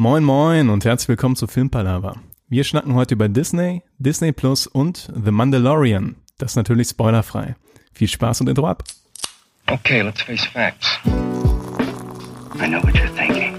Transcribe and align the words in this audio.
Moin 0.00 0.22
moin 0.22 0.68
und 0.68 0.84
herzlich 0.84 1.08
willkommen 1.08 1.34
zu 1.34 1.48
Filmpalava. 1.48 2.14
Wir 2.48 2.62
schnacken 2.62 2.94
heute 2.94 3.14
über 3.14 3.28
Disney, 3.28 3.82
Disney 3.98 4.30
Plus 4.30 4.68
und 4.68 5.12
The 5.12 5.32
Mandalorian. 5.32 6.14
Das 6.38 6.52
ist 6.52 6.56
natürlich 6.56 6.90
spoilerfrei. 6.90 7.56
Viel 7.92 8.06
Spaß 8.06 8.42
und 8.42 8.48
Intro 8.48 8.68
ab. 8.68 8.84
Okay, 9.66 10.02
let's 10.02 10.22
face 10.22 10.44
facts. 10.44 11.00
I 11.04 12.68
know 12.68 12.80
what 12.80 12.94
you're 12.94 13.12
thinking. 13.16 13.56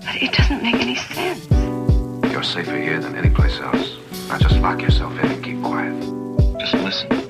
But 0.00 0.20
it 0.20 0.32
doesn't 0.32 0.60
make 0.60 0.74
any 0.74 0.96
sense. 0.96 1.46
You're 2.32 2.42
safer 2.42 2.76
here 2.76 3.00
than 3.00 3.14
any 3.14 3.30
place 3.30 3.60
else. 3.60 3.96
Now 4.28 4.38
just 4.38 4.60
lock 4.60 4.82
yourself 4.82 5.12
in 5.22 5.30
and 5.30 5.44
keep 5.44 5.62
quiet. 5.62 5.94
Just 6.58 6.74
listen. 6.82 7.22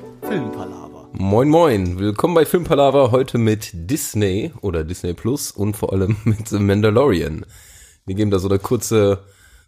Moin 1.15 1.47
Moin, 1.47 1.99
willkommen 1.99 2.33
bei 2.33 2.43
Filmpalava 2.43 3.11
heute 3.11 3.37
mit 3.37 3.69
Disney 3.73 4.51
oder 4.61 4.83
Disney 4.83 5.13
Plus 5.13 5.51
und 5.51 5.77
vor 5.77 5.93
allem 5.93 6.17
mit 6.23 6.47
The 6.47 6.57
Mandalorian. 6.57 7.45
Wir 8.07 8.15
geben 8.15 8.31
da 8.31 8.39
so 8.39 8.49
eine 8.49 8.57
kurze, 8.57 9.19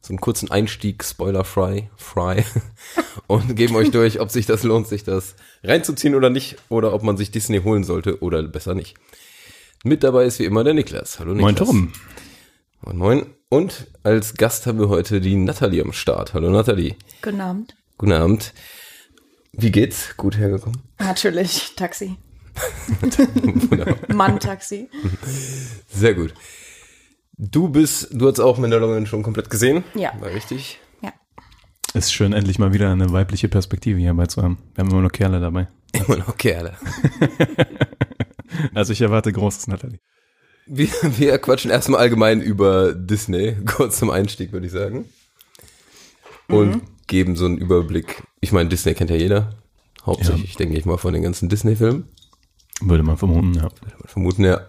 so 0.02 0.10
einen 0.12 0.20
kurzen 0.20 0.50
Einstieg, 0.50 1.04
spoiler-frei, 1.04 1.92
frei, 1.98 2.44
und 3.28 3.56
geben 3.56 3.76
euch 3.76 3.92
durch, 3.92 4.20
ob 4.20 4.32
sich 4.32 4.48
das 4.48 4.64
lohnt, 4.64 4.88
sich 4.88 5.04
das 5.04 5.36
reinzuziehen 5.64 6.16
oder 6.16 6.32
nicht, 6.32 6.58
oder 6.70 6.94
ob 6.94 7.04
man 7.04 7.16
sich 7.16 7.30
Disney 7.30 7.62
holen 7.62 7.84
sollte 7.84 8.24
oder 8.24 8.42
besser 8.42 8.74
nicht. 8.74 8.96
Mit 9.84 10.04
dabei 10.04 10.26
ist 10.26 10.40
wie 10.40 10.46
immer 10.46 10.64
der 10.64 10.74
Niklas. 10.74 11.20
Hallo 11.20 11.36
Niklas. 11.36 11.44
Moin 11.44 11.56
Tom. 11.56 11.94
Moin 12.82 12.98
Moin. 12.98 13.26
Und 13.50 13.86
als 14.02 14.34
Gast 14.34 14.66
haben 14.66 14.80
wir 14.80 14.90
heute 14.90 15.22
die 15.22 15.36
Nathalie 15.36 15.84
am 15.84 15.94
Start. 15.94 16.34
Hallo 16.34 16.50
Nathalie. 16.50 16.96
Guten 17.22 17.40
Abend. 17.40 17.76
Guten 18.00 18.14
Abend. 18.14 18.52
Wie 19.58 19.72
geht's? 19.72 20.16
Gut 20.18 20.38
hergekommen? 20.38 20.82
Natürlich, 21.00 21.74
Taxi. 21.76 22.18
Mann-Taxi. 24.14 24.90
Sehr 25.90 26.14
gut. 26.14 26.34
Du 27.38 27.68
bist, 27.70 28.10
du 28.12 28.28
hast 28.28 28.40
auch 28.40 28.58
Mandalorian 28.58 29.06
schon 29.06 29.24
komplett 29.24 29.50
gesehen? 29.50 29.84
Ja. 29.94 30.14
War 30.20 30.30
richtig? 30.30 30.80
Ja. 31.02 31.12
Ist 31.94 32.14
schön, 32.14 32.34
endlich 32.34 32.60
mal 32.60 32.74
wieder 32.74 32.92
eine 32.92 33.12
weibliche 33.12 33.50
Perspektive 33.50 34.00
hierbei 34.00 34.28
zu 34.28 34.42
haben. 34.42 34.58
Wir 34.74 34.84
haben 34.84 34.92
immer 34.92 35.02
nur 35.02 35.12
Kerle 35.12 35.40
dabei. 35.40 35.68
Immer 35.94 36.18
noch 36.18 36.38
Kerle. 36.38 36.76
Also 38.74 38.94
ich 38.94 39.02
erwarte 39.02 39.32
Großes, 39.34 39.68
Natalie. 39.68 40.00
Wir, 40.66 40.88
wir 41.18 41.38
quatschen 41.38 41.72
erstmal 41.72 42.00
allgemein 42.00 42.42
über 42.42 42.94
Disney, 42.94 43.56
kurz 43.66 44.00
zum 44.00 44.10
Einstieg, 44.10 44.52
würde 44.52 44.66
ich 44.66 44.72
sagen. 44.72 45.06
Und 46.48 46.82
geben 47.08 47.36
so 47.36 47.46
einen 47.46 47.58
Überblick. 47.58 48.24
Ich 48.42 48.52
meine, 48.52 48.70
Disney 48.70 48.94
kennt 48.94 49.10
ja 49.10 49.16
jeder. 49.16 49.56
Hauptsächlich, 50.06 50.56
denke 50.56 50.78
ich 50.78 50.86
mal, 50.86 50.98
von 50.98 51.14
den 51.14 51.24
ganzen 51.24 51.50
Disney-Filmen. 51.50 52.08
Würde 52.82 53.04
man 53.04 53.18
vermuten, 53.18 53.54
ja. 53.54 53.70
Vermuten, 54.06 54.44
ja. 54.44 54.62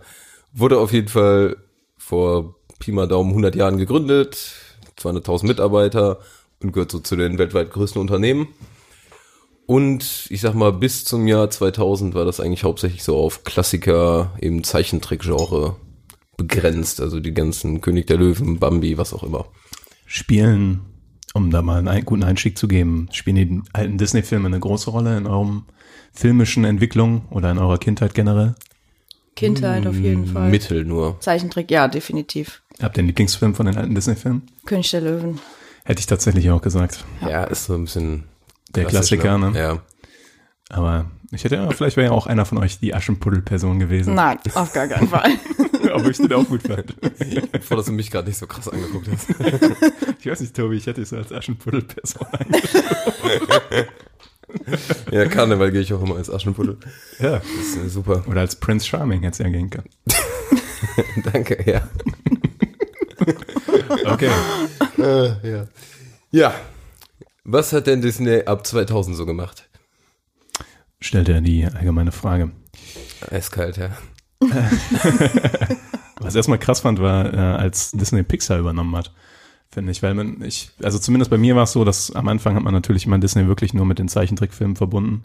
Wurde 0.53 0.79
auf 0.79 0.93
jeden 0.93 1.09
Fall 1.09 1.57
vor 1.99 2.57
Pi 2.79 2.93
mal 2.93 3.09
Daumen 3.09 3.31
100 3.31 3.55
Jahren 3.57 3.79
gegründet, 3.79 4.55
200.000 4.99 5.47
Mitarbeiter 5.47 6.21
und 6.63 6.73
gehört 6.73 6.91
so 6.91 7.01
zu 7.01 7.17
den 7.17 7.39
weltweit 7.39 7.71
größten 7.71 8.01
Unternehmen. 8.01 8.49
Und 9.67 10.27
ich 10.31 10.41
sag 10.41 10.55
mal, 10.55 10.73
bis 10.73 11.05
zum 11.05 11.27
Jahr 11.27 11.51
2000 11.51 12.15
war 12.15 12.25
das 12.25 12.39
eigentlich 12.39 12.65
hauptsächlich 12.65 13.03
so 13.03 13.17
auf 13.17 13.43
Klassiker, 13.43 14.33
eben 14.41 14.63
Zeichentrick-Genre 14.63 15.77
begrenzt. 16.37 17.01
Also 17.01 17.19
die 17.19 17.35
ganzen 17.35 17.81
König 17.81 18.07
der 18.07 18.19
Löwen, 18.19 18.59
Bambi, 18.61 18.97
was 18.97 19.13
auch 19.13 19.25
immer. 19.25 19.47
Spielen, 20.07 20.83
um 21.35 21.51
da 21.51 21.63
mal 21.63 21.79
einen 21.79 21.89
ein- 21.89 22.05
guten 22.05 22.23
Einstieg 22.25 22.57
zu 22.59 22.69
geben, 22.69 23.09
spielen 23.13 23.37
die 23.37 23.63
alten 23.73 23.99
Disney-Filme 23.99 24.47
eine 24.47 24.61
große 24.61 24.91
Rolle 24.91 25.17
in 25.17 25.27
eurem 25.27 25.65
filmischen 26.13 26.65
Entwicklung 26.65 27.27
oder 27.31 27.51
in 27.51 27.59
eurer 27.59 27.79
Kindheit 27.79 28.15
generell? 28.15 28.55
Kindheit 29.35 29.87
auf 29.87 29.97
jeden 29.97 30.27
Fall. 30.27 30.49
Mittel 30.51 30.85
nur. 30.85 31.21
Zeichentrick, 31.21 31.71
ja, 31.71 31.89
definitiv. 31.89 32.63
Habt 32.81 32.97
ihr 32.97 33.01
einen 33.01 33.09
Lieblingsfilm 33.09 33.55
von 33.55 33.67
den 33.67 33.77
alten 33.77 33.95
Disney-Filmen? 33.95 34.43
König 34.65 34.91
der 34.91 35.03
Löwen. 35.03 35.41
Hätte 35.85 36.01
ich 36.01 36.07
tatsächlich 36.07 36.51
auch 36.51 36.63
gesagt. 36.63 37.05
Ja, 37.21 37.45
ist 37.45 37.67
so 37.67 37.75
ein 37.75 37.85
bisschen 37.85 38.25
Der 38.75 38.87
Klassiker, 38.87 39.37
ne? 39.39 39.53
Ja. 39.59 39.79
Aber 40.71 41.11
ich 41.33 41.45
hätte 41.45 41.57
ja, 41.57 41.71
vielleicht 41.71 41.97
wäre 41.97 42.09
ja 42.09 42.13
auch 42.13 42.27
einer 42.27 42.45
von 42.45 42.59
euch 42.59 42.79
die 42.81 42.95
Aschenputtel-Person 42.95 43.79
gewesen. 43.79 44.15
Nein, 44.15 44.39
auf 44.55 44.73
gar 44.73 44.89
keinen 44.89 45.09
Fall. 45.09 45.31
Aber 46.01 46.11
ich 46.11 46.17
den 46.17 46.33
auch 46.33 46.47
gut 46.47 46.63
fand. 46.63 46.95
Bevor 47.53 47.77
dass 47.77 47.87
du 47.87 47.93
mich 47.93 48.11
gerade 48.11 48.29
nicht 48.29 48.39
so 48.39 48.47
krass 48.47 48.69
angeguckt 48.69 49.09
hast. 49.11 49.29
Ich 50.19 50.33
weiß 50.33 50.41
nicht, 50.41 50.57
Tobi, 50.57 50.77
ich 50.77 50.87
hätte 50.87 51.03
es 51.03 51.13
als 51.13 51.31
Aschenputtel-Person 51.31 52.27
ja, 55.11 55.27
Karneval 55.27 55.71
gehe 55.71 55.81
ich 55.81 55.93
auch 55.93 56.03
immer 56.03 56.17
als 56.17 56.31
Aschenputtel. 56.31 56.79
Ja. 57.19 57.39
Das 57.39 57.47
ist 57.47 57.77
äh, 57.77 57.89
super. 57.89 58.25
Oder 58.27 58.41
als 58.41 58.57
Prince 58.57 58.87
Charming 58.87 59.23
hätte 59.23 59.33
es 59.33 59.39
ja 59.39 59.49
gehen 59.49 59.71
können. 59.71 59.89
Danke, 61.33 61.59
ja. 61.71 61.89
Okay. 64.05 64.31
Äh, 64.99 65.51
ja. 65.51 65.67
Ja. 66.31 66.55
Was 67.45 67.73
hat 67.73 67.87
denn 67.87 68.03
Disney 68.03 68.43
ab 68.45 68.67
2000 68.67 69.17
so 69.17 69.27
gemacht? 69.27 69.69
Stellt 71.01 71.29
er 71.29 71.41
die 71.41 71.65
allgemeine 71.65 72.13
Frage. 72.13 72.51
Eiskalt, 73.31 73.77
ja. 73.77 73.97
Was 76.21 76.35
ich 76.35 76.37
erstmal 76.37 76.59
krass 76.59 76.81
fand, 76.81 77.01
war, 77.01 77.33
äh, 77.33 77.37
als 77.37 77.91
Disney 77.93 78.23
Pixar 78.23 78.59
übernommen 78.59 78.95
hat. 78.97 79.13
Finde 79.71 79.93
ich, 79.93 80.03
weil 80.03 80.15
man, 80.15 80.43
ich, 80.43 80.71
also 80.83 80.99
zumindest 80.99 81.31
bei 81.31 81.39
mir 81.39 81.55
war 81.57 81.65
es 81.65 81.73
so, 81.73 81.85
dass 81.85 82.11
am 82.15 82.29
Anfang 82.29 82.55
hat 82.55 82.63
man 82.63 82.73
natürlich 82.73 83.05
immer 83.07 83.19
Disney 83.19 83.47
wirklich 83.47 83.75
nur 83.75 83.85
mit 83.85 83.99
den 83.99 84.09
Zeichentrickfilmen 84.09 84.77
verbunden. 84.77 85.25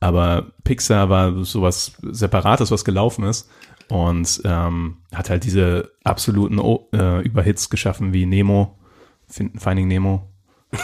Aber 0.00 0.52
Pixar 0.64 1.08
war 1.10 1.44
sowas 1.44 1.92
Separates, 2.02 2.70
was 2.70 2.84
gelaufen 2.84 3.24
ist. 3.24 3.48
Und 3.88 4.40
ähm, 4.44 4.98
hat 5.12 5.28
halt 5.30 5.44
diese 5.44 5.90
absoluten 6.04 6.58
O- 6.58 6.88
äh, 6.94 7.22
Überhits 7.24 7.68
geschaffen 7.70 8.12
wie 8.12 8.24
Nemo, 8.26 8.78
Fin- 9.28 9.58
Finding 9.58 9.88
Nemo 9.88 10.28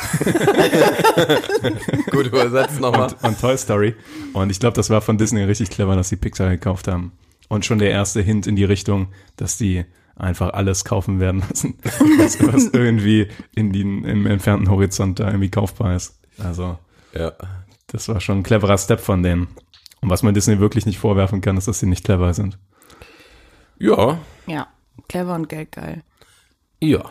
Gut 2.10 2.26
übersetzt 2.26 2.80
nochmal. 2.80 3.12
und, 3.22 3.24
und 3.24 3.40
Toy 3.40 3.56
Story. 3.56 3.94
Und 4.34 4.50
ich 4.50 4.60
glaube, 4.60 4.74
das 4.74 4.90
war 4.90 5.00
von 5.00 5.16
Disney 5.16 5.42
richtig 5.44 5.70
clever, 5.70 5.96
dass 5.96 6.08
sie 6.10 6.16
Pixar 6.16 6.50
gekauft 6.50 6.88
haben. 6.88 7.12
Und 7.48 7.64
schon 7.64 7.78
der 7.78 7.90
erste 7.90 8.20
Hint 8.20 8.46
in 8.46 8.56
die 8.56 8.64
Richtung, 8.64 9.08
dass 9.36 9.56
die 9.56 9.84
einfach 10.16 10.52
alles 10.52 10.84
kaufen 10.84 11.20
werden 11.20 11.42
lassen, 11.48 11.78
was, 12.18 12.44
was 12.46 12.66
irgendwie 12.72 13.28
in 13.54 13.72
den, 13.72 14.04
im 14.04 14.26
entfernten 14.26 14.68
Horizont 14.70 15.18
da 15.20 15.28
irgendwie 15.28 15.50
kaufbar 15.50 15.94
ist. 15.96 16.18
Also, 16.38 16.78
Ja. 17.14 17.32
das 17.86 18.08
war 18.08 18.20
schon 18.20 18.38
ein 18.38 18.42
cleverer 18.42 18.76
Step 18.78 19.00
von 19.00 19.22
denen. 19.22 19.48
Und 20.00 20.10
was 20.10 20.22
man 20.22 20.34
Disney 20.34 20.58
wirklich 20.60 20.86
nicht 20.86 20.98
vorwerfen 20.98 21.40
kann, 21.40 21.56
ist, 21.56 21.68
dass 21.68 21.80
sie 21.80 21.86
nicht 21.86 22.04
clever 22.04 22.34
sind. 22.34 22.58
Ja. 23.78 24.18
Ja, 24.46 24.66
clever 25.08 25.34
und 25.34 25.48
geldgeil. 25.48 26.02
Ja. 26.80 27.04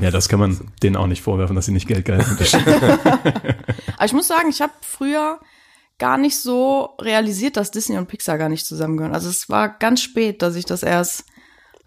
Ja, 0.00 0.10
das 0.10 0.28
kann 0.28 0.38
man 0.40 0.58
denen 0.82 0.96
auch 0.96 1.06
nicht 1.06 1.22
vorwerfen, 1.22 1.56
dass 1.56 1.66
sie 1.66 1.72
nicht 1.72 1.88
geldgeil 1.88 2.22
sind. 2.24 2.40
Aber 3.96 4.04
ich 4.04 4.12
muss 4.12 4.28
sagen, 4.28 4.48
ich 4.50 4.60
habe 4.60 4.72
früher 4.82 5.40
gar 6.02 6.18
nicht 6.18 6.36
so 6.40 6.96
realisiert, 7.00 7.56
dass 7.56 7.70
Disney 7.70 7.96
und 7.96 8.08
Pixar 8.08 8.36
gar 8.36 8.48
nicht 8.48 8.66
zusammengehören. 8.66 9.14
Also 9.14 9.28
es 9.28 9.48
war 9.48 9.68
ganz 9.68 10.02
spät, 10.02 10.42
dass 10.42 10.56
ich 10.56 10.64
das 10.64 10.82
erst 10.82 11.26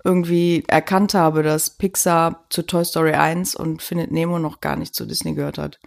irgendwie 0.05 0.63
erkannt 0.69 1.13
habe, 1.13 1.43
dass 1.43 1.71
Pixar 1.71 2.45
zu 2.49 2.61
Toy 2.61 2.85
Story 2.85 3.11
1 3.11 3.55
und 3.55 3.81
Findet 3.81 4.11
Nemo 4.11 4.39
noch 4.39 4.61
gar 4.61 4.77
nicht 4.77 4.95
zu 4.95 5.05
Disney 5.05 5.33
gehört 5.33 5.57
hat. 5.57 5.81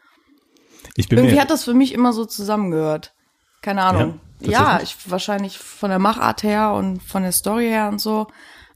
Ich 0.94 1.09
bin 1.09 1.17
Irgendwie 1.17 1.41
hat 1.41 1.49
das 1.49 1.65
für 1.65 1.72
mich 1.72 1.94
immer 1.94 2.12
so 2.12 2.27
zusammengehört. 2.27 3.15
Keine 3.62 3.83
Ahnung. 3.83 4.21
Ja, 4.41 4.50
Ja, 4.50 4.81
ich 4.83 5.11
wahrscheinlich 5.11 5.56
von 5.56 5.88
der 5.88 5.99
Machart 5.99 6.43
her 6.43 6.72
und 6.72 7.03
von 7.03 7.22
der 7.22 7.33
Story 7.33 7.69
her 7.69 7.88
und 7.88 7.99
so. 7.99 8.27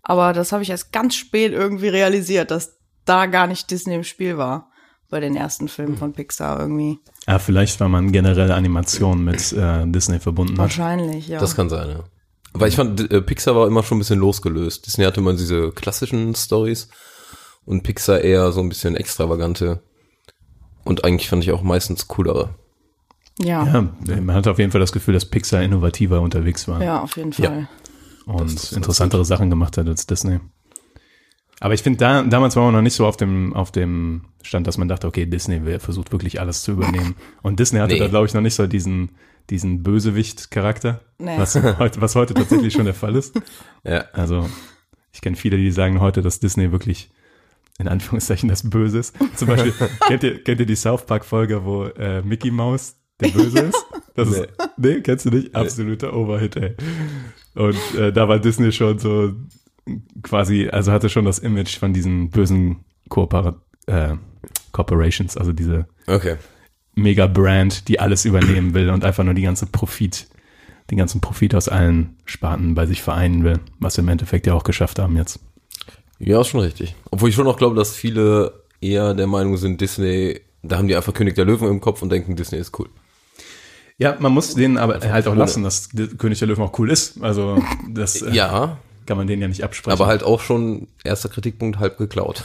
Aber 0.02 0.32
das 0.32 0.52
habe 0.52 0.62
ich 0.62 0.70
erst 0.70 0.92
ganz 0.92 1.14
spät 1.14 1.52
irgendwie 1.52 1.88
realisiert, 1.88 2.50
dass 2.50 2.78
da 3.04 3.26
gar 3.26 3.46
nicht 3.46 3.70
Disney 3.70 3.96
im 3.96 4.04
Spiel 4.04 4.38
war. 4.38 4.71
Bei 5.12 5.20
den 5.20 5.36
ersten 5.36 5.68
Filmen 5.68 5.98
von 5.98 6.14
Pixar 6.14 6.58
irgendwie. 6.58 6.98
ah, 7.26 7.38
vielleicht, 7.38 7.78
weil 7.80 7.90
man 7.90 8.10
generell 8.12 8.50
Animation 8.50 9.22
mit 9.22 9.52
äh, 9.52 9.86
Disney 9.86 10.18
verbunden 10.18 10.54
hat. 10.54 10.58
Wahrscheinlich, 10.58 11.28
ja. 11.28 11.38
Das 11.38 11.54
kann 11.54 11.68
sein, 11.68 11.90
ja. 11.90 12.04
Aber 12.54 12.66
ich 12.66 12.76
fand, 12.76 13.12
äh, 13.12 13.20
Pixar 13.20 13.54
war 13.54 13.66
immer 13.66 13.82
schon 13.82 13.98
ein 13.98 14.00
bisschen 14.00 14.18
losgelöst. 14.18 14.86
Disney 14.86 15.04
hatte 15.04 15.20
immer 15.20 15.34
diese 15.34 15.70
klassischen 15.72 16.34
Stories 16.34 16.88
und 17.66 17.82
Pixar 17.82 18.22
eher 18.22 18.52
so 18.52 18.60
ein 18.62 18.70
bisschen 18.70 18.96
extravagante. 18.96 19.82
Und 20.84 21.04
eigentlich 21.04 21.28
fand 21.28 21.44
ich 21.44 21.52
auch 21.52 21.62
meistens 21.62 22.08
coolere. 22.08 22.54
ja. 23.38 23.66
Ja, 24.06 24.16
man 24.22 24.34
hat 24.34 24.48
auf 24.48 24.58
jeden 24.58 24.72
Fall 24.72 24.80
das 24.80 24.92
Gefühl, 24.92 25.12
dass 25.14 25.26
Pixar 25.26 25.62
innovativer 25.62 26.22
unterwegs 26.22 26.66
war. 26.68 26.82
Ja, 26.82 27.00
auf 27.02 27.18
jeden 27.18 27.32
Ja. 27.32 27.50
Fall. 27.50 27.68
und 28.24 28.54
das 28.54 28.64
ist 28.64 28.72
interessantere 28.72 29.26
Sachen 29.26 29.50
gemacht 29.50 29.76
hat 29.76 29.86
als 29.88 30.06
Disney. 30.06 30.40
Aber 31.62 31.74
ich 31.74 31.82
finde, 31.82 31.98
da, 31.98 32.22
damals 32.24 32.56
war 32.56 32.64
man 32.64 32.74
noch 32.74 32.82
nicht 32.82 32.94
so 32.94 33.06
auf 33.06 33.16
dem, 33.16 33.54
auf 33.54 33.70
dem 33.70 34.22
Stand, 34.42 34.66
dass 34.66 34.78
man 34.78 34.88
dachte, 34.88 35.06
okay, 35.06 35.26
Disney 35.26 35.60
versucht 35.78 36.10
wirklich 36.10 36.40
alles 36.40 36.62
zu 36.64 36.72
übernehmen. 36.72 37.14
Und 37.42 37.60
Disney 37.60 37.78
hatte 37.78 37.94
Nee. 37.94 38.00
da, 38.00 38.08
glaube 38.08 38.26
ich, 38.26 38.34
noch 38.34 38.40
nicht 38.40 38.56
so 38.56 38.66
diesen, 38.66 39.10
diesen 39.48 39.84
Bösewicht-Charakter, 39.84 41.02
Nee. 41.18 41.38
was, 41.38 41.54
heute, 41.54 42.00
was 42.00 42.16
heute 42.16 42.34
tatsächlich 42.34 42.72
schon 42.72 42.84
der 42.86 42.94
Fall 42.94 43.14
ist. 43.14 43.40
Ja. 43.84 44.04
Also, 44.12 44.48
ich 45.12 45.20
kenne 45.20 45.36
viele, 45.36 45.56
die 45.56 45.70
sagen 45.70 46.00
heute, 46.00 46.20
dass 46.20 46.40
Disney 46.40 46.72
wirklich 46.72 47.10
in 47.78 47.86
Anführungszeichen 47.86 48.48
das 48.48 48.68
Böse 48.68 48.98
ist. 48.98 49.14
Zum 49.36 49.46
Beispiel, 49.46 49.72
kennt 50.08 50.24
ihr, 50.24 50.42
kennt 50.42 50.58
ihr 50.60 50.66
die 50.66 50.74
South 50.76 51.06
Park-Folge, 51.06 51.64
wo 51.64 51.84
äh, 51.84 52.22
Mickey 52.22 52.50
Mouse 52.50 52.96
der 53.20 53.28
Böse 53.28 53.58
ist? 53.60 53.86
Das 54.16 54.28
Nee. 54.30 54.36
ist, 54.40 54.48
nee, 54.78 55.00
kennst 55.00 55.26
du 55.26 55.30
nicht? 55.30 55.54
Absoluter 55.54 56.14
Overhit, 56.14 56.56
ey. 56.56 56.74
Und 57.54 57.76
äh, 57.96 58.12
da 58.12 58.28
war 58.28 58.38
Disney 58.40 58.72
schon 58.72 58.98
so 58.98 59.32
quasi, 60.22 60.68
also 60.68 60.92
hatte 60.92 61.08
schon 61.08 61.24
das 61.24 61.38
Image 61.38 61.78
von 61.78 61.92
diesen 61.92 62.30
bösen 62.30 62.84
Kooper 63.08 63.60
äh, 63.86 64.14
Corporations, 64.72 65.36
also 65.36 65.52
diese 65.52 65.86
Okay. 66.06 66.36
Mega-Brand, 66.94 67.88
die 67.88 68.00
alles 68.00 68.24
übernehmen 68.24 68.74
will 68.74 68.90
und 68.90 69.04
einfach 69.04 69.24
nur 69.24 69.34
die 69.34 69.42
ganze 69.42 69.66
Profit, 69.66 70.28
den 70.90 70.98
ganzen 70.98 71.20
Profit 71.20 71.54
aus 71.54 71.68
allen 71.68 72.16
Sparten 72.24 72.74
bei 72.74 72.86
sich 72.86 73.02
vereinen 73.02 73.44
will, 73.44 73.60
was 73.78 73.96
wir 73.96 74.02
im 74.02 74.08
Endeffekt 74.08 74.46
ja 74.46 74.54
auch 74.54 74.64
geschafft 74.64 74.98
haben 74.98 75.16
jetzt. 75.16 75.40
Ja, 76.18 76.40
ist 76.40 76.48
schon 76.48 76.60
richtig. 76.60 76.94
Obwohl 77.10 77.30
ich 77.30 77.34
schon 77.34 77.46
noch 77.46 77.56
glaube, 77.56 77.76
dass 77.76 77.94
viele 77.96 78.62
eher 78.80 79.14
der 79.14 79.26
Meinung 79.26 79.56
sind, 79.56 79.80
Disney, 79.80 80.40
da 80.62 80.76
haben 80.78 80.86
die 80.88 80.94
einfach 80.94 81.14
König 81.14 81.34
der 81.34 81.44
Löwen 81.44 81.68
im 81.68 81.80
Kopf 81.80 82.02
und 82.02 82.10
denken, 82.10 82.36
Disney 82.36 82.58
ist 82.58 82.78
cool. 82.78 82.88
Ja, 83.98 84.16
man 84.18 84.32
muss 84.32 84.54
denen 84.54 84.78
aber 84.78 85.00
halt 85.00 85.26
auch 85.26 85.34
lassen, 85.34 85.62
dass 85.62 85.90
König 86.18 86.38
der 86.38 86.48
Löwen 86.48 86.62
auch 86.62 86.78
cool 86.78 86.90
ist. 86.90 87.22
Also 87.22 87.62
das 87.88 88.20
äh, 88.22 88.30
Ja, 88.32 88.78
kann 89.06 89.16
man 89.16 89.26
denen 89.26 89.42
ja 89.42 89.48
nicht 89.48 89.64
absprechen. 89.64 89.92
aber 89.98 90.06
halt 90.08 90.22
auch 90.22 90.40
schon 90.40 90.88
erster 91.04 91.28
Kritikpunkt 91.28 91.78
halb 91.78 91.98
geklaut. 91.98 92.44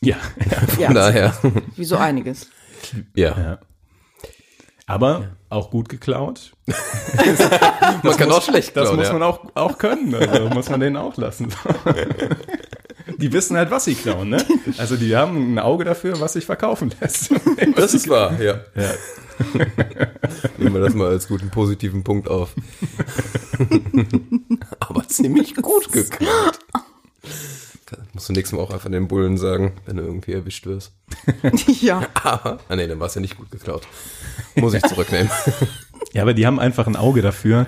ja, 0.00 0.16
ja, 0.50 0.58
Von 0.66 0.80
Ja, 0.80 0.92
daher. 0.92 1.34
wie 1.76 1.84
so 1.84 1.96
einiges. 1.96 2.48
Ja. 3.14 3.38
ja. 3.38 3.58
Aber 4.86 5.28
auch 5.50 5.70
gut 5.70 5.88
geklaut. 5.90 6.52
Man 8.02 8.16
kann 8.16 8.30
auch 8.32 8.42
schlecht 8.42 8.74
Das 8.76 8.84
klauen. 8.84 8.96
muss 8.96 9.06
ja. 9.08 9.12
man 9.12 9.22
auch, 9.22 9.40
auch 9.54 9.76
können. 9.76 10.14
Also 10.14 10.48
muss 10.48 10.70
man 10.70 10.80
denen 10.80 10.96
auch 10.96 11.16
lassen. 11.18 11.48
Die 13.18 13.32
wissen 13.32 13.56
halt, 13.56 13.70
was 13.70 13.84
sie 13.84 13.94
klauen, 13.94 14.30
ne? 14.30 14.44
Also 14.78 14.96
die 14.96 15.14
haben 15.16 15.54
ein 15.54 15.58
Auge 15.58 15.84
dafür, 15.84 16.20
was 16.20 16.34
sich 16.34 16.46
verkaufen 16.46 16.94
lässt. 17.00 17.30
Das 17.74 17.92
ist 17.94 18.08
wahr, 18.08 18.40
ja. 18.40 18.60
Ja. 18.74 18.90
Nehmen 20.56 20.74
wir 20.74 20.80
das 20.80 20.94
mal 20.94 21.08
als 21.08 21.28
guten 21.28 21.50
positiven 21.50 22.04
Punkt 22.04 22.28
auf. 22.28 22.54
Aber 24.80 25.06
ziemlich 25.08 25.54
gut 25.56 25.92
geklaut. 25.92 26.58
Musst 28.12 28.28
du 28.28 28.32
nächstes 28.32 28.56
Mal 28.56 28.62
auch 28.62 28.72
einfach 28.72 28.90
den 28.90 29.08
Bullen 29.08 29.36
sagen, 29.36 29.72
wenn 29.86 29.96
du 29.96 30.02
irgendwie 30.02 30.32
erwischt 30.32 30.66
wirst. 30.66 30.92
ja. 31.66 32.06
Aber, 32.22 32.58
ah 32.68 32.76
nee, 32.76 32.86
dann 32.86 33.00
war 33.00 33.06
es 33.06 33.14
ja 33.14 33.20
nicht 33.20 33.36
gut 33.36 33.50
geklaut. 33.50 33.86
Muss 34.54 34.74
ich 34.74 34.82
zurücknehmen. 34.82 35.30
Ja, 36.12 36.22
aber 36.22 36.34
die 36.34 36.46
haben 36.46 36.58
einfach 36.58 36.86
ein 36.86 36.96
Auge 36.96 37.22
dafür, 37.22 37.66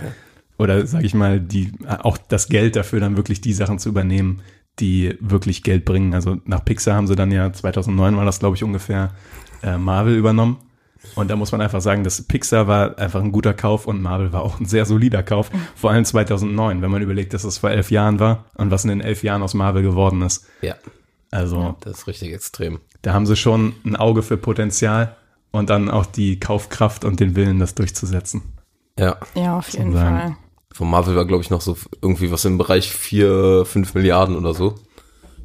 oder 0.59 0.87
sage 0.87 1.07
ich 1.07 1.15
mal, 1.15 1.41
die 1.41 1.73
auch 1.87 2.19
das 2.19 2.49
Geld 2.49 2.77
dafür, 2.77 3.01
dann 3.01 3.17
wirklich 3.17 3.41
die 3.41 3.53
Sachen 3.53 3.79
zu 3.79 3.89
übernehmen, 3.89 4.43
die 4.81 5.17
wirklich 5.21 5.63
Geld 5.63 5.85
bringen. 5.85 6.15
Also 6.15 6.39
nach 6.45 6.65
Pixar 6.65 6.97
haben 6.97 7.07
sie 7.07 7.17
dann 7.17 7.31
ja 7.31 7.53
2009 7.53 8.17
war 8.17 8.25
das, 8.25 8.41
glaube 8.41 8.57
ich, 8.57 8.65
ungefähr 8.65 9.11
äh, 9.63 9.77
Marvel 9.77 10.17
übernommen. 10.17 10.59
Und 11.15 11.31
da 11.31 11.37
muss 11.37 11.51
man 11.53 11.61
einfach 11.63 11.81
sagen, 11.81 12.05
dass 12.05 12.21
Pixar 12.23 12.67
war 12.69 12.99
einfach 12.99 13.23
ein 13.23 13.33
guter 13.33 13.55
Kauf 13.55 13.87
und 13.87 14.03
Marvel 14.03 14.33
war 14.33 14.43
auch 14.43 14.61
ein 14.61 14.67
sehr 14.67 14.85
solider 14.85 15.23
Kauf. 15.23 15.51
Vor 15.75 15.91
allem 15.91 16.05
2009, 16.05 16.83
wenn 16.83 16.91
man 16.91 17.01
überlegt, 17.01 17.33
dass 17.33 17.45
es 17.45 17.59
vor 17.59 17.71
elf 17.71 17.91
Jahren 17.91 18.21
war 18.21 18.45
und 18.57 18.71
was 18.71 18.85
in 18.85 18.91
den 18.91 19.01
elf 19.01 19.23
Jahren 19.23 19.43
aus 19.43 19.55
Marvel 19.55 19.83
geworden 19.83 20.21
ist. 20.23 20.47
Ja, 20.61 20.75
Also 21.31 21.77
das 21.81 22.01
ist 22.01 22.07
richtig 22.07 22.33
extrem. 22.35 22.81
da 23.03 23.15
haben 23.15 23.25
sie 23.25 23.37
schon 23.37 23.75
ein 23.85 23.97
Auge 23.97 24.23
für 24.23 24.37
Potenzial 24.37 25.17
und 25.53 25.71
dann 25.71 25.91
auch 25.91 26.05
die 26.05 26.39
Kaufkraft 26.39 27.05
und 27.07 27.19
den 27.19 27.35
Willen, 27.35 27.59
das 27.61 27.75
durchzusetzen. 27.75 28.43
Ja. 28.99 29.17
Ja, 29.35 29.57
auf 29.57 29.71
jeden 29.71 29.93
sagen. 29.93 30.19
Fall. 30.19 30.37
Von 30.73 30.89
Marvel 30.89 31.17
war, 31.17 31.27
glaube 31.27 31.43
ich, 31.43 31.51
noch 31.51 31.61
so 31.61 31.77
irgendwie 32.01 32.31
was 32.31 32.45
im 32.45 32.59
Bereich 32.59 32.91
4, 32.93 33.65
5 33.67 33.95
Milliarden 33.95 34.37
oder 34.37 34.55
so. 34.55 34.77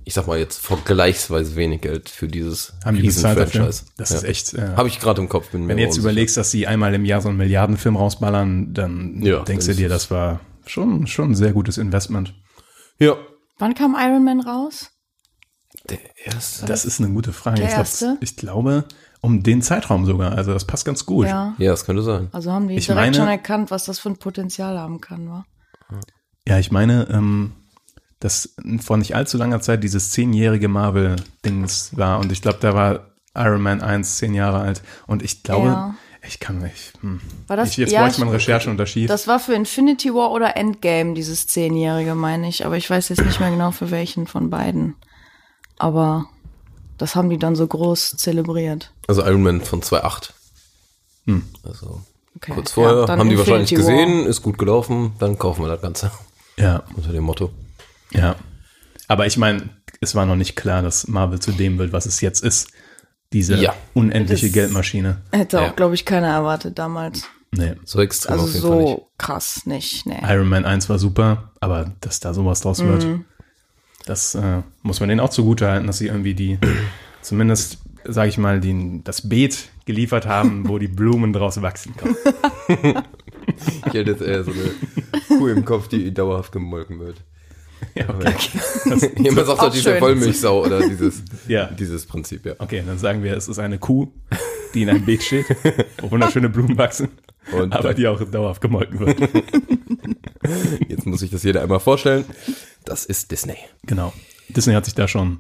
Ich 0.07 0.13
sag 0.13 0.27
mal 0.27 0.38
jetzt 0.38 0.60
vergleichsweise 0.60 1.56
wenig 1.56 1.81
Geld 1.81 2.10
für 2.10 2.27
dieses 2.27 2.74
Haben 2.86 2.95
die? 2.98 3.01
Riesen-Franchise. 3.01 3.86
Das 3.98 4.12
ja. 4.12 4.18
ist 4.18 4.24
echt. 4.24 4.54
Äh, 4.54 4.75
Habe 4.75 4.88
ich 4.88 5.00
gerade 5.00 5.19
im 5.19 5.27
Kopf. 5.30 5.50
Bin 5.50 5.63
mir 5.63 5.69
wenn 5.69 5.77
du 5.77 5.83
jetzt 5.83 5.95
unsicher. 5.95 6.12
überlegst, 6.12 6.38
dass 6.38 6.51
sie 6.51 6.68
einmal 6.68 6.94
im 6.94 7.06
Jahr 7.06 7.22
so 7.22 7.30
einen 7.30 7.39
Milliardenfilm 7.39 7.95
rausballern, 7.95 8.74
dann 8.74 9.19
Ja, 9.24 9.39
denkst 9.44 9.66
du 9.66 9.74
dir, 9.74 9.89
das 9.89 10.12
war 10.12 10.42
schon, 10.68 11.07
schon 11.07 11.31
ein 11.31 11.36
sehr 11.36 11.54
gutes 11.54 11.80
Investment. 11.80 12.36
Ja. 13.00 13.16
Wann 13.57 13.74
kam 13.74 13.95
Iron 14.00 14.24
Man 14.24 14.42
raus? 14.42 14.92
Der 15.89 16.00
erste. 16.24 16.66
Das 16.68 16.86
ist 16.86 17.00
eine 17.00 17.12
gute 17.12 17.33
Frage. 17.33 17.57
Der 17.57 17.66
ich, 17.66 17.74
glaub, 17.74 17.80
erste? 17.86 18.18
ich 18.22 18.36
glaube, 18.36 18.86
um 19.25 19.44
den 19.44 19.62
Zeitraum 19.62 20.06
sogar. 20.06 20.31
Also 20.33 20.54
das 20.54 20.66
passt 20.66 20.86
ganz 20.86 21.06
gut. 21.06 21.27
Ja. 21.27 21.54
Ja, 21.57 21.72
das 21.72 21.86
könnte 21.86 22.04
sein. 22.04 22.30
Also 22.31 22.51
haben 22.51 22.68
die 22.68 22.75
Ich 22.75 22.86
direkt 22.86 23.01
meine- 23.01 23.16
schon 23.18 23.27
erkannt, 23.27 23.72
was 23.72 23.86
das 23.86 24.00
für 24.00 24.10
ein 24.10 24.18
Potenzial 24.18 24.77
haben 24.80 25.01
kann, 25.01 25.30
wa? 25.30 25.45
Ja, 26.48 26.60
ich 26.60 26.72
meine, 26.72 27.07
ähm, 27.12 27.54
dass 28.19 28.56
vor 28.81 28.98
nicht 28.98 29.16
allzu 29.16 29.38
langer 29.38 29.60
Zeit 29.62 29.83
dieses 29.83 30.12
zehnjährige 30.12 30.68
Marvel-Dings 30.68 31.98
war 31.98 32.19
und 32.19 32.31
ich 32.31 32.42
glaube, 32.42 32.60
da 32.62 32.74
war 32.74 33.12
Iron 33.36 33.62
Man 33.62 33.81
1 33.81 34.18
zehn 34.18 34.33
Jahre 34.33 34.60
alt 34.60 34.81
und 35.07 35.22
ich 35.24 35.44
glaube, 35.44 35.68
Ja. 35.68 35.95
ich 36.25 36.39
kann 36.39 36.60
nicht. 36.60 36.94
Hm. 37.01 37.19
War 37.48 37.57
das- 37.57 37.69
ich, 37.72 37.77
jetzt 37.77 37.92
ja, 37.92 38.01
bräuchte 38.01 38.19
ich- 38.19 38.25
man 38.25 38.33
Recherche 38.33 38.69
und 38.69 38.77
das 38.77 38.89
schief. 38.89 39.07
Das 39.10 39.27
war 39.27 39.39
für 39.39 39.54
Infinity 39.54 40.13
War 40.13 40.31
oder 40.31 40.56
Endgame, 40.56 41.13
dieses 41.16 41.48
Zehnjährige, 41.48 42.16
meine 42.16 42.48
ich. 42.48 42.66
Aber 42.66 42.77
ich 42.77 42.89
weiß 42.89 43.10
jetzt 43.10 43.25
nicht 43.25 43.39
mehr 43.39 43.51
genau 43.51 43.72
für 43.72 43.92
welchen 43.92 44.25
von 44.27 44.50
beiden. 44.50 44.95
Aber 45.77 46.27
das 46.97 47.15
haben 47.15 47.30
die 47.30 47.38
dann 47.38 47.56
so 47.56 47.68
groß 47.68 48.15
zelebriert. 48.18 48.92
Also 49.07 49.24
Iron 49.25 49.44
Man 49.44 49.62
von 49.62 49.81
2.8. 49.81 50.31
Hm. 51.25 51.44
Also 51.63 52.01
Okay. 52.38 52.51
kurz 52.53 52.71
vorher 52.74 53.06
Ja, 53.07 53.18
haben 53.18 53.30
die 53.30 53.38
wahrscheinlich 53.38 53.71
War. 53.71 53.77
gesehen, 53.77 54.25
ist 54.25 54.42
gut 54.42 54.57
gelaufen, 54.57 55.13
dann 55.19 55.38
kaufen 55.39 55.63
wir 55.63 55.69
das 55.69 55.81
Ganze. 55.81 56.12
ja, 56.57 56.83
Unter 56.95 57.12
dem 57.13 57.24
Motto. 57.24 57.51
ja. 58.12 58.36
Aber 59.07 59.25
ich 59.27 59.38
meine, 59.38 59.69
es 60.01 60.15
war 60.15 60.25
noch 60.25 60.36
nicht 60.36 60.56
klar, 60.56 60.81
dass 60.81 61.07
Marvel 61.07 61.39
zu 61.39 61.51
dem 61.51 61.77
wird, 61.77 61.94
was 61.94 62.06
es 62.07 62.21
jetzt 62.21 62.44
ist. 62.44 62.69
Diese 63.33 63.56
Ja. 63.56 63.74
unendliche 63.94 64.48
Das- 64.48 64.53
Geldmaschine. 64.53 65.21
Hätte 65.31 65.57
Ja. 65.57 65.69
auch, 65.69 65.75
glaube 65.75 65.94
ich, 65.95 66.06
keiner 66.06 66.27
erwartet 66.27 66.77
damals. 66.80 67.24
Nee. 67.51 67.75
So 67.86 68.01
extrem 68.01 68.33
Also 68.33 68.45
auf 68.45 68.53
jeden 68.53 68.68
Fall 68.68 68.77
nicht. 68.81 68.89
so 68.98 69.07
krass 69.18 69.65
nicht, 69.65 70.06
nee. 70.07 70.19
Iron 70.27 70.50
Man 70.50 70.65
1 70.65 70.89
war 70.89 71.00
super, 71.00 71.51
aber 71.62 71.94
dass 72.01 72.19
da 72.19 72.33
sowas 72.33 72.62
draus 72.62 72.80
wird, 72.83 73.03
Mhm. 73.06 73.25
Das 74.05 74.35
äh, 74.35 74.61
muss 74.81 74.99
man 74.99 75.09
denen 75.09 75.19
auch 75.21 75.29
zugute 75.29 75.67
halten, 75.67 75.87
dass 75.87 75.97
sie 75.97 76.07
irgendwie 76.07 76.33
die, 76.33 76.57
zumindest, 77.21 77.79
sage 78.03 78.29
ich 78.29 78.37
mal, 78.37 78.59
die, 78.59 79.01
das 79.03 79.27
Beet 79.27 79.69
geliefert 79.85 80.25
haben, 80.25 80.67
wo 80.67 80.77
die 80.79 80.87
Blumen 80.87 81.33
draus 81.33 81.61
wachsen 81.61 81.93
können. 81.95 82.15
Ich 83.87 83.93
hätte 83.93 84.11
jetzt 84.11 84.21
eher 84.21 84.43
so 84.43 84.51
eine 84.51 84.71
Kuh 85.27 85.47
im 85.47 85.63
Kopf, 85.63 85.87
die 85.87 86.11
dauerhaft 86.13 86.51
gemolken 86.51 86.99
wird. 86.99 87.17
Ja, 87.93 88.09
okay. 88.09 88.33
Jemand 89.17 89.47
sagt 89.47 89.61
doch 89.61 89.71
diese 89.71 89.91
schön. 89.91 90.01
Wollmilchsau 90.01 90.65
oder 90.65 90.79
dieses, 90.89 91.23
Ja. 91.47 91.67
dieses 91.67 92.05
Prinzip, 92.05 92.45
ja. 92.45 92.53
okay, 92.57 92.83
dann 92.85 92.97
sagen 92.97 93.23
wir, 93.23 93.37
es 93.37 93.47
ist 93.47 93.59
eine 93.59 93.77
Kuh, 93.77 94.11
die 94.73 94.81
in 94.81 94.89
einem 94.89 95.05
Beet 95.05 95.23
steht, 95.23 95.45
wo 96.01 96.11
wunderschöne 96.11 96.49
Blumen 96.49 96.77
wachsen, 96.77 97.09
Und 97.53 97.73
aber 97.73 97.93
die 97.93 98.07
auch 98.07 98.21
dauerhaft 98.23 98.61
gemolken 98.61 98.99
wird. 98.99 99.19
Jetzt 100.89 101.05
muss 101.05 101.19
sich 101.19 101.29
das 101.31 101.43
jeder 101.43 101.61
einmal 101.61 101.79
vorstellen. 101.79 102.25
Das 102.85 103.05
ist 103.05 103.31
Disney. 103.31 103.57
Genau. 103.83 104.13
Disney 104.49 104.73
hat 104.73 104.85
sich 104.85 104.95
da 104.95 105.07
schon 105.07 105.39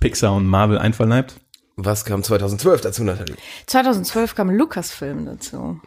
Pixar 0.00 0.34
und 0.34 0.46
Marvel 0.46 0.78
einverleibt. 0.78 1.40
Was 1.76 2.04
kam 2.04 2.22
2012 2.22 2.80
dazu, 2.82 3.02
Nathalie? 3.02 3.36
2012 3.66 4.34
kam 4.34 4.50
Lucasfilm 4.50 5.24
dazu. 5.24 5.80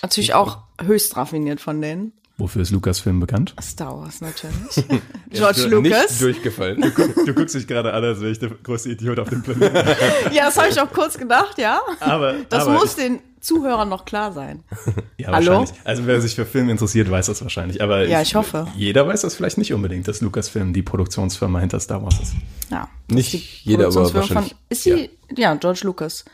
Natürlich 0.00 0.34
auch 0.34 0.58
höchst 0.80 1.16
raffiniert 1.16 1.60
von 1.60 1.80
denen. 1.80 2.12
Wofür 2.38 2.62
ist 2.62 2.70
Lucasfilm 2.70 3.20
bekannt? 3.20 3.54
Star 3.60 3.96
Wars 3.98 4.20
natürlich. 4.20 4.56
George 5.30 5.60
Nicht 5.60 5.70
Lucas. 5.70 6.18
durchgefallen. 6.18 6.80
Du 7.26 7.34
guckst 7.34 7.54
dich 7.54 7.66
gerade 7.66 7.92
an, 7.92 8.02
als 8.02 8.20
wäre 8.20 8.30
ich 8.32 8.38
der 8.38 8.50
größte 8.50 8.90
Idiot 8.90 9.18
auf 9.18 9.28
dem 9.28 9.42
Planeten. 9.42 9.76
Ja, 10.32 10.46
das 10.46 10.56
habe 10.56 10.68
ich 10.70 10.80
auch 10.80 10.90
kurz 10.92 11.18
gedacht, 11.18 11.58
ja. 11.58 11.80
Aber 12.00 12.34
Das 12.48 12.62
aber 12.66 12.72
muss 12.78 12.96
den 12.96 13.20
Zuhörern 13.42 13.88
noch 13.88 14.04
klar 14.04 14.32
sein. 14.32 14.64
Ja, 15.18 15.30
Hallo? 15.30 15.52
wahrscheinlich. 15.52 15.80
Also 15.84 16.06
wer 16.06 16.20
sich 16.20 16.34
für 16.34 16.46
Film 16.46 16.68
interessiert, 16.68 17.08
weiß 17.08 17.26
das 17.26 17.42
wahrscheinlich. 17.42 17.80
Aber 17.80 18.04
Ja, 18.08 18.22
ich 18.22 18.34
hoffe. 18.34 18.66
Jeder 18.74 19.06
weiß 19.06 19.20
das 19.20 19.36
vielleicht 19.36 19.56
nicht 19.56 19.72
unbedingt, 19.72 20.08
dass 20.08 20.20
Lucasfilm 20.20 20.72
die 20.72 20.82
Produktionsfirma 20.82 21.60
hinter 21.60 21.78
Star 21.78 22.02
Wars 22.02 22.18
ist. 22.20 22.34
Ja. 22.70 22.88
Nicht 23.08 23.32
jeder, 23.64 23.86
aber 23.86 24.14
wahrscheinlich. 24.14 24.50
Von, 24.50 24.58
ist 24.68 24.82
sie, 24.82 25.10
ja. 25.36 25.54
George 25.54 25.82
Lucas. 25.84 26.24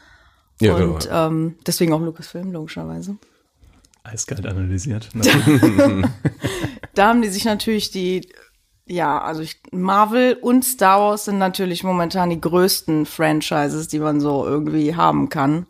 Ja, 0.60 0.74
Und 0.76 1.00
genau. 1.04 1.26
ähm, 1.26 1.56
deswegen 1.66 1.92
auch 1.92 2.00
Lucasfilm, 2.00 2.50
logischerweise. 2.52 3.16
Eiskalt 4.04 4.46
analysiert. 4.46 5.08
Da 6.94 7.06
haben 7.08 7.22
die 7.22 7.28
sich 7.28 7.44
natürlich 7.44 7.92
die, 7.92 8.28
ja, 8.84 9.20
also 9.20 9.40
ich, 9.40 9.60
Marvel 9.70 10.36
und 10.40 10.64
Star 10.64 10.98
Wars 11.00 11.26
sind 11.26 11.38
natürlich 11.38 11.84
momentan 11.84 12.30
die 12.30 12.40
größten 12.40 13.06
Franchises, 13.06 13.86
die 13.86 14.00
man 14.00 14.20
so 14.20 14.44
irgendwie 14.44 14.96
haben 14.96 15.28
kann. 15.28 15.66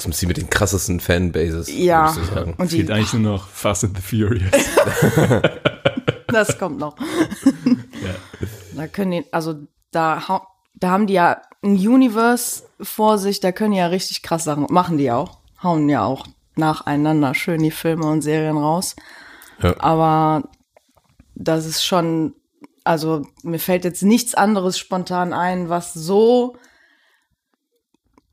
Zumindest 0.00 0.22
die 0.22 0.26
mit 0.26 0.36
den 0.38 0.48
krassesten 0.48 0.98
Fanbases. 0.98 1.68
Ja. 1.70 2.14
würde 2.14 2.26
ich 2.26 2.34
sagen. 2.34 2.54
Und 2.56 2.70
Fehlt 2.70 2.88
die, 2.88 2.92
eigentlich 2.92 3.12
nur 3.12 3.32
noch 3.32 3.48
Fast 3.48 3.84
and 3.84 3.96
the 3.96 4.02
Furious. 4.02 4.50
das 6.26 6.58
kommt 6.58 6.78
noch. 6.78 6.96
Da 8.72 8.86
können 8.86 9.10
die, 9.10 9.24
also 9.30 9.56
da, 9.90 10.22
da 10.74 10.90
haben 10.90 11.06
die 11.06 11.12
ja 11.12 11.42
ein 11.62 11.74
Universe 11.74 12.62
vor 12.80 13.18
sich, 13.18 13.40
da 13.40 13.52
können 13.52 13.72
die 13.72 13.78
ja 13.78 13.88
richtig 13.88 14.22
krass 14.22 14.44
Sachen, 14.44 14.66
machen 14.70 14.96
die 14.96 15.10
auch, 15.10 15.38
hauen 15.62 15.86
ja 15.90 16.02
auch 16.02 16.26
nacheinander 16.56 17.34
schön 17.34 17.62
die 17.62 17.72
Filme 17.72 18.06
und 18.06 18.22
Serien 18.22 18.56
raus. 18.56 18.96
Ja. 19.62 19.74
Aber 19.80 20.48
das 21.34 21.66
ist 21.66 21.84
schon, 21.84 22.34
also 22.84 23.26
mir 23.42 23.58
fällt 23.58 23.84
jetzt 23.84 24.02
nichts 24.02 24.34
anderes 24.34 24.78
spontan 24.78 25.34
ein, 25.34 25.68
was 25.68 25.92
so 25.92 26.56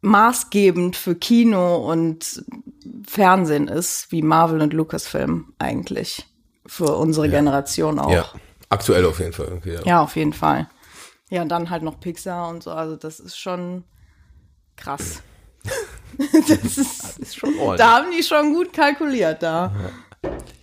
maßgebend 0.01 0.95
für 0.95 1.15
Kino 1.15 1.77
und 1.89 2.43
Fernsehen 3.07 3.67
ist, 3.67 4.11
wie 4.11 4.21
Marvel 4.21 4.61
und 4.61 4.73
Lucasfilm 4.73 5.53
eigentlich. 5.59 6.25
Für 6.65 6.97
unsere 6.97 7.29
Generation 7.29 7.97
auch. 7.97 8.11
Ja, 8.11 8.25
Aktuell 8.69 9.05
auf 9.05 9.19
jeden 9.19 9.33
Fall. 9.33 9.61
Ja. 9.63 9.81
Ja, 9.85 10.01
auf 10.01 10.15
jeden 10.15 10.33
Fall. 10.33 10.67
Ja, 11.29 11.41
und 11.41 11.49
dann 11.49 11.69
halt 11.69 11.83
noch 11.83 11.99
Pixar 11.99 12.49
und 12.49 12.63
so. 12.63 12.71
Also 12.71 12.95
das 12.95 13.19
ist 13.19 13.37
schon 13.37 13.83
krass. 14.75 15.21
das 16.47 16.77
ist, 16.77 17.19
Ist 17.19 17.35
schon 17.37 17.57
ordentlich. 17.57 17.77
da 17.77 17.97
haben 17.97 18.11
die 18.15 18.23
schon 18.23 18.53
gut 18.53 18.73
kalkuliert 18.73 19.41
da. 19.43 19.73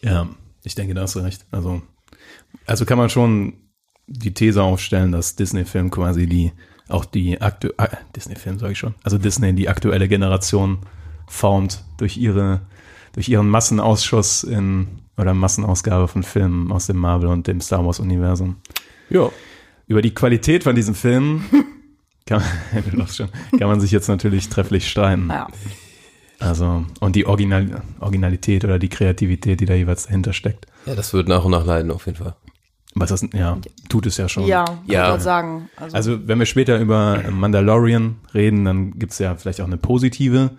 Ja, 0.03 0.29
ich 0.63 0.75
denke, 0.75 0.95
da 0.95 1.03
hast 1.03 1.15
du 1.15 1.21
recht. 1.21 1.47
Also, 1.51 1.83
also 2.67 2.85
kann 2.85 2.99
man 2.99 3.11
schon 3.11 3.71
die 4.07 4.35
These 4.35 4.63
aufstellen, 4.63 5.13
dass 5.13 5.37
Disney-Film 5.37 5.91
quasi 5.91 6.27
die, 6.27 6.53
auch 6.95 7.05
die 7.05 7.41
aktu 7.41 7.71
ah, 7.77 7.89
Disney-Film 8.15 8.59
sage 8.59 8.73
ich 8.73 8.79
schon, 8.79 8.95
also 9.03 9.19
Disney 9.19 9.53
die 9.53 9.69
aktuelle 9.69 10.09
Generation 10.09 10.79
formt 11.27 11.83
durch 11.99 12.17
ihre, 12.17 12.61
durch 13.13 13.29
ihren 13.29 13.49
Massenausschuss 13.49 14.45
in, 14.45 14.87
oder 15.17 15.35
Massenausgabe 15.35 16.09
von 16.09 16.23
Filmen 16.23 16.71
aus 16.73 16.87
dem 16.87 16.97
Marvel 16.97 17.29
und 17.29 17.47
dem 17.47 17.61
Star 17.61 17.85
Wars 17.85 18.01
Universum. 18.01 18.57
Ja. 19.11 19.31
Über 19.87 20.01
die 20.01 20.15
Qualität 20.15 20.65
von 20.65 20.75
diesen 20.75 20.95
Filmen 20.95 21.45
kann, 22.27 22.43
schon, 23.13 23.29
kann 23.59 23.69
man 23.69 23.81
sich 23.81 23.91
jetzt 23.91 24.09
natürlich 24.09 24.49
trefflich 24.49 24.89
streiten. 24.89 25.29
Ja. 25.29 25.49
Also, 26.39 26.85
und 27.01 27.17
die 27.17 27.27
Original, 27.27 27.83
Originalität 28.01 28.65
oder 28.65 28.79
die 28.79 28.89
Kreativität, 28.89 29.61
die 29.61 29.67
da 29.67 29.75
jeweils 29.75 30.07
dahinter 30.07 30.33
steckt. 30.33 30.67
ja, 30.85 30.95
das 30.95 31.13
wird 31.13 31.29
nach 31.29 31.45
und 31.45 31.53
nach 31.53 31.65
leiden 31.65 31.91
auf 31.91 32.07
jeden 32.07 32.19
Fall. 32.19 32.35
Was 32.95 33.11
das, 33.11 33.27
ja, 33.33 33.59
tut 33.89 34.07
es 34.07 34.17
ja 34.17 34.29
schon. 34.29 34.47
Ja, 34.47 34.65
Ja. 34.87 35.09
ja. 35.09 35.17
Ich 35.17 35.23
sagen. 35.23 35.69
Also, 35.77 35.97
Also, 35.97 36.29
wenn 36.29 36.39
wir 36.39 36.47
später 36.47 36.79
über 36.79 37.23
Mandalorian 37.31 38.17
reden, 38.33 38.65
dann 38.65 38.99
gibt's 38.99 39.19
ja 39.19 39.35
vielleicht 39.35 39.61
auch 39.61 39.67
eine 39.67 39.79
positive 39.79 40.51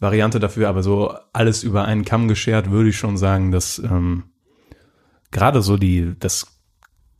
Variante 0.00 0.40
dafür, 0.40 0.68
aber 0.68 0.82
so 0.82 1.14
alles 1.32 1.62
über 1.62 1.84
einen 1.84 2.04
Kamm 2.04 2.28
geschert, 2.28 2.70
würde 2.70 2.90
ich 2.90 2.98
schon 2.98 3.16
sagen, 3.16 3.52
dass 3.52 3.78
ähm, 3.78 4.24
gerade 5.30 5.62
so 5.62 5.76
die, 5.76 6.14
das, 6.18 6.46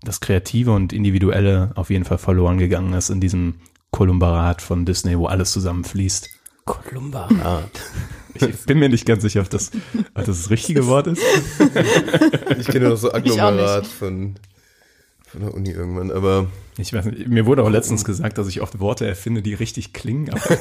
das 0.02 0.20
Kreative 0.20 0.72
und 0.72 0.92
Individuelle 0.92 1.72
auf 1.74 1.90
jeden 1.90 2.04
Fall 2.04 2.18
verloren 2.18 2.58
gegangen 2.58 2.92
ist 2.94 3.10
in 3.10 3.20
diesem 3.20 3.60
Kolumbarat 3.90 4.60
von 4.62 4.84
Disney, 4.84 5.18
wo 5.18 5.26
alles 5.26 5.52
zusammenfließt. 5.52 6.28
Kolumbarat. 6.64 7.70
Ich 8.34 8.66
bin 8.66 8.78
mir 8.78 8.88
nicht 8.88 9.06
ganz 9.06 9.22
sicher, 9.22 9.40
ob 9.40 9.50
das, 9.50 9.72
ob 10.14 10.24
das 10.24 10.42
das 10.42 10.50
richtige 10.50 10.86
Wort 10.86 11.06
ist. 11.08 11.22
ich 12.58 12.66
kenne 12.66 12.90
noch 12.90 12.96
so 12.96 13.12
Agglomerat 13.12 13.86
von, 13.86 14.34
von 15.30 15.40
der 15.42 15.54
Uni 15.54 15.70
irgendwann, 15.70 16.10
aber 16.10 16.46
Ich 16.78 16.92
weiß 16.92 17.04
nicht, 17.06 17.28
mir 17.28 17.44
wurde 17.46 17.62
auch 17.62 17.68
letztens 17.70 18.04
gesagt, 18.04 18.38
dass 18.38 18.48
ich 18.48 18.60
oft 18.62 18.80
Worte 18.80 19.06
erfinde, 19.06 19.42
die 19.42 19.54
richtig 19.54 19.92
klingen, 19.92 20.30
aber, 20.30 20.40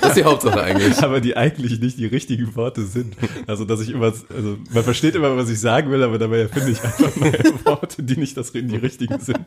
das 0.00 0.08
ist 0.10 0.16
die 0.16 0.24
Hauptsache 0.24 0.62
eigentlich. 0.62 1.02
aber 1.02 1.20
die 1.20 1.36
eigentlich 1.36 1.78
nicht 1.80 1.98
die 1.98 2.06
richtigen 2.06 2.54
Worte 2.56 2.84
sind. 2.86 3.14
Also, 3.46 3.64
dass 3.64 3.80
ich 3.80 3.90
immer, 3.90 4.06
also, 4.06 4.56
man 4.72 4.82
versteht 4.84 5.14
immer, 5.14 5.36
was 5.36 5.48
ich 5.50 5.60
sagen 5.60 5.90
will, 5.90 6.02
aber 6.02 6.18
dabei 6.18 6.40
erfinde 6.40 6.70
ich 6.70 6.82
einfach 6.82 7.14
neue 7.16 7.32
Worte, 7.64 8.02
die 8.02 8.16
nicht 8.16 8.36
das, 8.36 8.52
die 8.52 8.76
richtigen 8.76 9.18
sind. 9.20 9.40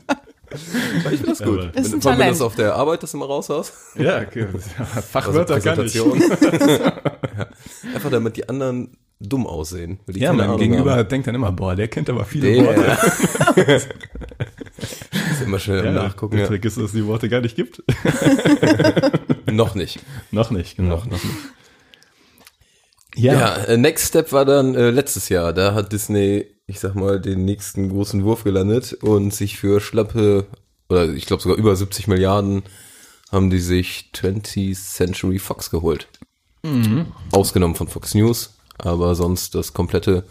Ich 0.51 0.59
finde 1.19 1.25
das 1.27 1.39
gut. 1.41 1.59
Aber- 1.59 1.67
Ist 1.69 1.75
ein 1.75 1.83
Wenn, 1.85 1.91
wenn 1.93 1.99
Talent. 2.01 2.31
das 2.31 2.41
auf 2.41 2.55
der 2.55 2.75
Arbeit 2.75 3.01
das 3.03 3.13
immer 3.15 3.25
raushaust. 3.25 3.73
Ja, 3.97 4.21
okay. 4.21 4.45
Fachwörter 5.11 5.55
Also 5.55 5.69
kann 5.69 5.85
ich. 5.85 5.93
Ja. 5.95 6.03
Einfach 7.95 8.11
damit 8.11 8.37
die 8.37 8.47
anderen 8.47 8.95
dumm 9.29 9.45
aussehen. 9.47 9.99
Ja, 10.11 10.33
mein 10.33 10.47
Ahnung 10.47 10.59
Gegenüber 10.59 10.95
haben. 10.95 11.07
denkt 11.09 11.27
dann 11.27 11.35
immer, 11.35 11.51
boah, 11.51 11.75
der 11.75 11.87
kennt 11.87 12.09
aber 12.09 12.25
viele 12.25 12.53
Der, 12.53 12.65
Worte. 12.65 12.97
ist 15.31 15.41
immer 15.43 15.59
schnell 15.59 15.79
am 15.79 15.85
Ja, 15.85 15.91
Nachgucken. 16.03 16.35
der 16.35 16.43
Ja. 16.45 16.47
Trick 16.49 16.65
ist, 16.65 16.77
dass 16.77 16.85
es 16.85 16.91
die 16.93 17.05
Worte 17.05 17.29
gar 17.29 17.41
nicht 17.41 17.55
gibt. 17.55 17.83
Noch 19.51 19.75
nicht. 19.75 19.99
noch 20.31 20.51
nicht, 20.51 20.75
genau. 20.75 20.95
Noch 20.97 21.05
noch 21.05 21.23
nicht. 21.23 21.35
Ja, 23.15 23.33
Ja, 23.33 23.55
äh, 23.65 23.77
Next 23.77 24.07
Step 24.09 24.31
war 24.33 24.43
dann 24.43 24.75
äh, 24.75 24.89
letztes 24.89 25.29
Jahr. 25.29 25.53
Da 25.53 25.73
hat 25.73 25.93
Disney, 25.93 26.45
ich 26.67 26.79
sag 26.79 26.95
mal, 26.95 27.21
den 27.21 27.45
nächsten 27.45 27.89
großen 27.89 28.23
Wurf 28.25 28.43
gelandet 28.43 28.93
und 29.01 29.33
sich 29.33 29.57
für 29.57 29.79
schlappe, 29.79 30.47
oder 30.89 31.09
ich 31.09 31.25
glaube 31.25 31.41
sogar 31.41 31.57
über 31.57 31.75
70 31.75 32.07
Milliarden, 32.07 32.63
haben 33.31 33.49
die 33.49 33.59
sich 33.59 34.09
20th 34.13 34.75
Century 34.75 35.39
Fox 35.39 35.69
geholt. 35.69 36.07
Ausgenommen 37.31 37.75
von 37.75 37.87
Fox 37.87 38.15
News, 38.15 38.54
aber 38.77 39.15
sonst 39.15 39.55
das 39.55 39.73
komplette 39.73 40.23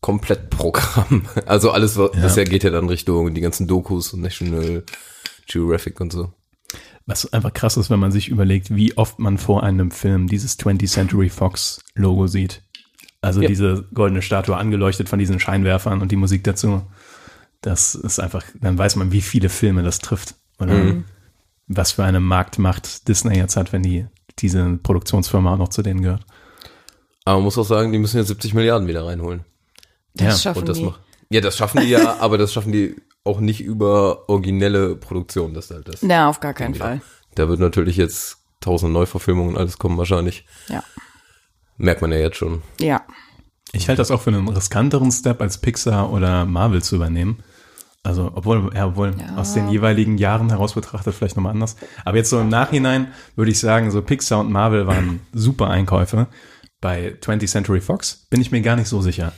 Komplettprogramm. 0.00 1.26
Also 1.46 1.70
alles, 1.70 1.96
was 1.96 2.36
Ja. 2.36 2.42
ja 2.42 2.48
geht 2.48 2.64
ja 2.64 2.70
dann 2.70 2.88
Richtung 2.88 3.34
die 3.34 3.40
ganzen 3.40 3.66
Dokus 3.66 4.12
und 4.12 4.20
National 4.20 4.84
Geographic 5.46 6.00
und 6.00 6.12
so. 6.12 6.32
Was 7.06 7.32
einfach 7.32 7.52
krass 7.54 7.76
ist, 7.76 7.88
wenn 7.90 7.98
man 7.98 8.12
sich 8.12 8.28
überlegt, 8.28 8.74
wie 8.74 8.96
oft 8.98 9.18
man 9.18 9.38
vor 9.38 9.62
einem 9.62 9.90
Film 9.90 10.26
dieses 10.28 10.58
20th 10.58 10.88
Century 10.92 11.30
Fox 11.30 11.80
Logo 11.94 12.26
sieht. 12.26 12.62
Also 13.22 13.40
Ja. 13.42 13.48
diese 13.48 13.86
goldene 13.94 14.22
Statue 14.22 14.56
angeleuchtet 14.56 15.08
von 15.08 15.18
diesen 15.18 15.40
Scheinwerfern 15.40 16.02
und 16.02 16.12
die 16.12 16.16
Musik 16.16 16.44
dazu. 16.44 16.82
Das 17.62 17.94
ist 17.96 18.20
einfach, 18.20 18.44
dann 18.60 18.78
weiß 18.78 18.96
man, 18.96 19.10
wie 19.10 19.22
viele 19.22 19.48
Filme 19.48 19.82
das 19.82 19.98
trifft. 19.98 20.34
Oder 20.60 20.74
Mhm. 20.74 21.04
was 21.66 21.92
für 21.92 22.04
eine 22.04 22.20
Marktmacht 22.20 23.08
Disney 23.08 23.36
jetzt 23.36 23.56
hat, 23.56 23.72
wenn 23.72 23.82
die 23.82 24.06
diese 24.38 24.78
Produktionsfirma 24.82 25.54
auch 25.54 25.58
noch 25.58 25.68
zu 25.70 25.82
denen 25.82 26.02
gehört. 26.02 26.24
Aber 27.28 27.36
man 27.36 27.44
muss 27.44 27.58
auch 27.58 27.64
sagen, 27.64 27.92
die 27.92 27.98
müssen 27.98 28.16
ja 28.16 28.22
70 28.24 28.54
Milliarden 28.54 28.88
wieder 28.88 29.04
reinholen. 29.04 29.44
das 30.14 30.26
ja, 30.26 30.38
schaffen 30.50 30.60
Und 30.60 30.68
das 30.70 30.78
die. 30.78 30.84
macht. 30.84 31.00
Ja, 31.28 31.42
das 31.42 31.58
schaffen 31.58 31.82
die 31.82 31.88
ja, 31.88 32.16
aber 32.20 32.38
das 32.38 32.54
schaffen 32.54 32.72
die 32.72 32.96
auch 33.22 33.38
nicht 33.38 33.60
über 33.60 34.30
originelle 34.30 34.96
Produktion, 34.96 35.52
das 35.52 35.66
ist 35.66 35.70
halt 35.72 35.88
das. 35.88 36.00
Ja, 36.00 36.30
auf 36.30 36.40
gar 36.40 36.54
keinen 36.54 36.74
Wieder. 36.74 36.84
Fall. 36.86 37.00
Da 37.34 37.46
wird 37.50 37.60
natürlich 37.60 37.98
jetzt 37.98 38.38
tausend 38.62 38.94
Neuverfilmungen 38.94 39.56
und 39.56 39.60
alles 39.60 39.76
kommen 39.76 39.98
wahrscheinlich. 39.98 40.46
Ja. 40.70 40.82
Merkt 41.76 42.00
man 42.00 42.12
ja 42.12 42.18
jetzt 42.18 42.38
schon. 42.38 42.62
Ja. 42.80 43.02
Ich 43.72 43.88
halte 43.88 44.00
das 44.00 44.10
auch 44.10 44.22
für 44.22 44.30
einen 44.30 44.48
riskanteren 44.48 45.12
Step 45.12 45.42
als 45.42 45.58
Pixar 45.58 46.10
oder 46.10 46.46
Marvel 46.46 46.82
zu 46.82 46.96
übernehmen. 46.96 47.42
Also, 48.02 48.32
obwohl, 48.34 48.70
ja, 48.74 48.86
obwohl 48.86 49.12
Ja. 49.20 49.36
aus 49.36 49.52
den 49.52 49.68
jeweiligen 49.68 50.16
Jahren 50.16 50.48
heraus 50.48 50.72
betrachtet 50.72 51.14
vielleicht 51.14 51.36
nochmal 51.36 51.52
anders. 51.52 51.76
Aber 52.06 52.16
jetzt 52.16 52.30
so 52.30 52.40
im 52.40 52.48
Nachhinein 52.48 53.08
würde 53.36 53.50
ich 53.50 53.60
sagen, 53.60 53.90
so 53.90 54.00
Pixar 54.00 54.40
und 54.40 54.50
Marvel 54.50 54.86
waren 54.86 55.20
super 55.34 55.68
Einkäufe. 55.68 56.26
Bei 56.80 57.14
20th 57.20 57.48
Century 57.48 57.80
Fox 57.80 58.26
bin 58.30 58.40
ich 58.40 58.50
mir 58.50 58.60
gar 58.60 58.76
nicht 58.76 58.88
so 58.88 59.02
sicher. 59.02 59.32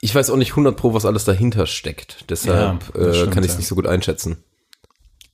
Ich 0.00 0.14
weiß 0.14 0.30
auch 0.30 0.36
nicht 0.36 0.50
100 0.50 0.76
pro, 0.76 0.94
was 0.94 1.04
alles 1.04 1.24
dahinter 1.24 1.66
steckt. 1.66 2.24
Deshalb 2.28 2.92
Ja, 2.94 3.00
äh, 3.00 3.14
stimmt, 3.14 3.34
kann 3.34 3.44
ich 3.44 3.50
es 3.50 3.54
ja. 3.54 3.58
nicht 3.58 3.68
so 3.68 3.76
gut 3.76 3.86
einschätzen. 3.86 4.38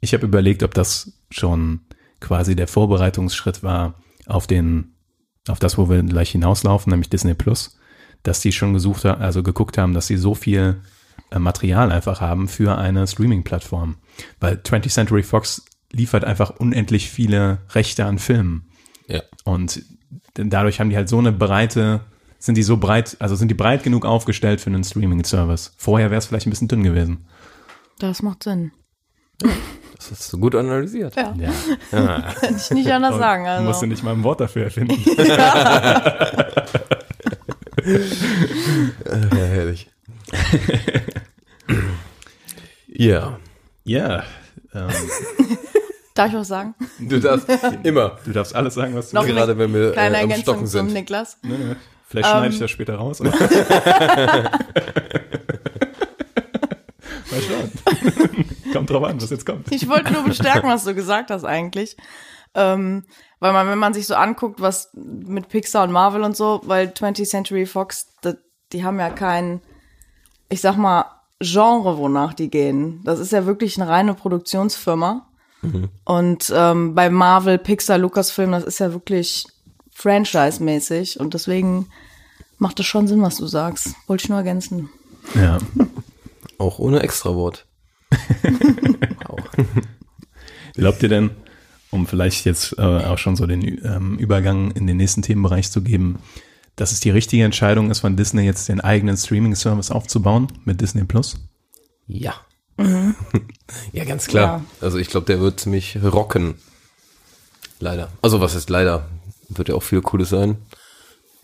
Ich 0.01 0.13
habe 0.13 0.27
überlegt, 0.27 0.63
ob 0.63 0.75
das 0.75 1.13
schon 1.31 1.81
quasi 2.21 2.55
der 2.55 2.69
Vorbereitungsschritt 2.69 3.63
war 3.63 3.95
auf 4.27 4.47
den, 4.47 4.95
auf 5.49 5.59
das, 5.59 5.79
wo 5.79 5.89
wir 5.89 6.03
gleich 6.03 6.31
hinauslaufen, 6.31 6.91
nämlich 6.91 7.09
Disney 7.09 7.35
Plus, 7.35 7.79
dass 8.23 8.41
die 8.41 8.53
schon 8.53 8.75
gesucht 8.75 9.05
haben, 9.05 9.23
also 9.23 9.43
geguckt 9.43 9.79
haben, 9.79 9.95
dass 9.95 10.07
sie 10.07 10.19
so 10.19 10.35
viel 10.35 10.83
äh, 11.31 11.39
Material 11.39 11.91
einfach 11.91 12.21
haben 12.21 12.49
für 12.49 12.77
eine 12.77 13.07
Streaming-Plattform. 13.07 13.97
Weil 14.39 14.57
20th 14.57 14.93
Century 14.93 15.23
Fox 15.23 15.65
liefert 15.93 16.25
einfach 16.25 16.51
unendlich 16.51 17.11
viele 17.11 17.59
Rechte 17.71 18.05
an 18.05 18.19
Filmen. 18.19 18.69
Ja. 19.07 19.23
Und 19.45 19.83
dadurch 20.35 20.81
haben 20.81 20.91
die 20.91 20.97
halt 20.97 21.09
so 21.09 21.19
eine 21.19 21.33
breite, 21.33 22.01
sind 22.39 22.57
die 22.57 22.63
so 22.63 22.77
breit, 22.77 23.17
also 23.19 23.35
sind 23.37 23.49
die 23.49 23.55
breit 23.55 23.83
genug 23.83 24.05
aufgestellt 24.07 24.61
für 24.61 24.71
einen 24.71 24.85
Streaming-Service. 24.85 25.75
Vorher 25.77 26.11
wäre 26.11 26.19
es 26.19 26.27
vielleicht 26.27 26.47
ein 26.47 26.51
bisschen 26.51 26.69
dünn 26.69 26.85
gewesen. 26.85 27.27
Das 27.99 28.23
macht 28.23 28.45
Sinn. 28.45 28.71
Das 29.97 30.11
hast 30.13 30.33
du 30.33 30.39
gut 30.39 30.55
analysiert. 30.55 31.17
Ja. 31.17 31.35
Ja. 31.37 31.51
Kann 32.41 32.57
ich 32.57 32.71
nicht 32.71 32.93
anders 32.93 33.17
sagen. 33.17 33.45
Du 33.45 33.63
musst 33.63 33.75
Also. 33.77 33.87
ja 33.87 33.91
nicht 33.91 34.05
mal 34.05 34.13
ein 34.15 34.23
Wort 34.23 34.41
dafür 34.41 34.65
erfinden. 34.65 34.95
Ja, 37.85 39.45
herrlich. 39.45 39.89
ja. 42.89 43.39
Ja. 43.85 44.25
Ähm, 44.75 44.89
Darf 46.19 46.31
ich 46.31 46.35
was 46.35 46.49
sagen? 46.49 46.75
Du 46.99 47.21
darfst 47.21 47.47
immer. 47.85 48.19
du 48.25 48.33
darfst 48.33 48.53
alles 48.57 48.75
sagen, 48.75 48.93
was 48.97 49.11
du 49.11 49.17
Noch 49.17 49.23
willst. 49.23 49.37
Gerade 49.37 49.57
wenn 49.57 49.73
wir 49.73 49.93
Kleine 49.93 50.17
äh, 50.17 50.23
am 50.25 50.31
Ergänzung 50.31 50.55
Stocken 50.55 50.67
zum 50.67 50.87
sind. 50.89 50.95
Niklas. 50.95 51.39
Nee, 51.43 51.55
nee. 51.57 51.77
Vielleicht 52.09 52.29
schneide 52.29 52.47
Ähm. 52.47 52.53
ich 52.53 52.59
das 52.59 52.71
später 52.73 52.97
raus. 52.97 53.21
Mal 53.21 53.31
schauen. 57.31 57.71
kommt 58.73 58.91
drauf 58.91 59.05
an, 59.05 59.23
was 59.23 59.31
jetzt 59.31 59.47
kommt. 59.47 59.71
Ich 59.71 59.89
wollte 59.89 60.13
nur 60.13 60.25
bestärken, 60.25 60.69
was 60.69 60.83
du 60.83 60.93
gesagt 60.93 61.31
hast 61.31 61.45
eigentlich. 61.45 61.97
Ähm, 62.57 63.05
weil 63.39 63.53
man, 63.53 63.69
wenn 63.69 63.79
man 63.79 63.95
sich 63.95 64.09
so 64.09 64.17
anguckt, 64.17 64.61
was 64.61 64.91
mit 64.95 65.49
Pixar 65.49 65.85
und 65.85 65.93
Marvel 65.93 66.25
und 66.25 66.37
so, 66.37 66.63
weil 66.65 66.89
20th 66.89 67.29
Century 67.29 67.65
Fox, 67.65 68.09
das, 68.23 68.39
die 68.73 68.83
haben 68.83 68.99
ja 68.99 69.11
kein, 69.11 69.61
ich 70.49 70.61
sag 70.63 70.77
mal, 70.77 71.05
Genre, 71.41 71.97
wonach 71.97 72.35
die 72.35 72.51
gehen. 72.51 73.03
Das 73.05 73.21
ist 73.21 73.31
ja 73.31 73.47
wirklich 73.47 73.81
eine 73.81 73.89
reine 73.89 74.15
Produktionsfirma. 74.15 75.28
Und 76.05 76.53
ähm, 76.55 76.95
bei 76.95 77.11
Marvel, 77.11 77.59
Pixar, 77.59 77.99
Lucasfilm, 77.99 78.53
das 78.53 78.65
ist 78.65 78.79
ja 78.79 78.93
wirklich 78.93 79.47
franchise-mäßig. 79.93 81.19
Und 81.19 81.35
deswegen 81.35 81.89
macht 82.59 82.79
es 82.81 82.87
schon 82.87 83.09
Sinn, 83.09 83.23
was 83.23 83.37
du 83.37 83.47
sagst. 83.47 83.95
Wollte 84.07 84.25
ich 84.25 84.29
nur 84.29 84.39
ergänzen. 84.39 84.89
Ja. 85.35 85.59
Auch 86.59 86.79
ohne 86.79 87.01
Extrawort. 87.01 87.67
wow. 89.27 89.39
Glaubt 90.75 91.03
ihr 91.03 91.09
denn, 91.09 91.31
um 91.91 92.07
vielleicht 92.07 92.45
jetzt 92.47 92.79
äh, 92.79 92.83
auch 92.83 93.19
schon 93.19 93.37
so 93.37 93.47
den 93.47 93.63
ähm, 93.85 94.19
Übergang 94.19 94.71
in 94.73 94.87
den 94.87 94.97
nächsten 94.97 95.23
Themenbereich 95.23 95.71
zu 95.71 95.83
geben, 95.83 96.19
dass 96.77 96.93
es 96.93 97.01
die 97.01 97.11
richtige 97.11 97.45
Entscheidung 97.45 97.91
ist, 97.91 98.01
von 98.01 98.17
Disney 98.17 98.43
jetzt 98.43 98.69
den 98.69 98.81
eigenen 98.81 99.17
Streaming-Service 99.17 99.91
aufzubauen 99.91 100.49
mit 100.65 100.81
Disney 100.81 101.05
Plus? 101.05 101.37
Ja. 102.07 102.35
Ja, 103.93 104.05
ganz 104.05 104.27
klar. 104.27 104.65
Also 104.81 104.99
ich 104.99 105.09
glaube, 105.09 105.27
der 105.27 105.41
wird 105.41 105.61
ziemlich 105.61 105.99
rocken. 106.03 106.55
Leider. 107.81 108.09
Also 108.23 108.41
was 108.41 108.55
ist 108.55 108.71
leider? 108.71 109.09
Wird 109.49 109.69
ja 109.69 109.75
auch 109.75 109.83
viel 109.83 110.01
Cooles 110.01 110.29
sein. 110.29 110.59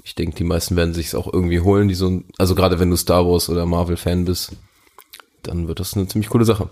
Ich 0.03 0.15
denke, 0.15 0.37
die 0.37 0.45
meisten 0.45 0.77
werden 0.77 0.95
sich 0.95 1.15
auch 1.17 1.33
irgendwie 1.33 1.61
holen, 1.61 1.89
die 1.89 1.95
so, 1.95 2.23
also 2.39 2.55
gerade 2.55 2.79
wenn 2.79 2.91
du 2.91 2.97
Star 2.97 3.27
Wars 3.27 3.49
oder 3.49 3.67
Marvel 3.67 3.97
Fan 3.97 4.25
bist, 4.27 4.53
dann 5.43 5.67
wird 5.67 5.81
das 5.81 5.95
eine 5.95 6.07
ziemlich 6.07 6.29
coole 6.29 6.45
Sache. 6.45 6.69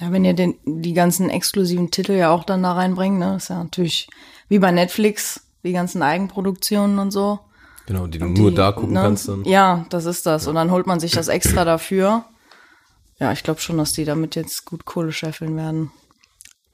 Ja, 0.00 0.12
wenn 0.12 0.24
ihr 0.24 0.34
den, 0.34 0.54
die 0.64 0.92
ganzen 0.92 1.30
exklusiven 1.30 1.90
Titel 1.90 2.12
ja 2.12 2.30
auch 2.30 2.44
dann 2.44 2.62
da 2.62 2.72
reinbringt, 2.72 3.18
ne, 3.18 3.36
ist 3.36 3.48
ja 3.48 3.62
natürlich 3.62 4.08
wie 4.48 4.58
bei 4.58 4.70
Netflix, 4.70 5.42
die 5.62 5.72
ganzen 5.72 6.02
Eigenproduktionen 6.02 6.98
und 6.98 7.10
so. 7.10 7.40
Genau, 7.86 8.06
die 8.06 8.18
du 8.18 8.26
Und 8.26 8.34
nur 8.34 8.50
die, 8.50 8.56
da 8.56 8.72
gucken 8.72 8.92
ne, 8.92 9.00
kannst 9.00 9.28
dann. 9.28 9.44
Ja, 9.44 9.86
das 9.90 10.04
ist 10.04 10.26
das. 10.26 10.46
Und 10.46 10.56
dann 10.56 10.70
holt 10.70 10.86
man 10.86 11.00
sich 11.00 11.12
das 11.12 11.28
extra 11.28 11.64
dafür. 11.64 12.24
Ja, 13.18 13.32
ich 13.32 13.42
glaube 13.42 13.60
schon, 13.60 13.78
dass 13.78 13.92
die 13.92 14.04
damit 14.04 14.36
jetzt 14.36 14.64
gut 14.64 14.84
Kohle 14.84 15.12
scheffeln 15.12 15.56
werden. 15.56 15.90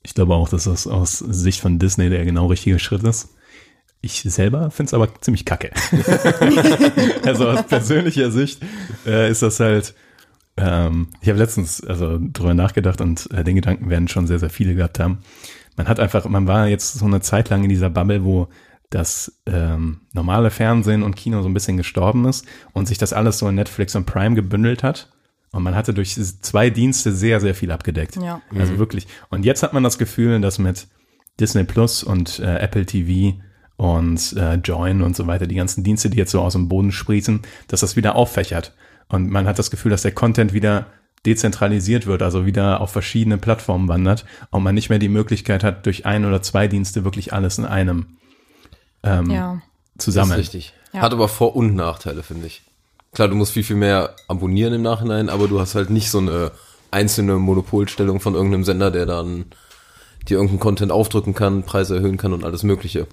Ich 0.02 0.14
glaube 0.14 0.34
auch, 0.34 0.48
dass 0.48 0.64
das 0.64 0.86
aus 0.86 1.18
Sicht 1.18 1.60
von 1.60 1.78
Disney 1.78 2.10
der 2.10 2.24
genau 2.24 2.46
richtige 2.46 2.78
Schritt 2.78 3.02
ist. 3.02 3.30
Ich 4.02 4.20
selber 4.20 4.70
finde 4.70 4.88
es 4.90 4.94
aber 4.94 5.08
ziemlich 5.22 5.46
kacke. 5.46 5.70
also 7.24 7.48
aus 7.48 7.66
persönlicher 7.66 8.30
Sicht 8.30 8.60
äh, 9.06 9.30
ist 9.30 9.40
das 9.40 9.60
halt, 9.60 9.94
ähm, 10.58 11.08
ich 11.22 11.28
habe 11.30 11.38
letztens 11.38 11.82
also 11.82 12.18
drüber 12.20 12.52
nachgedacht 12.52 13.00
und 13.00 13.30
äh, 13.32 13.42
den 13.44 13.54
Gedanken 13.54 13.88
werden 13.88 14.08
schon 14.08 14.26
sehr, 14.26 14.38
sehr 14.38 14.50
viele 14.50 14.74
gehabt 14.74 15.00
haben. 15.00 15.20
Man 15.76 15.88
hat 15.88 15.98
einfach, 15.98 16.28
man 16.28 16.46
war 16.46 16.68
jetzt 16.68 16.92
so 16.92 17.06
eine 17.06 17.22
Zeit 17.22 17.48
lang 17.48 17.62
in 17.62 17.70
dieser 17.70 17.88
Bubble, 17.88 18.24
wo 18.24 18.48
das 18.90 19.40
ähm, 19.46 20.02
normale 20.12 20.50
Fernsehen 20.50 21.02
und 21.02 21.16
Kino 21.16 21.40
so 21.40 21.48
ein 21.48 21.54
bisschen 21.54 21.78
gestorben 21.78 22.26
ist 22.26 22.46
und 22.74 22.86
sich 22.86 22.98
das 22.98 23.14
alles 23.14 23.38
so 23.38 23.48
in 23.48 23.54
Netflix 23.54 23.96
und 23.96 24.04
Prime 24.04 24.34
gebündelt 24.34 24.82
hat. 24.82 25.13
Und 25.54 25.62
man 25.62 25.76
hatte 25.76 25.94
durch 25.94 26.14
zwei 26.14 26.68
Dienste 26.68 27.12
sehr, 27.12 27.40
sehr 27.40 27.54
viel 27.54 27.70
abgedeckt. 27.70 28.16
Ja. 28.16 28.42
Also 28.58 28.76
wirklich. 28.78 29.06
Und 29.30 29.44
jetzt 29.44 29.62
hat 29.62 29.72
man 29.72 29.84
das 29.84 29.98
Gefühl, 29.98 30.40
dass 30.40 30.58
mit 30.58 30.88
Disney 31.38 31.62
Plus 31.62 32.02
und 32.02 32.40
äh, 32.40 32.58
Apple 32.58 32.84
TV 32.84 33.38
und 33.76 34.32
äh, 34.36 34.54
Join 34.54 35.00
und 35.00 35.14
so 35.14 35.28
weiter, 35.28 35.46
die 35.46 35.54
ganzen 35.54 35.84
Dienste, 35.84 36.10
die 36.10 36.18
jetzt 36.18 36.32
so 36.32 36.40
aus 36.40 36.54
dem 36.54 36.68
Boden 36.68 36.90
sprießen, 36.90 37.42
dass 37.68 37.80
das 37.80 37.94
wieder 37.94 38.16
auffächert. 38.16 38.74
Und 39.08 39.30
man 39.30 39.46
hat 39.46 39.58
das 39.58 39.70
Gefühl, 39.70 39.90
dass 39.90 40.02
der 40.02 40.12
Content 40.12 40.52
wieder 40.52 40.86
dezentralisiert 41.24 42.06
wird, 42.06 42.22
also 42.22 42.46
wieder 42.46 42.80
auf 42.80 42.90
verschiedene 42.90 43.38
Plattformen 43.38 43.88
wandert 43.88 44.26
und 44.50 44.64
man 44.64 44.74
nicht 44.74 44.90
mehr 44.90 44.98
die 44.98 45.08
Möglichkeit 45.08 45.62
hat, 45.62 45.86
durch 45.86 46.04
ein 46.04 46.24
oder 46.24 46.42
zwei 46.42 46.66
Dienste 46.66 47.04
wirklich 47.04 47.32
alles 47.32 47.58
in 47.58 47.64
einem 47.64 48.18
ähm, 49.04 49.30
Ja. 49.30 49.62
Das 49.96 50.08
ist 50.08 50.36
richtig. 50.36 50.74
Ja. 50.92 51.02
Hat 51.02 51.12
aber 51.12 51.28
Vor- 51.28 51.54
und 51.54 51.76
Nachteile, 51.76 52.24
finde 52.24 52.48
ich. 52.48 52.63
Klar, 53.14 53.28
du 53.28 53.34
musst 53.36 53.52
viel, 53.52 53.64
viel 53.64 53.76
mehr 53.76 54.14
abonnieren 54.28 54.74
im 54.74 54.82
Nachhinein, 54.82 55.28
aber 55.28 55.48
du 55.48 55.60
hast 55.60 55.74
halt 55.74 55.90
nicht 55.90 56.10
so 56.10 56.18
eine 56.18 56.50
einzelne 56.90 57.36
Monopolstellung 57.36 58.20
von 58.20 58.34
irgendeinem 58.34 58.64
Sender, 58.64 58.90
der 58.90 59.06
dann 59.06 59.46
dir 60.28 60.34
irgendeinen 60.34 60.60
Content 60.60 60.92
aufdrücken 60.92 61.34
kann, 61.34 61.62
Preise 61.64 61.96
erhöhen 61.96 62.16
kann 62.16 62.32
und 62.32 62.44
alles 62.44 62.62
mögliche. 62.62 63.06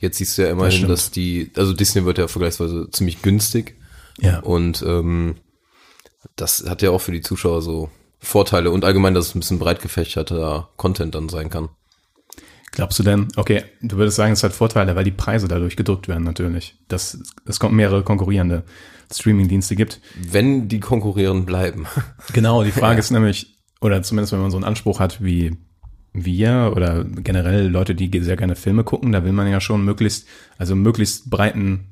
Jetzt 0.00 0.18
siehst 0.18 0.36
du 0.36 0.42
ja 0.42 0.50
immerhin, 0.50 0.72
stimmt. 0.72 0.90
dass 0.90 1.10
die, 1.10 1.50
also 1.56 1.72
Disney 1.72 2.04
wird 2.04 2.18
ja 2.18 2.28
vergleichsweise 2.28 2.88
ziemlich 2.90 3.22
günstig 3.22 3.76
Ja. 4.20 4.40
und 4.40 4.82
ähm, 4.86 5.36
das 6.36 6.64
hat 6.68 6.82
ja 6.82 6.90
auch 6.90 7.00
für 7.00 7.12
die 7.12 7.20
Zuschauer 7.22 7.62
so 7.62 7.90
Vorteile 8.18 8.70
und 8.70 8.84
allgemein, 8.84 9.14
dass 9.14 9.28
es 9.28 9.34
ein 9.34 9.40
bisschen 9.40 9.58
breit 9.58 9.80
gefächerter 9.80 10.68
Content 10.76 11.14
dann 11.14 11.28
sein 11.28 11.48
kann. 11.48 11.68
Glaubst 12.72 12.98
du 12.98 13.02
denn, 13.02 13.28
okay, 13.36 13.64
du 13.80 13.96
würdest 13.96 14.16
sagen, 14.16 14.32
es 14.32 14.42
hat 14.42 14.52
Vorteile, 14.52 14.96
weil 14.96 15.04
die 15.04 15.10
Preise 15.10 15.48
dadurch 15.48 15.76
gedrückt 15.76 16.08
werden 16.08 16.24
natürlich. 16.24 16.76
Dass 16.88 17.18
es 17.46 17.58
kommt 17.58 17.74
mehrere 17.74 18.02
konkurrierende 18.02 18.64
Streaming-Dienste 19.12 19.76
gibt. 19.76 20.00
Wenn 20.20 20.68
die 20.68 20.80
konkurrieren 20.80 21.44
bleiben. 21.46 21.86
Genau, 22.32 22.64
die 22.64 22.72
Frage 22.72 22.98
ist 22.98 23.10
nämlich, 23.10 23.58
oder 23.80 24.02
zumindest 24.02 24.32
wenn 24.32 24.40
man 24.40 24.50
so 24.50 24.56
einen 24.56 24.64
Anspruch 24.64 25.00
hat 25.00 25.22
wie 25.22 25.56
wir 26.12 26.72
oder 26.74 27.04
generell 27.04 27.68
Leute, 27.68 27.94
die 27.94 28.10
sehr 28.20 28.36
gerne 28.36 28.56
Filme 28.56 28.84
gucken, 28.84 29.12
da 29.12 29.22
will 29.24 29.32
man 29.32 29.46
ja 29.50 29.60
schon 29.60 29.84
möglichst, 29.84 30.26
also 30.58 30.74
möglichst 30.74 31.28
breiten 31.30 31.86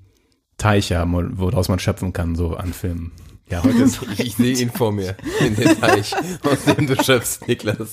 Teich 0.58 0.92
haben, 0.92 1.12
wo- 1.12 1.38
woraus 1.52 1.68
man 1.68 1.78
schöpfen 1.78 2.12
kann, 2.12 2.34
so 2.34 2.56
an 2.56 2.72
Filmen. 2.72 3.12
Ja, 3.50 3.62
heute 3.62 3.82
ist, 3.82 4.00
Ich 4.18 4.36
sehe 4.36 4.56
ihn 4.56 4.70
vor 4.70 4.92
mir, 4.92 5.14
in 5.40 5.54
den 5.54 5.78
Teich, 5.78 6.14
aus 6.42 6.64
dem 6.64 6.86
du 6.86 6.96
schöpfst, 7.02 7.46
Niklas. 7.46 7.90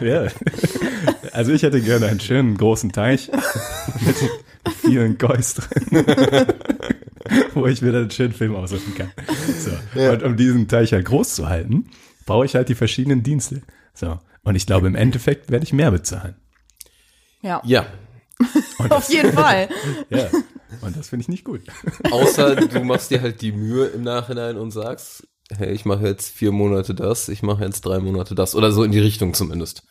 ja. 0.00 0.28
Also 1.32 1.52
ich 1.52 1.62
hätte 1.64 1.80
gerne 1.80 2.06
einen 2.06 2.20
schönen 2.20 2.56
großen 2.56 2.92
Teich 2.92 3.30
mit 4.06 4.16
vielen 4.80 5.18
Kois 5.18 5.54
drin, 5.54 6.04
wo 7.54 7.66
ich 7.66 7.82
mir 7.82 7.92
dann 7.92 8.02
einen 8.02 8.10
schönen 8.10 8.32
Film 8.32 8.54
aussuchen 8.54 8.94
kann. 8.94 9.12
So. 9.58 9.70
Und 10.00 10.22
um 10.22 10.36
diesen 10.36 10.68
Teich 10.68 10.92
halt 10.92 11.06
groß 11.06 11.34
zu 11.34 11.48
halten, 11.48 11.90
brauche 12.26 12.44
ich 12.44 12.54
halt 12.54 12.68
die 12.68 12.74
verschiedenen 12.74 13.22
Dienste. 13.22 13.62
So. 13.94 14.18
Und 14.42 14.54
ich 14.54 14.66
glaube, 14.66 14.86
im 14.86 14.94
Endeffekt 14.94 15.50
werde 15.50 15.64
ich 15.64 15.72
mehr 15.72 15.90
bezahlen. 15.90 16.36
Ja. 17.42 17.62
Ja, 17.64 17.86
Und 18.78 18.92
Auf 18.92 19.08
jeden 19.12 19.32
Fall. 19.32 19.68
Ja. 20.08 20.28
Und 20.80 20.96
das 20.96 21.08
finde 21.08 21.22
ich 21.22 21.28
nicht 21.28 21.44
gut. 21.44 21.62
außer 22.10 22.56
du 22.56 22.84
machst 22.84 23.10
dir 23.10 23.20
halt 23.20 23.40
die 23.40 23.52
Mühe 23.52 23.86
im 23.86 24.02
Nachhinein 24.02 24.56
und 24.56 24.70
sagst, 24.70 25.26
hey, 25.56 25.72
ich 25.72 25.84
mache 25.84 26.06
jetzt 26.06 26.30
vier 26.30 26.52
Monate 26.52 26.94
das, 26.94 27.28
ich 27.28 27.42
mache 27.42 27.64
jetzt 27.64 27.82
drei 27.82 27.98
Monate 27.98 28.34
das. 28.34 28.54
Oder 28.54 28.72
so 28.72 28.84
in 28.84 28.92
die 28.92 29.00
Richtung 29.00 29.34
zumindest. 29.34 29.82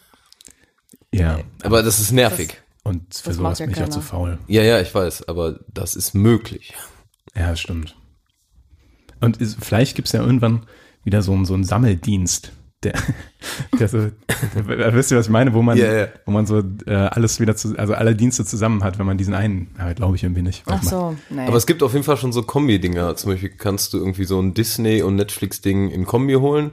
Ja. 1.13 1.39
Aber 1.63 1.83
das 1.83 1.99
ist 1.99 2.11
nervig. 2.11 2.61
Und 2.83 3.13
für 3.15 3.29
Das 3.29 3.37
sowas 3.37 3.59
ja 3.59 3.65
bin 3.65 3.75
ich 3.75 3.83
auch 3.83 3.89
zu 3.89 4.01
faul. 4.01 4.39
Ja, 4.47 4.63
ja, 4.63 4.79
ich 4.79 4.93
weiß, 4.93 5.27
aber 5.27 5.59
das 5.67 5.95
ist 5.95 6.13
möglich. 6.13 6.73
Ja, 7.39 7.49
das 7.51 7.59
stimmt. 7.59 7.95
Und 9.21 9.37
ist, 9.37 9.57
vielleicht 9.63 9.95
gibt's 9.95 10.11
ja 10.11 10.21
irgendwann 10.21 10.65
wieder 11.03 11.21
so, 11.21 11.33
einen- 11.33 11.45
so 11.45 11.53
einen 11.53 11.63
Sammeldienst. 11.63 12.51
Der, 12.83 12.93
der 13.79 13.89
so, 13.89 13.97
der, 14.55 14.93
wisst 14.93 15.11
ihr, 15.11 15.17
was 15.17 15.25
ich 15.25 15.31
meine, 15.31 15.53
wo 15.53 15.61
man, 15.61 15.77
Ja, 15.77 15.93
ja. 15.93 16.07
wo 16.25 16.31
man 16.31 16.45
so 16.45 16.59
äh, 16.85 16.93
alles 16.93 17.39
wieder 17.41 17.55
zu, 17.55 17.77
also 17.77 17.93
alle 17.93 18.15
Dienste 18.15 18.45
zusammen 18.45 18.83
hat, 18.85 18.97
wenn 18.99 19.05
man 19.05 19.17
diesen 19.17 19.33
einen, 19.33 19.75
aber 19.77 19.93
glaube 19.93 20.15
ich 20.15 20.23
irgendwie 20.23 20.43
nicht. 20.43 20.63
Ach 20.65 20.81
so, 20.81 21.15
nee. 21.29 21.41
Aber 21.45 21.57
es 21.57 21.65
gibt 21.67 21.83
auf 21.83 21.91
jeden 21.91 22.05
Fall 22.05 22.15
schon 22.15 22.31
so 22.31 22.41
Kombi-Dinger. 22.43 23.17
Zum 23.17 23.31
Beispiel 23.31 23.49
kannst 23.49 23.91
du 23.93 23.97
irgendwie 23.97 24.23
so 24.23 24.41
ein 24.41 24.53
Disney- 24.53 25.01
und 25.01 25.15
Netflix-Ding 25.17 25.89
in 25.89 26.05
Kombi 26.05 26.35
holen 26.35 26.71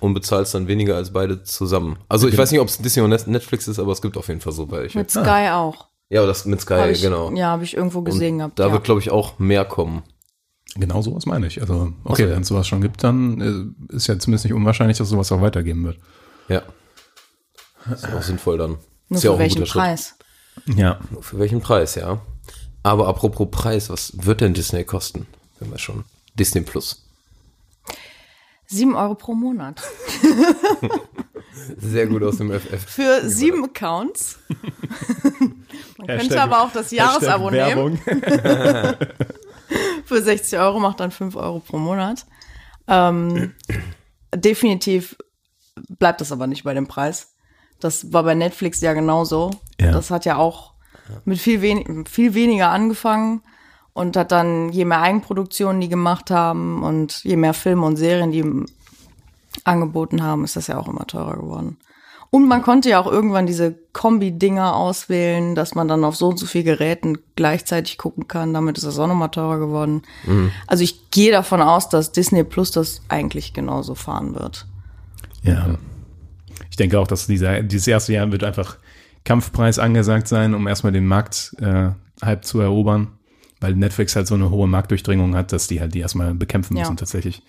und 0.00 0.14
bezahlst 0.14 0.54
dann 0.54 0.68
weniger 0.68 0.94
als 0.94 1.12
beide 1.12 1.42
zusammen. 1.42 1.98
Also 2.08 2.28
ich 2.28 2.38
weiß 2.38 2.52
nicht, 2.52 2.60
ob 2.60 2.68
es 2.68 2.78
Disney 2.78 3.02
und 3.02 3.10
Net- 3.10 3.26
Netflix 3.26 3.66
ist, 3.66 3.80
aber 3.80 3.90
es 3.90 4.00
gibt 4.00 4.16
auf 4.16 4.28
jeden 4.28 4.40
Fall 4.40 4.52
so 4.52 4.70
welche. 4.70 4.96
Mit 4.96 5.10
Sky 5.10 5.48
auch. 5.50 5.88
Ja, 6.10 6.20
aber 6.20 6.28
das 6.28 6.44
mit 6.46 6.60
Sky, 6.60 6.74
Hab 6.74 6.90
ich, 6.90 7.02
genau. 7.02 7.30
Ja, 7.32 7.48
habe 7.48 7.64
ich 7.64 7.76
irgendwo 7.76 8.02
gesehen 8.02 8.34
Und 8.34 8.38
gehabt. 8.38 8.58
Da 8.58 8.66
ja. 8.68 8.72
wird, 8.72 8.84
glaube 8.84 9.00
ich, 9.00 9.10
auch 9.10 9.38
mehr 9.38 9.64
kommen. 9.64 10.02
Genau 10.74 11.02
sowas 11.02 11.26
meine 11.26 11.46
ich. 11.46 11.60
Also, 11.60 11.92
okay, 12.04 12.22
so, 12.22 12.28
ja. 12.28 12.34
wenn 12.34 12.42
es 12.42 12.48
sowas 12.48 12.68
schon 12.68 12.80
gibt, 12.80 13.02
dann 13.02 13.74
äh, 13.90 13.94
ist 13.94 14.06
ja 14.06 14.18
zumindest 14.18 14.44
nicht 14.44 14.54
unwahrscheinlich, 14.54 14.98
dass 14.98 15.08
sowas 15.08 15.32
auch 15.32 15.40
weitergeben 15.40 15.84
wird. 15.84 15.98
Ja. 16.48 16.62
Ist 17.92 18.06
auch 18.06 18.22
sinnvoll 18.22 18.58
dann. 18.58 18.78
Nur 19.08 19.18
ist 19.18 19.24
ja 19.24 19.30
für 19.30 19.34
auch 19.34 19.34
ein 19.34 19.40
welchen 19.40 19.54
guter 19.60 19.66
Schritt. 19.66 19.82
Preis? 19.82 20.14
Ja. 20.76 21.00
Für 21.20 21.38
welchen 21.38 21.60
Preis, 21.60 21.94
ja. 21.94 22.20
Aber 22.82 23.08
apropos 23.08 23.48
Preis, 23.50 23.90
was 23.90 24.12
wird 24.24 24.40
denn 24.40 24.54
Disney 24.54 24.84
kosten? 24.84 25.26
Wenn 25.58 25.70
wir 25.70 25.78
schon. 25.78 26.04
Disney 26.34 26.62
Plus. 26.62 27.04
Sieben 28.66 28.94
Euro 28.94 29.14
pro 29.14 29.34
Monat. 29.34 29.82
Sehr 31.78 32.06
gut 32.06 32.22
aus 32.22 32.36
dem 32.36 32.52
FF. 32.52 32.84
Für 32.84 33.28
sieben 33.28 33.64
Accounts. 33.64 34.38
Man 35.98 36.06
könnte 36.06 36.24
Hashtag- 36.24 36.42
aber 36.42 36.62
auch 36.62 36.72
das 36.72 36.90
Jahresabo 36.90 37.50
nehmen. 37.50 37.98
Für 40.04 40.22
60 40.22 40.58
Euro 40.58 40.80
macht 40.80 41.00
dann 41.00 41.10
5 41.10 41.36
Euro 41.36 41.60
pro 41.60 41.78
Monat. 41.78 42.24
Ähm, 42.86 43.54
definitiv 44.34 45.16
bleibt 45.98 46.20
das 46.20 46.32
aber 46.32 46.46
nicht 46.46 46.64
bei 46.64 46.72
dem 46.72 46.88
Preis. 46.88 47.34
Das 47.80 48.12
war 48.12 48.22
bei 48.22 48.34
Netflix 48.34 48.80
ja 48.80 48.92
genauso. 48.92 49.50
Ja. 49.80 49.92
Das 49.92 50.10
hat 50.10 50.24
ja 50.24 50.36
auch 50.36 50.72
mit 51.24 51.38
viel, 51.38 51.62
wen 51.62 52.06
viel 52.06 52.34
weniger 52.34 52.70
angefangen 52.70 53.42
und 53.92 54.16
hat 54.16 54.32
dann, 54.32 54.70
je 54.70 54.84
mehr 54.84 55.02
Eigenproduktionen 55.02 55.80
die 55.80 55.88
gemacht 55.88 56.30
haben 56.30 56.82
und 56.82 57.22
je 57.24 57.36
mehr 57.36 57.54
Filme 57.54 57.86
und 57.86 57.96
Serien 57.96 58.30
die 58.30 58.44
angeboten 59.64 60.22
haben, 60.22 60.44
ist 60.44 60.56
das 60.56 60.68
ja 60.68 60.78
auch 60.78 60.88
immer 60.88 61.06
teurer 61.06 61.36
geworden. 61.36 61.78
Und 62.30 62.46
man 62.46 62.62
konnte 62.62 62.90
ja 62.90 63.00
auch 63.00 63.06
irgendwann 63.10 63.46
diese 63.46 63.74
Kombi-Dinger 63.94 64.76
auswählen, 64.76 65.54
dass 65.54 65.74
man 65.74 65.88
dann 65.88 66.04
auf 66.04 66.14
so 66.14 66.28
und 66.28 66.38
so 66.38 66.44
viel 66.44 66.62
Geräten 66.62 67.18
gleichzeitig 67.36 67.96
gucken 67.96 68.28
kann. 68.28 68.52
Damit 68.52 68.76
ist 68.76 68.84
das 68.86 68.98
auch 68.98 69.06
nochmal 69.06 69.30
teurer 69.30 69.58
geworden. 69.58 70.02
Also 70.66 70.84
ich 70.84 71.10
gehe 71.10 71.32
davon 71.32 71.62
aus, 71.62 71.88
dass 71.88 72.12
Disney 72.12 72.44
Plus 72.44 72.70
das 72.70 73.00
eigentlich 73.08 73.54
genauso 73.54 73.94
fahren 73.94 74.34
wird. 74.34 74.66
Ja. 75.42 75.78
Ich 76.70 76.76
denke 76.76 77.00
auch, 77.00 77.06
dass 77.06 77.26
dieser, 77.26 77.62
dieses 77.62 77.86
erste 77.86 78.12
Jahr 78.12 78.30
wird 78.30 78.44
einfach 78.44 78.76
Kampfpreis 79.24 79.78
angesagt 79.78 80.28
sein, 80.28 80.54
um 80.54 80.66
erstmal 80.66 80.92
den 80.92 81.06
Markt 81.06 81.54
äh, 81.60 81.90
halb 82.22 82.44
zu 82.44 82.60
erobern, 82.60 83.08
weil 83.60 83.74
Netflix 83.74 84.14
halt 84.16 84.26
so 84.26 84.34
eine 84.34 84.50
hohe 84.50 84.68
Marktdurchdringung 84.68 85.34
hat, 85.34 85.52
dass 85.52 85.66
die 85.66 85.80
halt 85.80 85.94
die 85.94 86.00
erstmal 86.00 86.34
bekämpfen 86.34 86.76
Ja. 86.76 86.82
müssen 86.82 86.96
tatsächlich. 86.98 87.42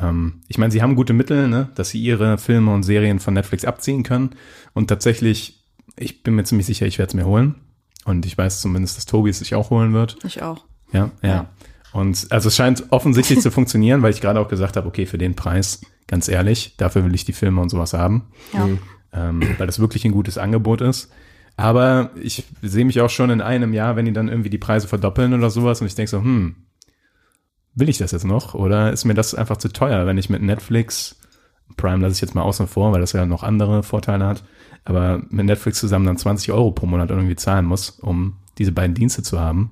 Ähm, 0.00 0.42
ich 0.48 0.58
meine, 0.58 0.72
sie 0.72 0.82
haben 0.82 0.96
gute 0.96 1.12
Mittel, 1.12 1.48
ne, 1.48 1.70
dass 1.74 1.90
sie 1.90 2.00
ihre 2.00 2.38
Filme 2.38 2.72
und 2.72 2.82
Serien 2.82 3.18
von 3.20 3.34
Netflix 3.34 3.64
abziehen 3.64 4.02
können 4.02 4.30
und 4.72 4.88
tatsächlich, 4.88 5.64
ich 5.96 6.22
bin 6.22 6.34
mir 6.34 6.44
ziemlich 6.44 6.66
sicher, 6.66 6.86
ich 6.86 6.98
werde 6.98 7.10
es 7.10 7.14
mir 7.14 7.26
holen 7.26 7.56
und 8.04 8.26
ich 8.26 8.36
weiß 8.36 8.60
zumindest, 8.60 8.96
dass 8.96 9.06
Tobi 9.06 9.30
es 9.30 9.38
sich 9.38 9.54
auch 9.54 9.70
holen 9.70 9.92
wird. 9.92 10.18
Ich 10.24 10.42
auch. 10.42 10.64
Ja, 10.92 11.10
ja. 11.22 11.28
Ja. 11.28 11.48
Und 11.92 12.26
also 12.30 12.48
es 12.48 12.56
scheint 12.56 12.84
offensichtlich 12.90 13.40
zu 13.40 13.50
funktionieren, 13.52 14.02
weil 14.02 14.12
ich 14.12 14.20
gerade 14.20 14.40
auch 14.40 14.48
gesagt 14.48 14.76
habe, 14.76 14.88
okay, 14.88 15.06
für 15.06 15.18
den 15.18 15.36
Preis, 15.36 15.80
ganz 16.08 16.28
ehrlich, 16.28 16.76
dafür 16.76 17.04
will 17.04 17.14
ich 17.14 17.24
die 17.24 17.32
Filme 17.32 17.60
und 17.60 17.68
sowas 17.68 17.92
haben. 17.92 18.28
Ja. 18.52 18.68
ähm, 19.12 19.42
weil 19.58 19.66
das 19.66 19.78
wirklich 19.78 20.04
ein 20.04 20.12
gutes 20.12 20.38
Angebot 20.38 20.80
ist. 20.80 21.12
Aber 21.56 22.10
ich 22.20 22.44
sehe 22.62 22.84
mich 22.84 23.00
auch 23.00 23.10
schon 23.10 23.30
in 23.30 23.40
einem 23.40 23.72
Jahr, 23.72 23.94
wenn 23.94 24.06
die 24.06 24.12
dann 24.12 24.28
irgendwie 24.28 24.50
die 24.50 24.58
Preise 24.58 24.88
verdoppeln 24.88 25.34
oder 25.34 25.50
sowas 25.50 25.80
und 25.80 25.86
ich 25.86 25.94
denke 25.94 26.10
so, 26.10 26.20
hm, 26.20 26.56
will 27.74 27.88
ich 27.88 27.98
das 27.98 28.12
jetzt 28.12 28.24
noch 28.24 28.54
oder 28.54 28.92
ist 28.92 29.04
mir 29.04 29.14
das 29.14 29.34
einfach 29.34 29.56
zu 29.56 29.68
teuer, 29.68 30.06
wenn 30.06 30.18
ich 30.18 30.30
mit 30.30 30.42
Netflix, 30.42 31.16
Prime 31.76 32.02
lasse 32.02 32.14
ich 32.14 32.20
jetzt 32.20 32.34
mal 32.34 32.42
außen 32.42 32.66
vor, 32.68 32.92
weil 32.92 33.00
das 33.00 33.12
ja 33.12 33.26
noch 33.26 33.42
andere 33.42 33.82
Vorteile 33.82 34.26
hat, 34.26 34.44
aber 34.84 35.22
mit 35.30 35.46
Netflix 35.46 35.80
zusammen 35.80 36.06
dann 36.06 36.16
20 36.18 36.52
Euro 36.52 36.70
pro 36.70 36.86
Monat 36.86 37.10
irgendwie 37.10 37.36
zahlen 37.36 37.64
muss, 37.64 37.90
um 37.90 38.36
diese 38.58 38.72
beiden 38.72 38.94
Dienste 38.94 39.22
zu 39.22 39.40
haben. 39.40 39.70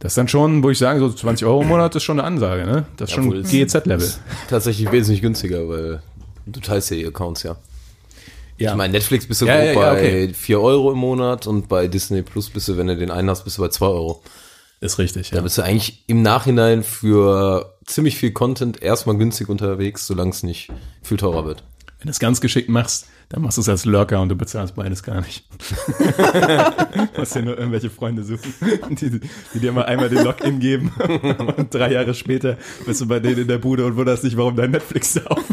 Das 0.00 0.12
ist 0.12 0.18
dann 0.18 0.28
schon, 0.28 0.62
wo 0.62 0.68
ich 0.70 0.76
sage, 0.78 1.00
so 1.00 1.10
20 1.10 1.46
Euro 1.46 1.62
im 1.62 1.68
Monat 1.68 1.94
ist 1.96 2.02
schon 2.02 2.18
eine 2.18 2.26
Ansage, 2.28 2.66
ne? 2.66 2.84
Das 2.98 3.08
ist 3.08 3.14
schon 3.14 3.24
Obwohl 3.28 3.38
es- 3.38 3.48
GEZ-Level. 3.50 4.12
Tatsächlich 4.50 4.92
wesentlich 4.92 5.22
günstiger, 5.22 5.66
weil 5.68 6.02
du 6.44 6.60
teilst 6.60 6.90
ja 6.90 6.96
die 6.98 7.06
Accounts, 7.06 7.42
ja. 7.44 7.56
Ja. 8.58 8.72
Ich 8.72 8.76
meine, 8.76 8.92
Netflix 8.92 9.26
bist 9.26 9.40
du 9.40 9.46
Ja, 9.46 9.56
ja, 9.56 9.72
ja, 9.72 9.74
bei 9.74 9.92
okay. 9.92 10.34
4 10.34 10.60
Euro 10.60 10.92
im 10.92 10.98
Monat 10.98 11.46
und 11.46 11.68
bei 11.68 11.88
Disney 11.88 12.20
Plus 12.22 12.50
bist 12.50 12.68
du, 12.68 12.76
wenn 12.76 12.86
du 12.86 12.96
den 12.96 13.10
einen 13.10 13.30
hast, 13.30 13.44
bist 13.44 13.56
du 13.58 13.62
bei 13.62 13.68
2 13.68 13.86
Euro. 13.86 14.22
Ist 14.84 14.98
richtig, 14.98 15.30
Da 15.30 15.36
ja. 15.36 15.42
bist 15.42 15.58
du 15.58 15.62
eigentlich 15.62 16.04
im 16.06 16.22
Nachhinein 16.22 16.82
für 16.82 17.74
ziemlich 17.86 18.16
viel 18.16 18.32
Content 18.32 18.82
erstmal 18.82 19.16
günstig 19.16 19.48
unterwegs, 19.48 20.06
solange 20.06 20.30
es 20.30 20.42
nicht 20.42 20.70
viel 21.02 21.16
teurer 21.16 21.44
wird. 21.44 21.64
Wenn 21.98 22.06
du 22.06 22.10
es 22.10 22.18
ganz 22.18 22.40
geschickt 22.40 22.68
machst, 22.68 23.06
dann 23.30 23.40
machst 23.42 23.56
du 23.56 23.62
es 23.62 23.68
als 23.68 23.86
Lurker 23.86 24.20
und 24.20 24.28
du 24.28 24.36
bezahlst 24.36 24.74
beides 24.74 25.02
gar 25.02 25.22
nicht. 25.22 25.46
du 25.94 27.08
musst 27.18 27.34
dir 27.34 27.42
nur 27.42 27.56
irgendwelche 27.56 27.88
Freunde 27.88 28.22
suchen, 28.22 28.52
die, 28.90 29.20
die 29.54 29.58
dir 29.58 29.72
mal 29.72 29.86
einmal 29.86 30.10
den 30.10 30.22
Login 30.22 30.60
geben 30.60 30.92
und 31.56 31.72
drei 31.72 31.92
Jahre 31.92 32.12
später 32.14 32.58
bist 32.84 33.00
du 33.00 33.08
bei 33.08 33.20
denen 33.20 33.38
in 33.38 33.48
der 33.48 33.58
Bude 33.58 33.86
und 33.86 33.96
wunderst 33.96 34.24
dich, 34.24 34.36
warum 34.36 34.54
dein 34.54 34.72
Netflix 34.72 35.14
da 35.14 35.22
auf 35.24 35.44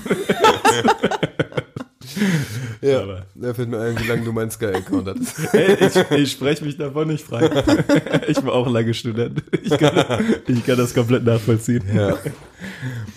Ja, 2.82 3.02
Aber- 3.02 3.26
da 3.36 3.54
fällt 3.54 3.70
mir 3.70 3.80
ein, 3.80 4.00
wie 4.00 4.08
lange 4.08 4.24
du 4.24 4.32
meinen 4.34 4.50
Sky-Account 4.52 5.08
hattest. 5.08 5.38
Hey, 5.54 5.76
ich, 5.80 5.96
ich 6.18 6.32
spreche 6.32 6.66
mich 6.66 6.78
davon 6.78 7.08
nicht 7.08 7.24
frei. 7.26 7.50
Ich 8.28 8.44
war 8.44 8.54
auch 8.54 8.68
lange 8.70 8.94
Student. 8.94 9.44
Ich 9.64 9.78
kann, 9.78 10.44
ich 10.48 10.66
kann 10.66 10.78
das 10.78 10.94
komplett 10.94 11.24
nachvollziehen. 11.24 11.84
Ja. 11.94 12.18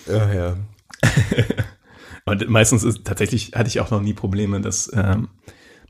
Ja, 0.07 0.33
ja. 0.33 0.57
Und 2.25 2.49
meistens 2.49 2.83
ist 2.83 3.05
tatsächlich 3.05 3.51
hatte 3.53 3.67
ich 3.67 3.79
auch 3.79 3.91
noch 3.91 4.01
nie 4.01 4.13
Probleme, 4.13 4.59
dass 4.61 4.89
ähm, 4.93 5.29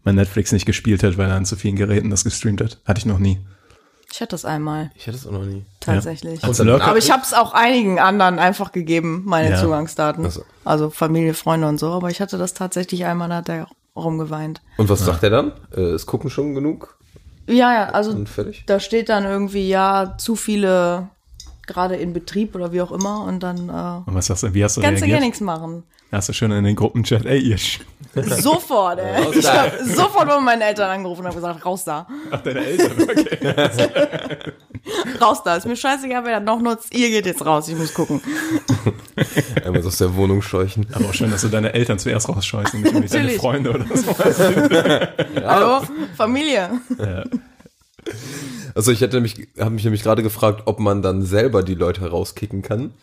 mein 0.03 0.15
Netflix 0.15 0.51
nicht 0.51 0.65
gespielt 0.65 1.01
hat, 1.03 1.17
weil 1.17 1.29
er 1.29 1.35
an 1.35 1.45
zu 1.45 1.55
vielen 1.55 1.75
Geräten 1.77 2.09
das 2.09 2.23
gestreamt 2.23 2.61
hat. 2.61 2.81
Hatte 2.85 2.99
ich 2.99 3.05
noch 3.05 3.19
nie. 3.19 3.39
Ich 4.11 4.21
hatte 4.21 4.31
das 4.31 4.45
einmal, 4.45 4.91
Ich 4.95 5.07
hatte 5.07 5.17
es 5.17 5.25
auch 5.27 5.31
noch 5.31 5.45
nie. 5.45 5.65
Tatsächlich. 5.85 6.43
Als 6.43 6.59
Lurker, 6.59 6.85
Aber 6.85 6.97
ich 6.97 7.11
habe 7.11 7.21
es 7.23 7.33
auch 7.33 7.53
einigen 7.53 7.99
anderen 7.99 8.39
einfach 8.39 8.71
gegeben, 8.71 9.23
meine 9.25 9.51
Ja. 9.51 9.61
Zugangsdaten. 9.61 10.25
Ach 10.25 10.31
so. 10.31 10.43
Also 10.63 10.89
Familie, 10.89 11.33
Freunde 11.33 11.67
und 11.67 11.79
so. 11.79 11.91
Aber 11.91 12.09
ich 12.09 12.19
hatte 12.21 12.37
das 12.37 12.53
tatsächlich 12.53 13.05
einmal, 13.05 13.29
da 13.29 13.35
hat 13.37 13.49
er 13.49 13.67
rumgeweint. 13.95 14.61
Und 14.77 14.89
was 14.89 15.05
sagt 15.05 15.23
er 15.23 15.29
dann? 15.29 15.51
Äh, 15.75 15.95
ist 15.95 16.05
gucken 16.05 16.29
schon 16.29 16.53
genug 16.55 16.97
Ja, 17.47 17.73
ja, 17.73 17.85
also 17.89 18.23
da 18.65 18.79
steht 18.79 19.09
dann 19.09 19.23
irgendwie, 19.23 19.69
ja, 19.69 20.15
zu 20.17 20.35
viele 20.35 21.09
gerade 21.67 21.95
in 21.95 22.13
Betrieb 22.13 22.53
oder 22.55 22.71
wie 22.73 22.81
auch 22.81 22.91
immer 22.91 23.23
und 23.23 23.41
dann 23.41 23.69
äh, 23.69 24.07
und 24.09 24.13
was 24.15 24.27
sagst 24.27 24.43
du, 24.43 24.53
wie 24.53 24.63
hast 24.63 24.77
du 24.77 24.81
kannst 24.81 25.01
du 25.01 25.05
reagiert? 25.05 25.19
gar 25.19 25.25
nichts 25.25 25.41
machen. 25.41 25.83
Hast 26.15 26.29
du 26.29 26.33
schon 26.33 26.49
in 26.53 26.63
den 26.63 26.77
Gruppenchat, 26.77 27.25
ey, 27.25 27.39
ihr 27.39 27.57
Sch 27.57 27.81
Sofort, 28.39 28.99
ey. 28.99 29.21
Raus 29.21 29.35
Ich 29.35 29.45
hab 29.45 29.77
sofort 29.83 30.29
bei 30.29 30.39
meinen 30.39 30.61
Eltern 30.61 30.89
angerufen 30.89 31.19
und 31.23 31.27
hab 31.27 31.35
gesagt, 31.35 31.65
raus 31.65 31.83
da. 31.83 32.07
Ach, 32.31 32.39
deine 32.39 32.65
Eltern, 32.65 32.93
okay. 33.01 34.53
Raus 35.21 35.43
da. 35.43 35.57
Ist 35.57 35.67
mir 35.67 35.75
scheißegal, 35.75 36.23
wer 36.23 36.39
das 36.39 36.45
noch 36.45 36.61
nutzt. 36.61 36.95
Ihr 36.95 37.09
geht 37.09 37.25
jetzt 37.25 37.45
raus, 37.45 37.67
ich 37.67 37.75
muss 37.75 37.93
gucken. 37.93 38.21
Einmal 39.65 39.81
so 39.81 39.89
aus 39.89 39.97
der 39.97 40.15
Wohnung 40.15 40.41
scheuchen. 40.41 40.87
Aber 40.93 41.09
auch 41.09 41.13
schön, 41.13 41.31
dass 41.31 41.41
du 41.41 41.49
deine 41.49 41.73
Eltern 41.73 41.99
zuerst 41.99 42.29
rausscheußt 42.29 42.75
und 42.75 42.83
nicht 43.01 43.13
deine. 43.13 43.31
Freunde 43.31 43.71
oder 43.71 43.85
so. 43.93 44.17
Hallo? 45.45 45.85
Familie. 46.15 46.79
Also 48.73 48.93
ich 48.93 49.01
hätte 49.01 49.19
mich, 49.19 49.49
habe 49.59 49.71
mich 49.71 49.83
nämlich 49.83 50.03
gerade 50.03 50.23
gefragt, 50.23 50.61
ob 50.63 50.79
man 50.79 51.01
dann 51.01 51.23
selber 51.23 51.61
die 51.61 51.75
Leute 51.75 52.09
rauskicken 52.09 52.61
kann 52.61 52.93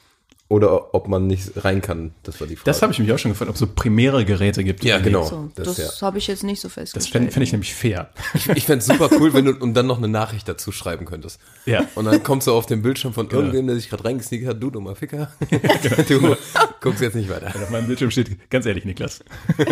oder 0.48 0.94
ob 0.94 1.08
man 1.08 1.26
nicht 1.26 1.64
rein 1.64 1.80
kann. 1.80 2.12
Das 2.24 2.38
war 2.40 2.46
die 2.46 2.56
Frage. 2.56 2.66
Das 2.66 2.82
habe 2.82 2.92
ich 2.92 2.98
mich 2.98 3.10
auch 3.10 3.18
schon 3.18 3.30
gefragt, 3.30 3.48
ob 3.48 3.54
es 3.54 3.60
so 3.60 3.66
primäre 3.66 4.26
Geräte 4.26 4.62
gibt. 4.64 4.84
Ja, 4.84 4.98
die- 4.98 5.04
genau. 5.04 5.24
So, 5.24 5.50
das, 5.54 5.76
das 5.76 6.00
ja. 6.00 6.06
habe 6.06 6.18
ich 6.18 6.26
jetzt 6.26 6.44
nicht 6.44 6.60
so 6.60 6.68
Das 6.68 6.74
festgestellt. 6.74 7.12
fände 7.12 7.32
fänd 7.32 7.44
ich 7.44 7.52
nämlich 7.52 7.74
fair. 7.74 8.10
Ich 8.54 8.66
fände 8.66 8.80
es 8.80 8.86
super 8.86 9.08
cool, 9.18 9.32
wenn 9.32 9.46
du 9.46 9.52
und 9.52 9.72
dann 9.72 9.86
noch 9.86 9.96
eine 9.96 10.08
Nachricht 10.08 10.46
dazu 10.48 10.70
schreiben 10.70 11.06
könntest. 11.06 11.40
Ja. 11.64 11.86
Und 11.94 12.04
dann 12.04 12.22
kommst 12.22 12.48
du 12.48 12.52
auf 12.52 12.66
den 12.66 12.82
Bildschirm 12.82 13.14
von 13.14 13.30
irgendwem, 13.30 13.66
der 13.66 13.76
sich 13.76 13.88
gerade 13.88 14.04
reingesneakt 14.04 14.46
hat, 14.46 14.62
du 14.62 14.70
dummer 14.70 14.94
Ficker. 14.94 15.32
du 16.08 16.36
guckst 16.82 17.00
jetzt 17.00 17.14
nicht 17.14 17.30
weiter. 17.30 17.46
Auf 17.46 17.70
meinem 17.70 17.86
Bildschirm 17.86 18.10
steht, 18.10 18.50
ganz 18.50 18.66
ehrlich, 18.66 18.84
Niklas. 18.84 19.24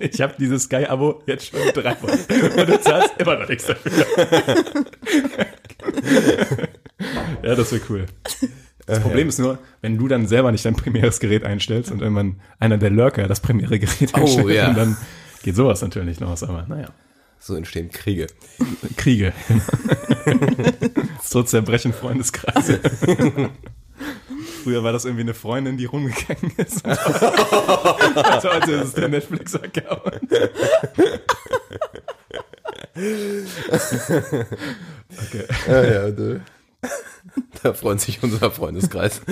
ich 0.00 0.20
habe 0.20 0.34
dieses 0.40 0.64
Sky-Abo 0.64 1.22
jetzt 1.26 1.46
schon 1.46 1.60
drei 1.72 1.96
Wochen 2.02 2.58
und 2.60 2.68
du 2.68 2.80
zahlst 2.80 3.12
immer 3.18 3.36
noch 3.38 3.48
nichts 3.48 3.66
dafür. 3.66 3.92
ja, 7.44 7.54
das 7.54 7.70
wäre 7.72 7.82
cool. 7.88 8.06
Das 8.86 9.00
Problem 9.00 9.28
ist 9.28 9.38
nur, 9.38 9.58
wenn 9.80 9.96
du 9.98 10.08
dann 10.08 10.26
selber 10.26 10.52
nicht 10.52 10.64
dein 10.64 10.76
primäres 10.76 11.18
Gerät 11.20 11.44
einstellst 11.44 11.90
und 11.90 12.02
irgendwann 12.02 12.40
einer 12.58 12.76
der 12.78 12.90
Lurker 12.90 13.26
das 13.28 13.40
primäre 13.40 13.78
Gerät 13.78 14.12
Oh, 14.14 14.18
einstellt, 14.20 14.50
ja. 14.50 14.68
und 14.68 14.76
dann 14.76 14.96
geht 15.42 15.56
sowas 15.56 15.80
natürlich 15.82 16.20
los. 16.20 16.42
Aber 16.42 16.66
naja, 16.68 16.88
So 17.38 17.54
entstehen 17.54 17.90
Kriege. 17.90 18.26
Kriege. 18.96 19.32
so 21.22 21.42
zerbrechen 21.42 21.92
Freundeskreise. 21.92 22.80
Früher 24.62 24.82
war 24.82 24.92
das 24.92 25.04
irgendwie 25.04 25.22
eine 25.22 25.34
Freundin, 25.34 25.76
die 25.76 25.84
rumgegangen 25.86 26.52
ist. 26.56 26.84
also 26.86 28.50
heute 28.50 28.72
ist 28.72 28.84
es 28.88 28.92
der 28.94 29.08
Netflix-Account. 29.08 30.28
okay. 35.18 35.44
Ja, 35.68 35.84
ja, 35.84 36.10
du. 36.10 36.40
Da 37.62 37.72
freut 37.72 38.00
sich 38.00 38.22
unser 38.22 38.50
Freundeskreis. 38.50 39.22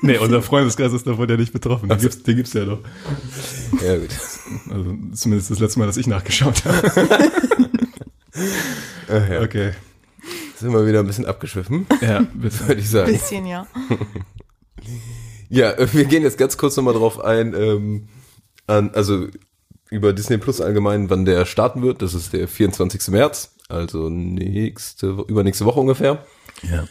Nee, 0.00 0.18
unser 0.18 0.40
Freundeskreis 0.40 0.92
ist 0.92 1.06
davon 1.06 1.28
ja 1.28 1.36
nicht 1.36 1.52
betroffen. 1.52 1.88
Den 1.88 1.98
gibt's, 1.98 2.22
den 2.22 2.36
gibt's 2.36 2.52
ja 2.54 2.64
doch. 2.64 2.78
Ja, 3.84 3.96
gut. 3.98 4.08
Also 4.70 4.96
zumindest 5.14 5.50
das 5.50 5.58
letzte 5.58 5.78
Mal, 5.80 5.86
dass 5.86 5.96
ich 5.96 6.06
nachgeschaut 6.06 6.64
habe. 6.64 6.90
Ja, 9.08 9.26
ja. 9.34 9.42
Okay. 9.42 9.72
Sind 10.56 10.72
wir 10.72 10.86
wieder 10.86 11.00
ein 11.00 11.06
bisschen 11.06 11.26
abgeschwiffen, 11.26 11.86
Ja, 12.00 12.20
bitte. 12.34 12.66
würde 12.68 12.80
ich 12.80 12.90
sagen. 12.90 13.12
Bisschen, 13.12 13.46
ja. 13.46 13.66
Ja, 15.48 15.74
wir 15.92 16.04
gehen 16.06 16.22
jetzt 16.22 16.38
ganz 16.38 16.56
kurz 16.58 16.76
nochmal 16.76 16.94
drauf 16.94 17.20
ein, 17.20 17.54
ähm, 17.54 18.08
an, 18.66 18.90
also 18.94 19.28
über 19.90 20.12
Disney 20.12 20.38
Plus 20.38 20.60
allgemein, 20.60 21.08
wann 21.08 21.24
der 21.24 21.46
starten 21.46 21.82
wird. 21.82 22.02
Das 22.02 22.14
ist 22.14 22.32
der 22.32 22.48
24. 22.48 23.08
März, 23.08 23.54
also 23.68 24.08
nächste, 24.10 25.24
übernächste 25.28 25.64
Woche 25.64 25.80
ungefähr. 25.80 26.24
Ja. 26.62 26.86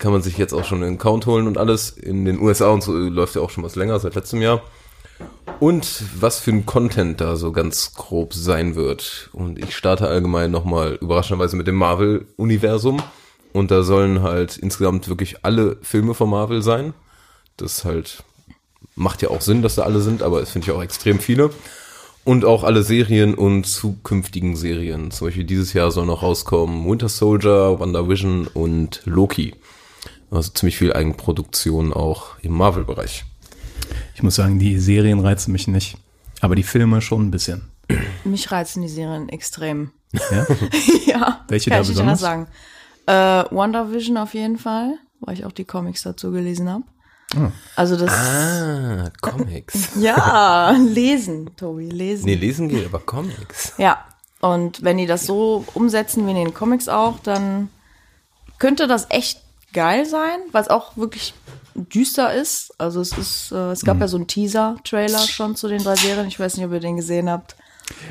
Kann 0.00 0.12
man 0.12 0.22
sich 0.22 0.38
jetzt 0.38 0.54
auch 0.54 0.64
schon 0.64 0.82
einen 0.82 0.94
Account 0.94 1.26
holen 1.26 1.46
und 1.46 1.58
alles. 1.58 1.90
In 1.90 2.24
den 2.24 2.40
USA 2.40 2.70
und 2.70 2.82
so 2.82 2.92
läuft 2.92 3.36
ja 3.36 3.42
auch 3.42 3.50
schon 3.50 3.62
was 3.62 3.76
länger, 3.76 4.00
seit 4.00 4.14
letztem 4.14 4.40
Jahr. 4.40 4.62
Und 5.60 6.02
was 6.18 6.38
für 6.38 6.52
ein 6.52 6.64
Content 6.64 7.20
da 7.20 7.36
so 7.36 7.52
ganz 7.52 7.92
grob 7.94 8.32
sein 8.32 8.76
wird. 8.76 9.28
Und 9.34 9.58
ich 9.58 9.76
starte 9.76 10.08
allgemein 10.08 10.50
nochmal 10.50 10.94
überraschenderweise 10.94 11.54
mit 11.54 11.66
dem 11.66 11.74
Marvel-Universum. 11.74 13.02
Und 13.52 13.70
da 13.70 13.82
sollen 13.82 14.22
halt 14.22 14.56
insgesamt 14.56 15.08
wirklich 15.08 15.44
alle 15.44 15.76
Filme 15.82 16.14
von 16.14 16.30
Marvel 16.30 16.62
sein. 16.62 16.94
Das 17.58 17.84
halt 17.84 18.24
macht 18.94 19.20
ja 19.20 19.28
auch 19.28 19.42
Sinn, 19.42 19.60
dass 19.60 19.74
da 19.74 19.82
alle 19.82 20.00
sind, 20.00 20.22
aber 20.22 20.40
es 20.40 20.50
finde 20.50 20.64
ich 20.64 20.72
auch 20.72 20.82
extrem 20.82 21.18
viele. 21.18 21.50
Und 22.24 22.46
auch 22.46 22.64
alle 22.64 22.82
Serien 22.82 23.34
und 23.34 23.66
zukünftigen 23.66 24.56
Serien. 24.56 25.10
Zum 25.10 25.26
Beispiel 25.26 25.44
dieses 25.44 25.74
Jahr 25.74 25.90
soll 25.90 26.06
noch 26.06 26.22
rauskommen 26.22 26.88
Winter 26.88 27.10
Soldier, 27.10 27.78
WandaVision 27.78 28.46
und 28.46 29.02
Loki. 29.04 29.54
Also 30.30 30.50
ziemlich 30.52 30.76
viel 30.78 30.92
Eigenproduktion 30.92 31.92
auch 31.92 32.38
im 32.42 32.52
Marvel-Bereich. 32.52 33.24
Ich 34.14 34.22
muss 34.22 34.36
sagen, 34.36 34.58
die 34.58 34.78
Serien 34.78 35.20
reizen 35.20 35.52
mich 35.52 35.66
nicht. 35.66 35.96
Aber 36.40 36.54
die 36.54 36.62
Filme 36.62 37.00
schon 37.00 37.26
ein 37.26 37.30
bisschen. 37.30 37.70
Mich 38.24 38.50
reizen 38.50 38.82
die 38.82 38.88
Serien 38.88 39.28
extrem. 39.28 39.90
Ja? 40.12 40.46
ja. 41.06 41.44
Welche 41.48 41.70
kann 41.70 41.78
da 41.78 41.82
ich 41.82 41.88
besonders? 41.88 42.20
sagen. 42.20 42.46
Äh, 43.06 43.12
WandaVision 43.50 44.16
auf 44.16 44.34
jeden 44.34 44.58
Fall, 44.58 44.98
weil 45.20 45.34
ich 45.34 45.44
auch 45.44 45.52
die 45.52 45.64
Comics 45.64 46.02
dazu 46.02 46.30
gelesen 46.30 46.70
habe. 46.70 46.84
Also 47.76 47.96
das, 47.96 48.10
Ah, 48.10 49.10
Comics. 49.20 49.90
ja, 50.00 50.72
lesen, 50.72 51.50
Tobi, 51.56 51.88
lesen. 51.88 52.24
Nee, 52.26 52.34
lesen 52.34 52.68
geht, 52.68 52.86
aber 52.86 52.98
Comics. 52.98 53.74
Ja, 53.78 54.04
und 54.40 54.82
wenn 54.82 54.98
die 54.98 55.06
das 55.06 55.26
so 55.26 55.64
umsetzen 55.74 56.26
wie 56.26 56.30
in 56.30 56.36
den 56.36 56.54
Comics 56.54 56.88
auch, 56.88 57.20
dann 57.20 57.68
könnte 58.58 58.88
das 58.88 59.06
echt 59.10 59.42
geil 59.72 60.06
sein, 60.06 60.38
weil 60.52 60.62
es 60.62 60.68
auch 60.68 60.96
wirklich 60.96 61.34
düster 61.74 62.34
ist. 62.34 62.72
Also 62.78 63.00
es 63.00 63.16
ist, 63.16 63.52
äh, 63.52 63.70
es 63.72 63.84
gab 63.84 64.00
ja 64.00 64.08
so 64.08 64.16
einen 64.16 64.26
Teaser-Trailer 64.26 65.20
schon 65.20 65.56
zu 65.56 65.68
den 65.68 65.82
drei 65.82 65.96
Serien. 65.96 66.26
Ich 66.26 66.38
weiß 66.38 66.56
nicht, 66.56 66.66
ob 66.66 66.72
ihr 66.72 66.80
den 66.80 66.96
gesehen 66.96 67.30
habt. 67.30 67.56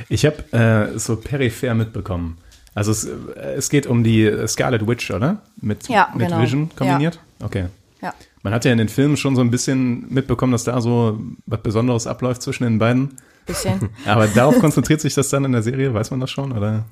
Ich 0.08 0.26
habe 0.26 0.38
äh, 0.52 0.98
so 0.98 1.16
peripher 1.16 1.74
mitbekommen, 1.74 2.38
Also 2.76 2.92
es, 2.92 3.06
äh, 3.06 3.56
es 3.56 3.70
geht 3.70 3.88
um 3.88 4.04
die 4.04 4.32
Scarlet 4.48 4.88
Witch, 4.88 5.12
oder? 5.12 5.38
Mit, 5.62 5.88
Ja, 5.88 6.10
mit 6.16 6.28
genau. 6.28 6.42
Vision 6.42 6.70
kombiniert? 6.76 7.20
Okay. 7.42 7.68
Ja. 8.02 8.14
Man 8.44 8.54
hat 8.54 8.64
ja 8.66 8.72
in 8.72 8.78
den 8.78 8.90
Filmen 8.90 9.18
schon 9.18 9.36
so 9.36 9.42
ein 9.42 9.52
bisschen 9.52 10.12
mitbekommen, 10.14 10.52
dass 10.54 10.64
da 10.64 10.80
so 10.80 11.20
was 11.46 11.62
Besonderes 11.62 12.08
abläuft 12.08 12.42
zwischen 12.42 12.64
den 12.64 12.80
beiden. 12.80 13.18
Bisschen. 13.46 13.90
Aber 14.06 14.28
darauf 14.28 14.60
konzentriert 14.60 15.02
sich 15.02 15.14
das 15.14 15.30
dann 15.30 15.44
in 15.46 15.52
der 15.52 15.64
Serie, 15.64 15.94
weiß 15.94 16.12
man 16.12 16.20
das 16.20 16.32
schon, 16.32 16.52
oder? 16.52 16.86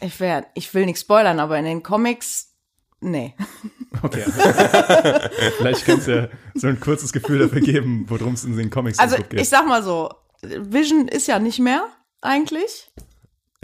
Ich, 0.00 0.20
wär, 0.20 0.44
ich 0.54 0.74
will 0.74 0.84
nicht 0.84 0.98
spoilern, 1.00 1.40
aber 1.40 1.58
in 1.58 1.64
den 1.64 1.82
Comics, 1.82 2.45
nee. 3.00 3.34
Okay. 4.02 4.24
Vielleicht 5.58 5.84
kannst 5.86 6.06
du 6.06 6.16
ja 6.16 6.28
so 6.54 6.66
ein 6.68 6.78
kurzes 6.80 7.12
Gefühl 7.12 7.38
dafür 7.40 7.60
geben, 7.60 8.04
worum 8.08 8.34
es 8.34 8.44
in 8.44 8.56
den 8.56 8.70
Comics 8.70 8.98
Also 8.98 9.16
so 9.16 9.22
gut 9.22 9.30
geht. 9.30 9.40
ich 9.40 9.48
sag 9.48 9.66
mal 9.66 9.82
so, 9.82 10.10
Vision 10.42 11.08
ist 11.08 11.26
ja 11.28 11.38
nicht 11.38 11.58
mehr 11.58 11.84
eigentlich. 12.20 12.90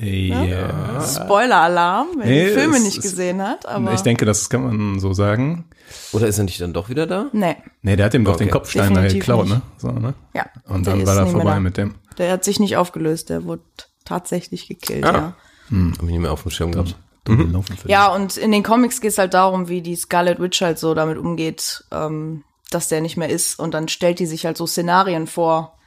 ja. 0.00 1.00
Spoiler-Alarm, 1.02 2.08
wer 2.16 2.26
Nee, 2.26 2.46
die 2.48 2.52
Filme 2.52 2.76
es 2.78 2.82
nicht 2.84 2.98
ist- 2.98 3.02
gesehen 3.02 3.42
hat. 3.42 3.66
Aber 3.66 3.92
Ich 3.92 4.00
denke, 4.02 4.24
das 4.24 4.48
kann 4.50 4.64
man 4.64 5.00
so 5.00 5.12
sagen. 5.12 5.66
Oder 6.12 6.26
ist 6.28 6.38
er 6.38 6.44
nicht 6.44 6.60
dann 6.60 6.72
doch 6.72 6.88
wieder 6.88 7.06
da? 7.06 7.26
nee, 7.32 7.56
Nee, 7.82 7.96
der 7.96 8.06
hat 8.06 8.14
ihm 8.14 8.24
doch 8.24 8.34
Okay. 8.34 8.44
den 8.44 8.50
Kopfstein 8.50 8.94
da 8.94 9.06
geklaut, 9.06 9.48
ne? 9.48 9.60
So, 9.76 9.88
ne? 9.92 10.14
ja. 10.34 10.46
Und 10.66 10.86
dann 10.86 11.06
war 11.06 11.16
er 11.16 11.26
vorbei 11.26 11.60
mit 11.60 11.76
dem. 11.76 11.96
Der 12.18 12.32
hat 12.32 12.44
sich 12.44 12.58
nicht 12.60 12.76
aufgelöst, 12.78 13.28
der 13.30 13.44
wurde 13.44 13.62
tatsächlich 14.04 14.68
gekillt, 14.68 15.04
Ah. 15.04 15.12
ja. 15.12 15.36
Hm. 15.68 15.92
Hab 15.92 16.02
ich 16.04 16.10
nicht 16.10 16.20
mehr 16.20 16.32
auf 16.32 16.42
dem 16.42 16.50
Schirm 16.50 16.72
gehabt. 16.72 16.96
Mhm. 17.28 17.62
Ja, 17.86 18.08
und 18.12 18.36
in 18.36 18.50
den 18.50 18.62
Comics 18.64 19.00
geht 19.00 19.12
es 19.12 19.18
halt 19.18 19.34
darum, 19.34 19.68
wie 19.68 19.80
die 19.80 19.94
Scarlet 19.96 20.40
Witch 20.40 20.60
halt 20.60 20.78
so 20.78 20.92
damit 20.94 21.18
umgeht, 21.18 21.84
ähm, 21.92 22.42
dass 22.70 22.88
der 22.88 23.00
nicht 23.00 23.16
mehr 23.16 23.28
ist. 23.30 23.58
Und 23.58 23.74
dann 23.74 23.86
stellt 23.88 24.18
die 24.18 24.26
sich 24.26 24.44
halt 24.44 24.56
so 24.56 24.66
Szenarien 24.66 25.26
vor. 25.28 25.78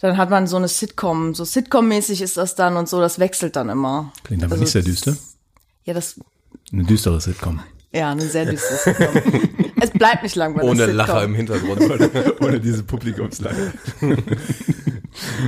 Dann 0.00 0.18
hat 0.18 0.28
man 0.28 0.46
so 0.46 0.56
eine 0.56 0.68
Sitcom, 0.68 1.34
so 1.34 1.44
Sitcom-mäßig 1.44 2.20
ist 2.20 2.36
das 2.36 2.54
dann 2.54 2.76
und 2.76 2.86
so, 2.86 3.00
das 3.00 3.18
wechselt 3.18 3.56
dann 3.56 3.70
immer. 3.70 4.12
Klingt 4.24 4.44
aber 4.44 4.52
Also 4.52 4.64
nicht 4.64 4.72
sehr 4.72 4.82
düster. 4.82 5.16
Ja, 5.84 5.94
das, 5.94 6.20
Eine 6.70 6.84
düstere 6.84 7.18
Sitcom. 7.18 7.60
ja, 7.92 8.10
eine 8.10 8.26
sehr 8.28 8.44
düstere 8.44 8.76
Sitcom. 8.76 9.72
es 9.80 9.90
bleibt 9.92 10.22
nicht 10.22 10.36
lang 10.36 10.52
bei 10.54 10.60
einer 10.60 10.70
Ohne. 10.70 10.86
Lacher 10.86 11.24
im 11.24 11.34
Hintergrund. 11.34 11.80
Ohne 12.42 12.60
diese 12.60 12.82
Publikumslage. 12.82 13.72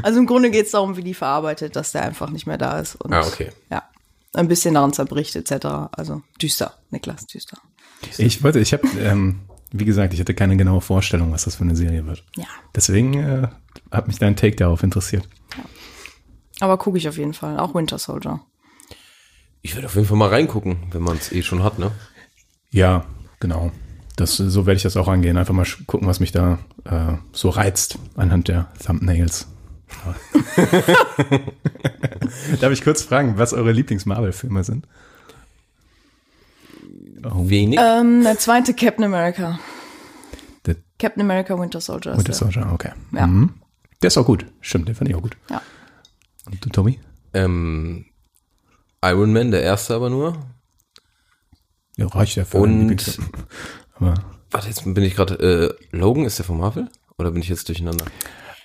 Also 0.03 0.19
im 0.19 0.25
Grunde 0.27 0.51
geht 0.51 0.65
es 0.65 0.73
darum, 0.73 0.97
wie 0.97 1.03
die 1.05 1.13
verarbeitet, 1.15 1.77
dass 1.77 1.93
der 1.93 2.03
einfach 2.05 2.31
nicht 2.31 2.47
mehr 2.47 2.57
da 2.59 2.79
ist. 2.81 2.95
Und, 2.97 3.13
Ah, 3.13 3.27
okay. 3.27 3.51
Ja, 3.71 3.83
ein 4.39 4.49
bisschen 4.49 4.75
daran 4.75 4.93
zerbricht 4.93 5.37
etc. 5.37 5.67
Also 5.93 6.23
düster, 6.41 6.75
Niklas, 6.91 7.27
düster. 7.27 7.59
Ich 8.17 8.43
wollte, 8.43 8.61
ich 8.61 8.73
habe, 8.73 8.87
ähm, 9.01 9.41
wie 9.73 9.85
gesagt, 9.85 10.15
ich 10.15 10.21
hatte 10.21 10.35
keine 10.35 10.57
genaue 10.57 10.81
Vorstellung, 10.81 11.33
was 11.33 11.45
das 11.45 11.57
für 11.57 11.65
eine 11.65 11.77
Serie 11.77 12.07
wird. 12.07 12.25
Ja, 12.37 12.47
Deswegen 12.75 13.15
äh, 13.15 13.49
hat 13.91 14.07
mich 14.07 14.19
dein 14.19 14.37
Take 14.37 14.57
darauf 14.57 14.83
interessiert. 14.83 15.29
aber 16.61 16.79
gucke 16.79 16.99
ich 16.99 17.09
auf 17.09 17.19
jeden 17.19 17.35
Fall. 17.35 17.59
Auch 17.59 17.75
Winter 17.75 17.99
Soldier. 17.99 18.41
Ich 19.63 19.75
werde 19.75 19.87
auf 19.89 19.97
jeden 19.97 20.07
Fall 20.07 20.17
mal 20.17 20.29
reingucken, 20.29 20.87
wenn 20.93 21.03
man 21.03 21.17
es 21.17 21.33
eh 21.33 21.43
schon 21.43 21.63
hat, 21.65 21.79
ne? 21.79 21.91
Ja, 22.71 23.05
genau. 23.41 23.73
Das, 24.17 24.37
so 24.37 24.67
werde 24.67 24.77
ich 24.77 24.83
das 24.83 24.97
auch 24.97 25.09
angehen. 25.09 25.37
Einfach 25.37 25.55
mal 25.55 25.67
gucken, 25.87 26.07
was 26.09 26.21
mich 26.21 26.33
da 26.33 26.59
äh, 26.85 27.15
so 27.33 27.51
reizt 27.51 27.99
anhand 28.17 28.49
der 28.49 28.73
Thumbnails. 28.85 29.49
Darf 32.61 32.73
ich 32.73 32.83
kurz 32.83 33.03
fragen, 33.03 33.39
was 33.39 33.53
eure 33.53 33.73
Lieblings-Marvel-Filme 33.73 34.65
sind? 34.65 34.87
Oh, 37.25 37.49
Wenig. 37.49 37.79
Ähm, 37.83 38.23
der 38.23 38.39
zweite 38.39 38.75
Captain 38.75 39.05
America. 39.05 39.59
der 40.67 40.77
Captain 40.99 41.23
America 41.23 41.59
Winter 41.59 41.81
Soldier. 41.81 42.13
Winter 42.13 42.25
der. 42.25 42.35
Soldier, 42.35 42.71
okay. 42.73 42.93
Ja. 43.13 43.27
Mhm. 43.27 43.55
Der 44.03 44.09
ist 44.09 44.19
auch 44.19 44.27
gut. 44.27 44.47
Stimmt, 44.61 44.89
den 44.89 44.95
fand 44.95 45.11
ich 45.11 45.17
auch 45.17 45.23
gut. 45.23 45.37
Ja. 45.51 45.61
Und 46.47 46.65
du, 46.65 46.69
Tommy? 46.71 47.01
Ähm, 47.35 48.07
Iron 49.05 49.33
Man, 49.33 49.51
der 49.51 49.63
erste 49.63 49.95
aber 49.95 50.11
nur. 50.11 50.37
Ja, 51.97 52.07
reicht 52.07 52.37
ja 52.37 52.45
für 52.45 52.59
Und-. 52.59 53.19
Aber 53.95 54.15
Warte, 54.53 54.69
jetzt 54.69 54.85
bin 54.85 55.03
ich 55.05 55.17
gerade. 55.17 55.77
Äh, 55.93 55.97
Logan 55.97 56.25
ist 56.25 56.39
der 56.39 56.45
von 56.47 56.59
Marvel? 56.59 56.89
Oder 57.19 57.33
bin 57.33 57.43
ich 57.43 57.49
jetzt 57.49 57.69
durcheinander? 57.69 58.05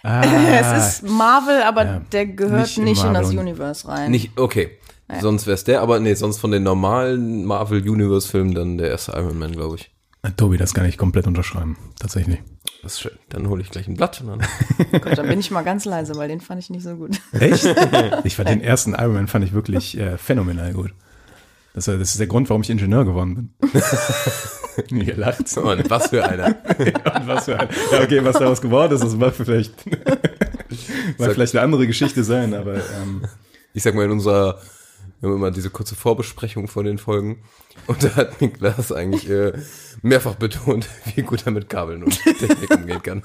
es 0.22 1.00
ist 1.02 1.04
Marvel, 1.10 1.64
aber 1.64 1.86
Ja, 1.86 2.02
der 2.12 2.26
gehört 2.28 2.62
nicht 2.62 2.78
nicht, 2.80 3.04
in 3.04 3.14
das. 3.14 3.30
Universe 3.30 3.88
rein. 3.88 4.12
Nicht, 4.12 4.38
okay. 4.38 4.72
Sonst 5.22 5.46
wär's 5.48 5.64
der, 5.64 5.82
aber 5.82 6.00
nee, 6.00 6.16
sonst 6.16 6.40
von 6.40 6.50
den 6.52 6.64
normalen 6.64 7.46
Marvel 7.46 7.88
Universe 7.88 8.28
Filmen 8.28 8.56
dann 8.56 8.78
der 8.80 8.90
erste 8.90 9.12
Iron 9.12 9.38
Man, 9.38 9.52
glaube 9.52 9.76
ich. 9.76 9.92
Tobi, 10.38 10.58
das 10.58 10.74
kann 10.74 10.86
ich 10.86 10.98
komplett 10.98 11.28
unterschreiben. 11.28 11.78
Tatsächlich. 12.00 12.40
Das 12.82 12.94
ist 12.94 13.02
schön. 13.02 13.12
Dann 13.30 13.48
hole 13.48 13.62
ich 13.62 13.70
gleich 13.70 13.88
ein 13.88 13.96
Blatt 13.96 14.22
und 14.22 14.28
dann. 14.28 14.40
Gott, 15.02 15.18
dann 15.18 15.28
bin 15.28 15.40
ich 15.40 15.52
mal 15.52 15.62
ganz 15.64 15.86
leise, 15.86 16.16
weil 16.16 16.30
den 16.30 16.42
fand 16.42 16.62
ich 16.62 16.70
nicht 16.70 16.84
so 16.84 16.96
gut. 16.96 17.20
Echt? 17.34 17.66
Ich 18.24 18.36
fand 18.38 18.50
den 18.50 18.62
ersten 18.62 18.94
Iron 18.94 19.14
Man 19.14 19.28
fand 19.28 19.46
ich 19.46 19.54
wirklich 19.54 19.98
äh, 19.98 20.18
phänomenal 20.18 20.74
gut. 20.74 20.94
Das, 21.74 21.86
das 21.86 21.98
ist 21.98 22.20
der 22.20 22.28
Grund, 22.28 22.50
warum 22.50 22.62
ich 22.62 22.70
Ingenieur 22.70 23.04
geworden 23.04 23.36
bin. 23.36 23.82
Nie 24.92 25.06
gelacht. 25.06 25.56
Mann, 25.58 25.84
was 25.88 26.08
für 26.08 26.24
einer. 26.24 26.48
Und 26.78 27.28
was 27.28 27.46
für 27.46 27.60
ein, 27.60 27.68
ja, 27.92 28.02
okay, 28.02 28.24
was 28.24 28.38
daraus 28.38 28.62
geworden 28.62 28.94
ist, 28.94 29.04
das 29.04 29.16
mag 29.16 29.34
vielleicht, 29.34 29.74
mag 31.18 31.34
vielleicht 31.34 31.56
eine 31.56 31.64
andere 31.64 31.88
Geschichte 31.88 32.24
sein, 32.24 32.54
aber 32.54 32.76
ähm, 32.76 33.24
Ich 33.74 33.82
sag 33.82 33.96
mal, 33.96 34.06
in 34.06 34.12
unserer, 34.12 34.60
wir 35.20 35.30
haben 35.30 35.38
immer 35.38 35.52
diese 35.52 35.72
kurze 35.72 35.96
Vorbesprechung 35.96 36.68
von 36.68 36.86
den 36.86 37.00
Folgen. 37.00 37.42
Und 37.88 38.04
da 38.04 38.16
hat 38.16 38.40
Niklas 38.40 38.92
eigentlich 38.92 39.28
äh, 39.30 39.54
mehrfach 40.04 40.36
betont, 40.36 40.88
wie 41.16 41.24
gut 41.24 41.46
er 41.46 41.54
mit 41.54 41.70
Kabeln 41.70 42.04
und 42.04 42.20
Technik 42.24 42.70
umgehen 42.72 43.02
kann. 43.02 43.24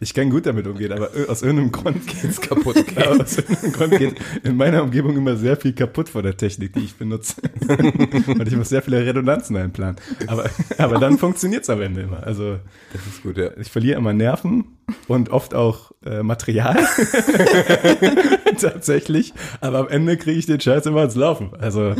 Ich 0.00 0.14
kann 0.14 0.30
gut 0.30 0.46
damit 0.46 0.66
umgehen, 0.66 0.92
aber 0.92 1.10
aus 1.28 1.42
irgendeinem 1.42 1.72
Grund 1.72 2.06
geht's 2.22 2.40
Kaputt, 2.40 2.76
Ja, 2.76 3.10
okay. 3.12 3.20
aus 3.20 3.38
irgendeinem 3.38 3.72
Grund 3.72 3.98
geht 3.98 4.14
in 4.42 4.56
meiner 4.56 4.82
Umgebung 4.82 5.16
immer 5.16 5.36
sehr 5.36 5.56
viel 5.56 5.72
kaputt 5.72 6.08
von 6.08 6.22
der 6.22 6.36
Technik, 6.36 6.72
die 6.74 6.80
ich 6.80 6.94
benutze. 6.94 7.34
Und 8.26 8.46
ich 8.46 8.56
muss 8.56 8.68
sehr 8.68 8.82
viele 8.82 9.04
Redundanzen 9.04 9.56
einplanen. 9.56 9.96
Aber, 10.26 10.48
aber 10.78 10.98
dann 10.98 11.18
funktioniert's 11.18 11.70
am 11.70 11.80
Ende 11.80 12.02
immer. 12.02 12.22
Also 12.22 12.58
Das 12.92 13.06
ist 13.06 13.22
gut, 13.22 13.36
ja. 13.38 13.50
ich 13.58 13.70
verliere 13.70 13.98
immer 13.98 14.12
Nerven 14.12 14.64
und 15.06 15.30
oft 15.30 15.54
auch 15.54 15.92
äh, 16.04 16.22
Material. 16.22 16.76
Tatsächlich. 18.60 19.34
Aber 19.60 19.78
am 19.80 19.88
Ende 19.88 20.16
kriege 20.16 20.38
ich 20.38 20.46
den 20.46 20.60
Scheiß 20.60 20.86
immer 20.86 21.00
ans 21.00 21.14
Laufen. 21.14 21.50
Also, 21.58 21.94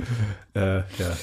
äh, 0.55 0.79
ja. 0.79 1.16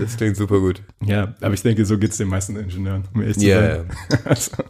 Das 0.00 0.16
klingt 0.16 0.36
super 0.36 0.58
gut. 0.60 0.82
Ja, 1.04 1.34
aber 1.40 1.54
ich 1.54 1.62
denke, 1.62 1.84
so 1.84 1.98
geht's 1.98 2.16
den 2.16 2.28
meisten 2.28 2.56
Ingenieuren, 2.56 3.04
um 3.14 3.20
ehrlich 3.22 3.38
zu 3.38 3.46
Ja, 3.46 3.76
sein. 3.76 3.90
Also, 4.24 4.50
du 4.56 4.64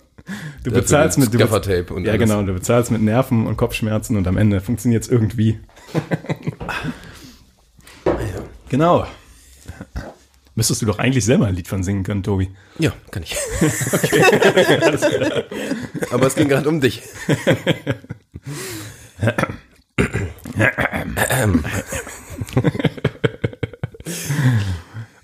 Dafür 0.70 0.82
bezahlst 0.82 1.18
mit 1.18 1.32
Gaffertape 1.32 1.94
und 1.94 2.04
Ja, 2.04 2.12
alles. 2.12 2.28
genau, 2.28 2.42
du 2.42 2.52
bezahlst 2.52 2.90
mit 2.90 3.00
Nerven 3.00 3.46
und 3.46 3.56
Kopfschmerzen 3.56 4.16
und 4.16 4.26
am 4.28 4.36
Ende 4.36 4.60
funktioniert's 4.60 5.08
irgendwie. 5.08 5.58
Genau. 8.70 9.06
Müsstest 10.54 10.82
du 10.82 10.86
doch 10.86 10.98
eigentlich 10.98 11.24
selber 11.24 11.46
ein 11.46 11.54
Lied 11.54 11.68
von 11.68 11.82
singen 11.82 12.02
können, 12.02 12.22
Tobi. 12.22 12.50
Ja, 12.78 12.92
kann 13.10 13.22
ich. 13.22 13.34
Aber 16.10 16.26
es 16.26 16.34
ging 16.34 16.48
gerade 16.48 16.68
um 16.68 16.78
dich. 16.80 17.02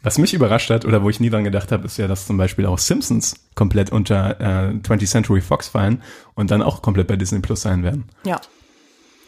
Was 0.04 0.18
mich 0.18 0.32
überrascht 0.34 0.70
hat 0.70 0.84
oder 0.84 1.02
wo 1.02 1.08
ich 1.10 1.18
nie 1.18 1.30
dran 1.30 1.42
gedacht 1.44 1.72
habe, 1.72 1.86
ist 1.86 1.96
ja, 1.96 2.06
dass 2.06 2.26
zum 2.26 2.36
Beispiel 2.36 2.66
auch 2.66 2.78
Simpsons 2.78 3.34
komplett 3.56 3.90
unter 3.90 4.38
äh, 4.40 4.74
20th 4.74 5.08
Century 5.08 5.40
Fox 5.40 5.66
fallen 5.68 6.02
und 6.34 6.50
dann 6.52 6.62
auch 6.62 6.82
komplett 6.82 7.08
bei 7.08 7.16
Disney 7.16 7.40
Plus 7.40 7.62
sein 7.62 7.82
werden. 7.82 8.04
Ja, 8.24 8.40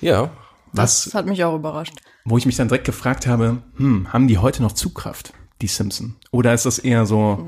Ja. 0.01 0.31
das 0.75 1.07
Was, 1.09 1.15
hat 1.15 1.27
mich 1.27 1.43
auch 1.45 1.57
überrascht. 1.57 1.95
wo 2.25 2.37
ich 2.39 2.45
mich 2.47 2.57
dann 2.57 2.69
direkt 2.69 2.85
gefragt 2.85 3.27
habe, 3.27 3.59
hm, 3.77 4.13
haben 4.13 4.29
die 4.29 4.37
heute 4.39 4.63
noch 4.63 4.73
Zugkraft, 4.73 5.33
die 5.63 5.67
Simpsons? 5.67 6.13
Oder 6.31 6.53
ist 6.53 6.67
das 6.67 6.79
eher 6.79 7.07
so 7.07 7.47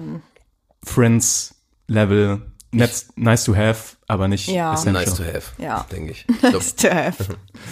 Friends-Level, 0.84 2.40
nice 2.72 3.08
nice 3.16 3.44
to 3.44 3.54
have, 3.54 3.96
aber 4.08 4.26
nicht 4.26 4.48
Ja. 4.48 4.74
essential? 4.74 5.04
Nice 5.04 5.14
to 5.14 5.22
have, 5.24 5.42
Ja. 5.62 5.86
denke 5.92 6.12
ich. 6.12 6.26
Ich 6.32 6.40
glaube, 6.40 6.64
To 6.76 6.90
have. 6.90 7.24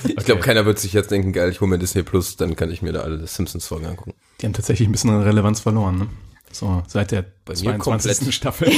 ich 0.04 0.16
glaub, 0.24 0.40
keiner 0.40 0.64
wird 0.66 0.78
sich 0.78 0.92
jetzt 0.92 1.10
denken, 1.10 1.32
geil, 1.32 1.50
ich 1.50 1.60
hole 1.60 1.70
mir 1.70 1.78
Disney 1.78 2.02
Plus, 2.02 2.36
dann 2.36 2.54
kann 2.54 2.70
ich 2.70 2.82
mir 2.82 2.92
da 2.92 3.00
alle 3.00 3.26
Simpsons-Folgen 3.26 3.86
angucken. 3.86 4.14
Die 4.40 4.46
haben 4.46 4.52
tatsächlich 4.52 4.88
ein 4.88 4.92
bisschen 4.92 5.10
an 5.10 5.22
Relevanz 5.22 5.60
verloren, 5.60 5.98
ne? 5.98 6.06
So, 6.52 6.82
seit 6.86 7.10
der 7.10 7.22
Bei 7.44 7.52
mir 7.54 7.78
22. 7.78 8.18
komplett. 8.18 8.34
Staffel. 8.34 8.72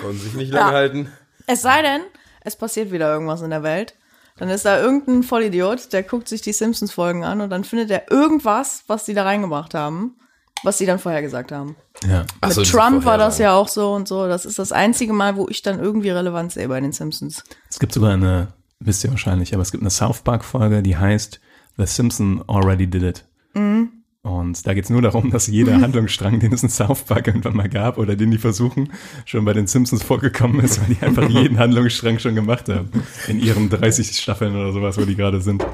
Konnten 0.00 0.18
sich 0.20 0.34
nicht 0.34 0.52
lange 0.52 0.70
Ja. 0.70 0.76
halten. 0.76 1.12
Es 1.46 1.62
sei 1.62 1.82
denn, 1.82 2.02
es 2.42 2.56
passiert 2.56 2.90
wieder 2.92 3.12
irgendwas 3.12 3.42
in 3.42 3.50
der 3.50 3.62
Welt. 3.62 3.94
Dann 4.38 4.48
ist 4.50 4.64
da 4.64 4.78
irgendein 4.80 5.24
Vollidiot, 5.24 5.92
der 5.92 6.04
guckt 6.04 6.28
sich 6.28 6.40
die 6.42 6.52
Simpsons-Folgen 6.52 7.24
an 7.24 7.40
und 7.40 7.50
dann 7.50 7.64
findet 7.64 7.90
er 7.90 8.10
irgendwas, 8.10 8.84
was 8.86 9.04
die 9.04 9.14
da 9.14 9.24
reingebracht 9.24 9.74
haben, 9.74 10.14
was 10.62 10.78
sie 10.78 10.86
dann 10.86 10.98
vorher 10.98 11.22
gesagt 11.22 11.52
haben. 11.52 11.76
ja. 12.06 12.24
So, 12.42 12.48
Mit 12.48 12.56
diese 12.58 12.72
Trump 12.72 13.04
war 13.04 13.18
das 13.18 13.38
ja 13.38 13.54
auch 13.54 13.68
so 13.68 13.92
und 13.92 14.08
so. 14.08 14.26
Das 14.28 14.44
ist 14.44 14.58
das 14.58 14.72
einzige 14.72 15.12
Mal, 15.12 15.36
wo 15.36 15.48
ich 15.48 15.62
dann 15.62 15.78
irgendwie 15.78 16.10
Relevanz 16.10 16.54
sehe 16.54 16.68
bei 16.68 16.80
den 16.80 16.92
Simpsons. 16.92 17.44
Es 17.68 17.78
gibt 17.78 17.92
sogar 17.92 18.12
eine, 18.12 18.48
wisst 18.80 19.04
ihr 19.04 19.10
wahrscheinlich, 19.10 19.54
aber 19.54 19.62
es 19.62 19.72
gibt 19.72 19.82
eine 19.82 19.90
South 19.90 20.20
Park 20.20 20.44
Folge, 20.44 20.82
die 20.82 20.96
heißt 20.96 21.40
The 21.76 21.86
Simpson 21.86 22.42
Already 22.46 22.86
Did 22.88 23.02
It. 23.02 23.24
Und 23.54 23.90
Und 24.22 24.66
da 24.66 24.74
geht's 24.74 24.90
nur 24.90 25.00
darum, 25.00 25.30
dass 25.30 25.46
jeder 25.46 25.80
Handlungsstrang, 25.80 26.40
den 26.40 26.52
es 26.52 26.62
in 26.62 26.68
South 26.68 27.02
Park 27.02 27.28
irgendwann 27.28 27.56
mal 27.56 27.68
gab 27.68 27.98
oder 27.98 28.16
den 28.16 28.30
die 28.30 28.38
versuchen, 28.38 28.92
schon 29.24 29.44
bei 29.44 29.52
den 29.52 29.66
Simpsons 29.66 30.02
vorgekommen 30.02 30.60
ist, 30.60 30.80
weil 30.80 30.94
die 30.94 31.02
einfach 31.04 31.28
jeden 31.28 31.58
Handlungsstrang 31.58 32.18
schon 32.18 32.34
gemacht 32.34 32.68
haben. 32.68 32.90
In 33.28 33.40
ihren 33.40 33.70
30 33.70 34.18
Staffeln 34.18 34.54
oder 34.54 34.72
sowas, 34.72 34.98
wo 34.98 35.04
die 35.04 35.14
gerade 35.16 35.40
sind. 35.40 35.64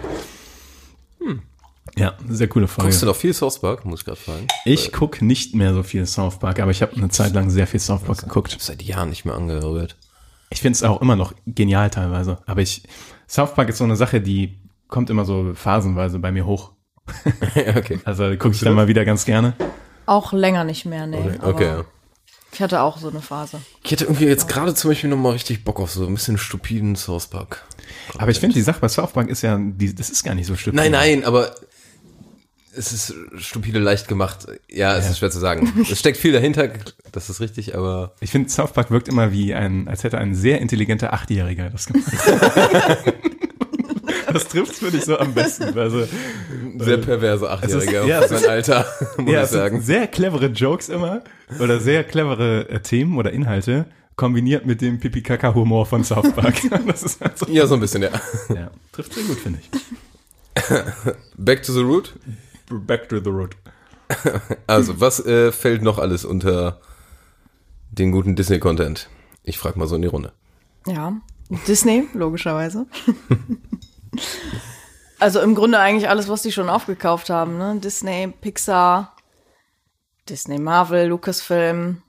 Ja, 1.96 2.14
sehr 2.28 2.48
coole 2.48 2.66
Folge. 2.66 2.88
Guckst 2.88 3.02
du 3.02 3.06
noch 3.06 3.16
viel 3.16 3.32
South 3.32 3.60
Park? 3.60 3.84
Muss 3.84 4.00
ich 4.00 4.04
gerade 4.04 4.18
fragen. 4.18 4.46
Ich 4.64 4.92
guck 4.92 5.22
nicht 5.22 5.54
mehr 5.54 5.74
so 5.74 5.82
viel 5.82 6.06
South 6.06 6.38
Park, 6.38 6.60
aber 6.60 6.70
ich 6.70 6.82
habe 6.82 6.96
eine 6.96 7.08
Zeit 7.08 7.34
lang 7.34 7.50
sehr 7.50 7.66
viel 7.66 7.80
South 7.80 8.02
Park 8.02 8.18
geguckt. 8.18 8.48
Ich 8.48 8.54
hab 8.54 8.62
seit 8.62 8.82
Jahren 8.82 9.10
nicht 9.10 9.24
mehr 9.24 9.34
angehört. 9.34 9.96
Ich 10.50 10.60
finde 10.60 10.76
es 10.76 10.82
auch 10.82 11.00
immer 11.00 11.16
noch 11.16 11.34
genial 11.46 11.90
teilweise. 11.90 12.38
Aber 12.46 12.62
ich, 12.62 12.82
South 13.28 13.54
Park 13.54 13.68
ist 13.68 13.78
so 13.78 13.84
eine 13.84 13.96
Sache, 13.96 14.20
die 14.20 14.58
kommt 14.88 15.10
immer 15.10 15.24
so 15.24 15.52
phasenweise 15.54 16.18
bei 16.18 16.32
mir 16.32 16.46
hoch. 16.46 16.72
ja, 17.54 17.76
okay. 17.76 18.00
Also 18.04 18.24
gucke 18.36 18.54
ich 18.54 18.60
dann 18.60 18.74
mal 18.74 18.88
wieder 18.88 19.04
ganz 19.04 19.24
gerne. 19.24 19.54
Auch 20.06 20.32
länger 20.32 20.64
nicht 20.64 20.84
mehr, 20.84 21.06
nee. 21.06 21.18
Okay, 21.18 21.38
okay 21.42 21.66
ja. 21.66 21.84
Ich 22.52 22.62
hatte 22.62 22.82
auch 22.82 22.98
so 22.98 23.08
eine 23.08 23.20
Phase. 23.20 23.60
Ich 23.82 23.90
hätte 23.90 24.04
irgendwie 24.04 24.26
jetzt 24.26 24.48
gerade 24.48 24.74
zum 24.74 24.90
Beispiel 24.90 25.10
nochmal 25.10 25.32
richtig 25.32 25.64
Bock 25.64 25.80
auf 25.80 25.90
so 25.90 26.06
ein 26.06 26.14
bisschen 26.14 26.38
stupiden 26.38 26.94
South 26.94 27.26
Park. 27.26 27.64
Aber 28.16 28.30
ich 28.30 28.38
finde, 28.38 28.54
die 28.54 28.62
Sache 28.62 28.78
bei 28.80 28.88
South 28.88 29.12
Park 29.12 29.28
ist 29.28 29.42
ja, 29.42 29.58
die, 29.60 29.92
das 29.92 30.08
ist 30.08 30.22
gar 30.22 30.36
nicht 30.36 30.46
so 30.46 30.54
stupid. 30.54 30.76
Nein, 30.76 30.92
nein, 30.92 31.24
aber 31.24 31.52
es 32.76 32.92
ist 32.92 33.14
stupide 33.36 33.78
leicht 33.78 34.08
gemacht. 34.08 34.46
Ja, 34.70 34.96
es 34.96 35.08
ist 35.08 35.18
schwer 35.18 35.30
zu 35.30 35.38
sagen. 35.40 35.72
Es 35.90 35.98
steckt 35.98 36.18
viel 36.18 36.32
dahinter, 36.32 36.68
das 37.12 37.30
ist 37.30 37.40
richtig, 37.40 37.76
aber 37.76 38.14
Ich 38.20 38.30
finde, 38.30 38.48
South 38.50 38.72
Park 38.72 38.90
wirkt 38.90 39.08
immer 39.08 39.32
wie 39.32 39.54
ein, 39.54 39.88
als 39.88 40.04
hätte 40.04 40.18
ein 40.18 40.34
sehr 40.34 40.60
intelligenter 40.60 41.12
Achtjähriger 41.12 41.70
das 41.70 41.86
gemacht. 41.86 42.06
das 44.32 44.48
trifft 44.48 44.74
finde 44.76 44.98
ich 44.98 45.04
so 45.04 45.18
am 45.18 45.32
besten. 45.34 45.78
Also, 45.78 46.06
sehr 46.78 46.98
perverse 46.98 47.48
Achtjähriger 47.50 48.02
ist- 48.02 48.08
ja, 48.08 48.20
es 48.22 48.30
sein 48.30 48.50
Alter, 48.50 48.86
muss 49.18 49.32
ja, 49.32 49.42
ich 49.44 49.48
sagen. 49.50 49.80
sehr 49.80 50.06
clevere 50.06 50.46
Jokes 50.46 50.88
immer 50.88 51.22
oder 51.60 51.78
sehr 51.80 52.04
clevere 52.04 52.68
äh, 52.68 52.80
Themen 52.80 53.16
oder 53.18 53.32
Inhalte 53.32 53.86
kombiniert 54.16 54.64
mit 54.66 54.80
dem 54.80 54.98
Pipi-Kaka-Humor 55.00 55.86
von 55.86 56.04
South 56.04 56.32
Park. 56.34 56.54
das 56.86 57.02
ist 57.02 57.20
halt 57.20 57.36
so, 57.38 57.46
Ja, 57.48 57.66
so 57.66 57.74
ein 57.74 57.80
bisschen, 57.80 58.02
ja. 58.02 58.10
ja, 58.48 58.70
trifft 58.92 59.12
sehr 59.14 59.24
gut, 59.24 59.38
finde 59.38 59.58
ich. 59.60 59.70
Back 61.36 61.62
to 61.64 61.72
the 61.72 61.80
root. 61.80 62.14
Back 62.70 63.08
to 63.08 63.20
the 63.20 63.30
road. 63.30 63.56
Also, 64.66 65.00
was 65.00 65.24
äh, 65.24 65.50
fällt 65.50 65.82
noch 65.82 65.98
alles 65.98 66.24
unter 66.24 66.80
den 67.90 68.12
guten 68.12 68.36
Disney-Content? 68.36 69.08
Ich 69.42 69.58
frage 69.58 69.78
mal 69.78 69.86
so 69.86 69.96
in 69.96 70.02
die 70.02 70.08
Runde. 70.08 70.32
Ja. 70.86 71.14
Disney, 71.66 72.08
logischerweise. 72.12 72.86
also 75.18 75.40
im 75.40 75.54
Grunde 75.54 75.78
eigentlich 75.78 76.08
alles, 76.08 76.28
was 76.28 76.42
die 76.42 76.52
schon 76.52 76.68
aufgekauft 76.68 77.30
haben, 77.30 77.58
ne? 77.58 77.78
Disney, 77.80 78.32
Pixar, 78.40 79.14
Disney 80.28 80.58
Marvel, 80.58 81.08
Lucasfilm. 81.08 82.02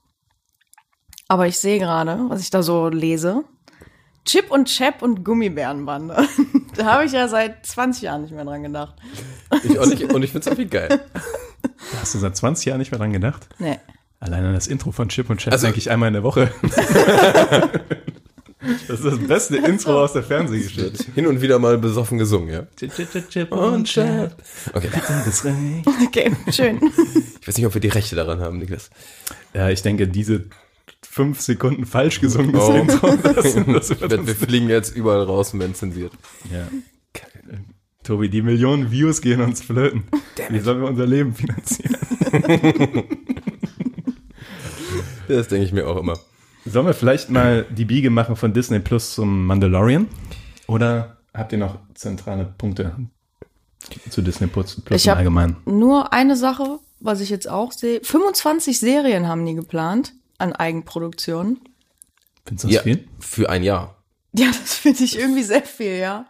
Aber 1.28 1.48
ich 1.48 1.60
sehe 1.60 1.80
gerade, 1.80 2.26
was 2.30 2.42
ich 2.42 2.50
da 2.50 2.64
so 2.64 2.88
lese. 2.88 3.44
Chip 4.26 4.50
und 4.52 4.66
Chap 4.68 5.02
und 5.02 5.24
Gummibärenbande. 5.24 6.28
da 6.76 6.86
habe 6.86 7.06
ich 7.06 7.12
ja 7.12 7.28
seit 7.28 7.66
20 7.66 8.04
Jahren 8.04 8.24
nicht 8.24 8.34
mehr 8.34 8.44
dran 8.44 8.64
gedacht. 8.64 8.96
Ich 9.64 9.78
auch 9.80 9.86
nicht, 9.86 10.02
und 10.12 10.24
ich 10.24 10.32
finde 10.32 10.40
es 10.42 10.48
irgendwie 10.48 10.66
geil. 10.70 10.90
Da 10.90 12.00
hast 12.02 12.16
du 12.16 12.20
seit 12.20 12.36
20 12.36 12.66
Jahren 12.66 12.80
nicht 12.80 12.92
mehr 12.92 12.98
dran 13.00 13.14
gedacht? 13.14 13.48
Nee. 13.60 13.78
Allein 14.20 14.44
an 14.46 14.54
das 14.56 14.68
Intro 14.68 14.92
von 14.92 15.10
Chip 15.10 15.30
und 15.30 15.38
Chap 15.40 15.54
Also- 15.54 15.68
denke 15.68 15.78
ich 15.80 15.92
einmal 15.92 16.08
in 16.08 16.14
der 16.14 16.24
Woche. 16.24 16.52
das 18.88 19.00
ist 19.00 19.06
das 19.06 19.20
beste 19.20 19.58
Intro 19.58 20.04
aus 20.04 20.14
der 20.14 20.24
Fernsehgeschichte. 20.24 21.12
Hin 21.14 21.28
und 21.28 21.42
wieder 21.42 21.60
mal 21.60 21.78
besoffen 21.78 22.18
gesungen, 22.18 22.50
ja. 22.50 22.64
Chip 23.30 23.52
und 23.52 23.86
Chap. 23.86 24.36
Okay. 24.74 24.90
Okay, 26.08 26.36
schön. 26.52 26.80
Ich 27.42 27.48
weiß 27.48 27.58
nicht, 27.58 27.66
ob 27.68 27.74
wir 27.76 27.82
die 27.82 27.90
Rechte 27.90 28.16
daran 28.16 28.40
haben, 28.40 28.58
Niklas. 28.58 28.90
Ja, 29.54 29.70
ich 29.70 29.84
denke, 29.84 30.08
diese 30.08 30.46
fünf 31.16 31.40
Sekunden 31.40 31.86
falsch 31.86 32.20
gesungenes 32.20 32.62
Oh. 32.62 32.74
Intro, 32.74 33.16
das, 33.24 33.56
das 33.56 33.90
Wir, 33.90 34.10
wird 34.10 34.28
wir 34.28 34.36
fliegen 34.36 34.68
jetzt 34.68 34.94
überall 34.98 35.24
raus 35.24 35.54
und 35.54 35.62
werden 35.62 35.74
zensiert. 35.74 36.12
ja. 36.52 36.68
Tobi, 38.04 38.30
die 38.30 38.42
Millionen 38.44 38.92
Views 38.92 39.22
gehen 39.22 39.42
uns 39.42 39.62
flöten. 39.64 40.04
Wie 40.50 40.60
sollen 40.60 40.82
wir 40.82 40.88
unser 40.90 41.08
Leben 41.08 41.34
finanzieren? 41.34 41.96
Das 45.28 45.48
denke 45.48 45.66
ich 45.66 45.74
mir 45.74 45.88
auch 45.88 45.98
immer. 45.98 46.20
Sollen 46.66 46.86
wir 46.86 46.94
vielleicht 46.94 47.32
mal 47.32 47.66
die 47.72 47.86
Biege 47.86 48.12
machen 48.12 48.36
von 48.36 48.54
Disney 48.54 48.80
Plus 48.80 49.16
zum 49.16 49.48
Mandalorian? 49.48 50.08
Oder 50.68 51.18
habt 51.34 51.52
ihr 51.52 51.58
noch 51.58 51.80
zentrale 51.96 52.46
Punkte 52.60 52.96
zu 54.12 54.22
Disney 54.22 54.46
Plus, 54.46 54.80
Ich 54.92 55.08
im 55.08 55.14
Allgemeinen? 55.14 55.58
Nur 55.66 56.14
eine 56.14 56.36
Sache, 56.36 56.78
was 57.00 57.22
ich 57.22 57.32
jetzt 57.32 57.50
auch 57.50 57.72
sehe. 57.72 58.02
25 58.04 58.78
Serien 58.80 59.28
haben 59.28 59.44
die 59.48 59.56
geplant 59.56 60.14
an 60.38 60.54
Eigenproduktionen. 60.54 61.60
Findest 62.46 62.64
du 62.64 62.68
das 62.68 62.76
Ja, 62.76 62.82
viel? 62.84 63.08
für 63.20 63.50
ein 63.50 63.64
Jahr. 63.64 63.96
Ja, 64.34 64.48
das 64.48 64.76
finde 64.76 65.04
ich 65.04 65.18
irgendwie 65.18 65.44
sehr 65.44 65.64
viel, 65.64 65.98
ja. 65.98 66.26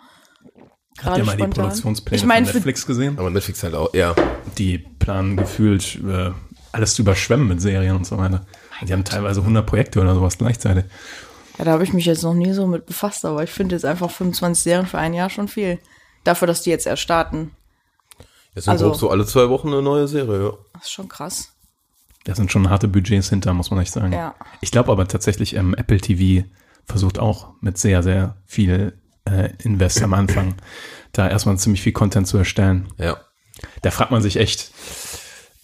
Habt 1.03 1.17
ihr 1.17 1.25
mal 1.25 1.35
die 1.35 1.41
spontan. 1.43 1.63
Produktionspläne 1.65 2.17
Ich 2.17 2.25
meine, 2.25 2.45
von 2.45 2.51
für, 2.53 2.57
Netflix 2.59 2.85
gesehen? 2.85 3.19
Aber 3.19 3.29
Netflix 3.29 3.63
halt 3.63 3.75
auch, 3.75 3.93
ja. 3.93 4.15
Die 4.57 4.77
planen 4.77 5.35
gefühlt 5.35 5.99
äh, 6.07 6.31
alles 6.71 6.93
zu 6.95 7.01
überschwemmen 7.01 7.47
mit 7.47 7.61
Serien 7.61 7.95
und 7.97 8.07
so 8.07 8.17
weiter. 8.17 8.45
Die 8.87 8.93
haben 8.93 9.03
teilweise 9.03 9.41
100 9.41 9.65
Projekte 9.65 9.99
oder 10.01 10.13
sowas 10.15 10.37
gleichzeitig. 10.37 10.85
ja, 11.57 11.65
da 11.65 11.71
habe 11.71 11.83
ich 11.83 11.93
mich 11.93 12.05
jetzt 12.05 12.23
noch 12.23 12.33
nie 12.33 12.53
so 12.53 12.67
mit 12.67 12.85
befasst, 12.85 13.25
aber 13.25 13.43
ich 13.43 13.49
finde 13.49 13.75
jetzt 13.75 13.85
einfach 13.85 14.09
25 14.11 14.63
Serien 14.63 14.85
für 14.85 14.97
ein 14.97 15.13
Jahr 15.13 15.29
schon 15.29 15.47
viel. 15.47 15.79
Dafür, 16.23 16.47
dass 16.47 16.61
die 16.61 16.69
jetzt 16.69 16.85
erst 16.87 17.01
starten. 17.01 17.51
Jetzt 18.53 18.65
sind 18.65 18.71
Also- 18.71 18.93
so 18.93 19.09
alle 19.09 19.25
zwei 19.25 19.49
Wochen 19.49 19.67
eine 19.69 19.81
neue 19.81 20.07
Serie, 20.07 20.43
ja. 20.43 20.53
Das 20.73 20.83
ist 20.83 20.91
schon 20.91 21.09
krass. 21.09 21.51
Da 22.25 22.35
sind 22.35 22.51
schon 22.51 22.69
harte 22.69 22.87
Budgets 22.87 23.29
hinter, 23.29 23.53
muss 23.53 23.71
man 23.71 23.79
echt 23.79 23.93
sagen. 23.93 24.11
Ja. 24.11 24.35
Ich 24.59 24.71
glaube 24.71 24.91
aber 24.91 25.07
tatsächlich, 25.07 25.55
ähm, 25.55 25.73
Apple 25.75 26.01
TV 26.01 26.45
versucht 26.85 27.19
auch 27.19 27.53
mit 27.61 27.77
sehr, 27.77 28.03
sehr 28.03 28.35
viel 28.45 28.93
äh, 29.25 29.49
Invest 29.63 30.01
am 30.03 30.13
Anfang, 30.13 30.55
da 31.13 31.29
erstmal 31.29 31.57
ziemlich 31.57 31.81
viel 31.81 31.93
Content 31.93 32.27
zu 32.27 32.37
erstellen. 32.37 32.87
Ja. 32.97 33.17
Da 33.81 33.91
fragt 33.91 34.11
man 34.11 34.21
sich 34.21 34.37
echt, 34.37 34.71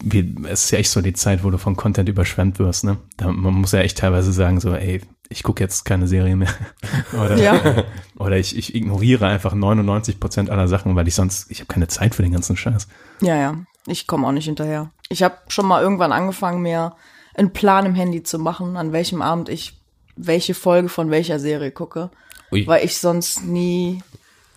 wie, 0.02 0.34
es 0.44 0.64
ist 0.64 0.70
ja 0.70 0.78
echt 0.78 0.90
so 0.90 1.00
die 1.00 1.12
Zeit, 1.12 1.44
wo 1.44 1.50
du 1.50 1.58
von 1.58 1.76
Content 1.76 2.08
überschwemmt 2.08 2.58
wirst, 2.58 2.84
ne? 2.84 2.96
Da, 3.16 3.30
man 3.30 3.54
muss 3.54 3.72
ja 3.72 3.80
echt 3.80 3.98
teilweise 3.98 4.32
sagen, 4.32 4.60
so, 4.60 4.74
ey, 4.74 5.00
ich 5.28 5.42
gucke 5.42 5.62
jetzt 5.62 5.84
keine 5.84 6.06
Serie 6.06 6.36
mehr. 6.36 6.52
oder 7.12 7.36
Ja. 7.38 7.84
oder 8.16 8.38
ich, 8.38 8.56
ich 8.56 8.74
ignoriere 8.74 9.26
einfach 9.26 9.54
99 9.54 10.20
Prozent 10.20 10.50
aller 10.50 10.68
Sachen, 10.68 10.94
weil 10.96 11.08
ich 11.08 11.14
sonst, 11.14 11.50
ich 11.50 11.60
habe 11.60 11.68
keine 11.72 11.88
Zeit 11.88 12.14
für 12.14 12.22
den 12.22 12.32
ganzen 12.32 12.56
Scheiß. 12.56 12.88
Ja, 13.20 13.36
ja. 13.36 13.56
Ich 13.86 14.06
komme 14.06 14.26
auch 14.26 14.32
nicht 14.32 14.44
hinterher. 14.46 14.90
Ich 15.08 15.22
habe 15.22 15.36
schon 15.48 15.66
mal 15.66 15.82
irgendwann 15.82 16.12
angefangen, 16.12 16.62
mir 16.62 16.94
einen 17.34 17.52
Plan 17.52 17.86
im 17.86 17.94
Handy 17.94 18.22
zu 18.22 18.38
machen, 18.38 18.76
an 18.76 18.92
welchem 18.92 19.22
Abend 19.22 19.48
ich 19.48 19.74
welche 20.16 20.54
Folge 20.54 20.88
von 20.88 21.10
welcher 21.10 21.38
Serie 21.38 21.70
gucke. 21.70 22.10
Ui. 22.52 22.66
Weil 22.66 22.84
ich 22.84 22.98
sonst 22.98 23.44
nie. 23.44 24.02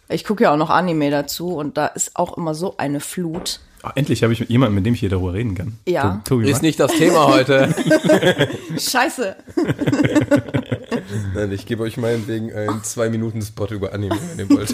Ich 0.09 0.23
gucke 0.25 0.43
ja 0.43 0.53
auch 0.53 0.57
noch 0.57 0.69
Anime 0.69 1.09
dazu 1.09 1.55
und 1.55 1.77
da 1.77 1.87
ist 1.87 2.15
auch 2.15 2.37
immer 2.37 2.53
so 2.53 2.75
eine 2.77 2.99
Flut. 2.99 3.59
Oh, 3.83 3.89
endlich 3.95 4.21
habe 4.23 4.33
ich 4.33 4.39
mit 4.39 4.49
jemandem, 4.49 4.75
mit 4.75 4.85
dem 4.85 4.93
ich 4.95 4.99
hier 4.99 5.09
darüber 5.09 5.33
reden 5.33 5.55
kann. 5.55 5.79
Ja. 5.87 6.21
To- 6.25 6.35
Tobi, 6.35 6.49
Ist 6.49 6.61
nicht 6.61 6.79
das 6.79 6.91
Thema 6.93 7.27
heute. 7.27 7.73
Scheiße. 8.77 9.35
Nein, 11.33 11.51
ich 11.51 11.65
gebe 11.65 11.83
euch 11.83 11.97
meinetwegen 11.97 12.53
einen 12.53 12.83
zwei 12.83 13.09
Minuten 13.09 13.41
Spot 13.41 13.67
über 13.67 13.93
Anime, 13.93 14.17
wenn 14.35 14.39
ihr 14.39 14.49
wollt. 14.49 14.73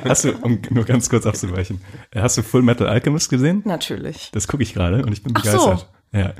Hast 0.04 0.24
du, 0.24 0.32
um 0.42 0.60
nur 0.70 0.84
ganz 0.84 1.08
kurz 1.08 1.26
abzuweichen, 1.26 1.80
äh, 2.10 2.20
hast 2.20 2.38
du 2.38 2.42
Full 2.42 2.62
Metal 2.62 2.86
Alchemist 2.88 3.30
gesehen? 3.30 3.62
Natürlich. 3.64 4.30
Das 4.32 4.48
gucke 4.48 4.62
ich 4.62 4.74
gerade 4.74 5.04
und 5.04 5.12
ich 5.12 5.22
bin 5.22 5.32
Ach 5.36 5.44
so. 5.44 5.50
begeistert. 5.50 5.88
Ja. 6.12 6.34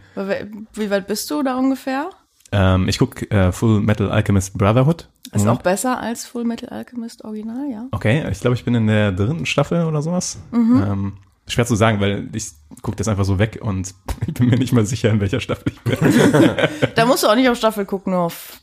Wie 0.75 0.91
weit 0.91 1.07
bist 1.07 1.31
du 1.31 1.43
da 1.43 1.57
ungefähr? 1.57 2.11
Ähm, 2.53 2.89
ich 2.89 2.99
gucke 2.99 3.31
äh, 3.31 3.53
Full 3.53 3.81
Metal 3.81 4.11
Alchemist 4.11 4.59
Brotherhood. 4.59 5.09
Ist 5.27 5.45
Moment. 5.45 5.59
auch 5.59 5.63
besser 5.63 6.01
als 6.01 6.27
Full 6.27 6.45
Metal 6.45 6.69
Alchemist 6.71 7.25
Original, 7.25 7.71
ja. 7.71 7.87
Okay, 7.93 8.29
ich 8.31 8.41
glaube, 8.41 8.57
ich 8.57 8.65
bin 8.65 8.75
in 8.75 8.89
der 8.89 9.13
dritten 9.13 9.47
Staffel 9.47 9.85
oder 9.85 10.03
sowas. 10.03 10.41
Mhm. 10.51 10.83
Ähm, 10.85 11.13
schwer 11.47 11.67
zu 11.67 11.77
sagen, 11.77 12.01
weil 12.01 12.29
ich 12.33 12.49
gucke 12.83 12.97
das 12.97 13.07
einfach 13.07 13.25
so 13.25 13.39
weg 13.39 13.61
und 13.63 13.95
ich 14.27 14.35
bin 14.35 14.49
mir 14.49 14.59
nicht 14.59 14.73
mal 14.73 14.85
sicher, 14.87 15.11
in 15.11 15.21
welcher 15.21 15.41
Staffel 15.41 15.73
ich 15.73 15.81
bin. 15.83 15.99
Da 16.97 17.07
musst 17.07 17.23
du 17.23 17.29
auch 17.29 17.37
nicht 17.37 17.49
auf 17.49 17.57
Staffel 17.57 17.85
gucken, 17.85 18.13
nur 18.13 18.23
auf 18.23 18.61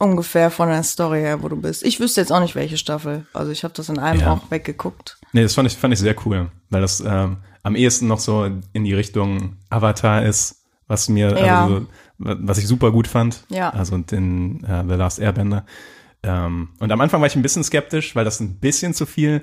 ungefähr 0.00 0.50
von 0.50 0.68
der 0.68 0.82
Story 0.82 1.20
her, 1.20 1.42
wo 1.42 1.48
du 1.48 1.56
bist. 1.56 1.84
Ich 1.84 2.00
wüsste 2.00 2.20
jetzt 2.20 2.32
auch 2.32 2.40
nicht, 2.40 2.54
welche 2.56 2.76
Staffel. 2.78 3.26
Also 3.32 3.52
ich 3.52 3.62
habe 3.62 3.74
das 3.74 3.88
in 3.88 3.98
einem 4.00 4.20
Ja. 4.20 4.32
auch 4.32 4.50
weggeguckt. 4.50 5.18
nee, 5.32 5.42
das 5.42 5.54
fand 5.54 5.68
ich, 5.70 5.76
fand 5.76 5.92
ich 5.94 6.00
sehr 6.00 6.16
cool, 6.26 6.50
weil 6.70 6.80
das 6.80 7.00
ähm, 7.00 7.36
am 7.62 7.76
ehesten 7.76 8.08
noch 8.08 8.18
so 8.18 8.50
in 8.72 8.84
die 8.84 8.94
Richtung 8.94 9.56
Avatar 9.68 10.24
ist, 10.24 10.62
was 10.88 11.08
mir, 11.08 11.38
Ja. 11.38 11.64
also, 11.64 11.86
was 12.18 12.58
ich 12.58 12.66
super 12.66 12.90
gut 12.90 13.06
fand. 13.06 13.44
Ja. 13.50 13.70
Also 13.70 13.96
den 13.98 14.64
äh, 14.64 14.82
The 14.88 14.94
Last 14.94 15.18
Airbender. 15.20 15.64
Ähm, 16.22 16.70
und 16.80 16.90
am 16.90 17.00
Anfang 17.00 17.20
war 17.20 17.26
ich 17.28 17.36
ein 17.36 17.42
bisschen 17.42 17.62
skeptisch, 17.64 18.16
weil 18.16 18.24
das 18.24 18.40
ein 18.40 18.58
bisschen 18.58 18.92
zu 18.94 19.06
viel 19.06 19.42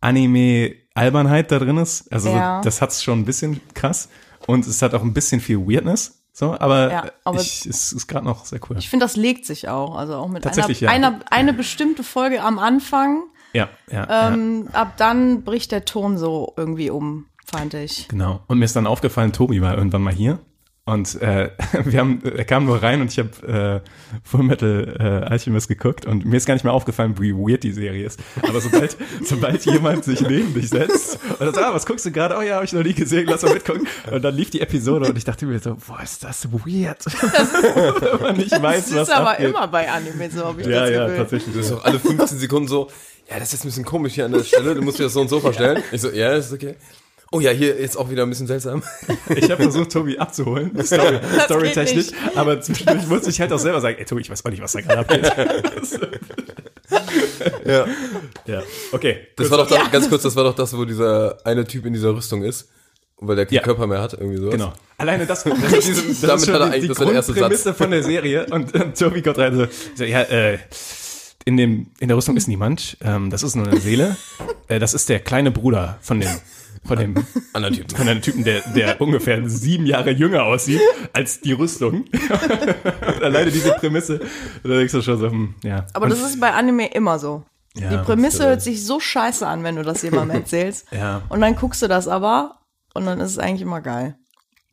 Anime-Albernheit 0.00 1.50
da 1.50 1.58
drin 1.58 1.76
ist. 1.78 2.10
Also 2.12 2.30
so, 2.30 2.36
Ja. 2.36 2.60
das 2.62 2.80
hat's 2.82 3.02
schon 3.02 3.20
ein 3.20 3.24
bisschen 3.24 3.60
krass. 3.74 4.08
Und 4.46 4.66
es 4.66 4.82
hat 4.82 4.94
auch 4.94 5.02
ein 5.02 5.14
bisschen 5.14 5.40
viel 5.40 5.58
Weirdness. 5.66 6.22
So, 6.36 6.58
aber, 6.58 6.90
Ja, 6.90 7.04
aber- 7.22 7.40
ich, 7.40 7.64
es 7.64 7.92
ist 7.92 8.08
gerade 8.08 8.26
noch 8.26 8.44
sehr 8.44 8.58
cool. 8.68 8.76
Ich 8.76 8.90
finde, 8.90 9.04
das 9.04 9.14
legt 9.14 9.46
sich 9.46 9.68
auch. 9.68 9.94
Also 9.96 10.16
auch 10.16 10.26
mit 10.26 10.44
einer, 10.44 10.68
ja. 10.68 10.90
einer 10.90 11.20
eine 11.30 11.52
bestimmte 11.52 12.02
Folge 12.02 12.42
am 12.42 12.58
Anfang. 12.58 13.22
Ja, 13.52 13.68
ja, 13.88 14.04
ja. 14.08 14.32
Ähm, 14.32 14.68
ab 14.72 14.96
dann 14.96 15.44
bricht 15.44 15.70
der 15.70 15.84
Ton 15.84 16.18
so 16.18 16.52
irgendwie 16.56 16.90
um. 16.90 17.26
fand 17.46 17.74
ich. 17.74 18.08
Genau. 18.08 18.40
Und 18.48 18.58
mir 18.58 18.64
ist 18.64 18.74
dann 18.74 18.88
aufgefallen, 18.88 19.32
Tobi 19.32 19.62
war 19.62 19.78
irgendwann 19.78 20.02
mal 20.02 20.12
hier. 20.12 20.40
Und 20.86 21.20
äh, 21.22 21.50
wir 21.84 21.98
haben, 21.98 22.22
er 22.22 22.44
kam 22.44 22.66
nur 22.66 22.82
rein 22.82 23.00
und 23.00 23.10
ich 23.10 23.18
habe 23.18 23.82
äh, 23.82 24.20
Full 24.22 24.42
Metal 24.42 24.96
äh, 25.00 25.26
Alchemist 25.30 25.66
geguckt 25.68 26.04
und 26.04 26.26
mir 26.26 26.36
ist 26.36 26.44
gar 26.44 26.52
nicht 26.52 26.64
mehr 26.64 26.74
aufgefallen, 26.74 27.18
wie 27.18 27.32
weird 27.32 27.62
die 27.62 27.72
Serie 27.72 28.04
ist. 28.04 28.20
Aber 28.42 28.60
sobald, 28.60 28.94
sobald 29.24 29.64
jemand 29.64 30.04
sich 30.04 30.20
neben 30.20 30.52
dich 30.52 30.68
setzt 30.68 31.18
und 31.38 31.54
sagt, 31.54 31.58
ah, 31.58 31.72
was 31.72 31.86
guckst 31.86 32.04
du 32.04 32.10
gerade? 32.12 32.36
Oh 32.36 32.42
ja, 32.42 32.56
habe 32.56 32.66
ich 32.66 32.74
noch 32.74 32.82
nie 32.82 32.92
gesehen, 32.92 33.26
lass 33.30 33.40
mal 33.42 33.54
mitgucken. 33.54 33.88
Und 34.12 34.22
dann 34.22 34.34
lief 34.34 34.50
die 34.50 34.60
Episode 34.60 35.08
und 35.08 35.16
ich 35.16 35.24
dachte 35.24 35.46
mir 35.46 35.58
so, 35.58 35.74
boah, 35.86 36.02
ist 36.02 36.22
das 36.22 36.52
weird. 36.52 37.02
Wenn 37.06 38.20
man 38.22 38.36
nicht 38.36 38.52
weiß, 38.60 38.90
Das 38.90 38.94
was 38.94 39.08
ist 39.08 39.14
aber 39.14 39.30
abgeht. 39.30 39.48
immer 39.48 39.66
bei 39.68 39.90
Anime 39.90 40.30
so, 40.30 40.44
habe 40.44 40.60
ich 40.60 40.66
Ja, 40.66 40.80
das 40.82 40.90
ja, 40.90 41.04
Gefühl. 41.06 41.16
tatsächlich. 41.18 41.56
Das 41.56 41.66
ist 41.66 41.72
auch 41.72 41.84
alle 41.84 41.98
15 41.98 42.38
Sekunden 42.38 42.68
so, 42.68 42.90
ja, 43.30 43.38
das 43.38 43.44
ist 43.44 43.52
jetzt 43.54 43.64
ein 43.64 43.68
bisschen 43.68 43.84
komisch 43.86 44.12
hier 44.12 44.26
an 44.26 44.32
der 44.32 44.44
Stelle, 44.44 44.74
du 44.74 44.82
musst 44.82 44.98
dir 44.98 45.04
das 45.04 45.14
so 45.14 45.22
und 45.22 45.28
so 45.28 45.40
vorstellen. 45.40 45.82
Ich 45.92 46.02
so, 46.02 46.10
ja, 46.10 46.34
ist 46.34 46.52
okay. 46.52 46.74
Oh 47.34 47.40
ja, 47.40 47.50
hier 47.50 47.80
jetzt 47.80 47.96
auch 47.96 48.10
wieder 48.10 48.22
ein 48.22 48.28
bisschen 48.30 48.46
seltsam. 48.46 48.82
Ich 49.34 49.50
habe 49.50 49.64
versucht, 49.64 49.90
Tobi 49.90 50.18
abzuholen, 50.18 50.70
Story, 50.84 51.18
storytechnisch, 51.44 52.06
aber 52.36 52.60
zwischendurch 52.60 53.06
musste 53.08 53.30
ich 53.30 53.40
halt 53.40 53.52
auch 53.52 53.58
selber 53.58 53.80
sagen, 53.80 53.96
ey 53.98 54.04
Tobi, 54.04 54.20
ich 54.20 54.30
weiß 54.30 54.44
auch 54.44 54.50
nicht, 54.50 54.62
was 54.62 54.72
da 54.72 54.80
gerade 54.80 54.98
abgeht. 55.00 55.32
Ja. 57.66 57.86
ja, 58.46 58.62
okay. 58.92 59.26
Das 59.36 59.50
war 59.50 59.58
doch 59.58 59.66
da, 59.68 59.88
ganz 59.90 60.08
kurz, 60.08 60.22
das 60.22 60.36
war 60.36 60.44
doch 60.44 60.54
das, 60.54 60.76
wo 60.76 60.84
dieser 60.84 61.38
eine 61.44 61.64
Typ 61.64 61.86
in 61.86 61.92
dieser 61.92 62.14
Rüstung 62.14 62.42
ist. 62.44 62.68
Weil 63.18 63.36
der 63.36 63.46
keinen 63.46 63.54
Ja. 63.56 63.62
Körper 63.62 63.86
mehr 63.86 64.00
hat, 64.02 64.12
irgendwie 64.14 64.36
sowas. 64.38 64.52
Genau. 64.52 64.72
Alleine 64.98 65.24
das, 65.26 65.44
das, 65.44 65.54
ist, 65.54 65.86
Diese- 65.86 66.02
das 66.08 66.20
damit 66.20 66.36
ist 66.36 66.44
schon 66.46 66.54
hat 66.54 66.60
er 66.60 66.66
die, 66.66 66.72
eigentlich- 66.74 66.82
die 66.82 66.88
das 66.88 66.98
war 66.98 67.06
der 67.06 67.14
erste 67.14 67.32
Satz. 67.34 67.76
von 67.78 67.90
der 67.90 68.02
Serie. 68.02 68.46
Und, 68.50 68.74
und 68.74 68.98
Tobi 68.98 69.22
kommt 69.22 69.38
rein 69.38 69.56
so, 69.56 69.66
so, 69.94 70.04
ja, 70.04 70.22
äh, 70.22 70.58
in, 71.44 71.56
dem, 71.56 71.86
in 72.00 72.08
der 72.08 72.16
Rüstung 72.16 72.36
ist 72.36 72.48
niemand. 72.48 72.96
Ähm, 73.02 73.30
das 73.30 73.42
ist 73.42 73.54
nur 73.56 73.66
eine 73.66 73.80
Seele. 73.80 74.16
Äh, 74.68 74.78
das 74.78 74.94
ist 74.94 75.08
der 75.08 75.20
kleine 75.20 75.50
Bruder 75.50 75.98
von 76.02 76.20
dem, 76.20 76.28
von 76.84 76.98
dem, 76.98 77.14
Anderen 77.52 77.74
Typen. 77.74 77.96
von 77.96 78.08
einem 78.08 78.22
Typen, 78.22 78.44
der, 78.44 78.60
der 78.74 79.00
ungefähr 79.00 79.48
sieben 79.48 79.86
Jahre 79.86 80.10
jünger 80.10 80.44
aussieht 80.44 80.80
als 81.12 81.40
die 81.40 81.52
Rüstung. 81.52 82.04
alleine 83.22 83.50
diese 83.50 83.72
Prämisse, 83.72 84.20
da 84.62 84.68
denkst 84.68 84.92
du 84.92 85.02
schon 85.02 85.18
so, 85.18 85.30
hm, 85.30 85.54
ja. 85.62 85.86
Aber 85.92 86.08
das 86.08 86.20
ist 86.20 86.40
bei 86.40 86.52
Anime 86.52 86.86
immer 86.88 87.18
so. 87.18 87.44
Ja, 87.76 87.90
die 87.90 87.96
Prämisse 88.04 88.44
äh, 88.44 88.46
hört 88.48 88.62
sich 88.62 88.84
so 88.86 89.00
scheiße 89.00 89.46
an, 89.46 89.64
wenn 89.64 89.76
du 89.76 89.82
das 89.82 90.02
jemandem 90.02 90.38
erzählst. 90.38 90.86
Ja. 90.92 91.22
Und 91.28 91.40
dann 91.40 91.56
guckst 91.56 91.82
du 91.82 91.88
das 91.88 92.06
aber 92.06 92.60
und 92.94 93.04
dann 93.06 93.18
ist 93.20 93.32
es 93.32 93.38
eigentlich 93.38 93.62
immer 93.62 93.80
geil. 93.80 94.16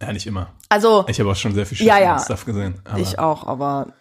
Ja, 0.02 0.14
nicht 0.14 0.28
immer. 0.28 0.52
Also, 0.70 1.06
Ich 1.08 1.20
habe 1.20 1.30
auch 1.32 1.36
schon 1.36 1.54
sehr 1.54 1.66
viel 1.66 1.86
Ja, 1.86 2.00
ja. 2.00 2.20
Stuff 2.20 2.46
gesehen. 2.46 2.76
Aber 2.84 3.00
ich 3.00 3.20
auch, 3.20 3.46
aber 3.48 3.94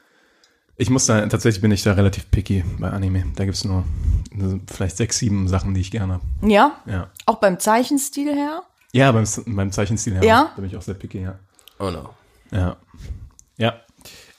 Ich 0.81 0.89
muss 0.89 1.05
da, 1.05 1.27
tatsächlich 1.27 1.61
bin 1.61 1.71
ich 1.73 1.83
da 1.83 1.93
relativ 1.93 2.31
picky 2.31 2.65
bei 2.79 2.89
Anime. 2.89 3.25
Da 3.37 3.45
gibt's 3.45 3.65
nur 3.65 3.85
nur 4.33 4.61
vielleicht 4.73 4.97
sechs, 4.97 5.19
sieben 5.19 5.47
Sachen, 5.47 5.75
die 5.75 5.81
ich 5.83 5.91
gerne 5.91 6.15
habe. 6.15 6.25
ja, 6.51 6.77
Ja. 6.87 7.11
auch 7.27 7.37
beim 7.37 7.59
Zeichenstil 7.59 8.35
her. 8.35 8.63
Ja, 8.93 9.13
beim, 9.13 9.25
beim 9.47 9.73
Zeichenstil 9.73 10.15
her. 10.15 10.25
Ja? 10.25 10.51
Da 10.57 10.61
bin 10.63 10.71
ich 10.71 10.77
auch 10.77 10.83
sehr 10.83 10.95
picky, 10.95 11.21
ja. 11.23 11.39
Oh 11.79 11.91
no. 11.91 12.11
Ja. 12.51 12.77
Ja. 13.59 13.75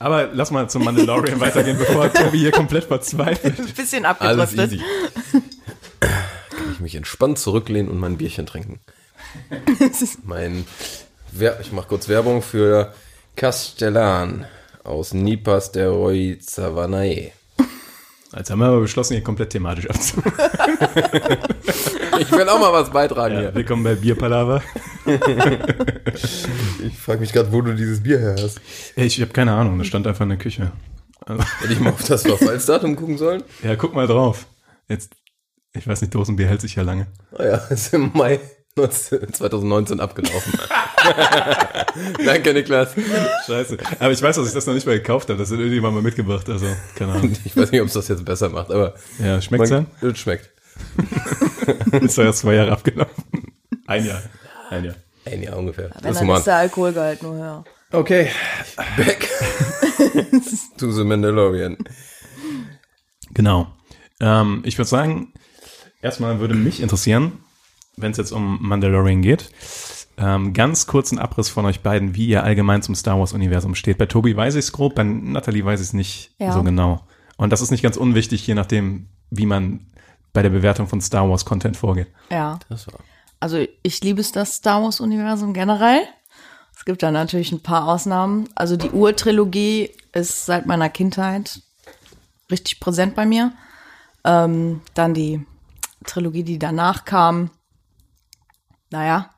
Aber 0.00 0.30
lass 0.32 0.50
mal 0.50 0.68
zum 0.68 0.82
Mandalorian 0.84 1.38
weitergehen, 1.40 1.78
bevor 1.78 2.12
Tobi 2.12 2.38
hier 2.40 2.50
komplett 2.50 2.84
verzweifelt. 2.84 3.60
Ein 3.60 3.66
bisschen 3.74 4.04
Alles 4.04 4.20
abgedriftet. 4.50 4.72
easy. 4.72 5.42
Kann 6.00 6.72
ich 6.72 6.80
mich 6.80 6.94
entspannt 6.96 7.38
zurücklehnen 7.38 7.88
und 7.90 7.98
mein 7.98 8.16
Bierchen 8.18 8.46
trinken. 8.46 8.80
mein, 10.24 10.64
Wer 11.30 11.60
ich 11.60 11.70
mache 11.70 11.86
kurz 11.86 12.08
Werbung 12.08 12.42
für 12.42 12.92
Castellan 13.36 14.44
aus 14.84 15.14
Nipas 15.14 15.72
der 15.72 15.90
Roy 15.90 16.38
Savanae. 16.40 17.32
Jetzt 18.36 18.50
haben 18.50 18.60
wir 18.60 18.66
aber 18.66 18.80
beschlossen, 18.80 19.14
hier 19.14 19.22
komplett 19.22 19.50
thematisch 19.50 19.88
abzumachen. 19.88 20.32
Ich 22.20 22.30
will 22.30 22.46
auch 22.48 22.60
mal 22.60 22.72
was 22.72 22.90
beitragen 22.90 23.34
Ja, 23.34 23.40
hier. 23.40 23.54
willkommen 23.54 23.82
bei 23.82 23.94
Bierpalaver. 23.94 24.62
Ich 26.84 26.98
frage 26.98 27.20
mich 27.20 27.32
gerade, 27.32 27.50
wo 27.52 27.60
du 27.62 27.74
dieses 27.74 28.02
Bier 28.02 28.18
her 28.18 28.36
hast. 28.38 28.60
Ich 28.96 29.20
habe 29.20 29.32
keine 29.32 29.52
Ahnung, 29.52 29.78
das 29.78 29.86
stand 29.86 30.06
einfach 30.06 30.22
in 30.22 30.28
der 30.30 30.38
Küche. 30.38 30.72
Also, 31.24 31.42
Hätte 31.60 31.72
ich 31.72 31.80
mal 31.80 31.90
auf 31.90 32.04
das 32.04 32.22
Verfallsdatum 32.22 32.96
gucken 32.96 33.16
sollen? 33.18 33.42
ja, 33.62 33.76
guck 33.76 33.94
mal 33.94 34.06
drauf. 34.06 34.46
Jetzt, 34.88 35.14
ich 35.72 35.86
weiß 35.86 36.00
nicht, 36.02 36.14
Dosenbier 36.14 36.46
hält 36.48 36.60
sich 36.60 36.74
ja 36.74 36.82
lange. 36.82 37.06
Ah 37.36 37.44
ja, 37.44 37.56
ist 37.56 37.94
im 37.94 38.10
Mai 38.14 38.38
19 38.38 38.61
2019 38.76 40.00
abgelaufen. 40.00 40.52
Danke, 42.24 42.54
Niklas. 42.54 42.94
Scheiße. 43.46 43.76
Aber 43.98 44.12
ich 44.12 44.22
weiß, 44.22 44.36
dass 44.36 44.48
ich 44.48 44.54
das 44.54 44.64
noch 44.66 44.72
nicht 44.74 44.86
mal 44.86 44.96
gekauft 44.96 45.28
habe. 45.28 45.38
Das 45.38 45.50
hat 45.50 45.58
irgendjemand 45.58 45.94
mal 45.94 46.02
mitgebracht. 46.02 46.48
Also, 46.48 46.66
keine 46.94 47.12
Ahnung. 47.12 47.36
Ich 47.44 47.54
weiß 47.56 47.70
nicht, 47.70 47.82
ob 47.82 47.88
es 47.88 47.92
das 47.92 48.08
jetzt 48.08 48.24
besser 48.24 48.48
macht, 48.48 48.70
aber 48.70 48.94
Ja, 49.18 49.42
schmeckt's 49.42 49.70
man, 49.70 49.86
dann? 50.00 50.10
es 50.10 50.18
schmeckt. 50.18 50.50
Ist 52.00 52.16
doch 52.16 52.24
erst 52.24 52.38
zwei 52.40 52.54
Jahre 52.54 52.72
abgelaufen. 52.72 53.24
Ein 53.86 54.06
Jahr. 54.06 54.22
Ein 54.70 54.84
Jahr. 54.86 54.94
Ein 55.26 55.42
Jahr 55.42 55.56
ungefähr. 55.58 55.90
Wenn, 55.90 56.02
Das 56.02 56.12
ist 56.12 56.20
dann 56.26 56.30
ist 56.30 56.46
der 56.46 56.56
Alkoholgehalt 56.56 57.22
nur 57.22 57.34
höher. 57.34 57.64
Okay, 57.92 58.30
back 58.96 59.28
to 60.78 60.90
the 60.90 61.04
Mandalorian. 61.04 61.76
Genau. 63.34 63.70
Ähm, 64.18 64.62
ich 64.64 64.78
würde 64.78 64.88
sagen, 64.88 65.34
erstmal 66.00 66.40
würde 66.40 66.54
mich 66.54 66.80
interessieren, 66.80 67.44
wenn 67.96 68.12
es 68.12 68.18
jetzt 68.18 68.32
um 68.32 68.58
Mandalorian 68.60 69.22
geht, 69.22 69.50
ähm, 70.18 70.52
ganz 70.52 70.86
kurzen 70.86 71.18
Abriss 71.18 71.48
von 71.48 71.64
euch 71.64 71.80
beiden, 71.80 72.14
wie 72.14 72.26
ihr 72.26 72.44
allgemein 72.44 72.82
zum 72.82 72.94
Star 72.94 73.18
Wars-Universum 73.18 73.74
steht. 73.74 73.98
Bei 73.98 74.06
Tobi 74.06 74.36
weiß 74.36 74.54
ich 74.54 74.60
es 74.66 74.72
grob, 74.72 74.94
bei 74.94 75.04
Natalie 75.04 75.64
weiß 75.64 75.80
ich 75.80 75.88
es 75.88 75.92
nicht 75.92 76.30
Ja. 76.38 76.52
so 76.52 76.62
genau. 76.62 77.06
Und 77.36 77.50
das 77.50 77.60
ist 77.60 77.70
nicht 77.70 77.82
ganz 77.82 77.96
unwichtig, 77.96 78.46
je 78.46 78.54
nachdem, 78.54 79.08
wie 79.30 79.46
man 79.46 79.86
bei 80.32 80.42
der 80.42 80.50
Bewertung 80.50 80.86
von 80.86 81.00
Star 81.00 81.28
Wars-Content 81.28 81.76
vorgeht. 81.76 82.08
Ja. 82.30 82.58
Das 82.68 82.86
war. 82.86 83.00
Also 83.40 83.64
ich 83.82 84.02
liebe 84.02 84.20
es, 84.20 84.32
das 84.32 84.54
Star 84.54 84.82
Wars-Universum 84.82 85.52
generell. 85.52 86.00
Es 86.76 86.84
gibt 86.84 87.02
da 87.02 87.10
natürlich 87.10 87.52
ein 87.52 87.60
paar 87.62 87.88
Ausnahmen. 87.88 88.48
Also 88.54 88.76
die 88.76 88.90
Ur-Trilogie 88.90 89.90
ist 90.12 90.46
seit 90.46 90.66
meiner 90.66 90.88
Kindheit 90.88 91.60
richtig 92.50 92.80
präsent 92.80 93.14
bei 93.14 93.26
mir. 93.26 93.52
Ähm, 94.24 94.80
dann 94.94 95.14
die 95.14 95.44
Trilogie, 96.04 96.44
die 96.44 96.58
danach 96.58 97.04
kam. 97.04 97.50
Naja, 98.92 99.30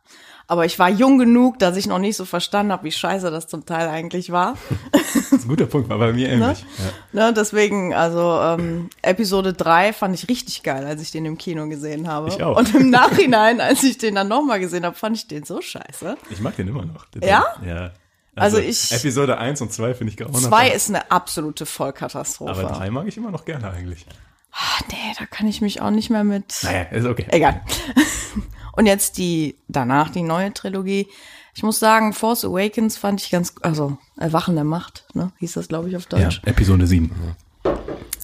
aber 0.46 0.66
ich 0.66 0.78
war 0.78 0.90
jung 0.90 1.16
genug, 1.18 1.58
dass 1.58 1.76
ich 1.78 1.86
noch 1.86 1.98
nicht 1.98 2.16
so 2.16 2.26
verstanden 2.26 2.70
habe, 2.72 2.84
wie 2.84 2.92
scheiße 2.92 3.30
das 3.30 3.46
zum 3.46 3.64
Teil 3.64 3.88
eigentlich 3.88 4.30
war. 4.30 4.58
Das 4.92 5.14
ist 5.32 5.44
ein 5.44 5.48
guter 5.48 5.64
Punkt, 5.64 5.88
war 5.88 5.96
bei 5.98 6.12
mir 6.12 6.28
ähnlich. 6.32 6.66
Ja. 7.14 7.28
Ne, 7.28 7.32
deswegen, 7.32 7.94
also 7.94 8.38
ähm, 8.42 8.90
Episode 9.00 9.54
3 9.54 9.94
fand 9.94 10.14
ich 10.14 10.28
richtig 10.28 10.62
geil, 10.62 10.84
als 10.84 11.00
ich 11.00 11.10
den 11.12 11.24
im 11.24 11.38
Kino 11.38 11.66
gesehen 11.68 12.08
habe. 12.08 12.28
Ich 12.28 12.42
auch. 12.42 12.58
Und 12.58 12.74
im 12.74 12.90
Nachhinein, 12.90 13.60
als 13.62 13.82
ich 13.84 13.96
den 13.96 14.16
dann 14.16 14.28
nochmal 14.28 14.60
gesehen 14.60 14.84
habe, 14.84 14.96
fand 14.96 15.16
ich 15.16 15.28
den 15.28 15.44
so 15.44 15.62
scheiße. 15.62 16.18
Ich 16.28 16.40
mag 16.40 16.56
den 16.56 16.68
immer 16.68 16.84
noch. 16.84 17.06
Den 17.06 17.22
Ja? 17.22 17.44
Ja. 17.64 17.92
Also 18.36 18.58
ich- 18.58 18.90
Episode 18.92 19.38
1 19.38 19.62
und 19.62 19.72
2 19.72 19.94
finde 19.94 20.10
ich 20.12 20.16
grauenhaft. 20.18 20.44
2 20.44 20.68
ist 20.72 20.88
eine 20.90 21.10
absolute 21.10 21.64
Vollkatastrophe. 21.64 22.50
Aber 22.50 22.64
3 22.64 22.90
mag 22.90 23.06
ich 23.06 23.16
immer 23.16 23.30
noch 23.30 23.44
gerne 23.46 23.70
eigentlich. 23.70 24.04
Ah, 24.52 24.82
nee, 24.90 25.14
da 25.18 25.24
kann 25.26 25.46
ich 25.48 25.60
mich 25.62 25.80
auch 25.80 25.90
nicht 25.90 26.10
mehr 26.10 26.22
mit. 26.24 26.52
Naja, 26.62 26.82
ist 26.90 27.06
okay. 27.06 27.26
Egal. 27.30 27.62
Und 28.76 28.86
jetzt 28.86 29.18
die, 29.18 29.56
danach 29.68 30.10
die 30.10 30.22
neue 30.22 30.52
Trilogie. 30.52 31.08
Ich 31.54 31.62
muss 31.62 31.78
sagen, 31.78 32.12
Force 32.12 32.44
Awakens 32.44 32.96
fand 32.96 33.22
ich 33.22 33.30
ganz, 33.30 33.54
also 33.62 33.98
Erwachen 34.16 34.56
der 34.56 34.64
Macht, 34.64 35.06
ne, 35.14 35.30
hieß 35.38 35.52
das, 35.52 35.68
glaube 35.68 35.88
ich, 35.88 35.96
auf 35.96 36.06
Ja, 36.10 36.18
Deutsch. 36.18 36.42
Episode 36.44 36.86
7. 36.86 37.36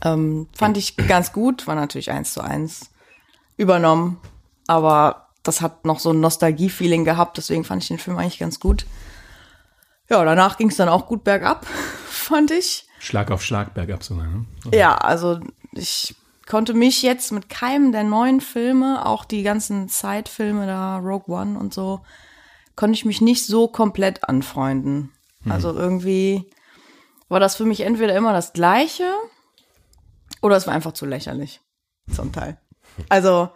Ähm, 0.03 0.49
fand 0.53 0.77
ich 0.77 0.97
ganz 0.97 1.33
gut, 1.33 1.67
war 1.67 1.77
natürlich 1.77 2.11
eins 2.11 2.33
zu 2.33 2.41
eins 2.41 2.91
übernommen, 3.57 4.19
aber 4.67 5.29
das 5.43 5.61
hat 5.61 5.85
noch 5.85 6.01
so 6.01 6.11
ein 6.11 6.21
Nostalgie-Feeling 6.21 7.05
gehabt, 7.05 7.37
deswegen 7.37 7.65
fand 7.65 7.83
ich 7.83 7.89
den 7.89 7.99
Film 7.99 8.19
eigentlich 8.19 8.39
ganz 8.39 8.59
gut. 8.59 8.87
Ja, 10.09 10.25
danach 10.25 10.57
ging 10.59 10.71
es 10.71 10.77
dann 10.77 10.89
auch 10.89 11.07
gut 11.07 11.23
bergab, 11.23 11.67
fand 12.07 12.51
ich. 12.51 12.89
Schlag 12.99 13.31
auf 13.31 13.45
Schlag 13.45 13.75
bergab 13.75 14.03
sogar. 14.03 14.27
Ne? 14.27 14.47
Ja, 14.73 14.97
also 14.97 15.39
ich 15.73 16.17
konnte 16.51 16.75
mich 16.75 17.03
jetzt 17.03 17.31
mit 17.31 17.49
keinem 17.49 17.93
der 17.93 18.03
neuen 18.03 18.41
Filme, 18.41 19.07
auch 19.07 19.25
die 19.25 19.45
ganzen 19.45 19.89
Zeitfilme 19.89 20.67
da, 20.67 20.99
Rogue 20.99 21.33
One 21.33 21.57
und 21.57 21.73
so, 21.73 22.01
konnte 22.75 22.95
ich 22.95 23.05
mich 23.05 23.21
nicht 23.21 23.47
so 23.47 23.69
komplett 23.69 24.29
anfreunden. 24.29 25.13
Also 25.49 25.73
irgendwie 25.73 26.51
war 27.29 27.39
das 27.39 27.55
für 27.55 27.65
mich 27.65 27.83
entweder 27.83 28.17
immer 28.17 28.33
das 28.33 28.53
Gleiche 28.53 29.15
oder 30.43 30.57
es 30.57 30.67
war 30.67 30.75
einfach 30.75 30.93
zu 30.93 31.07
lächerlich. 31.07 31.61
Zum 32.13 32.33
Teil. 32.33 32.61
Also 33.09 33.51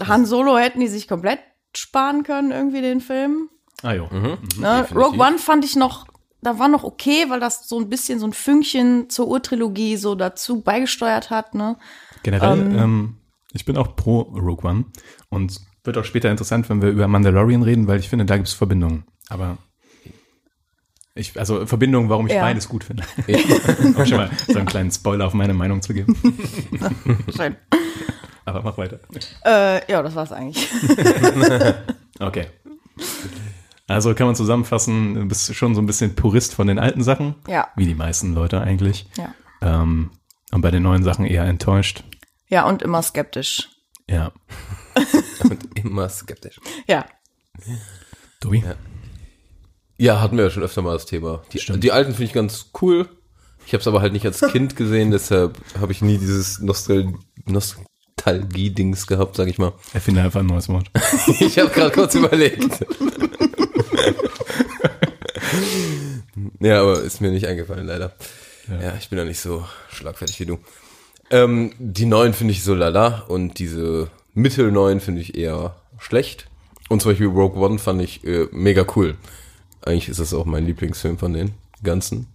Han 0.00 0.26
Solo 0.26 0.56
hätten 0.58 0.78
die 0.78 0.86
sich 0.86 1.08
komplett 1.08 1.40
sparen 1.74 2.22
können, 2.22 2.52
irgendwie 2.52 2.82
den 2.82 3.00
Film. 3.00 3.50
Ah 3.82 3.94
jo. 3.94 4.06
Ne? 4.12 4.38
definitiv. 4.60 4.96
Rogue 4.96 5.18
One 5.18 5.38
fand 5.38 5.64
ich 5.64 5.74
noch, 5.74 6.06
da 6.42 6.58
war 6.58 6.68
noch 6.68 6.84
okay, 6.84 7.26
weil 7.28 7.40
das 7.40 7.68
so 7.68 7.78
ein 7.80 7.88
bisschen 7.88 8.18
so 8.18 8.26
ein 8.26 8.32
Fünkchen 8.32 9.08
zur 9.10 9.28
Urtrilogie 9.28 9.96
so 9.96 10.14
dazu 10.14 10.60
beigesteuert 10.60 11.30
hat, 11.30 11.54
ne? 11.54 11.76
Generell, 12.22 12.60
ähm, 12.76 13.16
ich 13.52 13.64
bin 13.64 13.76
auch 13.76 13.96
pro 13.96 14.20
Rogue 14.22 14.68
One 14.68 14.84
und 15.28 15.60
wird 15.84 15.98
auch 15.98 16.04
später 16.04 16.30
interessant, 16.30 16.68
wenn 16.68 16.82
wir 16.82 16.90
über 16.90 17.08
Mandalorian 17.08 17.62
reden, 17.62 17.86
weil 17.86 18.00
ich 18.00 18.08
finde, 18.08 18.24
da 18.24 18.36
gibt 18.36 18.48
es 18.48 18.54
Verbindungen. 18.54 19.04
Aber 19.28 19.58
ich, 21.14 21.38
also 21.38 21.64
Verbindungen, 21.64 22.10
warum 22.10 22.26
ich 22.26 22.34
Ja. 22.34 22.42
beides 22.42 22.68
gut 22.68 22.84
finde. 22.84 23.04
um 23.96 24.04
schon 24.06 24.18
mal 24.18 24.30
so 24.46 24.58
einen 24.58 24.66
kleinen 24.66 24.90
Spoiler 24.90 25.26
auf 25.26 25.34
meine 25.34 25.54
Meinung 25.54 25.80
zu 25.80 25.94
geben. 25.94 26.14
Schön. 27.34 27.56
Aber 28.44 28.62
mach 28.62 28.76
weiter. 28.78 29.00
äh, 29.44 29.90
ja, 29.90 30.02
das 30.02 30.14
war's 30.14 30.32
eigentlich. 30.32 30.68
Okay. 32.18 32.46
Also 33.88 34.14
kann 34.14 34.26
man 34.26 34.34
zusammenfassen, 34.34 35.14
du 35.14 35.24
bist 35.26 35.54
schon 35.54 35.74
so 35.74 35.80
ein 35.80 35.86
bisschen 35.86 36.16
Purist 36.16 36.54
von 36.54 36.66
den 36.66 36.78
alten 36.78 37.02
Sachen. 37.04 37.36
Ja. 37.46 37.68
Wie 37.76 37.86
die 37.86 37.94
meisten 37.94 38.34
Leute 38.34 38.60
eigentlich. 38.60 39.06
Ja. 39.16 39.34
Ähm, 39.60 40.10
und 40.52 40.60
bei 40.60 40.70
den 40.70 40.82
neuen 40.82 41.04
Sachen 41.04 41.24
eher 41.24 41.44
enttäuscht. 41.44 42.04
Ja, 42.48 42.66
und 42.66 42.82
immer 42.82 43.02
skeptisch. 43.02 43.70
Ja. 44.08 44.32
Und 45.42 45.76
immer 45.76 46.08
skeptisch. 46.08 46.60
Ja. 46.86 47.06
Tobi? 48.40 48.62
Ja, 49.98 50.20
hatten 50.20 50.36
wir 50.36 50.44
ja 50.44 50.50
schon 50.50 50.62
öfter 50.62 50.82
mal 50.82 50.92
das 50.92 51.06
Thema. 51.06 51.42
Die, 51.52 51.58
Stimmt. 51.58 51.82
die 51.82 51.92
alten 51.92 52.12
finde 52.12 52.24
ich 52.24 52.32
ganz 52.32 52.70
cool. 52.80 53.08
Ich 53.66 53.72
habe 53.72 53.80
es 53.80 53.88
aber 53.88 54.00
halt 54.00 54.12
nicht 54.12 54.24
als 54.24 54.40
Kind 54.40 54.76
gesehen, 54.76 55.10
deshalb 55.12 55.58
habe 55.80 55.92
ich 55.92 56.02
nie 56.02 56.18
dieses 56.18 56.60
Nostal 56.60 57.14
Nostalgie-Dings 57.46 59.06
gehabt, 59.06 59.36
sag 59.36 59.48
ich 59.48 59.58
mal. 59.58 59.72
Erfinde 59.92 60.22
einfach 60.22 60.40
ein 60.40 60.46
neues 60.46 60.68
Wort. 60.68 60.90
Ich 61.40 61.58
habe 61.58 61.70
gerade 61.70 61.90
kurz 61.90 62.14
überlegt. 62.14 62.86
Ja, 66.60 66.82
aber 66.82 67.02
ist 67.02 67.20
mir 67.20 67.30
nicht 67.30 67.46
eingefallen, 67.46 67.86
leider. 67.86 68.12
Ja, 68.68 68.94
ich 68.98 69.08
bin 69.08 69.18
ja 69.18 69.24
nicht 69.24 69.40
so 69.40 69.64
schlagfertig 69.90 70.40
wie 70.40 70.46
du. 70.46 70.58
Ähm, 71.30 71.72
die 71.78 72.06
neuen 72.06 72.34
finde 72.34 72.52
ich 72.52 72.62
so 72.62 72.74
lala 72.74 73.24
und 73.28 73.58
diese 73.58 74.10
mittelneuen 74.34 75.00
finde 75.00 75.20
ich 75.20 75.36
eher 75.36 75.76
schlecht. 75.98 76.48
Und 76.88 77.02
zum 77.02 77.12
Beispiel 77.12 77.28
Rogue 77.28 77.60
One 77.60 77.78
fand 77.78 78.02
ich 78.02 78.24
äh, 78.24 78.48
mega 78.52 78.86
cool. 78.96 79.16
Eigentlich 79.82 80.08
ist 80.08 80.20
das 80.20 80.34
auch 80.34 80.44
mein 80.44 80.66
Lieblingsfilm 80.66 81.18
von 81.18 81.32
den 81.32 81.54
ganzen. 81.82 82.26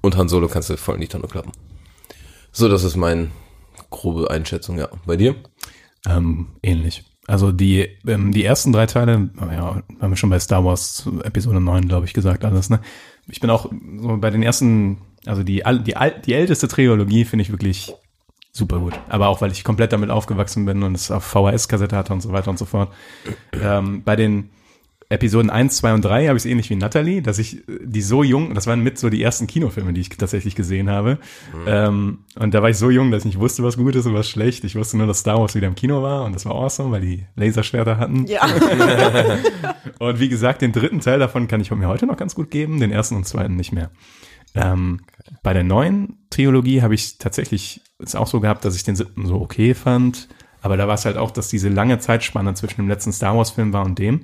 Und 0.00 0.16
Han 0.16 0.28
Solo 0.28 0.48
kannst 0.48 0.70
du 0.70 0.76
voll 0.76 0.96
in 0.96 1.02
die 1.02 1.08
Tonne 1.08 1.28
klappen. 1.28 1.52
So, 2.52 2.68
das 2.68 2.82
ist 2.82 2.96
meine 2.96 3.30
grobe 3.90 4.30
Einschätzung, 4.30 4.78
ja. 4.78 4.88
Bei 5.06 5.16
dir? 5.16 5.34
Ähm, 6.08 6.48
ähnlich. 6.62 7.04
Also 7.30 7.52
die, 7.52 7.86
ähm, 8.08 8.32
die 8.32 8.44
ersten 8.44 8.72
drei 8.72 8.86
Teile, 8.86 9.30
ja, 9.38 9.82
haben 10.00 10.10
wir 10.10 10.16
schon 10.16 10.30
bei 10.30 10.40
Star 10.40 10.64
Wars 10.64 11.08
Episode 11.22 11.60
9, 11.60 11.86
glaube 11.86 12.04
ich, 12.04 12.12
gesagt 12.12 12.44
alles, 12.44 12.70
ne? 12.70 12.80
Ich 13.28 13.38
bin 13.38 13.50
auch 13.50 13.70
so 14.00 14.16
bei 14.16 14.30
den 14.30 14.42
ersten, 14.42 14.98
also 15.26 15.44
die, 15.44 15.62
die, 15.86 15.94
die 16.26 16.34
älteste 16.34 16.66
Trilogie 16.66 17.24
finde 17.24 17.44
ich 17.44 17.52
wirklich 17.52 17.94
super 18.50 18.80
gut. 18.80 18.94
Aber 19.08 19.28
auch, 19.28 19.40
weil 19.40 19.52
ich 19.52 19.62
komplett 19.62 19.92
damit 19.92 20.10
aufgewachsen 20.10 20.64
bin 20.64 20.82
und 20.82 20.96
es 20.96 21.12
auf 21.12 21.22
VHS-Kassette 21.22 21.96
hatte 21.96 22.12
und 22.12 22.20
so 22.20 22.32
weiter 22.32 22.50
und 22.50 22.58
so 22.58 22.64
fort. 22.64 22.92
Ähm, 23.52 24.02
bei 24.02 24.16
den 24.16 24.50
Episoden 25.10 25.50
1, 25.50 25.76
2 25.76 25.94
und 25.94 26.04
3 26.04 26.28
habe 26.28 26.36
ich 26.36 26.44
es 26.44 26.46
ähnlich 26.50 26.70
wie 26.70 26.76
Natalie, 26.76 27.20
dass 27.20 27.38
ich 27.40 27.68
äh, 27.68 27.80
die 27.82 28.00
so 28.00 28.22
jung, 28.22 28.54
das 28.54 28.68
waren 28.68 28.80
mit 28.80 28.96
so 28.96 29.10
die 29.10 29.20
ersten 29.22 29.48
Kinofilme, 29.48 29.92
die 29.92 30.00
ich 30.00 30.08
tatsächlich 30.10 30.54
gesehen 30.54 30.88
habe. 30.88 31.18
Ähm, 31.66 32.20
und 32.38 32.54
da 32.54 32.62
war 32.62 32.70
ich 32.70 32.78
so 32.78 32.90
jung, 32.90 33.10
dass 33.10 33.22
ich 33.22 33.26
nicht 33.26 33.40
wusste, 33.40 33.64
was 33.64 33.76
gut 33.76 33.96
ist 33.96 34.06
und 34.06 34.14
was 34.14 34.30
schlecht. 34.30 34.62
Ich 34.62 34.76
wusste 34.76 34.96
nur, 34.96 35.08
dass 35.08 35.18
Star 35.18 35.38
Wars 35.40 35.56
wieder 35.56 35.66
im 35.66 35.74
Kino 35.74 36.00
war 36.02 36.24
und 36.24 36.34
das 36.34 36.46
war 36.46 36.54
awesome, 36.54 36.92
weil 36.92 37.00
die 37.00 37.26
Laserschwerter 37.34 37.98
hatten. 37.98 38.26
Ja. 38.26 38.40
Und 39.98 40.18
wie 40.18 40.30
gesagt, 40.30 40.62
den 40.62 40.72
dritten 40.72 41.00
Teil 41.00 41.18
davon 41.18 41.46
kann 41.46 41.60
ich 41.60 41.70
mir 41.70 41.86
heute 41.86 42.06
noch 42.06 42.16
ganz 42.16 42.34
gut 42.34 42.50
geben, 42.50 42.80
den 42.80 42.90
ersten 42.90 43.16
und 43.16 43.26
zweiten 43.26 43.56
nicht 43.56 43.70
mehr. 43.70 43.90
Ähm, 44.54 45.00
bei 45.42 45.52
der 45.52 45.62
neuen 45.62 46.18
Trilogie 46.30 46.80
habe 46.80 46.94
ich 46.94 47.18
tatsächlich 47.18 47.82
es 47.98 48.14
auch 48.14 48.26
so 48.26 48.40
gehabt, 48.40 48.64
dass 48.64 48.76
ich 48.76 48.82
den 48.82 48.96
siebten 48.96 49.26
so 49.26 49.40
okay 49.40 49.74
fand. 49.74 50.28
Aber 50.62 50.78
da 50.78 50.88
war 50.88 50.94
es 50.94 51.04
halt 51.04 51.18
auch, 51.18 51.30
dass 51.30 51.48
diese 51.48 51.68
lange 51.68 51.98
Zeitspanne 51.98 52.54
zwischen 52.54 52.76
dem 52.76 52.88
letzten 52.88 53.12
Star 53.12 53.36
Wars 53.36 53.50
Film 53.50 53.74
war 53.74 53.84
und 53.84 53.98
dem. 53.98 54.22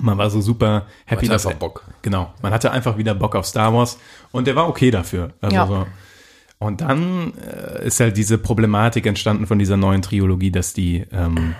Man 0.00 0.18
war 0.18 0.30
so 0.30 0.40
super 0.40 0.86
happy, 1.06 1.26
hatte 1.26 1.32
dass 1.32 1.46
einfach 1.46 1.58
Bock. 1.58 1.84
Genau, 2.02 2.32
man 2.42 2.52
hatte 2.52 2.70
einfach 2.72 2.98
wieder 2.98 3.14
Bock 3.14 3.36
auf 3.36 3.46
Star 3.46 3.72
Wars 3.72 3.98
und 4.32 4.46
der 4.46 4.56
war 4.56 4.68
okay 4.68 4.90
dafür. 4.90 5.32
Also 5.40 5.56
Ja. 5.56 5.66
so. 5.66 5.86
Und 6.58 6.80
dann 6.80 7.32
äh, 7.38 7.86
ist 7.86 8.00
halt 8.00 8.16
diese 8.16 8.38
Problematik 8.38 9.06
entstanden 9.06 9.46
von 9.46 9.58
dieser 9.58 9.76
neuen 9.76 10.02
Trilogie, 10.02 10.50
dass 10.50 10.72
die, 10.72 11.04
ähm, 11.12 11.54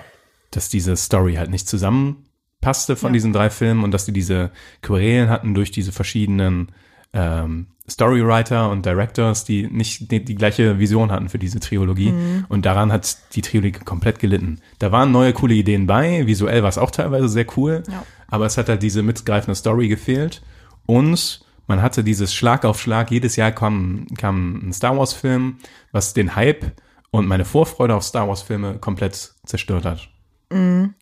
dass 0.50 0.68
diese 0.68 0.96
Story 0.96 1.34
halt 1.34 1.50
nicht 1.50 1.68
zusammenpasste 1.68 2.96
von 2.96 3.12
diesen 3.12 3.32
drei 3.32 3.50
Filmen 3.50 3.84
und 3.84 3.90
dass 3.90 4.06
die 4.06 4.12
diese 4.12 4.50
Querelen 4.82 5.28
hatten 5.28 5.54
durch 5.54 5.70
diese 5.70 5.92
verschiedenen 5.92 6.72
ähm, 7.14 7.68
Storywriter 7.88 8.70
und 8.70 8.84
Directors, 8.84 9.44
die 9.44 9.66
nicht 9.66 10.10
die, 10.10 10.24
die 10.24 10.34
gleiche 10.34 10.78
Vision 10.78 11.10
hatten 11.12 11.28
für 11.28 11.38
diese 11.38 11.60
Trilogie. 11.60 12.12
Und 12.48 12.66
daran 12.66 12.90
hat 12.92 13.16
die 13.34 13.42
Trilogie 13.42 13.72
komplett 13.72 14.18
gelitten. 14.18 14.60
Da 14.78 14.90
waren 14.92 15.12
neue 15.12 15.32
coole 15.32 15.54
Ideen 15.54 15.86
bei, 15.86 16.26
visuell 16.26 16.62
war 16.62 16.68
es 16.70 16.78
auch 16.78 16.90
teilweise 16.90 17.28
sehr 17.28 17.46
cool, 17.56 17.82
Ja. 17.90 18.04
aber 18.28 18.46
es 18.46 18.56
hat 18.58 18.68
halt 18.68 18.82
diese 18.82 19.02
mitgreifende 19.02 19.54
Story 19.54 19.88
gefehlt. 19.88 20.42
Und 20.86 21.44
man 21.66 21.82
hatte 21.82 22.02
dieses 22.04 22.34
Schlag 22.34 22.64
auf 22.64 22.80
Schlag, 22.80 23.10
jedes 23.10 23.36
Jahr 23.36 23.52
kam, 23.52 24.06
kam 24.18 24.68
ein 24.68 24.72
Star 24.72 24.96
Wars 24.98 25.12
Film, 25.12 25.58
was 25.92 26.14
den 26.14 26.34
Hype 26.36 26.72
und 27.10 27.26
meine 27.26 27.44
Vorfreude 27.44 27.94
auf 27.94 28.02
Star 28.02 28.28
Wars 28.28 28.42
Filme 28.42 28.78
komplett 28.78 29.34
zerstört 29.46 29.84
hat. 29.84 30.08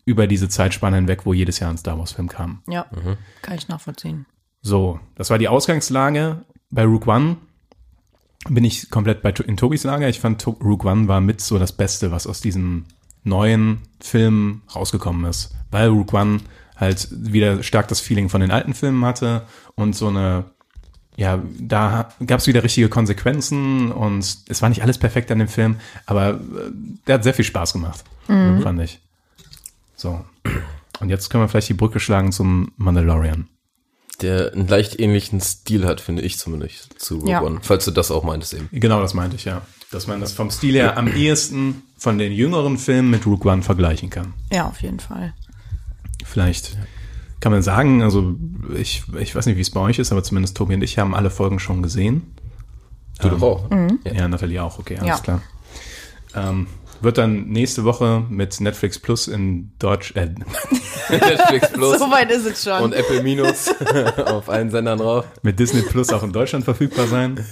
Über 0.05 0.25
diese 0.27 0.49
Zeitspanne 0.49 0.95
hinweg, 0.95 1.25
wo 1.25 1.33
jedes 1.33 1.59
Jahr 1.59 1.69
ein 1.69 1.77
Star 1.77 1.97
Wars 1.99 2.13
Film 2.13 2.27
kam. 2.27 2.61
Ja. 2.67 2.87
Kann 3.41 3.55
ich 3.55 3.67
nachvollziehen. 3.67 4.25
So, 4.63 4.99
das 5.15 5.29
war 5.29 5.37
die 5.37 5.49
Ausgangslage. 5.49 6.45
Bei 6.71 6.85
Rook 6.85 7.05
One 7.05 7.35
bin 8.49 8.63
ich 8.63 8.89
komplett 8.89 9.21
bei, 9.21 9.31
in 9.31 9.57
Tobis 9.57 9.83
Lager. 9.83 10.07
Ich 10.09 10.21
fand, 10.21 10.47
Rook 10.47 10.85
One 10.85 11.07
war 11.07 11.21
mit 11.21 11.41
so 11.41 11.59
das 11.59 11.73
Beste, 11.73 12.11
was 12.11 12.25
aus 12.25 12.41
diesem 12.41 12.85
neuen 13.23 13.79
Film 13.99 14.61
rausgekommen 14.73 15.25
ist. 15.25 15.53
Weil 15.69 15.89
Rook 15.89 16.13
One 16.13 16.39
halt 16.77 17.09
wieder 17.11 17.61
stark 17.61 17.89
das 17.89 17.99
Feeling 17.99 18.29
von 18.29 18.41
den 18.41 18.51
alten 18.51 18.73
Filmen 18.73 19.05
hatte 19.05 19.45
und 19.75 19.95
so 19.95 20.07
eine, 20.07 20.45
ja, 21.17 21.41
da 21.59 22.09
gab 22.25 22.39
es 22.39 22.47
wieder 22.47 22.63
richtige 22.63 22.89
Konsequenzen 22.89 23.91
und 23.91 24.37
es 24.47 24.61
war 24.61 24.69
nicht 24.69 24.81
alles 24.81 24.97
perfekt 24.97 25.29
an 25.31 25.39
dem 25.39 25.47
Film, 25.47 25.77
aber 26.05 26.31
äh, 26.31 26.71
der 27.05 27.15
hat 27.15 27.23
sehr 27.23 27.35
viel 27.35 27.45
Spaß 27.45 27.73
gemacht, 27.73 28.03
fand 28.27 28.81
ich. 28.81 28.99
So. 29.95 30.25
Und 30.99 31.09
jetzt 31.09 31.29
können 31.29 31.43
wir 31.43 31.47
vielleicht 31.47 31.69
die 31.69 31.75
Brücke 31.75 31.99
schlagen 31.99 32.31
zum 32.31 32.71
Mandalorian. 32.77 33.47
Der 34.23 34.53
einen 34.53 34.67
leicht 34.67 34.99
ähnlichen 34.99 35.39
Stil 35.41 35.85
hat, 35.85 36.01
finde 36.01 36.21
ich 36.23 36.37
zumindest, 36.39 36.99
zu 36.99 37.15
Rogue 37.17 37.29
Ja. 37.29 37.41
One. 37.43 37.59
Falls 37.61 37.85
du 37.85 37.91
das 37.91 38.09
auch 38.09 38.23
meintest 38.23 38.53
eben. 38.53 38.69
Genau, 38.71 39.01
das 39.01 39.13
meinte 39.13 39.35
ich, 39.35 39.45
ja. 39.45 39.61
Dass 39.91 40.07
man 40.07 40.19
das 40.21 40.33
vom 40.33 40.49
Stil 40.49 40.73
her 40.73 40.97
am 40.97 41.07
ehesten 41.07 41.83
von 41.97 42.17
den 42.17 42.31
jüngeren 42.31 42.77
Filmen 42.77 43.11
mit 43.11 43.25
Rook 43.27 43.45
One 43.45 43.61
vergleichen 43.61 44.09
kann. 44.09 44.33
Ja, 44.51 44.67
auf 44.67 44.81
jeden 44.81 44.99
Fall. 44.99 45.33
Vielleicht 46.25 46.75
kann 47.41 47.51
man 47.51 47.61
sagen, 47.61 48.01
also 48.01 48.35
ich, 48.75 49.03
ich 49.19 49.35
weiß 49.35 49.45
nicht, 49.45 49.57
wie 49.57 49.61
es 49.61 49.69
bei 49.69 49.81
euch 49.81 49.99
ist, 49.99 50.11
aber 50.11 50.23
zumindest 50.23 50.55
Tobi 50.57 50.73
und 50.75 50.81
ich 50.83 50.97
haben 50.97 51.13
alle 51.13 51.29
Folgen 51.29 51.59
schon 51.59 51.83
gesehen. 51.83 52.33
Du 53.21 53.29
doch 53.29 53.41
auch. 53.41 53.69
Ja, 54.11 54.27
Nathalie 54.27 54.63
auch, 54.63 54.79
okay, 54.79 54.97
alles 54.97 55.09
Ja. 55.09 55.19
klar. 55.19 55.41
Ähm, 56.35 56.67
wird 57.03 57.17
dann 57.17 57.47
nächste 57.49 57.83
Woche 57.83 58.25
mit 58.29 58.59
Netflix 58.59 58.99
Plus 58.99 59.27
in 59.27 59.73
Deutsch, 59.79 60.15
äh, 60.15 60.27
Netflix 61.09 61.71
Plus 61.71 61.99
So 61.99 62.09
weit 62.11 62.31
ist 62.31 62.45
es 62.45 62.63
schon. 62.63 62.81
und 62.81 62.93
Apple 62.93 63.21
Minus 63.23 63.69
auf 64.25 64.49
allen 64.49 64.69
Sendern 64.71 64.99
drauf. 64.99 65.25
mit 65.41 65.59
Disney 65.59 65.81
Plus 65.81 66.09
auch 66.11 66.23
in 66.23 66.31
Deutschland 66.33 66.65
verfügbar 66.65 67.07
sein 67.07 67.43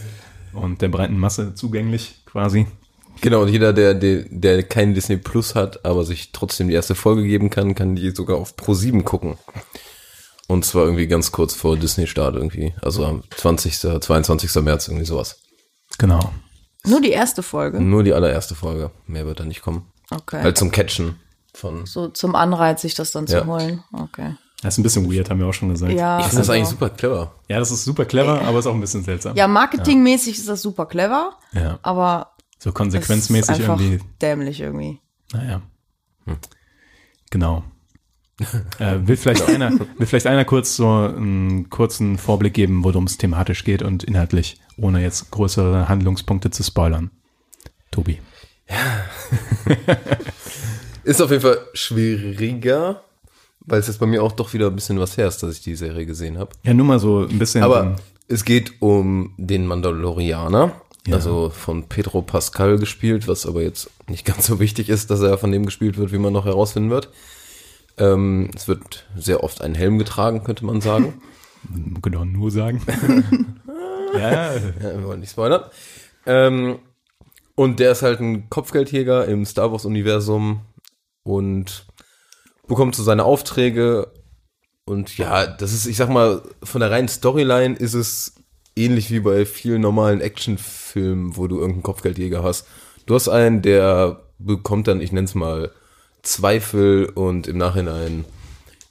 und 0.54 0.82
der 0.82 0.90
breiten 0.90 1.18
Masse 1.18 1.54
zugänglich 1.56 2.24
quasi. 2.26 2.68
Genau, 3.22 3.44
und 3.44 3.50
jeder, 3.50 3.72
der, 3.74 3.94
der, 3.94 4.26
der 4.30 4.64
kein 4.64 4.94
Disney 4.96 5.18
Plus 5.18 5.54
hat, 5.54 5.86
aber 5.86 6.04
sich 6.04 6.32
trotzdem 6.32 6.70
die 6.70 6.74
erste 6.74 6.96
Folge 6.96 7.24
geben 7.24 7.50
kann, 7.50 7.76
kann 7.76 7.96
die 7.96 8.10
sogar 8.12 8.38
auf 8.38 8.56
Pro 8.56 8.74
7 8.74 9.04
gucken. 9.06 9.38
Und 10.48 10.66
zwar 10.66 10.86
irgendwie 10.86 11.08
ganz 11.08 11.32
kurz 11.32 11.54
vor 11.54 11.78
Disney-Start 11.78 12.36
irgendwie. 12.36 12.74
Also 12.82 13.06
am 13.06 13.22
20., 13.30 14.02
22. 14.02 14.56
März, 14.64 14.88
irgendwie 14.88 15.06
sowas. 15.06 15.40
Genau. 15.98 16.34
Nur 16.86 17.02
die 17.02 17.12
erste 17.12 17.44
Folge. 17.44 17.80
Nur 17.80 18.04
die 18.04 18.14
allererste 18.14 18.56
Folge. 18.56 18.92
Mehr 19.08 19.26
wird 19.26 19.40
da 19.40 19.44
nicht 19.46 19.62
kommen. 19.62 19.86
Okay. 20.10 20.42
Halt 20.42 20.58
zum 20.58 20.72
Catchen 20.72 21.20
von. 21.54 21.86
so 21.86 22.08
zum 22.08 22.36
Anreiz, 22.36 22.82
sich 22.82 22.96
das 22.96 23.12
dann 23.12 23.28
zu 23.28 23.38
Ja. 23.38 23.46
holen. 23.46 23.84
Okay. 23.94 24.36
Das 24.62 24.76
ist 24.76 24.78
ein 24.80 24.84
bisschen 24.84 25.12
weird, 25.12 25.30
haben 25.30 25.40
wir 25.40 25.48
auch 25.48 25.54
schon 25.54 25.70
gesagt. 25.70 25.92
Ja, 25.94 26.20
Ich 26.20 26.26
finde 26.26 26.38
das 26.38 26.50
also- 26.50 26.52
eigentlich 26.54 26.68
super 26.70 26.90
clever. 26.90 27.34
Ja, 27.50 27.60
das 27.60 27.72
ist 27.72 27.84
super 27.84 28.06
clever, 28.06 28.42
aber 28.42 28.60
ist 28.60 28.68
auch 28.68 28.74
ein 28.76 28.80
bisschen 28.82 29.04
seltsam. 29.04 29.36
Ja, 29.36 29.48
marketingmäßig 29.48 30.38
ist 30.38 30.48
das 30.48 30.62
super 30.62 30.86
clever, 30.86 31.38
Ja. 31.54 31.80
aber 31.82 32.32
So 32.60 32.70
ist 32.70 32.76
konsequenzmäßig 32.76 33.56
einfach 33.56 33.80
irgendwie 33.80 34.04
dämlich 34.22 34.60
irgendwie. 34.62 35.00
Naja. 35.34 35.62
Genau. 37.32 37.64
Äh, 38.80 38.98
will, 39.06 39.18
vielleicht 39.18 39.48
einer, 39.48 39.72
will 39.98 40.08
vielleicht 40.08 40.28
einer 40.28 40.46
kurz 40.46 40.76
so 40.76 40.88
einen 40.88 41.70
kurzen 41.70 42.18
Vorblick 42.18 42.54
geben, 42.54 42.84
worum 42.84 43.06
es 43.06 43.18
thematisch 43.18 43.64
geht 43.64 43.82
und 43.82 44.04
inhaltlich, 44.04 44.60
ohne 44.78 45.02
jetzt 45.02 45.32
größere 45.32 45.88
Handlungspunkte 45.90 46.50
zu 46.52 46.64
spoilern. 46.64 47.12
Tobi. 47.92 48.20
Ist 51.04 51.22
auf 51.22 51.32
jeden 51.32 51.42
Fall 51.42 51.60
schwieriger, 51.74 53.04
weil 53.62 53.80
es 53.80 53.88
jetzt 53.88 54.00
bei 54.00 54.06
mir 54.06 54.24
auch 54.24 54.32
doch 54.32 54.54
wieder 54.54 54.68
ein 54.68 54.76
bisschen 54.76 55.00
was 55.00 55.18
her 55.18 55.28
ist, 55.28 55.44
dass 55.44 55.56
ich 55.56 55.62
die 55.62 55.76
Serie 55.76 56.06
gesehen 56.06 56.38
habe. 56.38 56.52
Ja, 56.64 56.74
nur 56.74 56.86
mal 56.86 57.00
so 57.00 57.28
ein 57.28 57.40
bisschen. 57.40 57.64
Aber 57.64 57.96
es 58.28 58.46
geht 58.46 58.82
um 58.82 59.34
den 59.38 59.66
Mandalorianer, 59.68 60.74
also 61.10 61.50
von 61.50 61.90
Pedro 61.90 62.22
Pascal 62.22 62.78
gespielt, 62.78 63.28
was 63.28 63.46
aber 63.46 63.62
jetzt 63.62 63.90
nicht 64.08 64.26
ganz 64.26 64.46
so 64.46 64.60
wichtig 64.60 64.90
ist, 64.90 65.10
dass 65.10 65.22
er 65.22 65.38
von 65.38 65.52
dem 65.52 65.66
gespielt 65.66 65.98
wird, 65.98 66.12
wie 66.12 66.20
man 66.20 66.34
noch 66.34 66.46
herausfinden 66.46 66.92
wird. 66.92 67.10
Ähm, 68.02 68.50
es 68.56 68.68
wird 68.68 69.06
sehr 69.16 69.44
oft 69.44 69.62
ein 69.62 69.76
Helm 69.76 70.00
getragen, 70.00 70.44
könnte 70.44 70.66
man 70.66 70.82
sagen. 70.82 71.22
genau 72.02 72.26
nur 72.26 72.50
sagen. 72.50 72.82
ja, 74.14 74.56
ja, 74.56 74.74
wir 74.82 75.04
wollen 75.04 75.20
nicht 75.20 75.32
spoilern. 75.32 75.64
Ähm, 76.26 76.80
und 77.54 77.80
der 77.80 77.92
ist 77.92 78.02
halt 78.02 78.20
ein 78.20 78.50
Kopfgeldjäger 78.50 79.26
im 79.28 79.46
Star 79.46 79.72
Wars-Universum 79.72 80.62
und 81.24 81.86
bekommt 82.68 82.96
so 82.96 83.04
seine 83.04 83.24
Aufträge 83.24 84.12
und 84.86 85.16
ja, 85.18 85.46
das 85.46 85.74
ist, 85.74 85.86
ich 85.86 85.98
sag 85.98 86.10
mal, 86.10 86.42
von 86.64 86.82
der 86.82 86.90
reinen 86.90 87.08
Storyline 87.08 87.76
ist 87.76 87.94
es 87.94 88.34
ähnlich 88.76 89.12
wie 89.12 89.20
bei 89.20 89.46
vielen 89.46 89.82
normalen 89.82 90.22
Actionfilmen, 90.22 91.38
wo 91.38 91.48
du 91.48 91.58
irgendeinen 91.58 91.84
Kopfgeldjäger 91.84 92.44
hast. 92.44 92.68
Du 93.06 93.14
hast 93.14 93.30
einen, 93.30 93.62
der 93.62 94.24
bekommt 94.40 94.88
dann, 94.88 95.02
ich 95.02 95.12
nenn's 95.12 95.36
mal, 95.36 95.72
Zweifel 96.24 97.06
und 97.06 97.48
im 97.48 97.58
Nachhinein 97.58 98.26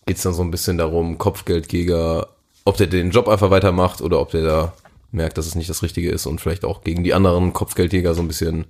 geht's 0.07 0.23
dann 0.23 0.35
so 0.35 0.43
ein 0.43 0.51
bisschen 0.51 0.79
darum, 0.79 1.19
Kopfgeldjäger, 1.19 2.29
ob 2.65 2.77
der 2.77 2.87
den 2.87 3.11
Job 3.11 3.29
einfach 3.29 3.51
weitermacht 3.51 4.01
oder 4.01 4.21
ob 4.21 4.31
der 4.31 4.43
da 4.43 4.73
merkt, 5.13 5.39
dass 5.39 5.47
es 5.47 5.55
nicht 5.55 5.71
das 5.71 5.83
Richtige 5.83 6.11
ist 6.11 6.27
und 6.27 6.41
vielleicht 6.41 6.65
auch 6.65 6.83
gegen 6.83 7.05
die 7.05 7.15
anderen 7.15 7.53
Kopfgeldjäger 7.53 8.15
so 8.15 8.23
ein 8.23 8.29
bisschen 8.29 8.67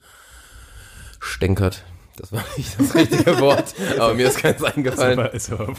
stänkert. 1.20 1.84
Das 2.16 2.32
war 2.32 2.44
nicht 2.56 2.78
das 2.78 2.94
richtige 2.94 3.40
Wort, 3.40 3.74
aber 3.98 4.12
mir 4.14 4.28
ist 4.28 4.38
keins 4.38 4.62
eingefallen. 4.62 5.18
Aber 5.18 5.32
ist 5.32 5.50
aber 5.50 5.68
ein 5.68 5.74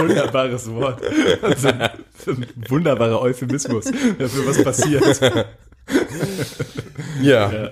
wunderbares 0.00 0.70
Wort. 0.72 1.00
Also, 1.40 1.68
ein 1.68 2.46
wunderbarer 2.68 3.20
Euphemismus 3.20 3.84
dafür, 3.84 4.46
was 4.46 4.64
passiert. 4.64 5.20
Ja. 7.20 7.52
Ja. 7.52 7.70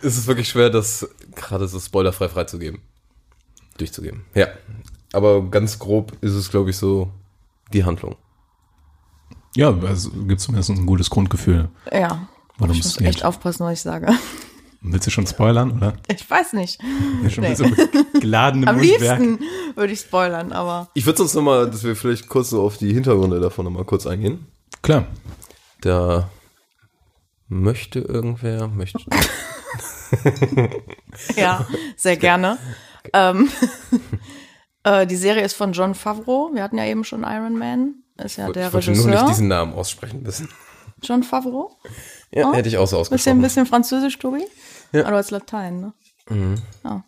Es 0.00 0.16
ist 0.16 0.26
wirklich 0.26 0.48
schwer, 0.48 0.70
das 0.70 1.08
gerade 1.34 1.68
so 1.68 1.78
spoilerfrei 1.80 2.28
freizugeben. 2.28 2.80
Durchzugeben. 3.78 4.24
Ja. 4.34 4.48
Aber 5.12 5.42
ganz 5.50 5.78
grob 5.78 6.12
ist 6.20 6.34
es, 6.34 6.50
glaube 6.50 6.70
ich, 6.70 6.76
so 6.76 7.10
die 7.72 7.84
Handlung. 7.84 8.16
Ja, 9.56 9.74
also 9.86 10.10
gibt 10.10 10.40
zumindest 10.40 10.70
ein 10.70 10.86
gutes 10.86 11.08
Grundgefühl. 11.10 11.68
Ja. 11.90 12.28
Worum 12.58 12.72
ich 12.74 12.80
es 12.80 12.86
muss 12.86 12.96
geht. 12.98 13.08
echt 13.08 13.24
aufpassen, 13.24 13.64
was 13.64 13.72
ich 13.74 13.80
sage. 13.80 14.12
Willst 14.80 15.06
du 15.08 15.10
schon 15.10 15.26
spoilern, 15.26 15.72
oder? 15.72 15.94
Ich 16.08 16.28
weiß 16.28 16.52
nicht. 16.52 16.80
Ja, 17.22 17.30
schon 17.30 17.42
Nee. 17.44 17.54
so 17.56 17.64
einem 17.64 17.74
geladenen 18.20 18.68
Am 18.68 18.76
Mundwerk. 18.76 19.18
liebsten 19.18 19.44
würde 19.74 19.92
ich 19.92 20.00
spoilern, 20.00 20.52
aber 20.52 20.88
Ich 20.94 21.04
würde 21.04 21.18
sonst 21.18 21.34
nochmal, 21.34 21.68
dass 21.68 21.82
wir 21.82 21.96
vielleicht 21.96 22.28
kurz 22.28 22.50
so 22.50 22.62
auf 22.62 22.78
die 22.78 22.92
Hintergründe 22.92 23.40
davon 23.40 23.64
nochmal 23.64 23.84
kurz 23.84 24.06
eingehen. 24.06 24.46
Klar. 24.82 25.06
Da 25.80 26.30
möchte 27.48 27.98
irgendwer, 28.00 28.68
möchte. 28.68 29.00
ja, 31.36 31.66
sehr 31.96 32.16
gerne. 32.26 32.58
Ähm, 33.12 33.48
äh, 34.84 35.06
die 35.06 35.16
Serie 35.16 35.44
ist 35.44 35.54
von 35.54 35.72
John 35.72 35.94
Favreau. 35.94 36.50
Wir 36.54 36.62
hatten 36.62 36.78
ja 36.78 36.84
eben 36.84 37.04
schon 37.04 37.22
Iron 37.24 37.58
Man. 37.58 37.94
Ist 38.16 38.36
ja 38.36 38.50
der 38.50 38.68
ich 38.68 38.72
wollte 38.72 38.90
nur 38.90 38.96
nicht 38.96 39.06
Regisseur. 39.06 39.28
diesen 39.28 39.48
Namen 39.48 39.72
aussprechen 39.74 40.22
müssen. 40.22 40.48
John 41.02 41.22
Favreau. 41.22 41.76
Ja, 42.32 42.50
Oh. 42.50 42.54
hätte 42.54 42.68
ich 42.68 42.76
auch 42.78 42.86
so 42.88 42.98
ausgesprochen. 42.98 43.40
bisschen 43.40 43.66
Französisch, 43.66 44.18
Tobi? 44.18 44.44
Ja. 44.92 45.06
Aber 45.06 45.16
als 45.16 45.30
Latein, 45.30 45.80
ne? 45.80 45.92
Mhm. 46.28 46.56
Ja. 46.84 47.04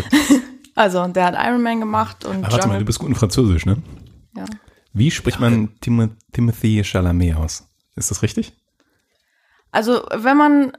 also, 0.74 1.06
der 1.06 1.24
hat 1.26 1.34
Iron 1.46 1.62
Man 1.62 1.78
gemacht 1.80 2.24
und 2.24 2.44
Aber 2.44 2.52
warte 2.52 2.68
mal, 2.68 2.78
du 2.78 2.84
bist 2.84 2.98
gut 2.98 3.08
in 3.08 3.14
Französisch, 3.14 3.66
ne? 3.66 3.76
ja. 4.36 4.44
Wie 4.92 5.12
spricht 5.12 5.38
man 5.38 5.76
Tim 5.80 6.16
Timothy 6.32 6.82
Chalamet 6.82 7.36
aus? 7.36 7.64
Ist 7.94 8.10
das 8.10 8.22
richtig? 8.22 8.52
Also, 9.70 10.02
wenn 10.12 10.36
man 10.36 10.72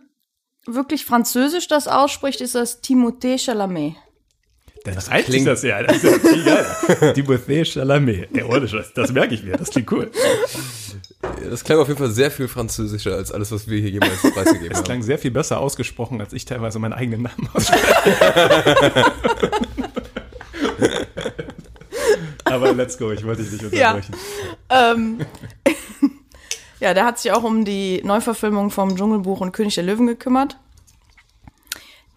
wirklich 0.65 1.05
Französisch 1.05 1.69
das 1.69 1.87
ausspricht, 1.87 2.41
ist 2.41 2.55
das 2.55 2.83
Timothée 2.83 3.37
Chalamet. 3.39 3.95
Das 4.83 5.09
heißt 5.11 5.27
klingt- 5.27 5.45
das 5.47 5.61
ja. 5.63 5.83
Das 5.83 5.97
ist 5.97 6.03
ja 6.03 6.11
viel 6.19 6.43
geiler. 6.43 7.13
Timothy 7.13 7.63
Chalamet. 7.65 8.35
Ja, 8.35 8.45
ohne 8.45 8.67
Scheiß. 8.67 8.93
Das 8.95 9.11
merke 9.11 9.35
ich 9.35 9.43
mir. 9.43 9.55
Das 9.57 9.69
klingt 9.69 9.91
cool. 9.91 10.09
Das 11.49 11.63
klang 11.63 11.77
auf 11.79 11.87
jeden 11.87 11.99
Fall 11.99 12.09
sehr 12.09 12.31
viel 12.31 12.47
französischer 12.47 13.15
als 13.15 13.31
alles, 13.31 13.51
was 13.51 13.67
wir 13.67 13.79
hier 13.79 13.91
jemals 13.91 14.21
preisgegeben 14.33 14.71
Es 14.71 14.77
haben. 14.79 14.83
klang 14.85 15.03
sehr 15.03 15.19
viel 15.19 15.29
besser 15.31 15.59
ausgesprochen, 15.59 16.19
als 16.19 16.33
ich 16.33 16.45
teilweise 16.45 16.79
meinen 16.79 16.93
eigenen 16.93 17.21
Namen 17.23 17.47
ausspreche. 17.53 17.85
Aber 22.45 22.73
let's 22.73 22.97
go, 22.97 23.11
ich 23.11 23.23
wollte 23.25 23.43
dich 23.43 23.61
nicht 23.61 23.73
Ja. 23.73 23.93
unterbrechen. 23.93 24.15
Ähm, 24.69 25.17
ja, 26.79 26.93
der 26.93 27.05
hat 27.05 27.19
sich 27.19 27.31
auch 27.31 27.43
um 27.43 27.63
die 27.65 28.01
Neuverfilmung 28.03 28.71
vom 28.71 28.95
Dschungelbuch 28.95 29.39
und 29.41 29.51
König 29.51 29.75
der 29.75 29.83
Löwen 29.83 30.07
gekümmert, 30.07 30.57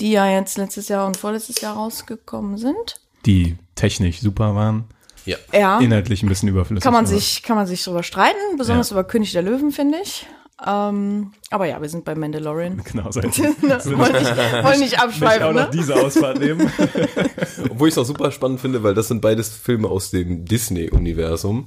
die 0.01 0.11
ja 0.12 0.28
jetzt 0.28 0.59
letztes 0.59 0.88
Jahr 0.88 1.07
und 1.07 1.16
vorletztes 1.16 1.61
Jahr 1.61 1.74
rausgekommen 1.76 2.59
sind. 2.59 3.01
Die 3.26 3.57
technisch 3.74 4.20
super 4.20 4.55
waren, 4.55 4.84
Ja. 5.24 5.36
Ja, 5.53 5.78
inhaltlich 5.80 6.22
ein 6.22 6.28
bisschen 6.28 6.49
überflüssig. 6.51 6.82
kann 6.84 6.92
man 6.92 7.07
aber- 7.07 7.14
sich, 7.14 7.42
kann 7.42 7.57
man 7.57 7.66
sich 7.66 7.82
drüber 7.82 8.03
streiten, 8.03 8.57
besonders 8.59 8.90
Ja. 8.90 8.95
über 8.97 9.05
König 9.05 9.32
der 9.32 9.42
Löwen, 9.42 9.72
finde 9.72 9.99
ich. 10.03 10.26
Ähm, 10.66 11.32
aber 11.51 11.66
ja, 11.66 11.80
wir 11.82 11.88
sind 11.88 12.05
bei 12.05 12.14
Mandalorian. 12.14 12.82
Genau, 12.92 13.11
so 13.11 13.20
jetzt 13.20 13.38
wollen 13.40 13.53
nicht, 13.53 13.92
wollen 13.92 14.12
nicht 14.12 14.80
will 14.80 14.82
ich 14.86 14.99
auch 14.99 15.03
abschweifen, 15.05 15.47
noch 15.57 15.62
ne? 15.64 15.70
diese 15.72 15.97
Ausfahrt 15.97 16.38
nehmen. 16.38 16.70
Obwohl 17.70 17.88
ich 17.88 17.95
es 17.95 17.99
auch 17.99 18.05
super 18.05 18.30
spannend 18.30 18.61
finde, 18.61 18.82
weil 18.82 18.95
das 18.95 19.09
sind 19.09 19.20
beides 19.20 19.49
Filme 19.49 19.88
aus 19.88 20.11
dem 20.11 20.45
Disney-Universum. 20.45 21.66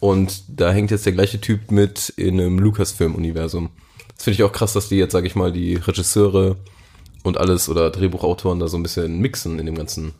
Und 0.00 0.42
da 0.48 0.72
hängt 0.72 0.90
jetzt 0.90 1.04
der 1.06 1.12
gleiche 1.12 1.40
Typ 1.40 1.70
mit 1.70 2.08
in 2.16 2.40
einem 2.40 2.58
Lucasfilm-Universum. 2.58 3.70
Das 4.16 4.24
finde 4.24 4.34
ich 4.34 4.42
auch 4.42 4.52
krass, 4.52 4.72
dass 4.72 4.88
die 4.88 4.96
jetzt, 4.96 5.12
sage 5.12 5.26
ich 5.26 5.34
mal, 5.36 5.52
die 5.52 5.74
Regisseure 5.76 6.56
und 7.22 7.38
alles 7.38 7.68
oder 7.68 7.90
Drehbuchautoren 7.90 8.58
da 8.60 8.68
so 8.68 8.76
ein 8.76 8.82
bisschen 8.82 9.18
mixen 9.20 9.58
in 9.58 9.66
dem 9.66 9.74
ganzen 9.74 10.12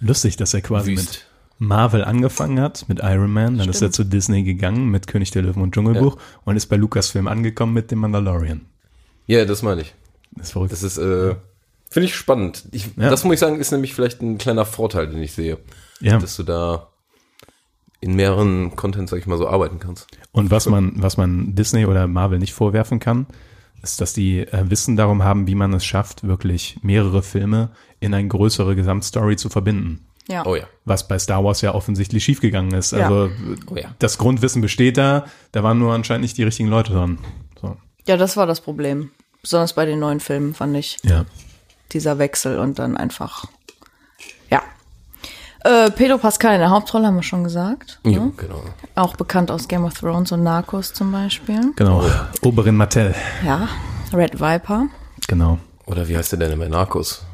Lustig, 0.00 0.36
dass 0.36 0.52
er 0.54 0.60
quasi 0.60 0.92
Wüst. 0.96 1.06
mit 1.06 1.26
Marvel 1.58 2.04
angefangen 2.04 2.60
hat, 2.60 2.88
mit 2.88 3.00
Iron 3.02 3.32
Man, 3.32 3.58
dann 3.58 3.68
ist 3.68 3.80
er 3.80 3.90
zu 3.92 4.04
Disney 4.04 4.42
gegangen 4.42 4.88
mit 4.90 5.06
König 5.06 5.30
der 5.30 5.42
Löwen 5.42 5.62
und 5.62 5.74
Dschungelbuch 5.74 6.18
und 6.44 6.56
ist 6.56 6.66
bei 6.66 6.76
Lucasfilm 6.76 7.28
angekommen 7.28 7.72
mit 7.72 7.90
dem 7.90 8.00
Mandalorian. 8.00 8.62
Ja, 9.26 9.44
das 9.44 9.62
meine 9.62 9.82
ich. 9.82 9.94
Das 10.32 10.48
ist 10.48 10.52
verrückt. 10.52 10.72
Das 10.72 10.82
ist, 10.82 10.98
äh, 10.98 11.36
finde 11.90 12.06
ich 12.06 12.16
spannend. 12.16 12.64
Ich, 12.72 12.90
Ja. 12.96 13.08
Das 13.08 13.24
muss 13.24 13.34
ich 13.34 13.40
sagen, 13.40 13.58
ist 13.60 13.70
nämlich 13.70 13.94
vielleicht 13.94 14.20
ein 14.20 14.36
kleiner 14.36 14.66
Vorteil, 14.66 15.06
den 15.06 15.22
ich 15.22 15.32
sehe. 15.32 15.58
ja. 16.00 16.18
Dass 16.18 16.36
du 16.36 16.42
da 16.42 16.88
in 18.00 18.14
mehreren 18.16 18.76
Content, 18.76 19.08
sag 19.08 19.18
ich 19.20 19.26
mal, 19.26 19.38
so 19.38 19.48
arbeiten 19.48 19.78
kannst. 19.78 20.08
Und 20.32 20.50
was 20.50 20.66
man, 20.66 20.92
was 20.96 21.16
man 21.16 21.54
Disney 21.54 21.86
oder 21.86 22.06
Marvel 22.06 22.38
nicht 22.38 22.52
vorwerfen 22.52 22.98
kann, 22.98 23.26
ist, 23.92 24.00
dass 24.00 24.12
die 24.12 24.40
äh, 24.40 24.70
Wissen 24.70 24.96
darum 24.96 25.22
haben, 25.22 25.46
wie 25.46 25.54
man 25.54 25.72
es 25.74 25.84
schafft, 25.84 26.24
wirklich 26.26 26.76
mehrere 26.82 27.22
Filme 27.22 27.70
in 28.00 28.12
eine 28.14 28.26
größere 28.28 28.74
Gesamtstory 28.74 29.36
zu 29.36 29.48
verbinden. 29.48 30.04
Ja. 30.28 30.44
Oh 30.46 30.56
ja. 30.56 30.64
Was 30.84 31.06
bei 31.06 31.18
Star 31.18 31.44
Wars 31.44 31.60
ja 31.60 31.74
offensichtlich 31.74 32.24
schiefgegangen 32.24 32.72
ist. 32.74 32.92
Ja. 32.92 33.04
Also 33.08 33.30
Oh 33.70 33.76
ja. 33.76 33.94
das 33.98 34.16
Grundwissen 34.18 34.62
besteht 34.62 34.96
da, 34.96 35.26
da 35.52 35.62
waren 35.62 35.78
nur 35.78 35.92
anscheinend 35.92 36.22
nicht 36.22 36.36
die 36.38 36.42
richtigen 36.44 36.68
Leute 36.70 36.92
dran. 36.92 37.18
So. 37.60 37.76
ja, 38.06 38.16
das 38.16 38.36
war 38.36 38.46
das 38.46 38.60
Problem. 38.62 39.10
Besonders 39.42 39.74
bei 39.74 39.84
den 39.84 39.98
neuen 39.98 40.20
Filmen 40.20 40.54
fand 40.54 40.74
ich 40.76 40.96
Ja. 41.02 41.26
dieser 41.92 42.18
Wechsel 42.18 42.58
und 42.58 42.78
dann 42.78 42.96
einfach. 42.96 43.44
Äh, 45.64 45.90
Pedro 45.92 46.18
Pascal 46.18 46.54
in 46.54 46.60
der 46.60 46.70
Hauptrolle 46.70 47.06
haben 47.06 47.16
wir 47.16 47.22
schon 47.22 47.42
gesagt. 47.42 47.98
Ja, 48.04 48.20
Ne? 48.20 48.32
genau. 48.36 48.62
Auch 48.94 49.16
bekannt 49.16 49.50
aus 49.50 49.66
Game 49.66 49.84
of 49.84 49.94
Thrones 49.94 50.30
und 50.30 50.42
Narcos 50.42 50.92
zum 50.92 51.10
Beispiel. 51.10 51.72
Genau. 51.76 52.04
Oberin 52.42 52.76
Mattel. 52.76 53.14
Ja, 53.44 53.68
Red 54.12 54.38
Viper. 54.40 54.86
Genau. 55.26 55.58
Oder 55.86 56.06
wie 56.08 56.16
heißt 56.16 56.32
der 56.32 56.38
denn 56.48 56.58
bei 56.58 56.68
Narcos? 56.68 57.24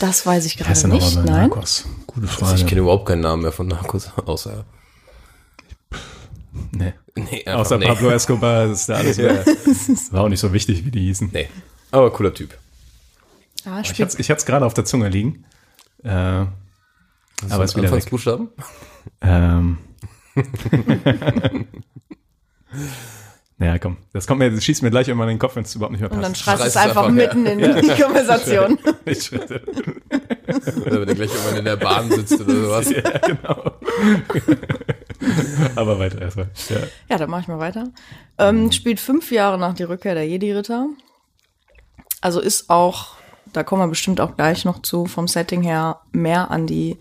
Das 0.00 0.26
weiß 0.26 0.44
ich 0.46 0.58
heißt 0.60 0.82
gerade 0.82 0.98
der 1.00 1.06
nicht. 1.06 1.14
nochmal 1.16 1.24
bei 1.24 1.30
Nein. 1.40 1.48
Narcos? 1.50 1.84
Gute 2.06 2.26
Also 2.28 2.32
ich 2.42 2.48
Frage. 2.48 2.64
kenne 2.64 2.80
überhaupt 2.82 3.06
keinen 3.06 3.20
Namen 3.20 3.42
mehr 3.42 3.52
von 3.52 3.68
Narcos, 3.68 4.10
außer 4.26 4.64
Nee. 6.72 6.94
nee, 7.14 7.46
Außer 7.46 7.78
nee. 7.78 7.86
Pablo 7.86 8.10
Escobar 8.14 8.66
ist 8.66 8.88
da 8.88 8.94
alles 8.94 9.16
Ja. 9.16 9.34
War 10.10 10.22
auch 10.24 10.28
nicht 10.28 10.40
so 10.40 10.52
wichtig, 10.52 10.84
wie 10.84 10.90
die 10.90 11.00
hießen. 11.00 11.30
Nee. 11.32 11.48
Aber 11.92 12.12
cooler 12.12 12.34
Typ. 12.34 12.56
Ah, 13.64 13.80
Ich 13.80 13.90
hatte 14.00 14.16
ich 14.20 14.28
es 14.30 14.44
gerade 14.46 14.66
auf 14.66 14.74
der 14.74 14.84
Zunge 14.84 15.08
liegen. 15.08 15.44
Äh, 16.02 16.46
aber 17.48 17.64
ist 17.64 17.76
wieder. 17.76 17.86
Anfangsbuchstaben? 17.86 18.48
Ähm. 19.20 19.78
naja, 23.58 23.78
komm. 23.78 23.96
Das 24.12 24.26
kommt 24.26 24.40
mir, 24.40 24.50
das 24.50 24.64
schießt 24.64 24.82
mir 24.82 24.90
gleich 24.90 25.08
immer 25.08 25.24
in 25.24 25.30
den 25.30 25.38
Kopf, 25.38 25.56
wenn 25.56 25.64
es 25.64 25.74
überhaupt 25.74 25.92
nicht 25.92 26.00
mehr 26.00 26.10
und 26.10 26.20
dann 26.22 26.32
passt. 26.32 26.42
schreist 26.44 26.62
du 26.62 26.66
es 26.66 26.74
Schreist 26.74 26.86
es 26.86 26.90
einfach 26.90 27.06
einfach, 27.06 27.34
mitten 27.34 27.46
in 27.46 27.58
die 27.58 27.88
Konversation. 28.02 28.78
Ich 29.04 29.22
schritte. 29.24 29.62
Oder 30.84 31.00
wenn 31.00 31.06
der 31.06 31.14
gleich 31.14 31.30
irgendwann 31.30 31.56
in 31.56 31.64
der 31.64 31.76
Bahn 31.76 32.10
sitzt 32.10 32.38
oder 32.40 32.54
sowas. 32.54 32.90
ja, 32.90 33.00
genau. 33.00 33.72
aber 35.76 35.98
weiter 35.98 36.20
erstmal. 36.20 36.50
Ja. 36.68 36.76
Ja, 37.08 37.16
dann 37.16 37.30
mache 37.30 37.40
ich 37.40 37.48
mal 37.48 37.58
weiter. 37.58 37.84
Ähm, 38.36 38.70
spielt 38.70 39.00
fünf 39.00 39.32
Jahre 39.32 39.58
nach 39.58 39.72
der 39.72 39.88
Rückkehr 39.88 40.14
der 40.14 40.28
Jedi-Ritter. 40.28 40.88
Also 42.20 42.40
ist 42.40 42.68
auch, 42.68 43.16
da 43.54 43.62
kommen 43.62 43.80
wir 43.80 43.88
bestimmt 43.88 44.20
auch 44.20 44.36
gleich 44.36 44.66
noch 44.66 44.82
zu, 44.82 45.06
vom 45.06 45.26
Setting 45.26 45.62
her 45.62 46.00
mehr 46.12 46.50
an 46.50 46.66
die 46.66 46.98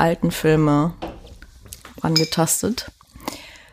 alten 0.00 0.30
Filme 0.30 0.94
angetastet. 2.02 2.90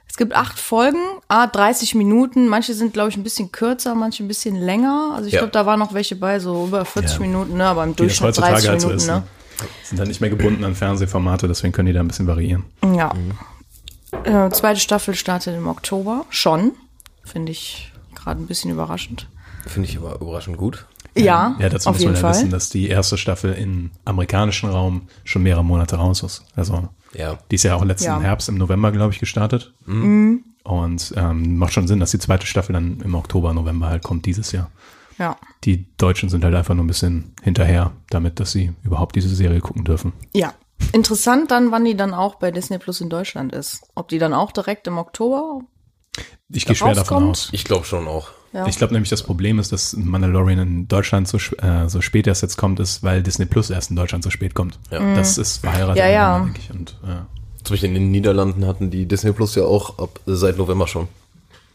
Es 0.10 0.18
gibt 0.18 0.34
acht 0.36 0.58
Folgen, 0.60 0.98
ah, 1.28 1.46
30 1.48 1.94
Minuten. 1.96 2.48
Manche 2.48 2.74
sind, 2.74 2.94
glaube 2.94 3.10
ich, 3.10 3.18
ein 3.18 3.24
bisschen 3.24 3.52
kürzer, 3.52 3.94
manche 3.94 4.24
ein 4.24 4.28
bisschen 4.28 4.56
länger. 4.56 5.12
Also 5.16 5.28
ich 5.28 5.34
Ja. 5.34 5.40
glaube, 5.42 5.52
da 5.52 5.66
waren 5.66 5.80
noch 5.80 5.94
welche 5.94 6.16
bei, 6.16 6.40
so 6.40 6.66
über 6.68 6.86
40 6.86 7.14
Ja. 7.16 7.20
Minuten, 7.20 7.58
ne? 7.58 7.66
aber 7.66 7.84
im 7.84 7.96
Durchschnitt 7.96 8.36
30 8.38 8.44
heutzutage 8.44 8.70
halt 8.70 8.82
so 8.82 8.88
Minuten. 8.88 9.04
ist. 9.04 9.08
ne? 9.08 9.14
Ne? 9.18 9.68
Sind 9.84 10.00
dann 10.00 10.08
nicht 10.08 10.22
mehr 10.22 10.30
gebunden 10.30 10.64
an 10.64 10.76
Fernsehformate, 10.76 11.48
deswegen 11.48 11.72
können 11.74 11.88
die 11.88 11.94
da 11.94 12.00
ein 12.00 12.08
bisschen 12.08 12.28
variieren. 12.28 12.66
Ja. 12.96 13.12
Äh, 14.24 14.50
zweite 14.52 14.80
Staffel 14.80 15.16
startet 15.16 15.56
im 15.56 15.68
Oktober. 15.68 16.26
Schon. 16.30 16.74
Finde 17.24 17.52
ich 17.52 17.92
gerade 18.16 18.42
ein 18.42 18.48
bisschen 18.48 18.72
überraschend. 18.72 19.28
Finde 19.66 19.90
ich 19.90 19.98
aber 19.98 20.16
überraschend 20.22 20.58
gut. 20.58 20.86
Ja, 21.24 21.56
Ja, 21.60 21.70
dazu 21.70 21.90
auf 21.90 21.96
muss 21.96 22.06
man 22.06 22.14
ja 22.16 22.20
Fall. 22.20 22.32
wissen, 22.32 22.50
dass 22.50 22.70
die 22.70 22.88
erste 22.90 23.18
Staffel 23.18 23.54
im 23.54 23.92
amerikanischen 24.06 24.70
Raum 24.70 25.04
schon 25.24 25.44
mehrere 25.44 25.64
Monate 25.64 25.96
raus 25.98 26.24
ist. 26.24 26.44
Also 26.56 26.90
Ja. 27.14 27.38
die 27.52 27.56
ist 27.56 27.64
ja 27.64 27.76
auch 27.76 27.84
letzten 27.84 28.06
Ja. 28.08 28.20
Herbst 28.20 28.50
im 28.50 28.56
November, 28.58 28.92
glaube 28.92 29.14
ich, 29.14 29.20
gestartet. 29.20 29.74
Mhm. 29.86 30.44
Und 30.64 31.14
ähm, 31.16 31.58
macht 31.58 31.74
schon 31.74 31.88
Sinn, 31.88 32.00
dass 32.00 32.12
die 32.12 32.20
zweite 32.20 32.46
Staffel 32.46 32.74
dann 32.74 33.00
im 33.02 33.16
Oktober, 33.16 33.54
November 33.54 33.88
halt 33.88 34.04
kommt 34.04 34.26
dieses 34.26 34.52
Jahr. 34.52 34.70
Ja. 35.18 35.38
Die 35.64 35.88
Deutschen 35.98 36.30
sind 36.30 36.44
halt 36.44 36.54
einfach 36.54 36.76
nur 36.76 36.84
ein 36.84 36.88
bisschen 36.88 37.34
hinterher, 37.42 37.92
damit, 38.10 38.40
dass 38.40 38.52
sie 38.52 38.74
überhaupt 38.84 39.16
diese 39.16 39.34
Serie 39.34 39.62
gucken 39.62 39.84
dürfen. 39.86 40.14
Ja. 40.34 40.54
Interessant 40.94 41.50
dann, 41.50 41.72
wann 41.72 41.86
die 41.86 41.96
dann 41.98 42.14
auch 42.14 42.36
bei 42.36 42.52
Disney 42.52 42.78
Plus 42.78 43.02
in 43.02 43.10
Deutschland 43.10 43.52
ist. 43.54 43.82
Ob 43.96 44.10
die 44.10 44.20
dann 44.20 44.34
auch 44.34 44.52
direkt 44.52 44.86
im 44.88 44.98
Oktober? 45.00 45.62
Ich 46.50 46.66
gehe 46.66 46.76
schwer 46.76 46.94
davon 46.94 47.24
Rauskommt? 47.24 47.30
aus. 47.32 47.50
Ich 47.52 47.64
glaube 47.64 47.86
schon 47.86 48.08
auch. 48.08 48.30
Ja. 48.54 48.66
Ich 48.68 48.78
glaube 48.78 48.94
nämlich, 48.94 49.10
das 49.10 49.24
Problem 49.24 49.60
ist, 49.60 49.72
dass 49.72 49.96
Mandalorian 49.96 50.60
in 50.60 50.88
Deutschland 50.88 51.28
so, 51.28 51.38
äh, 51.58 51.90
so 51.90 52.02
spät 52.02 52.28
erst 52.28 52.42
jetzt 52.42 52.58
kommt, 52.58 52.80
ist, 52.80 53.04
weil 53.04 53.22
Disney 53.22 53.46
Plus 53.46 53.70
erst 53.70 53.90
in 53.90 53.96
Deutschland 53.96 54.24
so 54.24 54.30
spät 54.30 54.54
kommt. 54.56 54.80
Ja. 54.90 55.16
Das 55.16 55.38
ist 55.38 55.58
verheiratet, 55.58 55.96
Mhm. 55.96 56.00
Ja, 56.00 56.08
ja. 56.10 56.40
denke 56.40 56.60
ich. 56.60 56.72
Und, 56.72 56.92
äh, 57.04 57.64
Zum 57.64 57.74
Beispiel 57.74 57.90
in 57.90 57.96
den 57.96 58.12
Niederlanden 58.12 58.66
hatten 58.66 58.90
die 58.90 59.06
Disney 59.06 59.34
Plus 59.34 59.56
ja 59.56 59.64
auch 59.66 60.00
ab 60.00 60.20
seit 60.26 60.58
November 60.58 60.88
schon. 60.88 61.08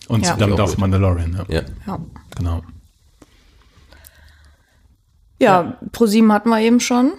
und 0.09 0.25
Ja. 0.27 0.35
damit 0.37 0.59
Auch. 0.59 0.77
Mandalorian, 0.79 1.35
ja. 1.49 1.55
Ja. 1.57 1.62
Ja. 1.87 1.99
Genau. 2.37 2.62
Ja, 5.39 5.77
ProSieben 5.93 6.33
hatten 6.33 6.49
wir 6.51 6.61
eben 6.61 6.81
schon. 6.81 7.12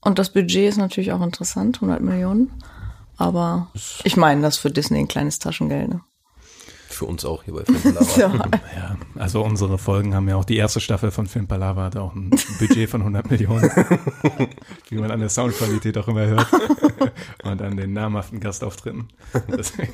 Und 0.00 0.18
das 0.18 0.30
Budget 0.32 0.68
ist 0.68 0.76
natürlich 0.76 1.12
auch 1.12 1.22
interessant, 1.22 1.76
100 1.80 2.00
Millionen. 2.00 2.50
Aber 3.16 3.68
ich 4.04 4.16
meine, 4.16 4.42
das 4.42 4.56
ist 4.56 4.60
für 4.60 4.70
Disney 4.70 4.98
ein 5.00 5.08
kleines 5.08 5.38
Taschengeld. 5.38 5.88
Ne? 5.88 6.00
Für 6.98 7.04
uns 7.04 7.24
auch 7.24 7.44
hier 7.44 7.54
bei 7.54 7.64
Filmlava. 7.64 8.06
Ja. 8.16 8.32
Ja, 8.76 8.96
also 9.14 9.44
unsere 9.44 9.78
Folgen 9.78 10.16
haben 10.16 10.28
ja 10.28 10.34
auch 10.34 10.44
die 10.44 10.56
erste 10.56 10.80
Staffel 10.80 11.12
von 11.12 11.28
Film 11.28 11.46
Palava 11.46 11.84
hatte 11.84 12.02
auch 12.02 12.12
ein 12.12 12.30
Budget 12.58 12.90
von 12.90 13.02
100 13.02 13.30
Millionen, 13.30 13.70
wie 14.88 14.96
man 14.96 15.12
an 15.12 15.20
der 15.20 15.28
Soundqualität 15.28 15.96
auch 15.96 16.08
immer 16.08 16.26
hört 16.26 16.48
und 17.44 17.62
an 17.62 17.76
den 17.76 17.92
namhaften 17.92 18.40
Gastauftritten. 18.40 19.10
Deswegen, 19.56 19.92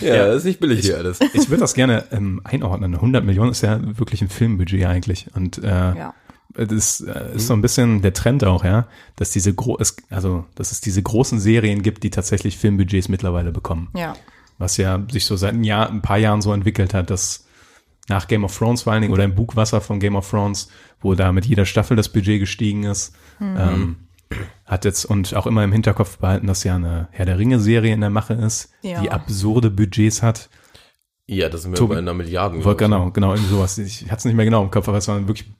ja, 0.00 0.28
das 0.28 0.36
ist 0.36 0.44
nicht 0.44 0.60
billig 0.60 0.80
hier 0.80 0.96
alles. 0.96 1.20
ich 1.20 1.50
würde 1.50 1.60
das 1.60 1.74
gerne 1.74 2.06
ähm, 2.12 2.40
einordnen. 2.44 2.94
100 2.94 3.22
Millionen 3.22 3.50
ist 3.50 3.60
ja 3.60 3.78
wirklich 3.98 4.22
ein 4.22 4.30
Filmbudget 4.30 4.86
eigentlich 4.86 5.26
und 5.34 5.58
äh, 5.58 5.68
ja. 5.68 6.14
das 6.54 7.02
äh, 7.02 7.36
ist 7.36 7.46
so 7.46 7.52
ein 7.52 7.60
bisschen 7.60 8.00
der 8.00 8.14
Trend 8.14 8.42
auch, 8.44 8.64
ja, 8.64 8.86
dass 9.16 9.32
diese 9.32 9.52
gro 9.52 9.76
es, 9.78 9.96
also 10.08 10.46
dass 10.54 10.72
es 10.72 10.80
diese 10.80 11.02
großen 11.02 11.38
Serien 11.40 11.82
gibt, 11.82 12.04
die 12.04 12.10
tatsächlich 12.10 12.56
Filmbudgets 12.56 13.10
mittlerweile 13.10 13.52
bekommen. 13.52 13.90
Ja. 13.94 14.14
Was 14.62 14.76
ja 14.78 15.02
sich 15.10 15.24
so 15.26 15.36
seit 15.36 15.52
ein, 15.54 15.64
Jahr, 15.64 15.90
ein 15.90 16.00
paar 16.02 16.18
Jahren 16.18 16.40
so 16.40 16.52
entwickelt 16.52 16.94
hat, 16.94 17.10
dass 17.10 17.46
nach 18.08 18.26
Game 18.28 18.44
of 18.44 18.56
Thrones 18.56 18.82
vor 18.82 18.92
allen 18.92 19.02
Dingen 19.02 19.12
oder 19.14 19.24
im 19.24 19.34
Bugwasser 19.34 19.80
von 19.80 20.00
Game 20.00 20.16
of 20.16 20.28
Thrones, 20.30 20.68
wo 21.00 21.14
da 21.14 21.32
mit 21.32 21.44
jeder 21.46 21.66
Staffel 21.66 21.96
das 21.96 22.08
Budget 22.08 22.40
gestiegen 22.40 22.84
ist, 22.84 23.14
ähm, 23.40 23.96
hat 24.64 24.84
jetzt 24.84 25.04
und 25.04 25.34
auch 25.34 25.46
immer 25.46 25.62
im 25.62 25.72
Hinterkopf 25.72 26.18
behalten, 26.18 26.46
dass 26.46 26.64
ja 26.64 26.76
eine 26.76 27.08
Herr 27.10 27.26
der 27.26 27.38
Ringe-Serie 27.38 27.92
in 27.92 28.00
der 28.00 28.10
Mache 28.10 28.34
ist, 28.34 28.70
Ja. 28.82 29.00
die 29.00 29.10
absurde 29.10 29.70
Budgets 29.70 30.22
hat. 30.22 30.48
Ja, 31.26 31.48
das 31.48 31.62
sind 31.62 31.72
wir 31.72 31.76
Tobi- 31.78 31.94
bei 31.94 31.98
einer 31.98 32.14
Milliarden. 32.14 32.64
Woll- 32.64 32.74
glaub 32.76 32.90
ich. 32.90 32.96
Genau, 32.96 33.10
genau, 33.10 33.32
irgendwie 33.34 33.50
sowas. 33.50 33.78
Ich 33.78 34.04
hatte 34.06 34.16
es 34.16 34.24
nicht 34.24 34.34
mehr 34.34 34.44
genau 34.44 34.62
im 34.62 34.70
Kopf, 34.70 34.88
aber 34.88 34.98
es 34.98 35.06
waren 35.08 35.28
wirklich 35.28 35.50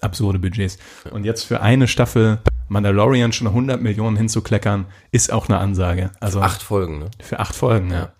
absurde 0.00 0.38
Budgets. 0.38 0.78
Und 1.10 1.24
jetzt 1.24 1.44
für 1.44 1.60
eine 1.60 1.86
Staffel 1.88 2.38
Mandalorian 2.68 3.32
schon 3.32 3.46
100 3.48 3.80
Millionen 3.82 4.16
hinzukleckern, 4.16 4.86
ist 5.12 5.30
auch 5.32 5.48
eine 5.48 5.58
Ansage. 5.58 6.10
Also 6.20 6.40
Acht 6.40 6.62
Folgen, 6.62 6.98
ne? 7.00 7.10
für 7.20 7.38
acht 7.38 7.54
Folgen, 7.54 7.90
ja. 7.90 8.12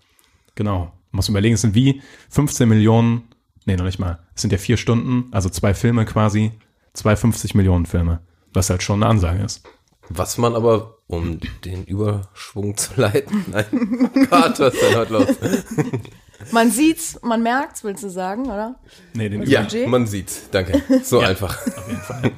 Genau. 0.55 0.91
Muss 1.11 1.29
überlegen, 1.29 1.55
es 1.55 1.61
sind 1.61 1.75
wie 1.75 2.01
15 2.29 2.67
Millionen, 2.67 3.23
nee, 3.65 3.75
noch 3.75 3.85
nicht 3.85 3.99
mal. 3.99 4.19
Es 4.35 4.41
sind 4.41 4.51
ja 4.51 4.57
vier 4.57 4.77
Stunden, 4.77 5.25
also 5.31 5.49
zwei 5.49 5.73
Filme 5.73 6.05
quasi, 6.05 6.51
zwei 6.93 7.15
50 7.15 7.53
Millionen 7.55 7.85
Filme, 7.85 8.21
was 8.53 8.69
halt 8.69 8.81
schon 8.83 9.01
eine 9.03 9.09
Ansage 9.11 9.43
ist. 9.43 9.63
Was 10.09 10.37
man 10.37 10.53
aber, 10.55 10.97
um 11.07 11.39
den 11.63 11.85
Überschwung 11.85 12.75
zu 12.77 12.99
leiten, 12.99 13.45
nein, 13.51 14.09
Gott, 14.29 14.59
was 14.59 14.73
denn 14.73 14.95
heute 14.97 15.13
los? 15.13 15.27
Man 16.51 16.71
sieht's, 16.71 17.19
man 17.23 17.41
merkt's, 17.41 17.83
willst 17.83 18.03
du 18.03 18.09
sagen, 18.09 18.45
oder? 18.47 18.75
Nee, 19.13 19.29
den 19.29 19.43
Ja, 19.43 19.61
Budget? 19.61 19.87
man 19.87 20.07
sieht's. 20.07 20.49
Danke. 20.51 20.81
So 21.03 21.19
einfach. 21.21 21.57
auf 21.67 21.87
jeden 21.87 22.01
Fall. 22.01 22.31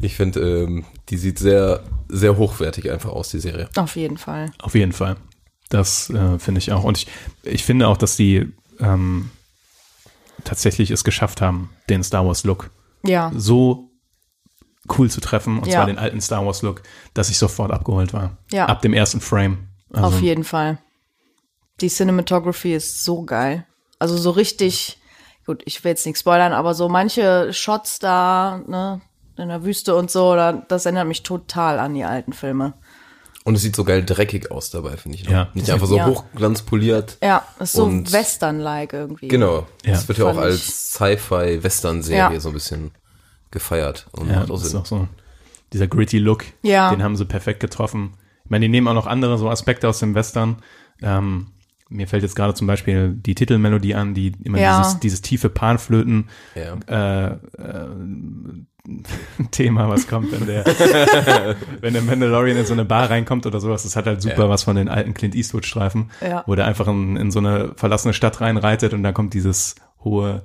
Ich 0.00 0.14
finde, 0.14 0.40
ähm, 0.62 0.84
die 1.08 1.16
sieht 1.16 1.40
sehr, 1.40 1.82
sehr 2.08 2.36
hochwertig 2.36 2.90
einfach 2.92 3.10
aus, 3.10 3.30
die 3.30 3.40
Serie. 3.40 3.68
Auf 3.76 3.96
jeden 3.96 4.18
Fall. 4.18 4.52
Auf 4.60 4.74
jeden 4.76 4.92
Fall. 4.92 5.16
Das 5.68 6.08
äh, 6.10 6.38
finde 6.38 6.58
ich 6.60 6.72
auch. 6.72 6.84
Und 6.84 6.98
ich, 6.98 7.06
ich 7.42 7.64
finde 7.64 7.88
auch, 7.88 7.96
dass 7.96 8.16
die 8.16 8.52
ähm, 8.80 9.30
tatsächlich 10.44 10.90
es 10.90 11.04
geschafft 11.04 11.40
haben, 11.40 11.70
den 11.88 12.02
Star 12.02 12.26
Wars 12.26 12.44
Look 12.44 12.70
Ja. 13.04 13.30
so 13.34 13.90
cool 14.96 15.10
zu 15.10 15.20
treffen, 15.20 15.58
und 15.58 15.66
Ja. 15.66 15.74
zwar 15.74 15.86
den 15.86 15.98
alten 15.98 16.20
Star 16.20 16.44
Wars 16.46 16.62
Look, 16.62 16.82
dass 17.12 17.28
ich 17.28 17.36
sofort 17.38 17.70
abgeholt 17.72 18.12
war. 18.14 18.38
Ja. 18.50 18.66
Ab 18.66 18.80
dem 18.82 18.94
ersten 18.94 19.20
Frame. 19.20 19.68
Also, 19.92 20.06
Auf 20.06 20.20
jeden 20.22 20.44
Fall. 20.44 20.78
Die 21.80 21.88
Cinematography 21.88 22.74
ist 22.74 23.04
so 23.04 23.22
geil. 23.24 23.66
Also 23.98 24.16
so 24.16 24.30
richtig, 24.30 24.98
gut, 25.44 25.62
ich 25.66 25.82
will 25.84 25.90
jetzt 25.90 26.06
nicht 26.06 26.18
spoilern, 26.18 26.52
aber 26.52 26.74
so 26.74 26.88
manche 26.88 27.52
Shots 27.52 27.98
da, 27.98 28.62
ne, 28.66 29.00
in 29.36 29.48
der 29.48 29.64
Wüste 29.64 29.94
und 29.94 30.10
so, 30.10 30.34
da, 30.34 30.52
das 30.52 30.86
erinnert 30.86 31.06
mich 31.08 31.22
total 31.22 31.78
an 31.78 31.94
die 31.94 32.04
alten 32.04 32.32
Filme. 32.32 32.74
Und 33.48 33.54
es 33.54 33.62
sieht 33.62 33.74
so 33.74 33.82
geil 33.84 34.04
dreckig 34.04 34.50
aus 34.50 34.68
dabei, 34.68 34.98
finde 34.98 35.16
ich. 35.16 35.24
Noch. 35.24 35.32
Ja. 35.32 35.48
Nicht 35.54 35.70
einfach 35.70 35.86
so 35.86 35.96
Ja. 35.96 36.06
hochglanzpoliert. 36.06 37.16
Ja, 37.22 37.44
ist 37.58 37.72
so 37.72 37.90
Western-like 37.90 38.92
irgendwie. 38.92 39.28
Genau. 39.28 39.66
Ja. 39.86 39.92
Das 39.92 40.06
wird 40.06 40.18
ja 40.18 40.26
auch 40.26 40.36
als 40.36 40.92
Sci-Fi-Western-Serie 40.92 42.34
Ja. 42.34 42.40
so 42.40 42.48
ein 42.50 42.52
bisschen 42.52 42.90
gefeiert. 43.50 44.06
Und 44.12 44.28
Ja, 44.28 44.40
macht 44.40 44.50
auch 44.50 44.58
das 44.58 44.66
ist 44.66 44.74
auch 44.74 44.84
so. 44.84 45.08
Dieser 45.72 45.86
gritty 45.86 46.18
Look, 46.18 46.44
Ja. 46.60 46.90
den 46.90 47.02
haben 47.02 47.16
sie 47.16 47.24
perfekt 47.24 47.60
getroffen. 47.60 48.14
Ich 48.44 48.50
meine, 48.50 48.66
die 48.66 48.68
nehmen 48.68 48.86
auch 48.86 48.92
noch 48.94 49.06
andere 49.06 49.38
so 49.38 49.48
Aspekte 49.48 49.88
aus 49.88 49.98
dem 49.98 50.14
Western. 50.14 50.56
Ähm, 51.00 51.46
mir 51.88 52.06
fällt 52.06 52.24
jetzt 52.24 52.36
gerade 52.36 52.52
zum 52.52 52.66
Beispiel 52.66 53.14
die 53.14 53.34
Titelmelodie 53.34 53.94
an, 53.94 54.12
die 54.12 54.32
immer 54.44 54.60
Ja. 54.60 54.78
dieses, 54.82 55.00
dieses 55.00 55.22
tiefe 55.22 55.48
Panflöten 55.48 56.28
Ja. 56.54 56.74
äh, 56.86 57.32
äh, 57.62 57.88
Thema, 59.50 59.88
was 59.88 60.06
kommt, 60.08 60.32
wenn 60.32 60.46
der, 60.46 60.64
wenn 61.80 61.92
der 61.92 62.02
Mandalorian 62.02 62.56
in 62.56 62.64
so 62.66 62.72
eine 62.72 62.84
Bar 62.84 63.10
reinkommt 63.10 63.44
oder 63.46 63.60
sowas. 63.60 63.82
Das 63.82 63.96
hat 63.96 64.06
halt 64.06 64.22
super 64.22 64.44
Ja. 64.44 64.48
was 64.48 64.62
von 64.64 64.76
den 64.76 64.88
alten 64.88 65.14
Clint 65.14 65.34
Eastwood-Streifen, 65.34 66.10
Ja. 66.22 66.42
wo 66.46 66.54
der 66.54 66.66
einfach 66.66 66.88
in, 66.88 67.16
in 67.16 67.30
so 67.30 67.38
eine 67.38 67.72
verlassene 67.76 68.14
Stadt 68.14 68.40
reinreitet 68.40 68.94
und 68.94 69.02
dann 69.02 69.14
kommt 69.14 69.34
dieses 69.34 69.74
hohe 70.04 70.42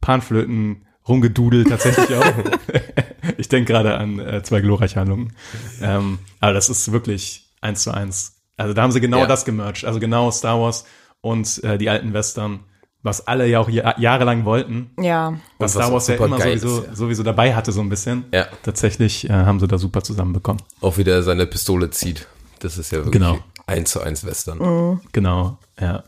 Panflöten 0.00 0.86
rumgedudel 1.08 1.64
tatsächlich 1.64 2.14
auch. 2.16 2.24
ich 3.38 3.48
denke 3.48 3.72
gerade 3.72 3.96
an 3.96 4.18
äh, 4.18 4.42
zwei 4.42 4.60
glorreiche 4.60 4.98
Handlungen. 5.00 5.32
Ähm, 5.80 6.18
aber 6.40 6.52
das 6.52 6.68
ist 6.68 6.90
wirklich 6.92 7.50
eins 7.60 7.82
zu 7.82 7.92
eins. 7.92 8.42
Also 8.56 8.74
da 8.74 8.82
haben 8.82 8.92
sie 8.92 9.00
genau 9.00 9.18
Ja. 9.20 9.26
das 9.26 9.44
gemercht. 9.44 9.84
Also 9.84 10.00
genau 10.00 10.30
Star 10.30 10.60
Wars 10.60 10.84
und 11.20 11.62
äh, 11.64 11.78
die 11.78 11.88
alten 11.90 12.12
Western, 12.12 12.60
was 13.02 13.26
alle 13.26 13.46
ja 13.46 13.60
auch 13.60 13.68
jahr, 13.68 13.98
jahrelang 14.00 14.44
wollten. 14.44 14.90
Ja. 15.00 15.34
Was 15.58 15.74
was 15.74 15.82
Star 15.84 15.92
Wars 15.92 16.08
ja 16.08 16.14
immer 16.16 16.40
sowieso, 16.40 16.80
ist, 16.80 16.86
ja. 16.86 16.94
sowieso 16.94 17.22
dabei 17.22 17.54
hatte, 17.54 17.72
so 17.72 17.80
ein 17.80 17.88
bisschen. 17.88 18.24
Ja. 18.32 18.46
Tatsächlich 18.62 19.28
äh, 19.28 19.32
haben 19.32 19.60
sie 19.60 19.68
da 19.68 19.78
super 19.78 20.02
zusammenbekommen. 20.02 20.62
Auch 20.80 20.96
wie 20.98 21.04
der 21.04 21.22
seine 21.22 21.46
Pistole 21.46 21.90
zieht. 21.90 22.26
Das 22.60 22.78
ist 22.78 22.90
ja 22.90 22.98
wirklich 22.98 23.12
Genau. 23.12 23.38
eins 23.66 23.90
zu 23.92 24.00
eins 24.00 24.24
Western. 24.26 25.00
Genau, 25.12 25.58
ja. 25.80 26.04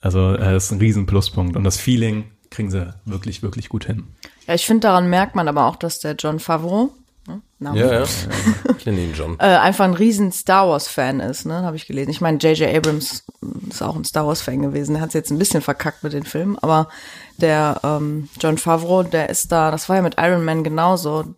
Also 0.00 0.34
äh, 0.34 0.52
das 0.52 0.64
ist 0.64 0.72
ein 0.72 0.78
riesen 0.80 1.06
Pluspunkt. 1.06 1.56
Und 1.56 1.64
das 1.64 1.76
Feeling 1.76 2.24
kriegen 2.50 2.70
sie 2.70 2.92
wirklich, 3.04 3.42
wirklich 3.42 3.68
gut 3.68 3.84
hin. 3.84 4.04
Ja, 4.46 4.54
ich 4.54 4.66
finde, 4.66 4.80
daran 4.88 5.08
merkt 5.08 5.36
man 5.36 5.46
aber 5.48 5.66
auch, 5.66 5.76
dass 5.76 6.00
der 6.00 6.16
John 6.16 6.40
Favreau, 6.40 6.90
ne, 7.62 7.68
Name, 7.68 7.80
Ja, 7.80 7.92
ja. 8.00 8.06
Ich 8.76 8.86
nenne 8.86 9.00
ihn 9.00 9.14
John. 9.14 9.36
äh, 9.40 9.44
einfach 9.44 9.84
ein 9.84 9.94
riesen 9.94 10.32
Star 10.32 10.68
Wars-Fan 10.68 11.20
ist, 11.20 11.46
ne, 11.46 11.62
habe 11.62 11.76
ich 11.76 11.86
gelesen. 11.86 12.10
Ich 12.10 12.20
meine, 12.20 12.38
J.J. 12.38 12.74
Abrams 12.74 13.24
ist 13.68 13.82
auch 13.82 13.96
ein 13.96 14.04
Star 14.04 14.26
Wars-Fan 14.26 14.62
gewesen. 14.62 14.94
Der 14.94 15.02
hat 15.02 15.08
es 15.08 15.14
jetzt 15.14 15.30
ein 15.30 15.38
bisschen 15.38 15.62
verkackt 15.62 16.02
mit 16.02 16.12
den 16.12 16.24
Filmen, 16.24 16.58
aber 16.58 16.88
der 17.38 17.80
ähm, 17.82 18.28
John 18.40 18.58
Favreau, 18.58 19.02
der 19.02 19.30
ist 19.30 19.52
da, 19.52 19.70
das 19.70 19.88
war 19.88 19.96
ja 19.96 20.02
mit 20.02 20.16
Iron 20.18 20.44
Man 20.44 20.64
genauso. 20.64 21.34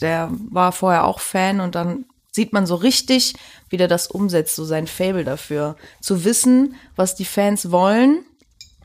Der 0.00 0.30
war 0.50 0.72
vorher 0.72 1.04
auch 1.04 1.20
Fan 1.20 1.60
und 1.60 1.74
dann 1.74 2.06
sieht 2.32 2.52
man 2.52 2.66
so 2.66 2.74
richtig, 2.74 3.34
wie 3.68 3.76
der 3.76 3.88
das 3.88 4.06
umsetzt, 4.06 4.56
so 4.56 4.64
sein 4.64 4.86
Fable 4.86 5.24
dafür. 5.24 5.76
Zu 6.00 6.24
wissen, 6.24 6.76
was 6.96 7.14
die 7.14 7.26
Fans 7.26 7.70
wollen, 7.70 8.24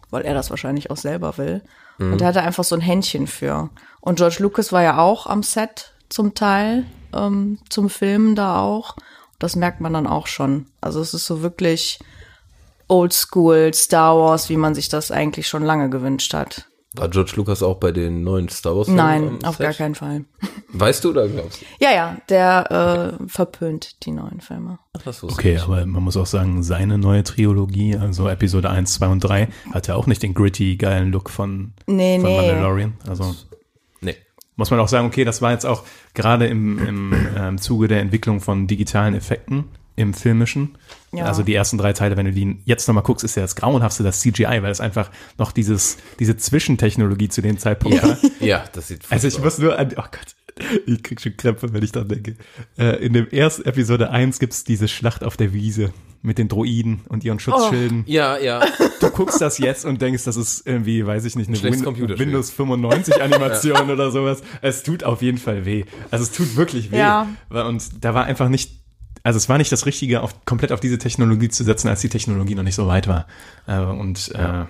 weil 0.09 0.23
er 0.23 0.33
das 0.33 0.49
wahrscheinlich 0.49 0.91
auch 0.91 0.97
selber 0.97 1.37
will. 1.37 1.61
Und 1.99 2.21
er 2.21 2.27
hatte 2.27 2.41
einfach 2.43 2.63
so 2.63 2.75
ein 2.75 2.81
Händchen 2.81 3.25
für. 3.25 3.69
Und 4.01 4.17
George 4.17 4.37
Lucas 4.39 4.71
war 4.71 4.83
ja 4.83 4.99
auch 4.99 5.25
am 5.25 5.41
Set 5.41 5.93
zum 6.09 6.33
Teil, 6.33 6.85
ähm, 7.13 7.59
zum 7.69 7.89
Filmen 7.89 8.35
da 8.35 8.59
auch. 8.61 8.95
Das 9.39 9.55
merkt 9.55 9.81
man 9.81 9.93
dann 9.93 10.07
auch 10.07 10.27
schon. 10.27 10.65
Also 10.81 10.99
es 11.01 11.13
ist 11.13 11.25
so 11.25 11.41
wirklich 11.41 11.99
Oldschool 12.87 13.73
Star 13.73 14.15
Wars, 14.17 14.49
wie 14.49 14.57
man 14.57 14.73
sich 14.75 14.89
das 14.89 15.11
eigentlich 15.11 15.47
schon 15.47 15.63
lange 15.63 15.89
gewünscht 15.89 16.33
hat. 16.33 16.65
War 16.93 17.09
George 17.09 17.33
Lucas 17.35 17.61
auch 17.61 17.75
bei 17.77 17.91
den 17.91 18.23
neuen 18.23 18.49
Star 18.49 18.75
Wars 18.75 18.87
Nein, 18.87 19.37
auf 19.43 19.57
Set? 19.57 19.65
gar 19.67 19.73
keinen 19.73 19.93
Fall. 19.93 20.25
Weißt 20.69 21.03
du 21.03 21.09
oder 21.09 21.27
glaubst 21.27 21.61
du? 21.61 21.65
Ja, 21.79 21.91
ja, 21.91 22.17
der 22.29 23.17
äh, 23.21 23.27
verpönt 23.27 24.03
die 24.05 24.11
neuen 24.11 24.39
Filme. 24.41 24.79
Ach, 24.97 25.03
das 25.03 25.23
Okay, 25.23 25.55
ich. 25.55 25.61
aber 25.63 25.85
man 25.85 26.01
muss 26.01 26.17
auch 26.17 26.25
sagen, 26.25 26.63
seine 26.63 26.97
neue 26.97 27.23
Trilogie, 27.23 27.95
also 27.97 28.27
Episode 28.27 28.69
1, 28.71 28.93
2 28.95 29.07
und 29.09 29.19
3, 29.19 29.49
hat 29.73 29.87
ja 29.87 29.95
auch 29.95 30.07
nicht 30.07 30.23
den 30.23 30.33
gritty, 30.33 30.77
geilen 30.77 31.11
Look 31.11 31.29
von, 31.29 31.73
Nee, 31.85 32.19
von 32.19 32.29
nee. 32.29 32.37
Mandalorian. 32.37 32.93
Also 33.07 33.25
Nee. 33.25 33.56
Muss 34.57 34.69
man 34.71 34.79
auch 34.79 34.89
sagen, 34.89 35.07
okay, 35.07 35.23
das 35.23 35.41
war 35.41 35.51
jetzt 35.51 35.65
auch 35.65 35.83
gerade 36.13 36.47
im, 36.47 36.85
im 36.85 37.27
ähm, 37.37 37.57
Zuge 37.57 37.87
der 37.87 38.01
Entwicklung 38.01 38.41
von 38.41 38.67
digitalen 38.67 39.15
Effekten 39.15 39.65
im 39.95 40.13
Filmischen. 40.13 40.77
Ja. 41.11 41.25
Also 41.25 41.41
die 41.43 41.53
ersten 41.53 41.77
drei 41.77 41.93
Teile, 41.93 42.17
wenn 42.17 42.25
du 42.25 42.31
die 42.31 42.59
jetzt 42.65 42.87
nochmal 42.87 43.03
guckst, 43.03 43.23
ist 43.23 43.35
ja 43.35 43.41
das 43.41 43.55
Grauenhaftste 43.55 44.03
das 44.03 44.19
CGI, 44.19 44.61
weil 44.61 44.71
es 44.71 44.79
einfach 44.79 45.09
noch 45.37 45.51
dieses, 45.51 45.97
diese 46.19 46.37
Zwischentechnologie 46.37 47.29
zu 47.29 47.41
dem 47.41 47.57
Zeitpunkt 47.57 48.03
war. 48.03 48.17
Ja, 48.39 48.65
das 48.73 48.89
sieht 48.89 49.01
Also 49.09 49.27
ich 49.27 49.39
muss 49.39 49.57
nur 49.57 49.77
an, 49.77 49.89
oh 49.97 50.01
Gott, 50.03 50.35
ich 50.85 51.03
krieg 51.03 51.21
schon 51.21 51.37
Krämpfe, 51.37 51.73
wenn 51.73 51.83
ich 51.83 51.91
dran 51.91 52.07
denke. 52.07 52.35
Äh, 52.77 53.03
in 53.05 53.13
dem 53.13 53.29
ersten 53.29 53.65
Episode 53.65 54.09
1 54.09 54.39
gibt's 54.39 54.63
diese 54.63 54.87
Schlacht 54.87 55.23
auf 55.23 55.37
der 55.37 55.53
Wiese 55.53 55.93
mit 56.21 56.37
den 56.37 56.47
Droiden 56.47 57.01
und 57.09 57.23
ihren 57.23 57.39
Schutzschilden. 57.39 58.01
aus. 58.01 58.05
Ja, 58.07 58.37
ja. 58.37 58.61
Du 58.99 59.11
guckst 59.11 59.39
das 59.39 59.59
jetzt 59.59 59.85
und 59.85 60.01
denkst, 60.01 60.23
das 60.23 60.37
ist 60.37 60.65
irgendwie, 60.65 61.05
weiß 61.05 61.23
ich 61.25 61.35
nicht, 61.35 61.49
eine 61.49 61.61
Win. 61.61 62.19
Windows 62.19 62.49
95 62.49 63.21
Animation 63.21 63.91
oder 63.91 64.09
sowas. 64.09 64.41
Es 64.63 64.81
tut 64.81 65.03
auf 65.03 65.21
jeden 65.21 65.37
Fall 65.37 65.65
weh. 65.65 65.85
Also 66.09 66.23
es 66.23 66.31
tut 66.31 66.55
wirklich 66.55 66.91
weh. 66.91 66.97
Ja. 66.97 67.27
Und 67.49 68.03
da 68.03 68.15
war 68.15 68.25
einfach 68.25 68.49
nicht, 68.49 68.71
also 69.21 69.37
es 69.37 69.49
war 69.49 69.59
nicht 69.59 69.71
das 69.71 69.85
Richtige, 69.85 70.21
auf, 70.21 70.45
komplett 70.45 70.71
auf 70.71 70.79
diese 70.79 70.97
Technologie 70.97 71.49
zu 71.49 71.63
setzen, 71.63 71.89
als 71.89 72.01
die 72.01 72.09
Technologie 72.09 72.55
noch 72.55 72.63
nicht 72.63 72.75
so 72.75 72.87
weit 72.87 73.07
war. 73.07 73.27
Äh, 73.67 73.81
und 73.81 74.31
äh, 74.33 74.65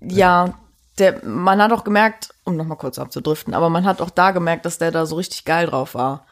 Ja, 0.00 0.54
der, 0.98 1.24
man 1.26 1.60
hat 1.60 1.72
auch 1.72 1.82
gemerkt, 1.82 2.31
um 2.44 2.56
nochmal 2.56 2.78
kurz 2.78 2.98
abzudriften, 2.98 3.54
aber 3.54 3.68
man 3.70 3.84
hat 3.84 4.00
auch 4.00 4.10
da 4.10 4.30
gemerkt, 4.32 4.66
dass 4.66 4.78
der 4.78 4.90
da 4.90 5.06
so 5.06 5.16
richtig 5.16 5.44
geil 5.44 5.66
drauf 5.66 5.94
war. 5.94 6.26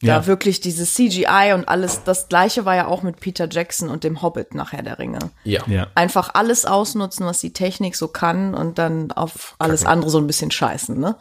Da 0.00 0.08
Ja. 0.08 0.26
wirklich 0.26 0.60
dieses 0.60 0.92
CGI 0.94 1.52
und 1.54 1.66
alles, 1.68 2.02
das 2.04 2.28
gleiche 2.28 2.64
war 2.66 2.74
ja 2.76 2.86
auch 2.88 3.02
mit 3.02 3.20
Peter 3.20 3.48
Jackson 3.50 3.88
und 3.88 4.04
dem 4.04 4.20
Hobbit 4.20 4.54
nachher 4.54 4.82
der 4.82 4.98
Ringe. 4.98 5.30
Ja. 5.44 5.62
ja. 5.66 5.86
Einfach 5.94 6.30
alles 6.34 6.66
ausnutzen, 6.66 7.24
was 7.24 7.40
die 7.40 7.52
Technik 7.54 7.96
so 7.96 8.08
kann 8.08 8.54
und 8.54 8.76
dann 8.78 9.12
auf 9.12 9.54
alles 9.58 9.86
andere 9.86 10.10
so 10.10 10.18
ein 10.18 10.26
bisschen 10.26 10.50
scheißen, 10.50 10.98
ne? 10.98 11.16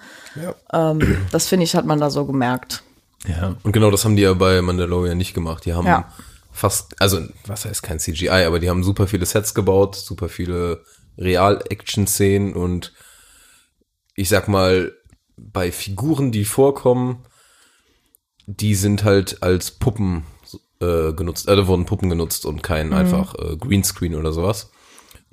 Ähm, 0.73 1.25
das 1.31 1.47
finde 1.47 1.63
ich, 1.63 1.75
hat 1.75 1.85
man 1.85 1.99
da 1.99 2.09
so 2.09 2.25
gemerkt. 2.25 2.83
Ja. 3.25 3.55
Und 3.63 3.71
genau 3.71 3.89
das 3.91 4.03
haben 4.03 4.17
die 4.17 4.23
ja 4.23 4.33
bei 4.33 4.61
Mandalorian 4.61 5.17
nicht 5.17 5.33
gemacht. 5.33 5.63
Die 5.65 5.73
haben 5.73 5.87
Ja. 5.87 6.11
fast, 6.51 6.99
also 6.99 7.21
was 7.45 7.63
heißt 7.63 7.83
kein 7.83 7.99
CGI, 7.99 8.45
aber 8.47 8.59
die 8.59 8.69
haben 8.69 8.83
super 8.83 9.07
viele 9.07 9.25
Sets 9.25 9.53
gebaut, 9.53 9.95
super 9.95 10.27
viele 10.27 10.83
Real-Action-Szenen 11.17 12.53
und 12.53 12.91
ich 14.15 14.29
sag 14.29 14.47
mal, 14.47 14.93
bei 15.37 15.71
Figuren, 15.71 16.31
die 16.31 16.45
vorkommen, 16.45 17.25
die 18.45 18.75
sind 18.75 19.03
halt 19.03 19.41
als 19.41 19.71
Puppen 19.71 20.23
äh, 20.79 21.13
genutzt, 21.13 21.47
äh, 21.47 21.55
da 21.55 21.67
wurden 21.67 21.85
Puppen 21.85 22.09
genutzt 22.09 22.45
und 22.45 22.61
kein 22.61 22.93
einfach 22.93 23.35
äh, 23.35 23.55
Greenscreen 23.57 24.15
oder 24.15 24.33
sowas. 24.33 24.71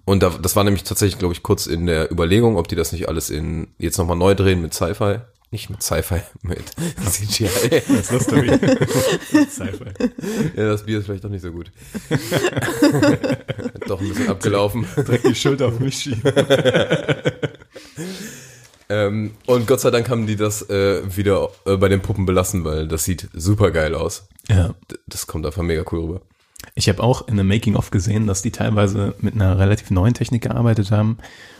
Und 0.05 0.23
da, 0.23 0.31
das 0.31 0.57
war 0.57 0.65
nämlich 0.65 0.85
tatsächlich, 0.85 1.19
glaube 1.19 1.35
ich, 1.35 1.43
kurz 1.43 1.67
in 1.67 1.87
der 1.87 2.11
Überlegung, 2.11 2.57
ob 2.57 2.69
die 2.69 2.77
das 2.77 2.93
nicht 2.93 3.09
alles 3.09 3.31
in 3.31 3.69
jetzt 3.79 3.99
nochmal 3.99 4.17
neu 4.17 4.35
drehen 4.35 4.63
mit 4.63 4.75
Sci-Fi. 4.75 5.21
Nicht 5.53 5.69
mit 5.69 5.83
Sci-Fi, 5.83 6.21
mit 6.43 6.65
CGI. 7.05 7.49
Das 7.89 8.11
ist 8.11 8.11
lustig. 8.31 8.51
Sci-Fi. 9.51 10.11
Ja, 10.57 10.69
das 10.69 10.85
Bier 10.85 10.99
ist 11.01 11.07
vielleicht 11.07 11.25
doch 11.25 11.31
nicht 11.31 11.43
so 11.43 11.51
gut. 11.51 11.73
doch 13.87 14.01
ein 14.01 14.09
bisschen 14.09 14.29
abgelaufen. 14.29 14.87
Direkt 14.97 15.27
die 15.27 15.35
Schuld 15.35 15.61
auf 15.61 15.79
mich 15.81 15.97
schieben. 15.97 16.23
Ähm, 18.91 19.31
und 19.47 19.67
Gott 19.67 19.81
sei 19.81 19.91
Dank 19.91 20.11
haben 20.11 20.27
die 20.27 20.37
das 20.37 20.69
äh, 20.69 21.03
wieder 21.17 21.49
äh, 21.65 21.77
bei 21.77 21.89
den 21.89 22.03
Puppen 22.03 22.27
belassen, 22.27 22.65
weil 22.65 22.89
das 22.89 23.05
sieht 23.05 23.29
super 23.33 23.71
geil 23.71 23.95
aus. 23.95 24.29
Ja. 24.49 24.75
D 24.91 24.97
das 25.07 25.27
kommt 25.27 25.47
einfach 25.47 25.63
mega 25.63 25.85
cool 25.93 26.01
rüber. 26.01 26.21
Ich 26.75 26.89
habe 26.89 27.03
auch 27.03 27.27
in 27.29 27.39
einem 27.39 27.49
Making-of 27.49 27.91
gesehen, 27.91 28.27
dass 28.27 28.43
die 28.43 28.51
teilweise 28.51 29.15
mit 29.21 29.35
einer 29.35 29.59
relativ 29.59 29.91
neuen 29.91 30.13
Technik 30.15 30.43
gearbeitet 30.43 30.91
haben. 30.91 31.19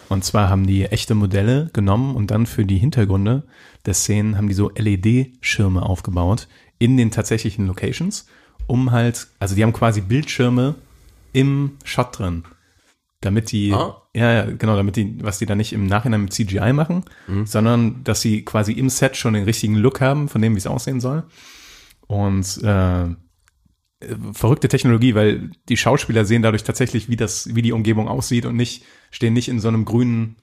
Und 0.09 0.25
zwar 0.25 0.51
haben 0.51 0.67
die 0.67 0.87
echte 0.87 1.15
Modelle 1.15 1.71
genommen 1.73 2.17
und 2.17 2.33
dann 2.33 2.47
für 2.47 2.65
die 2.65 2.79
Hintergründe 2.79 3.45
der 3.87 3.95
Szenen 3.95 4.37
haben 4.37 4.49
die 4.49 4.55
so 4.55 4.71
LED-Schirme 4.75 5.83
aufgebaut 5.83 6.49
in 6.81 6.97
den 6.97 7.13
tatsächlichen 7.13 7.67
Locations, 7.67 8.27
um 8.67 8.91
halt, 8.91 9.29
also 9.39 9.55
die 9.55 9.63
haben 9.63 9.73
quasi 9.73 10.01
Bildschirme 10.01 10.75
im 11.33 11.77
Shot 11.85 12.19
drin. 12.19 12.45
Damit 13.21 13.53
die, 13.53 13.73
Ah. 13.73 14.00
Ja, 14.15 14.33
ja, 14.33 14.45
genau, 14.45 14.77
damit 14.77 14.97
die, 14.97 15.19
was 15.23 15.39
die 15.39 15.47
dann 15.47 15.59
nicht 15.59 15.73
im 15.73 15.87
Nachhinein 15.87 16.23
mit 16.23 16.33
CGI 16.33 16.73
machen, 16.73 17.05
sondern 17.45 18.03
dass 18.03 18.21
sie 18.21 18.45
quasi 18.45 18.73
im 18.73 18.89
Set 18.89 19.17
schon 19.17 19.35
den 19.35 19.45
richtigen 19.45 19.77
Look 19.77 20.01
haben, 20.01 20.29
von 20.29 20.43
dem, 20.43 20.55
wie 20.55 20.59
es 20.59 20.67
aussehen 20.67 21.01
soll. 21.01 21.25
Und 22.09 22.61
äh, 22.65 23.07
verrückte 24.33 24.69
Technologie, 24.69 25.15
weil 25.15 25.51
die 25.69 25.77
Schauspieler 25.77 26.25
sehen 26.25 26.43
dadurch 26.43 26.65
tatsächlich, 26.65 27.09
wie 27.09 27.17
das, 27.17 27.55
wie 27.55 27.63
die 27.63 27.73
Umgebung 27.73 28.09
aussieht 28.09 28.47
und 28.47 28.57
nicht, 28.57 28.85
stehen 29.11 29.35
nicht 29.35 29.49
in 29.49 29.61
so 29.61 29.69
einem 29.69 29.85
grünen, 29.85 30.37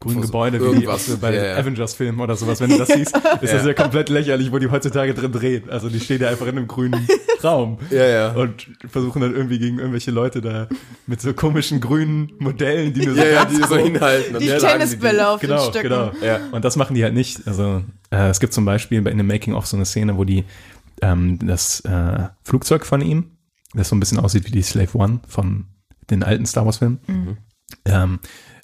grünen 0.00 0.16
so 0.22 0.28
Gebäude 0.28 0.60
wie 0.60 0.64
irgendwas. 0.64 1.10
auch 1.12 1.16
bei 1.18 1.34
Ja, 1.34 1.44
ja. 1.44 1.56
Avengers-Filmen 1.56 2.20
oder 2.20 2.36
sowas. 2.36 2.60
Wenn 2.60 2.70
du 2.70 2.78
das 2.78 2.88
siehst, 2.94 3.16
ist 3.40 3.52
das 3.52 3.66
ja 3.66 3.74
komplett 3.74 4.08
lächerlich, 4.08 4.52
wo 4.52 4.58
die 4.58 4.70
heutzutage 4.70 5.12
drin 5.12 5.32
drehen. 5.32 5.68
Also 5.70 5.88
die 5.88 5.98
stehen 5.98 6.20
ja 6.22 6.28
einfach 6.28 6.46
in 6.46 6.56
einem 6.56 6.68
grünen 6.68 7.06
Raum. 7.42 7.78
Ja, 7.90 8.06
ja. 8.06 8.32
Und 8.32 8.68
versuchen 8.88 9.20
dann 9.22 9.34
irgendwie 9.34 9.58
gegen 9.58 9.78
irgendwelche 9.78 10.12
Leute 10.12 10.40
da 10.40 10.68
mit 11.06 11.20
so 11.20 11.32
komischen 11.34 11.80
grünen 11.80 12.30
Modellen, 12.38 12.92
die 12.94 13.06
nur 13.06 13.14
so 13.16 13.20
Ja, 13.20 13.26
ja, 13.28 13.44
die 13.44 13.56
so 13.56 13.76
hinhalten. 13.76 14.36
und 14.36 14.42
Die 14.42 14.48
Tennisbälle 14.48 15.28
auf 15.28 15.40
genau, 15.40 15.64
den 15.64 15.70
Stöcken. 15.72 15.88
Genau, 15.90 16.12
Ja. 16.24 16.40
Und 16.52 16.64
das 16.64 16.76
machen 16.76 16.94
die 16.94 17.02
halt 17.02 17.14
nicht. 17.14 17.46
Also 17.48 17.82
äh, 18.10 18.28
es 18.28 18.38
gibt 18.38 18.52
zum 18.52 18.64
Beispiel 18.64 19.02
bei 19.02 19.10
in 19.10 19.18
dem 19.18 19.26
Making-of 19.26 19.66
so 19.66 19.76
eine 19.76 19.84
Szene, 19.84 20.16
wo 20.16 20.22
die 20.24 20.44
ähm, 21.02 21.38
das 21.44 21.80
äh, 21.80 22.28
Flugzeug 22.44 22.86
von 22.86 23.00
ihm, 23.00 23.32
das 23.74 23.88
so 23.88 23.96
ein 23.96 24.00
bisschen 24.00 24.20
aussieht 24.20 24.46
wie 24.46 24.52
die 24.52 24.62
Slave 24.62 24.96
One 24.96 25.20
von 25.26 25.66
den 26.10 26.22
alten 26.22 26.46
Star 26.46 26.64
Wars-Filmen, 26.64 27.36
ähm, 27.84 28.18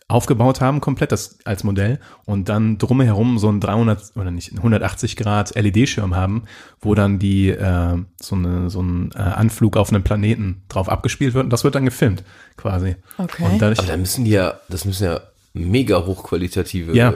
aufgebaut 0.06 0.60
haben, 0.60 0.80
komplett 0.80 1.12
das 1.12 1.38
als 1.44 1.64
Modell 1.64 1.98
und 2.26 2.48
dann 2.50 2.76
drumherum 2.76 3.38
so 3.38 3.48
ein 3.50 3.60
300 3.60 4.16
oder 4.16 4.30
nicht 4.30 4.52
180 4.52 5.16
Grad 5.16 5.54
LED-Schirm 5.54 6.14
haben, 6.14 6.44
wo 6.80 6.94
dann 6.94 7.18
die 7.18 7.48
äh, 7.48 7.96
so 8.20 8.36
eine 8.36 8.68
so 8.68 8.82
ein 8.82 9.12
äh, 9.14 9.18
Anflug 9.18 9.78
auf 9.78 9.90
einem 9.90 10.04
Planeten 10.04 10.62
drauf 10.68 10.90
abgespielt 10.90 11.32
wird 11.32 11.44
und 11.44 11.50
das 11.50 11.64
wird 11.64 11.74
dann 11.74 11.86
gefilmt 11.86 12.22
quasi. 12.56 12.96
Okay. 13.16 13.44
Und 13.44 13.62
dadurch, 13.62 13.78
Aber 13.78 13.88
da 13.88 13.96
müssen 13.96 14.26
die 14.26 14.32
ja, 14.32 14.60
das 14.68 14.84
müssen 14.84 15.04
ja 15.04 15.20
mega 15.54 16.04
hochqualitative 16.04 16.94
ja, 16.94 17.14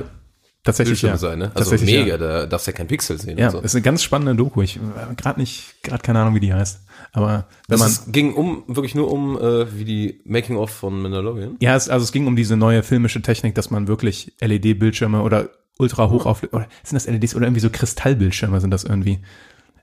tatsächlich 0.69 1.01
Bildschirme 1.01 1.15
ja. 1.15 1.19
sein, 1.19 1.39
ne? 1.39 1.51
Also 1.55 1.77
mega, 1.85 2.07
ja. 2.07 2.19
da 2.19 2.47
darfst 2.47 2.67
du 2.67 2.71
ja 2.71 2.77
kein 2.77 2.87
Pixel 2.87 3.21
sehen 3.21 3.37
Ja, 3.39 3.51
so. 3.51 3.61
ist 3.61 3.75
eine 3.75 3.83
ganz 3.83 4.03
spannende 4.03 4.35
Doku. 4.35 4.63
Ich 4.63 4.79
gerade 5.17 5.41
nicht, 5.41 5.75
gerade 5.83 6.03
keine 6.03 6.21
Ahnung, 6.21 6.35
wie 6.35 6.41
die 6.41 6.53
heißt. 6.53 6.81
Aber 7.13 7.47
wenn 7.69 7.79
Das 7.79 7.81
man, 7.81 7.89
ist, 7.89 8.13
ging 8.13 8.35
um, 8.35 8.65
wirklich 8.67 8.95
nur 8.95 9.11
um, 9.11 9.39
äh, 9.39 9.79
wie 9.79 9.85
die 9.85 10.21
Making-of 10.25 10.71
von 10.71 11.01
Mandalorian. 11.03 11.57
ja, 11.61 11.75
es, 11.77 11.89
also 11.89 12.05
es 12.05 12.13
ging 12.13 12.27
um 12.27 12.37
diese 12.37 12.57
neue 12.57 12.83
filmische 12.83 13.23
Technik, 13.23 13.55
dass 13.55 13.71
man 13.71 13.89
wirklich 13.89 14.33
LED-Bildschirme 14.41 15.23
oder 15.23 15.51
ultra 15.79 16.11
hoch 16.11 16.27
auf, 16.27 16.43
oder 16.53 16.67
sind 16.83 16.95
das 16.97 17.07
LEDs 17.07 17.35
oder 17.37 17.47
irgendwie 17.47 17.61
so 17.61 17.71
Kristallbildschirme 17.71 18.61
sind 18.61 18.71
das 18.73 18.85
irgendwie? 18.85 19.21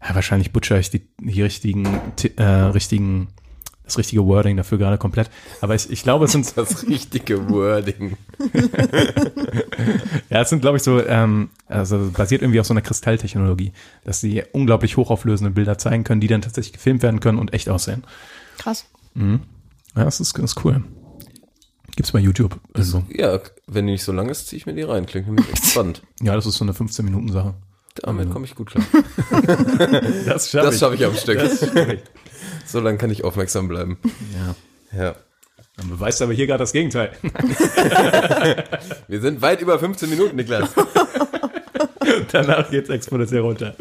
Ja, 0.08 0.14
wahrscheinlich 0.14 0.52
butcher 0.52 0.78
ich 0.78 0.90
die, 0.92 1.08
die 1.20 1.42
richtigen, 1.42 1.88
Ti- 2.16 2.34
äh, 2.36 2.44
richtigen, 2.44 3.30
das 3.86 3.98
richtige 3.98 4.26
Wording 4.26 4.58
dafür 4.58 4.78
gerade 4.78 4.98
komplett. 4.98 5.30
Aber 5.62 5.76
ich, 5.76 5.90
ich 5.90 6.04
glaube, 6.04 6.26
es 6.26 6.32
sind, 6.32 6.58
Das 6.58 6.88
richtige 6.88 7.50
Wording. 7.50 8.18
ja, 10.30 10.42
es 10.42 10.50
sind, 10.50 10.62
glaube 10.62 10.78
ich, 10.78 10.84
so, 10.84 11.04
ähm, 11.06 11.50
also 11.68 12.10
basiert 12.12 12.42
irgendwie 12.42 12.60
auf 12.60 12.66
so 12.66 12.74
einer 12.74 12.82
Kristalltechnologie, 12.82 13.72
dass 14.04 14.20
sie 14.20 14.44
unglaublich 14.52 14.98
hochauflösende 14.98 15.52
Bilder 15.52 15.78
zeigen 15.78 16.04
können, 16.04 16.22
die 16.22 16.28
dann 16.28 16.42
tatsächlich 16.42 16.74
gefilmt 16.74 17.04
werden 17.04 17.20
können 17.20 17.38
und 17.38 17.54
echt 17.54 17.70
aussehen. 17.70 18.04
Krass. 18.58 18.86
Ja, 19.16 20.04
das 20.04 20.20
ist, 20.20 20.38
das 20.38 20.44
ist 20.52 20.66
cool. 20.66 20.84
Gibt's 21.96 22.12
bei 22.12 22.20
YouTube. 22.20 22.60
Also, 22.74 23.04
Ja, 23.10 23.40
wenn 23.68 23.88
die 23.88 23.94
nicht 23.94 24.04
so 24.04 24.12
lang 24.12 24.30
ist, 24.30 24.48
ziehe 24.48 24.58
ich 24.58 24.66
mir 24.66 24.74
die 24.74 24.82
rein. 24.82 25.06
Klingt 25.06 25.28
nämlich 25.28 25.50
echt 25.50 25.66
spannend. 25.68 26.02
ja, 26.22 26.36
das 26.36 26.46
ist 26.46 26.56
so 26.56 26.66
eine 26.66 26.74
15-Minuten-Sache. 26.74 27.54
Damit 28.02 28.30
komme 28.30 28.44
ich 28.44 28.56
gut 28.56 28.72
klar. 28.72 28.84
Das 30.26 30.52
Das 30.52 30.80
schaffe 30.80 30.96
ich 30.96 31.06
am 31.06 31.16
Stück. 31.16 31.40
Das 31.40 31.60
schaff 31.62 31.76
ich. 31.76 32.02
So 32.76 32.82
lange 32.82 32.98
kann 32.98 33.10
ich 33.10 33.24
aufmerksam 33.24 33.70
bleiben. 33.70 33.98
Ja. 34.92 35.00
Ja. 35.00 35.16
Dann 35.78 35.88
beweist 35.88 36.22
aber 36.22 36.34
hier 36.34 36.46
gerade 36.46 36.60
das 36.60 36.74
Gegenteil. 36.74 37.14
Wir 39.08 39.22
sind 39.22 39.42
weit 39.42 39.62
über 39.62 39.80
15 39.80 40.10
Minuten, 40.10 40.36
Niklas. 40.36 40.72
Danach 42.34 42.70
geht's 42.70 42.90
exponentiell 42.90 43.40
runter. 43.40 43.76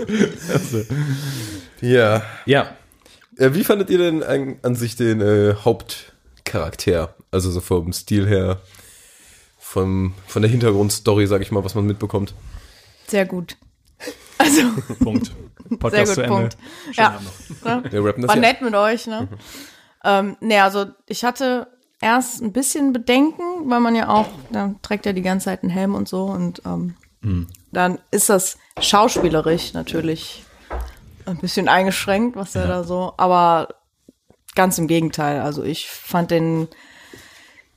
Also, 0.52 0.84
Ja. 1.80 2.22
ja, 2.46 2.76
Äh, 3.36 3.52
Wie 3.54 3.64
fandet 3.64 3.90
ihr 3.90 3.98
denn 3.98 4.22
an, 4.22 4.58
an 4.62 4.76
sich 4.76 4.94
den 4.94 5.20
äh, 5.20 5.56
Hauptcharakter? 5.64 7.16
Also 7.32 7.50
so 7.50 7.60
vom 7.60 7.92
Stil 7.92 8.28
her, 8.28 8.60
vom, 9.58 10.14
von 10.28 10.40
der 10.42 10.50
Hintergrundstory, 10.52 11.26
sag 11.26 11.42
ich 11.42 11.50
mal, 11.50 11.64
was 11.64 11.74
man 11.74 11.84
mitbekommt. 11.84 12.32
Sehr 13.08 13.26
gut. 13.26 13.56
Also, 14.38 14.62
Punkt. 15.00 15.32
sehr 15.68 15.78
Podcast 15.78 16.06
gut, 16.06 16.14
zu 16.14 16.22
Ende. 16.22 16.36
Punkt. 16.36 16.56
Ja. 16.92 17.20
Ne? 17.64 17.84
Wir 17.90 18.04
rappen 18.04 18.22
das 18.22 18.28
War 18.28 18.36
ja. 18.36 18.40
nett 18.40 18.60
mit 18.62 18.74
euch, 18.74 19.06
ne? 19.06 19.28
ähm, 20.04 20.36
nee, 20.40 20.58
also 20.58 20.86
ich 21.06 21.24
hatte 21.24 21.68
erst 22.00 22.42
ein 22.42 22.52
bisschen 22.52 22.92
Bedenken, 22.92 23.70
weil 23.70 23.80
man 23.80 23.94
ja 23.94 24.08
auch, 24.08 24.28
da 24.50 24.74
trägt 24.82 25.06
ja 25.06 25.12
die 25.12 25.22
ganze 25.22 25.46
Zeit 25.46 25.62
einen 25.62 25.70
Helm 25.70 25.94
und 25.94 26.08
so 26.08 26.24
und 26.24 26.62
ähm, 26.66 26.96
dann 27.72 27.98
ist 28.10 28.28
das 28.28 28.58
schauspielerisch 28.78 29.72
natürlich 29.72 30.44
ein 31.26 31.38
bisschen 31.38 31.68
eingeschränkt, 31.68 32.36
was 32.36 32.54
er 32.54 32.66
da 32.66 32.84
so, 32.84 33.14
aber 33.16 33.68
ganz 34.54 34.78
im 34.78 34.86
Gegenteil. 34.86 35.40
Also 35.40 35.62
ich 35.62 35.88
fand 35.88 36.30
den 36.30 36.68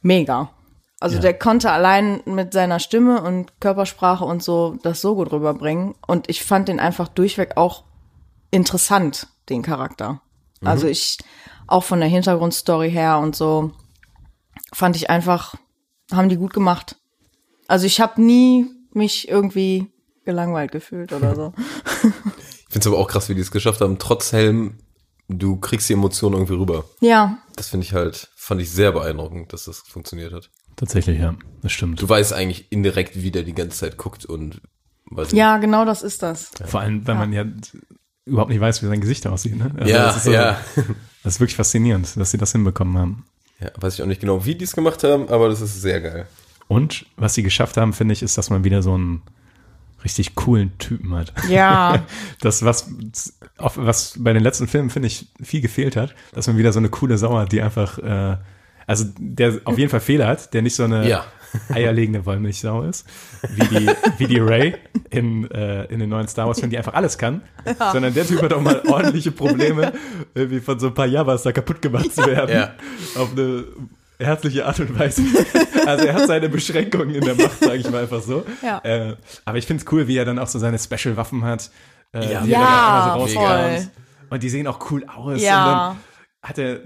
mega. 0.02 0.50
Also 1.00 1.16
Ja. 1.18 1.22
der 1.22 1.34
konnte 1.38 1.72
allein 1.72 2.22
mit 2.26 2.54
seiner 2.54 2.80
Stimme 2.80 3.22
und 3.22 3.60
Körpersprache 3.62 4.26
und 4.26 4.42
so 4.42 4.78
das 4.82 5.00
so 5.02 5.16
gut 5.16 5.32
rüberbringen. 5.32 5.94
Und 6.08 6.30
ich 6.30 6.44
fand 6.44 6.68
den 6.68 6.80
einfach 6.80 7.08
durchweg 7.08 7.56
auch 7.58 7.84
interessant, 8.52 9.28
den 9.50 9.62
Charakter. 9.62 10.22
Also 10.64 10.88
ich, 10.88 11.18
auch 11.68 11.84
von 11.84 12.00
der 12.00 12.10
Hintergrundstory 12.10 12.90
her 12.90 13.20
und 13.20 13.36
so, 13.36 13.72
fand 14.74 14.96
ich 14.96 15.10
einfach, 15.10 15.54
haben 16.12 16.30
die 16.30 16.38
gut 16.38 16.54
gemacht. 16.54 16.96
Also 17.68 17.86
ich 17.86 18.02
habe 18.02 18.22
nie 18.22 18.66
mich 18.94 19.28
irgendwie 19.28 19.92
gelangweilt 20.26 20.72
gefühlt 20.72 21.14
oder 21.14 21.36
so. 21.36 21.54
Ich 22.70 22.74
finde 22.74 22.90
es 22.90 22.94
aber 22.94 22.98
auch 23.02 23.08
krass, 23.08 23.30
wie 23.30 23.36
die 23.36 23.40
es 23.42 23.52
geschafft 23.52 23.80
haben. 23.80 23.98
Trotz 23.98 24.34
Helm, 24.34 24.80
du 25.30 25.56
kriegst 25.58 25.88
die 25.88 25.94
Emotionen 25.94 26.36
irgendwie 26.36 26.56
rüber. 26.56 26.84
ja, 27.00 27.38
Das 27.56 27.70
finde 27.70 27.86
ich 27.86 27.94
halt, 27.94 28.30
fand 28.36 28.60
ich 28.62 28.70
sehr 28.72 28.92
beeindruckend, 28.92 29.54
dass 29.54 29.64
das 29.66 29.80
funktioniert 29.80 30.34
hat. 30.34 30.50
Tatsächlich, 30.78 31.20
ja. 31.20 31.36
Das 31.62 31.72
stimmt. 31.74 32.02
Du 32.02 32.08
weißt 32.08 32.32
eigentlich 32.34 32.72
indirekt, 32.72 33.22
wie 33.22 33.32
der 33.32 33.44
die 33.44 33.54
ganze 33.54 33.78
Zeit 33.78 33.98
guckt 33.98 34.24
und 34.26 34.62
weiß 35.12 35.32
nicht. 35.34 35.40
ja, 35.40 35.58
genau 35.58 35.84
das 35.84 36.02
ist 36.04 36.24
das. 36.24 36.52
Vor 36.66 36.80
allem, 36.80 37.06
weil 37.06 37.16
man 37.16 37.34
ja 37.34 37.44
überhaupt 38.26 38.50
nicht 38.52 38.62
weiß, 38.62 38.82
wie 38.84 38.88
sein 38.88 39.02
Gesicht 39.02 39.28
aussieht. 39.28 39.58
Ne? 39.58 39.72
Also 39.78 39.92
Ja, 39.94 40.06
das 40.06 40.18
ist 40.18 40.24
so- 40.24 40.32
ja. 40.32 40.58
Das 41.24 41.34
ist 41.36 41.40
wirklich 41.42 41.58
faszinierend, 41.58 42.16
dass 42.16 42.32
sie 42.32 42.38
das 42.38 42.54
hinbekommen 42.54 42.98
haben. 42.98 43.26
ja. 43.60 43.70
Weiß 43.82 43.96
ich 43.96 44.02
auch 44.02 44.06
nicht 44.08 44.22
genau, 44.22 44.46
wie 44.46 44.56
die 44.56 44.64
es 44.64 44.72
gemacht 44.74 45.04
haben, 45.04 45.28
aber 45.28 45.50
das 45.50 45.60
ist 45.60 45.82
sehr 45.82 46.00
geil. 46.00 46.26
Und 46.70 47.06
was 47.18 47.34
sie 47.34 47.44
geschafft 47.44 47.76
haben, 47.76 47.92
finde 47.92 48.14
ich, 48.14 48.22
ist, 48.24 48.38
dass 48.38 48.50
man 48.50 48.64
wieder 48.64 48.82
so 48.82 48.94
einen 48.94 49.24
richtig 50.04 50.36
coolen 50.36 50.78
Typen 50.78 51.14
hat. 51.16 51.34
Ja, 51.50 52.06
Das, 52.40 52.64
was, 52.64 52.90
was 53.58 54.16
bei 54.20 54.32
den 54.32 54.44
letzten 54.44 54.68
Filmen, 54.68 54.90
finde 54.90 55.08
ich, 55.08 55.28
viel 55.42 55.60
gefehlt 55.62 55.96
hat, 55.96 56.14
dass 56.34 56.48
man 56.48 56.58
wieder 56.58 56.72
so 56.72 56.80
eine 56.80 56.90
coole 56.90 57.18
Sau 57.18 57.36
hat, 57.38 57.52
die 57.52 57.62
einfach, 57.62 57.98
äh, 57.98 58.38
also 58.88 59.06
der 59.20 59.60
auf 59.66 59.78
jeden 59.78 59.92
Fall 59.92 60.00
Fehler 60.00 60.28
hat, 60.28 60.54
der 60.56 60.62
nicht 60.64 60.76
so 60.76 60.84
eine 60.86 61.08
Ja. 61.08 61.26
eierlegende 61.70 62.26
Wollmilchsau 62.26 62.84
ist, 62.84 63.06
wie 63.56 63.68
die, 63.68 63.90
wie 64.18 64.28
die 64.28 64.40
Ray 64.40 64.76
in, 65.10 65.50
äh, 65.50 65.86
in 65.86 66.00
den 66.00 66.10
neuen 66.10 66.28
Star 66.28 66.46
Wars 66.48 66.60
Filmen, 66.60 66.72
die 66.72 66.78
einfach 66.78 66.94
alles 66.94 67.18
kann, 67.18 67.42
sondern 67.94 68.14
der 68.14 68.28
Typ 68.28 68.42
hat 68.42 68.52
auch 68.54 68.62
mal 68.62 68.82
ordentliche 68.88 69.32
Probleme, 69.32 69.94
irgendwie 70.36 70.60
von 70.60 70.78
so 70.80 70.88
ein 70.88 70.94
paar 70.94 71.06
Javas 71.06 71.44
da 71.44 71.52
kaputt 71.54 71.82
gemacht 71.82 72.14
zu 72.14 72.26
werden. 72.26 72.54
Ja. 72.54 72.74
Auf 73.22 73.32
eine 73.32 73.64
herzliche 74.20 74.66
Art 74.66 74.80
und 74.82 74.98
Weise. 75.00 75.22
Also 75.86 76.06
er 76.06 76.16
hat 76.16 76.28
seine 76.28 76.50
Beschränkungen 76.50 77.16
in 77.16 77.24
der 77.24 77.36
Macht, 77.36 77.60
sage 77.60 77.78
ich 77.78 77.90
mal 77.90 78.02
einfach 78.04 78.22
so. 78.22 78.46
Ja. 78.62 78.80
Äh, 78.84 79.16
aber 79.46 79.58
ich 79.58 79.66
finde 79.66 79.84
es 79.86 79.92
cool, 79.92 80.08
wie 80.08 80.18
er 80.18 80.26
dann 80.26 80.40
auch 80.40 80.48
so 80.48 80.60
seine 80.60 80.78
Special-Waffen 80.78 81.44
hat. 81.46 81.72
Äh, 82.14 82.20
Ja. 82.34 82.42
die 82.42 82.52
er 82.52 82.60
dann 82.60 82.70
Ja, 82.70 83.16
so 83.20 83.28
voll. 83.28 83.88
Und 84.32 84.44
die 84.44 84.50
sehen 84.50 84.68
auch 84.68 84.92
cool 84.92 85.06
aus. 85.06 85.42
Ja. 85.42 85.60
Und 85.92 85.96
dann 85.96 85.98
hat 86.50 86.58
er, 86.58 86.80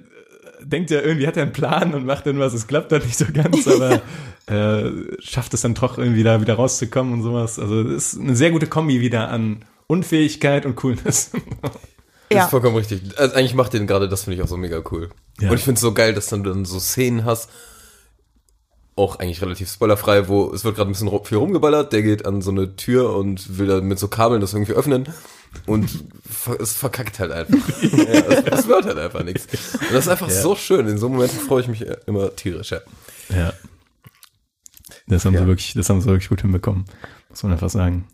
denkt 0.63 0.91
er 0.91 1.03
irgendwie, 1.03 1.27
hat 1.27 1.37
er 1.37 1.43
einen 1.43 1.53
Plan 1.53 1.93
und 1.93 2.05
macht 2.05 2.25
dann 2.25 2.39
was. 2.39 2.53
Es 2.53 2.67
klappt 2.67 2.91
dann 2.91 3.01
nicht 3.01 3.17
so 3.17 3.25
ganz, 3.33 3.67
aber 3.67 4.01
äh, 4.47 4.91
schafft 5.19 5.53
es 5.53 5.61
dann 5.61 5.73
doch 5.73 5.97
irgendwie 5.97 6.23
da 6.23 6.41
wieder 6.41 6.55
rauszukommen 6.55 7.13
und 7.13 7.23
sowas. 7.23 7.59
Also 7.59 7.81
es 7.81 8.13
ist 8.13 8.19
eine 8.19 8.35
sehr 8.35 8.51
gute 8.51 8.67
Kombi 8.67 9.01
wieder 9.01 9.29
an 9.29 9.65
Unfähigkeit 9.87 10.65
und 10.65 10.75
Coolness. 10.75 11.31
Das 12.31 12.37
ja. 12.37 12.43
ist 12.45 12.51
vollkommen 12.51 12.77
richtig. 12.77 13.01
Also 13.17 13.35
eigentlich 13.35 13.55
macht 13.55 13.73
den 13.73 13.87
gerade, 13.87 14.07
das 14.07 14.23
finde 14.23 14.37
ich 14.37 14.41
auch 14.41 14.47
so 14.47 14.55
mega 14.55 14.81
cool. 14.91 15.09
Ja. 15.41 15.49
Und 15.49 15.57
ich 15.57 15.63
finde 15.63 15.75
es 15.75 15.81
so 15.81 15.93
geil, 15.93 16.13
dass 16.13 16.27
dann 16.27 16.43
du 16.43 16.49
dann 16.49 16.63
so 16.63 16.79
Szenen 16.79 17.25
hast, 17.25 17.49
auch 19.01 19.17
eigentlich 19.19 19.41
relativ 19.41 19.69
spoilerfrei, 19.71 20.27
wo 20.27 20.53
es 20.53 20.63
wird 20.63 20.75
gerade 20.75 20.89
ein 20.89 20.93
bisschen 20.93 21.09
viel 21.25 21.37
rumgeballert, 21.37 21.91
der 21.91 22.03
geht 22.03 22.25
an 22.25 22.41
so 22.41 22.51
eine 22.51 22.75
Tür 22.75 23.15
und 23.15 23.57
will 23.57 23.67
da 23.67 23.81
mit 23.81 23.99
so 23.99 24.07
Kabeln 24.07 24.41
das 24.41 24.53
irgendwie 24.53 24.73
öffnen 24.73 25.07
und 25.65 25.89
es 26.59 26.73
verkackt 26.73 27.19
halt 27.19 27.31
einfach. 27.31 27.57
ja, 27.81 28.03
es, 28.03 28.59
es 28.59 28.67
wird 28.67 28.85
halt 28.85 28.97
einfach 28.97 29.23
nichts. 29.23 29.47
Und 29.73 29.91
das 29.93 30.05
ist 30.05 30.07
einfach 30.09 30.29
so 30.29 30.55
schön. 30.55 30.87
In 30.87 30.97
so 30.97 31.09
Momenten 31.09 31.39
freue 31.39 31.61
ich 31.61 31.67
mich 31.67 31.85
immer 32.05 32.35
tierisch. 32.35 32.71
Ja. 32.71 32.79
Ja. 33.29 33.53
Das 35.07 35.25
haben 35.25 35.33
Ja. 35.33 35.41
sie 35.41 35.47
wirklich, 35.47 35.73
das 35.73 35.89
haben 35.89 35.99
sie 36.01 36.07
wirklich 36.07 36.29
gut 36.29 36.41
hinbekommen. 36.41 36.85
Muss 37.29 37.43
man 37.43 37.51
einfach 37.51 37.69
sagen. 37.69 38.07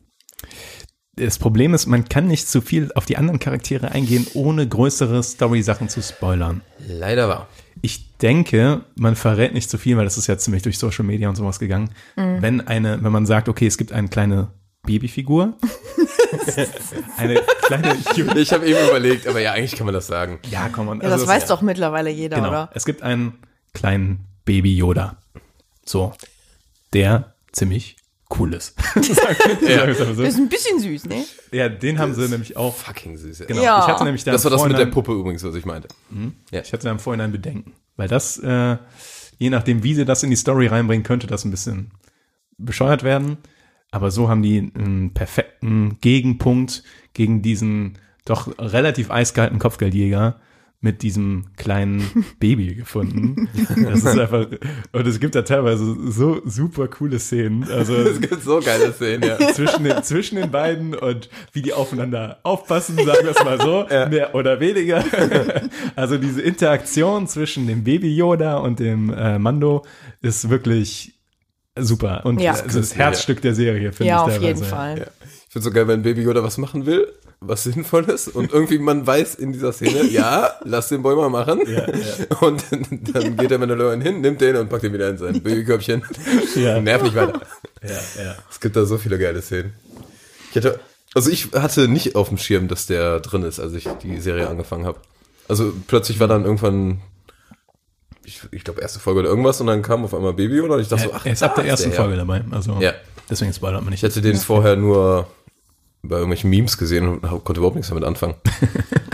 Das 1.18 1.40
Problem 1.40 1.74
ist, 1.74 1.88
man 1.88 2.08
kann 2.08 2.28
nicht 2.28 2.48
zu 2.48 2.62
viel 2.62 2.92
auf 2.96 3.06
die 3.06 3.18
anderen 3.18 3.40
Charaktere 3.40 3.92
eingehen, 3.92 4.28
ohne 4.34 4.68
größere 4.68 5.22
Story-Sachen 5.24 5.90
zu 5.90 6.02
spoilern. 6.02 6.62
Leider 6.88 7.28
war. 7.28 7.48
Ich 7.82 8.18
denke, 8.18 8.82
man 8.96 9.16
verrät 9.16 9.54
nicht 9.54 9.70
zu 9.70 9.78
viel, 9.78 9.98
weil 9.98 10.04
das 10.06 10.18
ist 10.18 10.28
ja 10.28 10.38
ziemlich 10.38 10.64
durch 10.64 10.78
Social 10.78 11.06
Media 11.06 11.28
und 11.30 11.36
sowas 11.36 11.60
gegangen. 11.60 11.90
Wenn 12.16 12.62
eine, 12.68 13.04
wenn 13.04 13.12
man 13.12 13.26
sagt, 13.26 13.50
okay, 13.50 13.68
es 13.68 13.78
gibt 13.78 13.92
eine 13.92 14.08
kleine 14.08 14.48
Babyfigur, 14.84 15.54
eine 17.18 17.42
kleine, 17.64 17.96
Ich 18.40 18.52
habe 18.54 18.66
eben 18.66 18.88
überlegt, 18.88 19.28
aber 19.28 19.40
ja, 19.42 19.52
eigentlich 19.54 19.76
kann 19.76 19.86
man 19.86 19.94
das 19.94 20.08
sagen. 20.08 20.40
ja, 20.50 20.70
komm 20.70 20.88
on. 20.88 21.02
ja, 21.02 21.10
das 21.10 21.28
weiß 21.28 21.48
doch 21.48 21.62
mittlerweile 21.62 22.10
jeder, 22.10 22.38
Genau. 22.38 22.50
oder? 22.50 22.70
Es 22.74 22.86
gibt 22.86 23.02
einen 23.04 23.34
kleinen 23.74 24.26
Baby 24.46 24.76
Yoda. 24.78 25.18
So. 25.86 26.14
Der 26.94 27.34
ziemlich 27.52 27.97
cool 28.38 28.54
ist. 28.54 28.78
Einfach 28.96 30.14
so. 30.16 30.24
Ist 30.24 30.38
ein 30.38 30.50
bisschen 30.50 30.80
süß, 30.80 31.06
ne? 31.06 31.24
Ja, 31.52 31.70
den 31.70 32.00
haben 32.00 32.14
sie 32.14 32.28
nämlich 32.28 32.58
auch. 32.58 32.76
Fucking 32.76 33.18
süß. 33.18 33.40
Ja. 33.40 33.46
Genau. 33.46 33.62
Ja. 33.62 33.80
Ich 33.82 33.88
hatte 33.88 34.04
nämlich 34.04 34.24
da 34.24 34.32
Das 34.32 34.44
war 34.44 34.52
das 34.52 34.66
mit 34.66 34.78
der 34.78 34.88
Puppe 34.88 35.14
übrigens, 35.14 35.44
was 35.44 35.56
ich 35.56 35.66
meinte. 35.66 35.88
Ja. 36.52 36.62
Ich 36.62 36.74
hatte 36.74 36.84
da 36.84 36.92
im 36.92 37.00
Vorhinein 37.00 37.32
Bedenken. 37.32 37.74
Weil 37.96 38.08
das, 38.08 38.38
äh, 38.38 38.78
je 39.38 39.50
nachdem, 39.50 39.84
wie 39.84 39.96
sie 39.96 40.06
das 40.06 40.24
in 40.24 40.30
die 40.30 40.36
Story 40.36 40.68
reinbringen, 40.68 41.04
könnte 41.04 41.28
das 41.28 41.46
ein 41.46 41.52
bisschen 41.52 41.92
bescheuert 42.58 43.04
werden. 43.04 43.38
Aber 43.92 44.12
so 44.12 44.30
haben 44.30 44.42
die 44.44 44.72
einen 44.76 45.14
perfekten 45.14 45.98
Gegenpunkt 46.02 46.84
gegen 47.14 47.42
diesen 47.42 47.98
doch 48.26 48.54
relativ 48.60 49.10
eiskalten 49.10 49.60
Kopfgeldjäger 49.60 50.40
mit 50.80 51.02
diesem 51.02 51.46
kleinen 51.58 52.26
Baby 52.40 52.76
gefunden. 52.76 53.50
Das 53.84 54.00
ist 54.04 54.06
einfach, 54.20 54.46
und 54.92 55.08
es 55.08 55.20
gibt 55.20 55.34
da 55.34 55.42
teilweise 55.42 55.96
so 56.12 56.40
super 56.46 56.88
coole 56.88 57.18
Szenen. 57.20 57.64
Also 57.72 57.96
Es 57.96 58.22
gibt 58.22 58.44
so 58.44 58.60
geile 58.60 58.94
Szenen, 58.94 59.24
ja. 59.28 59.38
zwischen 59.54 59.84
den, 59.84 60.04
zwischen 60.04 60.36
den 60.36 60.52
beiden 60.52 60.94
und 60.94 61.30
wie 61.54 61.64
die 61.64 61.74
aufeinander 61.74 62.40
aufpassen, 62.44 62.96
sagen 62.98 63.24
wir 63.24 63.32
es 63.32 63.44
mal 63.44 63.60
so, 63.60 63.86
mehr 64.10 64.36
oder 64.36 64.60
weniger. 64.60 65.04
Also 65.96 66.18
diese 66.20 66.42
Interaktion 66.42 67.28
zwischen 67.28 67.66
dem 67.66 67.84
Baby 67.84 68.16
Yoda 68.16 68.58
und 68.58 68.80
dem 68.80 69.12
äh, 69.12 69.40
Mando 69.40 69.84
ist 70.22 70.50
wirklich 70.50 71.16
super 71.76 72.22
und 72.26 72.40
Ja. 72.40 72.52
das, 72.54 72.74
das 72.74 72.96
Herzstück 72.96 73.42
der 73.42 73.56
Serie, 73.56 73.92
finde 73.94 74.10
Ja, 74.10 74.18
ich 74.18 74.22
auf 74.22 74.30
teilweise. 74.30 74.48
jeden 74.48 74.64
Fall. 74.64 74.98
Ja. 75.00 75.06
Ich 75.26 75.54
finde 75.54 75.64
so 75.64 75.72
geil, 75.72 75.88
wenn 75.88 76.04
Baby 76.04 76.22
Yoda 76.22 76.44
was 76.44 76.58
machen 76.60 76.86
will, 76.86 77.08
was 77.40 77.64
sinnvoll 77.64 78.06
ist 78.06 78.30
und 78.30 78.52
irgendwie 78.52 78.80
man 78.80 79.06
weiß 79.06 79.36
in 79.36 79.54
dieser 79.54 79.72
Szene, 79.72 80.06
ja, 80.06 80.54
lass 80.64 80.90
den 80.90 81.02
mal 81.02 81.30
machen. 81.30 81.62
Und 82.42 82.64
dann 83.14 83.38
geht 83.38 83.52
der 83.52 83.60
Mandalorian 83.60 84.02
hin, 84.02 84.22
nimmt 84.22 84.42
den 84.42 84.56
und 84.56 84.70
packt 84.70 84.84
ihn 84.84 84.94
wieder 84.94 85.10
in 85.10 85.18
sein 85.18 85.42
Babykörbchen. 85.44 86.04
Ja. 86.56 86.80
Nerv 86.82 87.04
nicht 87.04 87.16
weiter. 87.16 87.40
Ja, 87.84 88.24
ja. 88.24 88.36
Es 88.50 88.60
gibt 88.60 88.76
da 88.76 88.86
so 88.86 88.98
viele 88.98 89.20
geile 89.20 89.42
Szenen. 89.42 89.74
Ich 90.50 90.58
hatte, 90.58 90.80
also 91.14 91.30
ich 91.30 91.50
hatte 91.54 91.88
nicht 91.88 92.16
auf 92.16 92.30
dem 92.30 92.40
Schirm, 92.40 92.68
dass 92.68 92.88
der 92.88 93.20
drin 93.20 93.44
ist, 93.44 93.60
als 93.60 93.74
ich 93.74 93.88
die 94.02 94.20
Serie 94.20 94.48
angefangen 94.48 94.86
habe. 94.86 95.00
Also 95.48 95.72
plötzlich 95.88 96.20
war 96.20 96.28
dann 96.28 96.44
irgendwann, 96.44 97.02
ich, 98.26 98.42
ich 98.52 98.64
glaube 98.64 98.82
erste 98.82 99.00
Folge 99.00 99.20
oder 99.22 99.30
irgendwas 99.30 99.62
und 99.62 99.68
dann 99.68 99.84
kam 99.84 100.04
auf 100.04 100.14
einmal 100.14 100.34
Baby 100.34 100.60
und 100.60 100.80
ich 100.80 100.88
dachte 100.88 101.04
so, 101.04 101.14
ach, 101.14 101.26
er 101.26 101.34
ist 101.34 101.44
ab 101.44 101.56
der 101.56 101.66
ersten 101.66 101.92
her. 101.92 102.02
Folge 102.02 102.18
dabei, 102.18 102.44
also 102.52 102.78
Ja. 102.82 102.94
deswegen 103.30 103.54
spoilert 103.54 103.82
man 103.84 103.92
nicht. 103.92 104.04
Ich 104.04 104.10
hatte 104.10 104.22
den 104.22 104.36
vorher 104.38 104.76
nur 104.76 105.28
bei 106.04 106.16
irgendwelchen 106.16 106.50
Memes 106.50 106.78
gesehen 106.78 107.08
und 107.08 107.22
konnte 107.22 107.60
überhaupt 107.60 107.76
nichts 107.76 107.90
damit 107.90 108.04
anfangen. 108.04 108.36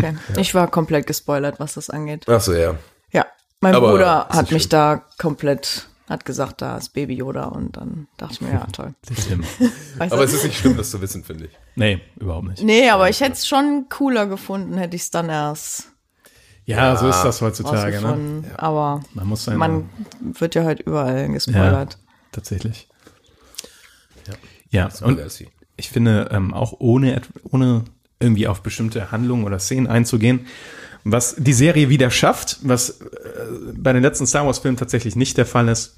Okay. 0.03 0.15
Ich 0.35 0.53
war 0.53 0.69
komplett 0.69 1.07
gespoilert, 1.07 1.61
was 1.61 1.75
das 1.75 1.89
angeht. 1.89 2.25
Ach 2.27 2.41
so, 2.41 2.53
ja. 2.53 2.75
Ja. 3.13 3.25
Mein 3.61 3.73
Aber 3.73 3.91
Bruder 3.91 4.27
hat 4.27 4.51
mich 4.51 4.63
schlimm. 4.63 4.69
da 4.71 5.05
komplett, 5.17 5.87
hat 6.09 6.25
gesagt, 6.25 6.61
da 6.61 6.75
ist 6.75 6.89
Baby 6.89 7.13
Yoda 7.13 7.45
und 7.45 7.77
dann 7.77 8.07
dachte 8.17 8.33
ich 8.33 8.41
mir, 8.41 8.51
ja, 8.51 8.67
toll. 8.73 8.95
Nicht 9.09 9.23
schlimm. 9.23 9.45
Weißt 9.97 10.11
Aber 10.11 10.23
du? 10.23 10.27
es 10.27 10.33
ist 10.33 10.43
nicht 10.43 10.57
schlimm, 10.59 10.75
das 10.75 10.91
zu 10.91 10.99
wissen, 10.99 11.23
finde 11.23 11.45
ich. 11.45 11.51
Nee, 11.75 12.01
überhaupt 12.19 12.47
nicht. 12.49 12.61
Nee, 12.63 12.89
aber 12.89 13.09
ich 13.09 13.21
hätte 13.21 13.31
es 13.33 13.47
schon 13.47 13.85
cooler 13.87 14.25
gefunden, 14.27 14.77
hätte 14.77 14.97
ich 14.97 15.03
es 15.03 15.09
dann 15.11 15.29
erst 15.29 15.93
Ja, 16.65 16.97
so 16.97 17.07
ist 17.07 17.21
das 17.23 17.39
heutzutage, 17.39 17.91
ne? 18.01 18.07
rausgefunden. 18.07 18.51
Aber 18.57 19.03
Man 19.13 19.27
muss 19.27 19.45
seine, 19.45 19.57
man 19.57 19.89
wird 20.19 20.53
ja 20.55 20.65
halt 20.65 20.81
überall 20.81 21.29
gespoilert. 21.29 21.97
tatsächlich. 22.33 22.89
Ja, 24.69 24.89
und 25.01 25.15
geil 25.17 25.27
ist 25.27 25.35
sie. 25.37 25.49
Ich 25.77 25.89
finde, 25.89 26.29
ähm, 26.31 26.53
auch 26.53 26.73
ohne, 26.79 27.21
ohne 27.43 27.83
irgendwie 28.19 28.47
auf 28.47 28.61
bestimmte 28.61 29.11
Handlungen 29.11 29.45
oder 29.45 29.59
Szenen 29.59 29.87
einzugehen, 29.87 30.47
was 31.03 31.35
die 31.37 31.53
Serie 31.53 31.89
wieder 31.89 32.09
schafft, 32.09 32.59
was 32.63 33.01
äh, 33.01 33.05
bei 33.75 33.93
den 33.93 34.01
letzten 34.01 34.25
Star 34.25 34.45
Wars-Filmen 34.45 34.77
tatsächlich 34.77 35.15
nicht 35.15 35.37
der 35.37 35.45
Fall 35.45 35.67
ist, 35.67 35.95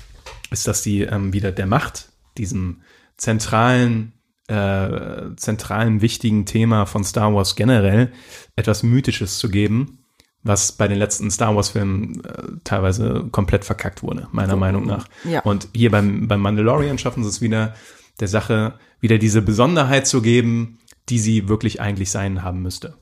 ist, 0.51 0.67
dass 0.67 0.81
die 0.81 1.01
ähm, 1.01 1.33
wieder 1.33 1.51
der 1.51 1.67
Macht, 1.67 2.09
diesem 2.37 2.81
zentralen, 3.17 4.13
äh, 4.47 5.35
zentralen 5.35 6.01
wichtigen 6.01 6.45
Thema 6.45 6.85
von 6.85 7.03
Star 7.03 7.33
Wars 7.33 7.55
generell, 7.55 8.11
etwas 8.55 8.83
Mythisches 8.83 9.37
zu 9.37 9.49
geben, 9.49 9.99
was 10.43 10.71
bei 10.71 10.87
den 10.87 10.97
letzten 10.97 11.29
Star 11.31 11.55
Wars-Filmen 11.55 12.23
äh, 12.23 12.43
teilweise 12.63 13.27
komplett 13.31 13.65
verkackt 13.65 14.03
wurde, 14.03 14.27
meiner 14.31 14.55
Meinung 14.55 14.85
nach. 14.85 15.07
Ja. 15.23 15.41
Und 15.41 15.67
hier 15.75 15.91
beim, 15.91 16.27
beim 16.27 16.41
Mandalorian 16.41 16.97
schaffen 16.97 17.23
sie 17.23 17.29
es 17.29 17.41
wieder, 17.41 17.75
der 18.19 18.27
Sache 18.27 18.79
wieder 18.99 19.17
diese 19.17 19.41
Besonderheit 19.41 20.07
zu 20.07 20.21
geben, 20.21 20.79
die 21.09 21.19
sie 21.19 21.47
wirklich 21.47 21.81
eigentlich 21.81 22.11
sein 22.11 22.43
haben 22.43 22.61
müsste. 22.61 22.95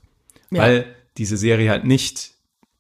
Ja. 0.52 0.62
Weil 0.64 0.86
diese 1.18 1.38
Serie 1.38 1.70
halt 1.70 1.86
nicht 1.86 2.32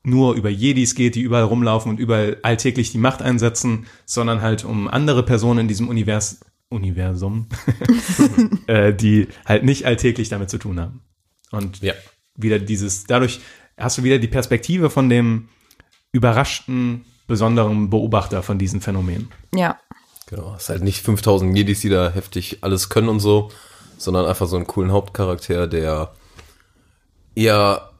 nur 0.03 0.35
über 0.35 0.49
Jedis 0.49 0.95
geht, 0.95 1.15
die 1.15 1.21
überall 1.21 1.43
rumlaufen 1.43 1.91
und 1.91 1.99
überall 1.99 2.37
alltäglich 2.43 2.91
die 2.91 2.97
Macht 2.97 3.21
einsetzen, 3.21 3.85
sondern 4.05 4.41
halt 4.41 4.65
um 4.65 4.87
andere 4.87 5.23
Personen 5.23 5.61
in 5.61 5.67
diesem 5.67 5.87
Univers 5.87 6.41
Universum, 6.69 7.47
äh, 8.67 8.93
die 8.93 9.27
halt 9.45 9.63
nicht 9.63 9.85
alltäglich 9.85 10.29
damit 10.29 10.49
zu 10.49 10.57
tun 10.57 10.79
haben. 10.79 11.01
Und 11.51 11.81
Ja. 11.81 11.93
wieder 12.35 12.57
dieses, 12.59 13.03
dadurch 13.05 13.41
hast 13.77 13.99
du 13.99 14.03
wieder 14.03 14.17
die 14.17 14.27
Perspektive 14.27 14.89
von 14.89 15.07
dem 15.07 15.49
überraschten, 16.11 17.05
besonderen 17.27 17.89
Beobachter 17.89 18.43
von 18.43 18.57
diesen 18.59 18.81
Phänomenen. 18.81 19.29
Ja. 19.55 19.79
Genau, 20.33 20.55
es 20.55 20.63
ist 20.63 20.69
halt 20.69 20.83
nicht 20.83 21.01
5000 21.01 21.55
Jedis, 21.55 21.81
die 21.81 21.89
da 21.89 22.09
heftig 22.09 22.57
alles 22.61 22.89
können 22.89 23.07
und 23.07 23.19
so, 23.19 23.51
sondern 23.99 24.25
einfach 24.25 24.47
so 24.47 24.55
einen 24.55 24.65
coolen 24.65 24.91
Hauptcharakter, 24.91 25.67
der 25.67 26.11
eher, 27.35 27.91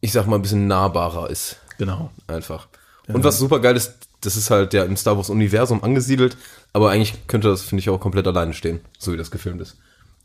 ich 0.00 0.12
sag 0.12 0.26
mal, 0.26 0.36
ein 0.36 0.42
bisschen 0.42 0.66
nahbarer 0.66 1.28
ist. 1.28 1.56
Genau. 1.76 2.10
Einfach. 2.26 2.68
Und 3.06 3.22
was 3.22 3.38
super 3.38 3.60
geil 3.60 3.76
ist, 3.76 3.98
das 4.22 4.38
ist 4.38 4.48
halt 4.48 4.72
ja 4.72 4.84
im 4.84 4.96
Star 4.96 5.18
Wars 5.18 5.28
Universum 5.28 5.84
angesiedelt, 5.84 6.38
aber 6.72 6.90
eigentlich 6.90 7.26
könnte 7.26 7.48
das, 7.48 7.60
finde 7.60 7.80
ich, 7.80 7.90
auch 7.90 8.00
komplett 8.00 8.26
alleine 8.26 8.54
stehen, 8.54 8.80
so 8.98 9.12
wie 9.12 9.18
das 9.18 9.30
gefilmt 9.30 9.60
ist. 9.60 9.76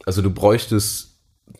Also 0.05 0.21
du 0.21 0.29
bräuchtest, 0.29 1.09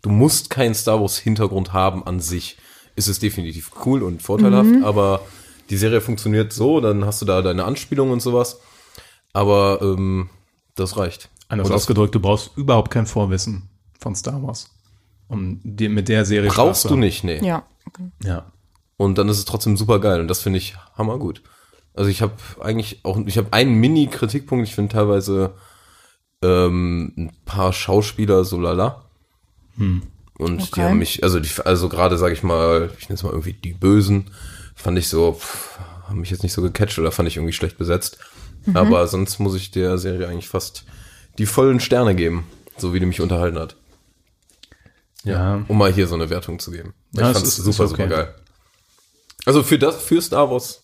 du 0.01 0.09
musst 0.09 0.49
keinen 0.49 0.75
Star 0.75 1.01
Wars 1.01 1.17
Hintergrund 1.17 1.73
haben 1.73 2.07
an 2.07 2.21
sich. 2.21 2.57
Ist 2.95 3.09
es 3.09 3.19
definitiv 3.19 3.71
cool 3.85 4.01
und 4.01 4.21
vorteilhaft, 4.21 4.81
aber 4.81 5.21
die 5.69 5.77
Serie 5.77 5.99
funktioniert 5.99 6.53
so, 6.53 6.79
dann 6.79 7.03
hast 7.03 7.21
du 7.21 7.25
da 7.25 7.41
deine 7.41 7.65
Anspielungen 7.65 8.13
und 8.13 8.21
sowas. 8.21 8.59
Aber 9.33 9.79
ähm, 9.81 10.29
das 10.75 10.97
reicht. 10.97 11.29
Anders 11.47 11.69
Und 11.69 11.75
ausgedrückt, 11.75 12.15
du 12.15 12.19
brauchst 12.19 12.55
überhaupt 12.57 12.91
kein 12.91 13.05
Vorwissen 13.05 13.69
von 13.99 14.15
Star 14.15 14.41
Wars. 14.43 14.69
Um 15.27 15.59
dir 15.63 15.89
mit 15.89 16.07
der 16.07 16.25
Serie 16.25 16.49
brauchst 16.49 16.89
du 16.89 16.95
nicht, 16.95 17.23
nee. 17.23 17.39
Ja. 17.45 17.63
Ja. 18.23 18.51
Und 18.97 19.17
dann 19.17 19.29
ist 19.29 19.37
es 19.37 19.45
trotzdem 19.45 19.77
super 19.77 19.99
geil 19.99 20.19
und 20.19 20.27
das 20.27 20.41
finde 20.41 20.57
ich 20.57 20.75
hammergut. 20.97 21.41
Also 21.93 22.09
ich 22.09 22.21
habe 22.21 22.33
eigentlich 22.61 23.03
auch, 23.03 23.17
ich 23.25 23.37
habe 23.37 23.51
einen 23.53 23.75
Mini-Kritikpunkt, 23.75 24.67
ich 24.67 24.75
finde 24.75 24.93
teilweise 24.93 25.53
ähm, 26.43 27.13
ein 27.17 27.31
paar 27.45 27.73
Schauspieler 27.73 28.43
so 28.43 28.59
lala. 28.59 29.05
Und 29.77 30.01
die 30.37 30.63
Okay. 30.63 30.81
haben 30.83 30.97
mich, 30.99 31.23
also 31.23 31.39
die, 31.39 31.49
also 31.65 31.89
gerade 31.89 32.17
sage 32.17 32.33
ich 32.33 32.43
mal, 32.43 32.91
ich 32.97 33.09
nenne 33.09 33.15
es 33.15 33.23
mal 33.23 33.29
irgendwie 33.31 33.53
die 33.53 33.73
Bösen, 33.73 34.31
fand 34.75 34.97
ich 34.97 35.07
so, 35.07 35.33
pff, 35.33 35.79
haben 36.07 36.19
mich 36.21 36.29
jetzt 36.31 36.43
nicht 36.43 36.53
so 36.53 36.61
gecatcht 36.61 36.97
oder 36.99 37.11
fand 37.11 37.27
ich 37.27 37.37
irgendwie 37.37 37.53
schlecht 37.53 37.77
besetzt. 37.77 38.17
Aber 38.73 39.07
sonst 39.07 39.39
muss 39.39 39.55
ich 39.55 39.71
der 39.71 39.97
Serie 39.97 40.27
eigentlich 40.27 40.47
fast 40.49 40.85
die 41.37 41.45
vollen 41.45 41.79
Sterne 41.79 42.15
geben, 42.15 42.47
so 42.77 42.93
wie 42.93 42.99
die 42.99 43.05
mich 43.05 43.21
unterhalten 43.21 43.57
hat. 43.59 43.75
Ja. 45.23 45.63
Um 45.67 45.77
mal 45.77 45.91
hier 45.91 46.07
so 46.07 46.15
eine 46.15 46.29
Wertung 46.29 46.59
zu 46.59 46.71
geben. 46.71 46.93
Ja, 47.13 47.23
ich 47.23 47.27
es 47.29 47.33
fand 47.33 47.47
es 47.47 47.59
ist- 47.59 47.65
super, 47.65 47.83
okay. 47.83 48.03
super 48.03 48.07
geil. 48.07 48.35
Also 49.45 49.63
für 49.63 49.79
das, 49.79 50.01
für 50.03 50.21
Star 50.21 50.49
Wars 50.51 50.83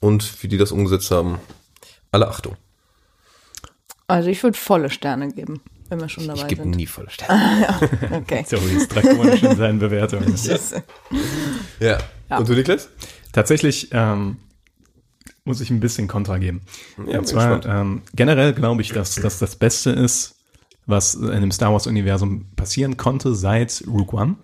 und 0.00 0.22
für 0.22 0.48
die 0.48 0.56
das 0.58 0.72
umgesetzt 0.72 1.10
haben, 1.10 1.38
alle 2.10 2.28
Achtung. 2.28 2.56
Also 4.06 4.28
ich 4.28 4.42
würde 4.42 4.58
volle 4.58 4.90
Sterne 4.90 5.28
geben, 5.28 5.60
wenn 5.88 6.00
wir 6.00 6.08
schon 6.08 6.26
dabei 6.26 6.42
Ich 6.42 6.48
gebe 6.48 6.62
sind. 6.62 6.76
nie 6.76 6.86
volle 6.86 7.10
Sterne. 7.10 7.66
Okay. 8.12 8.44
So 8.48 8.56
wie 8.68 8.76
es 8.76 8.88
drakonisch 8.88 9.42
in 9.42 9.56
seinen 9.56 9.78
Bewertungen. 9.78 10.34
ja. 11.80 11.98
Ja. 12.30 12.38
Und 12.38 12.48
du, 12.48 12.54
Niklas? 12.54 12.88
Tatsächlich 13.32 13.88
ähm, 13.92 14.36
muss 15.44 15.60
ich 15.60 15.70
ein 15.70 15.80
bisschen 15.80 16.08
Kontra 16.08 16.38
geben. 16.38 16.62
Ja, 17.06 17.18
Und 17.18 17.26
zwar 17.26 17.64
ähm, 17.66 18.02
generell 18.14 18.54
glaube 18.54 18.82
ich, 18.82 18.92
dass 18.92 19.14
das 19.14 19.38
das 19.38 19.56
Beste 19.56 19.90
ist, 19.90 20.36
was 20.86 21.14
in 21.14 21.40
dem 21.40 21.52
Star 21.52 21.72
Wars 21.72 21.86
Universum 21.86 22.46
passieren 22.56 22.96
konnte 22.96 23.34
seit 23.34 23.84
Rogue 23.86 24.18
One. 24.18 24.36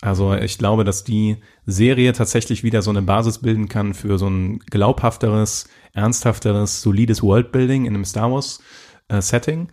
Also 0.00 0.34
ich 0.34 0.58
glaube, 0.58 0.82
dass 0.82 1.04
die 1.04 1.36
Serie 1.64 2.12
tatsächlich 2.12 2.64
wieder 2.64 2.82
so 2.82 2.90
eine 2.90 3.02
Basis 3.02 3.38
bilden 3.38 3.68
kann 3.68 3.94
für 3.94 4.18
so 4.18 4.28
ein 4.28 4.58
glaubhafteres, 4.58 5.68
ernsthafteres, 5.92 6.82
solides 6.82 7.22
Worldbuilding 7.22 7.84
in 7.84 7.94
einem 7.94 8.04
Star 8.04 8.32
Wars 8.32 8.60
äh, 9.08 9.20
Setting. 9.20 9.68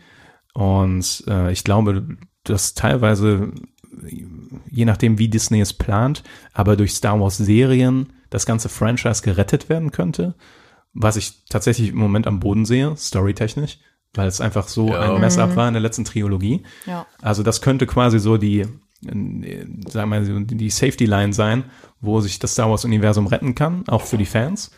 Und 0.53 1.23
äh, 1.27 1.51
ich 1.51 1.63
glaube, 1.63 2.17
dass 2.43 2.75
teilweise, 2.75 3.51
je 4.69 4.85
nachdem, 4.85 5.17
wie 5.17 5.29
Disney 5.29 5.61
es 5.61 5.73
plant, 5.73 6.23
aber 6.53 6.75
durch 6.75 6.93
Star 6.93 7.19
Wars 7.19 7.37
Serien 7.37 8.13
das 8.29 8.45
ganze 8.45 8.69
Franchise 8.69 9.21
gerettet 9.23 9.69
werden 9.69 9.91
könnte, 9.91 10.35
was 10.93 11.15
ich 11.15 11.45
tatsächlich 11.49 11.89
im 11.89 11.97
Moment 11.97 12.27
am 12.27 12.39
Boden 12.39 12.65
sehe, 12.65 12.95
storytechnisch, 12.97 13.79
weil 14.13 14.27
es 14.27 14.41
einfach 14.41 14.67
so 14.67 14.89
Ja. 14.89 15.13
ein 15.15 15.21
Mess-up 15.21 15.55
war 15.55 15.67
in 15.67 15.73
der 15.73 15.81
letzten 15.81 16.05
Trilogie. 16.05 16.63
Ja. 16.85 17.05
Also 17.21 17.43
das 17.43 17.61
könnte 17.61 17.85
quasi 17.87 18.19
so 18.19 18.37
die, 18.37 18.65
sagen 19.01 19.87
wir 19.91 20.05
mal, 20.05 20.25
die 20.45 20.69
Safety 20.69 21.05
Line 21.05 21.33
sein, 21.33 21.65
wo 22.01 22.19
sich 22.21 22.39
das 22.39 22.53
Star 22.53 22.69
Wars 22.69 22.85
Universum 22.85 23.27
retten 23.27 23.55
kann, 23.55 23.83
auch 23.87 24.03
für 24.03 24.17
die 24.17 24.25
Fans. 24.25 24.71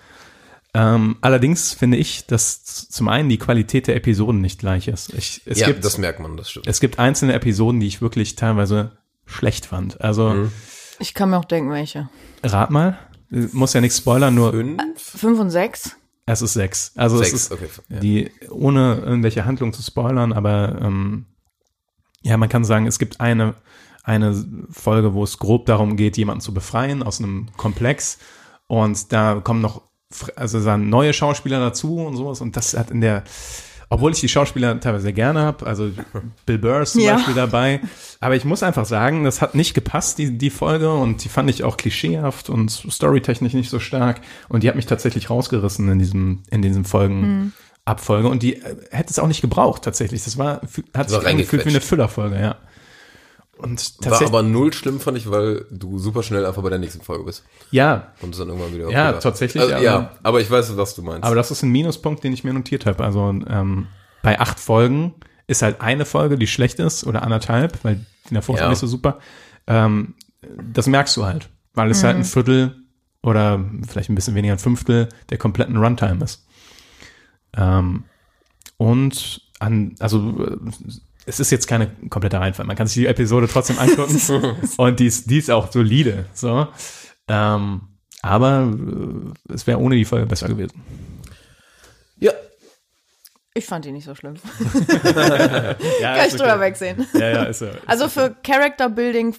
Ähm, 0.73 1.17
allerdings 1.19 1.73
finde 1.73 1.97
ich, 1.97 2.27
dass 2.27 2.63
zum 2.63 3.09
einen 3.09 3.27
die 3.27 3.37
Qualität 3.37 3.87
der 3.87 3.95
Episoden 3.97 4.39
nicht 4.39 4.59
gleich 4.59 4.87
ist. 4.87 5.13
Ich, 5.13 5.41
es, 5.45 5.59
ja, 5.59 5.67
gibt, 5.67 5.83
das 5.83 5.97
merkt 5.97 6.21
man, 6.21 6.37
das 6.37 6.49
stimmt. 6.51 6.67
es 6.67 6.79
gibt 6.79 6.97
einzelne 6.97 7.33
Episoden, 7.33 7.81
die 7.81 7.87
ich 7.87 8.01
wirklich 8.01 8.35
teilweise 8.37 8.97
schlecht 9.25 9.65
fand. 9.65 9.99
Also 10.01 10.29
Mhm. 10.29 10.51
Ich 10.99 11.13
kann 11.15 11.31
mir 11.31 11.37
auch 11.39 11.45
denken, 11.45 11.71
welche. 11.71 12.09
rat 12.43 12.69
mal, 12.69 12.97
muss 13.31 13.73
ja 13.73 13.81
nichts 13.81 13.97
spoilern, 13.97 14.35
nur 14.35 14.51
Fünf? 14.51 14.77
Fünf 14.97 15.39
und 15.39 15.49
sechs? 15.49 15.95
es 16.25 16.41
ist 16.41 16.53
sechs. 16.53 16.91
Also 16.95 17.19
es 17.19 17.29
Sechs, 17.29 17.43
ist 17.43 17.51
okay. 17.51 17.67
Die 17.89 18.31
ohne 18.49 19.01
irgendwelche 19.03 19.45
Handlung 19.45 19.73
zu 19.73 19.81
spoilern, 19.81 20.33
aber 20.33 20.79
ähm, 20.81 21.25
ja, 22.21 22.37
man 22.37 22.49
kann 22.49 22.63
sagen, 22.63 22.87
es 22.87 22.99
gibt 22.99 23.19
eine 23.19 23.55
eine 24.03 24.45
Folge, 24.71 25.13
wo 25.13 25.23
es 25.23 25.37
grob 25.37 25.67
darum 25.67 25.95
geht, 25.95 26.17
jemanden 26.17 26.41
zu 26.41 26.53
befreien 26.53 27.03
aus 27.03 27.19
einem 27.19 27.49
Komplex 27.55 28.17
und 28.67 29.11
da 29.11 29.41
kommen 29.43 29.61
noch 29.61 29.83
also 30.35 30.63
dann 30.63 30.89
neue 30.89 31.13
Schauspieler 31.13 31.59
dazu 31.59 31.97
und 31.97 32.17
sowas 32.17 32.41
und 32.41 32.57
das 32.57 32.75
hat 32.75 32.91
in 32.91 33.01
der 33.01 33.23
obwohl 33.91 34.13
ich 34.13 34.21
die 34.21 34.29
Schauspieler 34.29 34.79
teilweise 34.79 35.03
sehr 35.03 35.13
gerne 35.13 35.41
habe, 35.41 35.67
also 35.67 35.91
Bill 36.45 36.57
Burr 36.57 36.81
ist 36.81 36.93
zum 36.93 37.01
Ja. 37.01 37.15
Beispiel 37.15 37.33
dabei, 37.35 37.81
aber 38.21 38.37
ich 38.37 38.45
muss 38.45 38.63
einfach 38.63 38.85
sagen, 38.85 39.25
das 39.25 39.41
hat 39.41 39.53
nicht 39.53 39.73
gepasst, 39.73 40.17
die, 40.17 40.37
die 40.37 40.49
Folge, 40.49 40.93
und 40.93 41.25
die 41.25 41.29
fand 41.29 41.49
ich 41.49 41.65
auch 41.65 41.75
klischeehaft 41.75 42.49
und 42.49 42.71
storytechnisch 42.71 43.53
nicht 43.53 43.69
so 43.69 43.79
stark, 43.79 44.21
und 44.47 44.63
die 44.63 44.69
hat 44.69 44.77
mich 44.77 44.85
tatsächlich 44.85 45.29
rausgerissen 45.29 45.89
in 45.89 45.99
diesem, 45.99 46.43
in 46.49 46.61
diesen 46.61 46.85
Folgen, 46.85 47.51
Abfolge, 47.83 48.29
und 48.29 48.43
die 48.43 48.61
äh, 48.61 48.75
hätte 48.91 49.09
es 49.09 49.19
auch 49.19 49.27
nicht 49.27 49.41
gebraucht, 49.41 49.83
tatsächlich. 49.83 50.23
Das 50.23 50.37
war, 50.37 50.61
hat 50.95 51.09
sich 51.09 51.27
angefühlt 51.27 51.65
wie 51.65 51.69
eine. 51.69 51.81
Füllerfolge, 51.81 52.39
ja. 52.39 52.55
Und 53.61 53.93
War 54.05 54.21
aber 54.21 54.41
null 54.43 54.73
schlimm, 54.73 54.99
fand 54.99 55.17
ich, 55.17 55.29
weil 55.29 55.65
du 55.71 55.99
super 55.99 56.23
schnell 56.23 56.45
einfach 56.45 56.61
bei 56.63 56.69
der 56.69 56.79
nächsten 56.79 57.01
Folge 57.01 57.25
bist. 57.25 57.43
ja, 57.69 58.11
Und 58.21 58.31
es 58.31 58.37
dann 58.39 58.47
irgendwann 58.49 58.73
wieder 58.73 58.89
Ja, 58.89 59.09
wieder- 59.09 59.19
tatsächlich, 59.19 59.61
Also, 59.61 59.75
aber- 59.75 59.83
ja, 59.83 60.11
aber 60.23 60.41
ich 60.41 60.49
weiß, 60.49 60.75
was 60.77 60.95
du 60.95 61.03
meinst. 61.03 61.23
Aber 61.23 61.35
das 61.35 61.51
ist 61.51 61.61
ein 61.63 61.69
Minuspunkt, 61.69 62.23
den 62.23 62.33
ich 62.33 62.43
mir 62.43 62.53
notiert 62.53 62.85
habe. 62.85 63.03
Also 63.03 63.29
ähm, 63.29 63.87
bei 64.23 64.39
acht 64.39 64.59
Folgen 64.59 65.13
ist 65.47 65.61
halt 65.61 65.81
eine 65.81 66.05
Folge, 66.05 66.37
die 66.37 66.47
schlecht 66.47 66.79
ist, 66.79 67.05
oder 67.05 67.23
anderthalb, 67.23 67.83
weil 67.83 68.05
die 68.29 68.33
davor 68.33 68.57
Ja. 68.57 68.69
nicht 68.69 68.79
so 68.79 68.87
super. 68.87 69.19
Ähm, 69.67 70.15
das 70.73 70.87
merkst 70.87 71.15
du 71.17 71.25
halt, 71.25 71.49
weil 71.73 71.91
es 71.91 72.03
halt 72.03 72.15
ein 72.17 72.23
Viertel 72.23 72.75
oder 73.21 73.63
vielleicht 73.87 74.09
ein 74.09 74.15
bisschen 74.15 74.33
weniger 74.35 74.53
ein 74.53 74.59
Fünftel 74.59 75.09
der 75.29 75.37
kompletten 75.37 75.77
Runtime 75.77 76.23
ist. 76.23 76.45
Ähm, 77.55 78.05
und 78.77 79.41
an, 79.59 79.93
also 79.99 80.57
es 81.25 81.39
ist 81.39 81.51
jetzt 81.51 81.67
keine 81.67 81.87
komplette 82.09 82.39
Reinfall. 82.39 82.65
Man 82.65 82.75
kann 82.75 82.87
sich 82.87 82.95
die 82.95 83.05
Episode 83.07 83.47
trotzdem 83.47 83.77
angucken 83.79 84.57
und 84.77 84.99
die 84.99 85.05
ist, 85.05 85.29
die 85.29 85.37
ist 85.37 85.51
auch 85.51 85.71
solide. 85.71 86.25
So. 86.33 86.67
Ähm, 87.27 87.81
aber 88.21 88.71
äh, 88.71 89.53
es 89.53 89.67
wäre 89.67 89.79
ohne 89.79 89.95
die 89.95 90.05
Folge 90.05 90.25
besser 90.25 90.47
gewesen. 90.47 90.81
ja, 92.17 92.31
Ich 93.53 93.65
fand 93.65 93.85
die 93.85 93.91
nicht 93.91 94.05
so 94.05 94.15
schlimm. 94.15 94.35
Ja, 96.01 96.15
Kann 96.15 96.27
ich 96.27 96.35
drüber 96.35 96.59
wegsehen. 96.59 97.07
Ja, 97.13 97.29
ja, 97.29 97.43
ist 97.43 97.61
er. 97.61 97.77
Also 97.85 98.09
für 98.09 98.35
Character 98.43 98.89
Building 98.89 99.35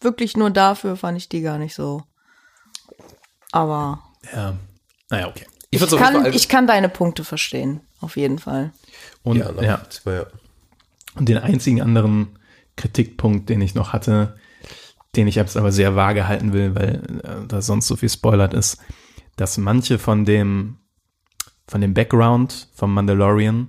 wirklich 0.00 0.36
nur 0.36 0.50
dafür 0.50 0.96
fand 0.96 1.18
ich 1.18 1.28
die 1.28 1.42
gar 1.42 1.58
nicht 1.58 1.74
so. 1.74 2.02
Aber 3.52 4.02
Ja. 4.32 4.54
Naja, 5.10 5.28
okay. 5.28 5.46
ich 5.70 5.82
ich 5.82 5.96
kann, 5.96 6.32
ich 6.32 6.48
kann 6.48 6.66
deine 6.66 6.88
Punkte 6.88 7.22
verstehen. 7.24 7.82
Auf 8.00 8.16
jeden 8.16 8.38
Fall. 8.38 8.72
Und, 9.22 9.36
ja, 9.36 9.50
na, 9.54 9.62
ja, 9.62 9.76
das 9.76 10.04
war 10.06 10.14
ja. 10.14 10.26
Und 11.14 11.28
den 11.28 11.38
einzigen 11.38 11.82
anderen 11.82 12.38
Kritikpunkt, 12.76 13.48
den 13.48 13.60
ich 13.60 13.74
noch 13.74 13.92
hatte, 13.92 14.36
den 15.14 15.26
ich 15.26 15.34
jetzt 15.34 15.56
aber 15.56 15.72
sehr 15.72 15.94
vage 15.94 16.26
halten 16.26 16.52
will, 16.52 16.74
weil 16.74 17.20
äh, 17.22 17.46
da 17.46 17.60
sonst 17.60 17.86
so 17.86 17.96
viel 17.96 18.08
spoilert 18.08 18.54
ist, 18.54 18.78
dass 19.36 19.58
manche 19.58 19.98
von 19.98 20.24
dem, 20.24 20.78
von 21.66 21.80
dem 21.80 21.94
Background 21.94 22.68
vom 22.74 22.94
Mandalorian, 22.94 23.68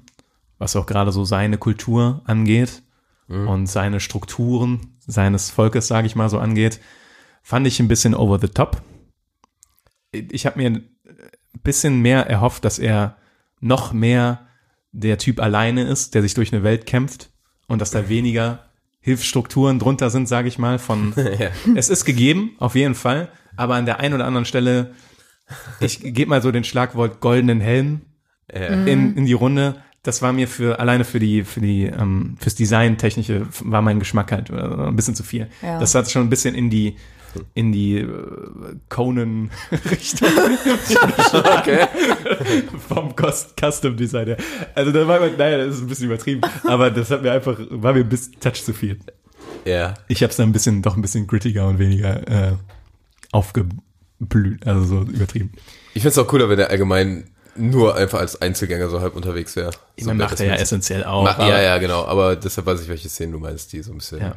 was 0.57 0.76
auch 0.76 0.86
gerade 0.86 1.11
so 1.11 1.26
seine 1.26 1.57
Kultur 1.57 2.22
angeht 2.26 2.84
und 3.28 3.68
seine 3.68 3.99
Strukturen 3.99 4.98
seines 5.06 5.49
Volkes, 5.49 5.88
sage 5.88 6.07
ich 6.07 6.15
mal 6.15 6.30
so, 6.30 6.40
angeht, 6.40 6.80
fand 7.41 7.68
ich 7.68 7.80
ein 7.80 7.88
bisschen 7.88 8.15
over 8.15 8.40
the 8.40 8.48
top. 8.48 8.82
Ich 10.11 10.45
habe 10.45 10.60
mir 10.60 10.70
ein 10.70 10.90
bisschen 11.64 12.02
mehr 12.02 12.28
erhofft, 12.28 12.64
dass 12.64 12.80
er 12.80 13.18
noch 13.60 13.91
mehr 13.91 14.48
der 14.91 15.18
Typ 15.18 15.40
alleine 15.40 15.84
ist, 15.84 16.14
der 16.14 16.22
sich 16.22 16.34
durch 16.36 16.53
eine 16.53 16.64
Welt 16.64 16.86
kämpft 16.86 17.33
und 17.68 17.81
dass 17.81 17.91
da 17.91 18.10
weniger 18.10 18.65
Hilfsstrukturen 19.02 19.80
drunter 19.80 20.10
sind, 20.10 20.27
sage 20.27 20.48
ich 20.48 20.57
mal, 20.57 20.80
von 20.80 21.14
es 21.76 21.90
ist 21.90 22.06
gegeben, 22.06 22.56
auf 22.60 22.76
jeden 22.76 22.95
Fall, 22.95 23.30
aber 23.56 23.76
an 23.76 23.85
der 23.85 23.99
einen 23.99 24.14
oder 24.14 24.26
anderen 24.26 24.45
Stelle, 24.45 24.94
ich 25.80 25.99
gebe 26.02 26.30
mal 26.30 26.41
so 26.41 26.52
den 26.52 26.64
Schlagwort 26.64 27.19
goldenen 27.19 27.60
Helm 27.60 28.02
in, 28.48 29.18
in 29.18 29.26
die 29.26 29.34
Runde. 29.34 29.76
Das 30.03 30.22
war 30.22 30.34
mir 30.34 30.48
für 30.48 30.80
alleine 30.80 31.06
für 31.06 31.19
die 31.19 31.44
für 31.44 31.61
die 31.61 31.85
ähm, 31.85 32.35
fürs 32.40 32.56
Design 32.56 32.98
technische 32.98 33.48
war 33.61 33.81
mein 33.81 33.99
Geschmack 33.99 34.31
halt 34.31 34.49
äh, 34.49 34.53
ein 34.53 34.95
bisschen 34.95 35.15
zu 35.15 35.23
viel. 35.23 35.48
Ja. 35.61 35.80
Das 35.80 35.95
hat 35.95 36.11
schon 36.11 36.23
ein 36.23 36.30
bisschen 36.30 36.56
in 36.56 36.69
die 36.69 36.98
in 37.54 37.72
die 37.72 37.98
äh, 38.00 38.08
Conan 38.90 39.50
Richtung 39.92 40.30
Okay. 41.60 41.88
vom 42.88 43.16
Cost 43.16 43.56
Custom 43.60 43.96
Design. 43.98 44.28
her. 44.28 44.38
Also 44.76 44.92
da 44.92 45.08
war 45.08 45.20
naja, 45.20 45.58
das 45.66 45.76
ist 45.76 45.82
ein 45.82 45.88
bisschen 45.88 46.06
übertrieben, 46.08 46.42
aber 46.66 46.92
das 46.92 47.10
hat 47.12 47.22
mir 47.24 47.32
einfach 47.32 47.58
war 47.70 47.94
mir 47.94 48.02
ein 48.02 48.10
bisschen 48.10 48.40
Touch 48.40 48.64
zu 48.64 48.74
viel. 48.74 49.00
Ja. 49.66 49.94
Ich 50.08 50.22
habe 50.24 50.32
es 50.32 50.38
dann 50.38 50.50
ein 50.50 50.54
bisschen 50.54 50.82
doch 50.82 50.96
ein 50.96 51.02
bisschen 51.02 51.28
grittiger 51.28 51.68
und 51.68 51.80
weniger 51.80 52.28
äh, 52.28 52.54
aufgeblüht, 53.32 54.66
also 54.66 54.84
so 54.84 55.02
übertrieben. 55.02 55.52
Ich 55.94 56.02
find's 56.02 56.18
auch 56.18 56.28
cooler, 56.28 56.50
wenn 56.50 56.60
er 56.60 56.70
allgemein 56.70 57.30
nur 57.56 57.96
einfach 57.96 58.20
als 58.20 58.42
Einzelgänger 58.42 58.90
so 58.90 59.00
halb 59.02 59.16
unterwegs 59.16 59.56
wäre. 59.56 59.72
Ich 59.96 60.06
so 60.06 60.14
macht 60.14 60.40
er 60.40 60.48
ja 60.48 60.56
essentiell 60.56 61.04
auch. 61.04 61.28
Aber- 61.28 61.48
ja, 61.48 61.62
ja, 61.62 61.78
genau. 61.78 62.06
Aber 62.06 62.36
deshalb 62.36 62.66
weiß 62.66 62.82
ich, 62.82 62.90
welche 62.90 63.10
Szenen 63.10 63.32
du 63.34 63.40
meinst, 63.40 63.72
die 63.74 63.82
so 63.84 63.92
ein 63.92 63.98
bisschen. 63.98 64.20
Ja. 64.20 64.36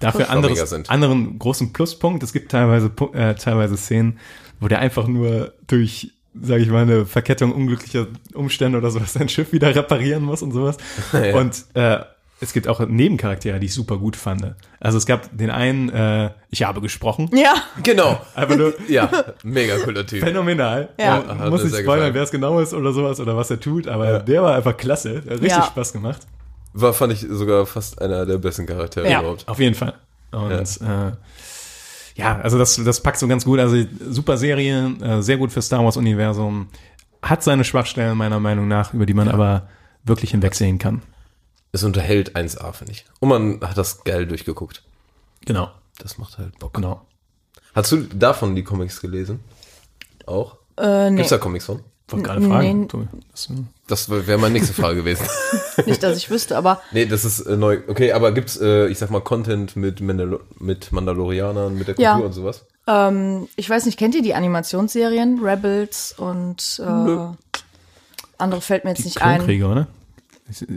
Dafür 0.00 0.28
anderes, 0.30 0.68
sind. 0.70 0.90
anderen 0.90 1.38
großen 1.38 1.72
Pluspunkt. 1.72 2.22
Es 2.22 2.32
gibt 2.32 2.50
teilweise, 2.52 2.90
äh, 3.14 3.34
teilweise 3.34 3.76
Szenen, 3.76 4.18
wo 4.60 4.68
der 4.68 4.80
einfach 4.80 5.06
nur 5.06 5.52
durch, 5.66 6.12
sage 6.40 6.62
ich 6.62 6.68
mal, 6.68 6.82
eine 6.82 7.06
Verkettung 7.06 7.52
unglücklicher 7.52 8.06
Umstände 8.34 8.76
oder 8.78 8.90
sowas 8.90 9.14
sein 9.14 9.28
Schiff 9.28 9.52
wieder 9.52 9.74
reparieren 9.74 10.22
muss 10.22 10.42
und 10.42 10.52
sowas. 10.52 10.76
Ja. 11.12 11.36
Und 11.38 11.64
äh, 11.74 11.98
es 12.38 12.52
gibt 12.52 12.68
auch 12.68 12.86
Nebencharaktere, 12.86 13.58
die 13.58 13.64
ich 13.64 13.72
super 13.72 13.96
gut 13.96 14.14
fand. 14.14 14.54
Also 14.78 14.98
es 14.98 15.06
gab 15.06 15.30
den 15.34 15.50
einen, 15.50 15.88
äh, 15.88 16.30
ich 16.50 16.64
habe 16.64 16.82
gesprochen. 16.82 17.30
Ja, 17.32 17.54
Genau. 17.82 18.20
Einfach 18.34 18.56
nur 18.56 18.74
Ja, 18.88 19.10
mega 19.42 19.78
cooler 19.78 20.06
Typ. 20.06 20.20
phänomenal. 20.22 20.90
Ja. 21.00 21.22
Muss 21.48 21.64
nicht 21.64 21.74
spoilern, 21.78 22.12
wer 22.12 22.22
es 22.22 22.30
genau 22.30 22.60
ist 22.60 22.74
oder 22.74 22.92
sowas 22.92 23.18
oder 23.20 23.34
was 23.38 23.50
er 23.50 23.58
tut, 23.58 23.88
aber 23.88 24.18
der 24.18 24.42
war 24.42 24.54
einfach 24.54 24.76
klasse. 24.76 25.22
Hat 25.24 25.30
richtig 25.30 25.48
Ja. 25.52 25.62
Spaß 25.62 25.94
gemacht. 25.94 26.26
War, 26.78 26.92
fand 26.92 27.12
ich 27.14 27.20
sogar 27.28 27.64
fast 27.64 28.00
einer 28.02 28.26
der 28.26 28.36
besten 28.38 28.66
Charaktere 28.66 29.10
Ja. 29.10 29.20
überhaupt. 29.20 29.48
Auf 29.48 29.58
jeden 29.58 29.74
Fall. 29.74 29.94
Und 30.32 30.50
ja, 30.50 31.08
äh, 31.08 31.12
ja 32.16 32.36
also 32.38 32.58
das, 32.58 32.76
das 32.76 33.02
packt 33.02 33.18
so 33.18 33.26
ganz 33.28 33.44
gut. 33.46 33.58
Also 33.60 33.82
super 34.10 34.36
Serie, 34.36 34.94
äh, 35.00 35.22
sehr 35.22 35.38
gut 35.38 35.52
für 35.52 35.62
Star 35.62 35.82
Wars-Universum. 35.84 36.68
Hat 37.22 37.42
seine 37.42 37.64
Schwachstellen 37.64 38.16
meiner 38.18 38.40
Meinung 38.40 38.68
nach, 38.68 38.92
über 38.92 39.06
die 39.06 39.14
man 39.14 39.28
aber 39.28 39.68
wirklich 40.04 40.32
hinwegsehen 40.32 40.78
kann. 40.78 41.02
Es 41.72 41.82
unterhält 41.82 42.36
1A, 42.36 42.72
finde 42.72 42.92
ich. 42.92 43.06
Und 43.20 43.28
man 43.30 43.60
hat 43.62 43.78
das 43.78 44.04
geil 44.04 44.26
durchgeguckt. 44.26 44.82
Genau. 45.46 45.70
Das 45.98 46.18
macht 46.18 46.36
halt 46.36 46.58
Bock. 46.58 46.74
Genau. 46.74 47.06
Hast 47.74 47.90
du 47.92 48.02
davon 48.02 48.54
die 48.54 48.64
Comics 48.64 49.00
gelesen? 49.00 49.40
Auch? 50.26 50.56
äh, 50.78 51.10
nee, 51.10 51.16
Gibt's 51.16 51.30
da 51.30 51.38
Comics 51.38 51.64
von? 51.64 51.82
Wollte 52.08 52.24
gerade 52.26 52.42
fragen. 52.42 52.88
Nee. 52.92 53.56
Das, 53.88 54.08
wäre 54.10 54.38
meine 54.38 54.54
nächste 54.54 54.74
Frage 54.74 54.96
gewesen. 54.96 55.26
nicht, 55.86 56.02
dass 56.02 56.16
ich 56.16 56.28
wüsste, 56.28 56.56
aber 56.56 56.80
nee, 56.90 57.06
das 57.06 57.24
ist 57.24 57.40
äh, 57.40 57.56
neu. 57.56 57.78
Okay, 57.86 58.12
aber 58.12 58.32
gibt's, 58.32 58.56
äh, 58.60 58.88
ich 58.88 58.98
sag 58.98 59.10
mal, 59.10 59.20
Content 59.20 59.76
mit, 59.76 60.00
Mandalo 60.00 60.40
mit 60.58 60.90
Mandalorianern, 60.92 61.74
mit 61.76 61.86
der 61.88 61.94
Kultur 61.94 62.04
Ja. 62.04 62.16
und 62.16 62.32
sowas? 62.32 62.64
ähm, 62.88 63.48
ich 63.56 63.70
weiß 63.70 63.86
nicht, 63.86 63.96
kennt 63.98 64.14
ihr 64.16 64.22
die 64.22 64.34
Animationsserien? 64.34 65.40
Rebels 65.40 66.14
und 66.18 66.80
äh, 66.84 67.26
andere 68.38 68.60
fällt 68.60 68.84
mir 68.84 68.90
jetzt 68.90 69.00
die 69.00 69.04
nicht 69.04 69.22
ein. 69.22 69.36
Klonkrieger, 69.36 69.70
oder? 69.70 69.86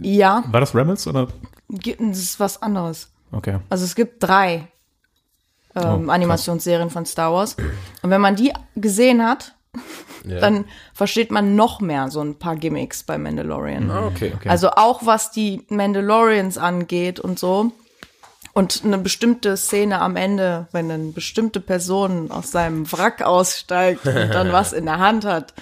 Ja, 0.01 0.43
War 0.51 0.59
das 0.61 0.73
Rebels 0.75 1.05
oder? 1.07 1.27
das 1.67 2.17
ist 2.17 2.39
was 2.39 2.61
anderes. 2.61 3.09
Okay. 3.31 3.59
Also 3.69 3.85
es 3.85 3.95
gibt 3.95 4.23
drei 4.23 4.67
Oh, 5.75 5.81
ähm, 5.81 6.05
krass. 6.05 6.15
Animationsserien 6.15 6.89
von 6.89 7.05
Star 7.05 7.31
Wars. 7.31 7.55
Und 8.01 8.09
wenn 8.09 8.21
man 8.21 8.35
die 8.35 8.51
gesehen 8.75 9.23
hat, 9.23 9.53
Ja. 10.25 10.39
dann 10.39 10.65
versteht 10.93 11.31
man 11.31 11.55
noch 11.55 11.79
mehr 11.81 12.09
so 12.09 12.21
ein 12.21 12.35
paar 12.35 12.55
Gimmicks 12.55 13.03
bei 13.03 13.17
Mandalorian. 13.17 13.89
Ah, 13.89 14.05
okay. 14.07 14.33
Okay. 14.35 14.49
Also 14.49 14.71
auch 14.71 15.05
was 15.05 15.31
die 15.31 15.65
Mandalorians 15.69 16.57
angeht 16.57 17.19
und 17.19 17.39
so. 17.39 17.71
Und 18.53 18.81
eine 18.83 18.97
bestimmte 18.97 19.55
Szene 19.57 20.01
am 20.01 20.15
Ende, 20.15 20.67
wenn 20.71 20.89
eine 20.91 21.11
bestimmte 21.11 21.59
Person 21.61 22.31
aus 22.31 22.51
seinem 22.51 22.91
Wrack 22.91 23.21
aussteigt 23.21 24.05
und 24.05 24.15
dann 24.15 24.51
was 24.51 24.73
in 24.73 24.85
der 24.85 24.99
Hand 24.99 25.23
hat. 25.23 25.53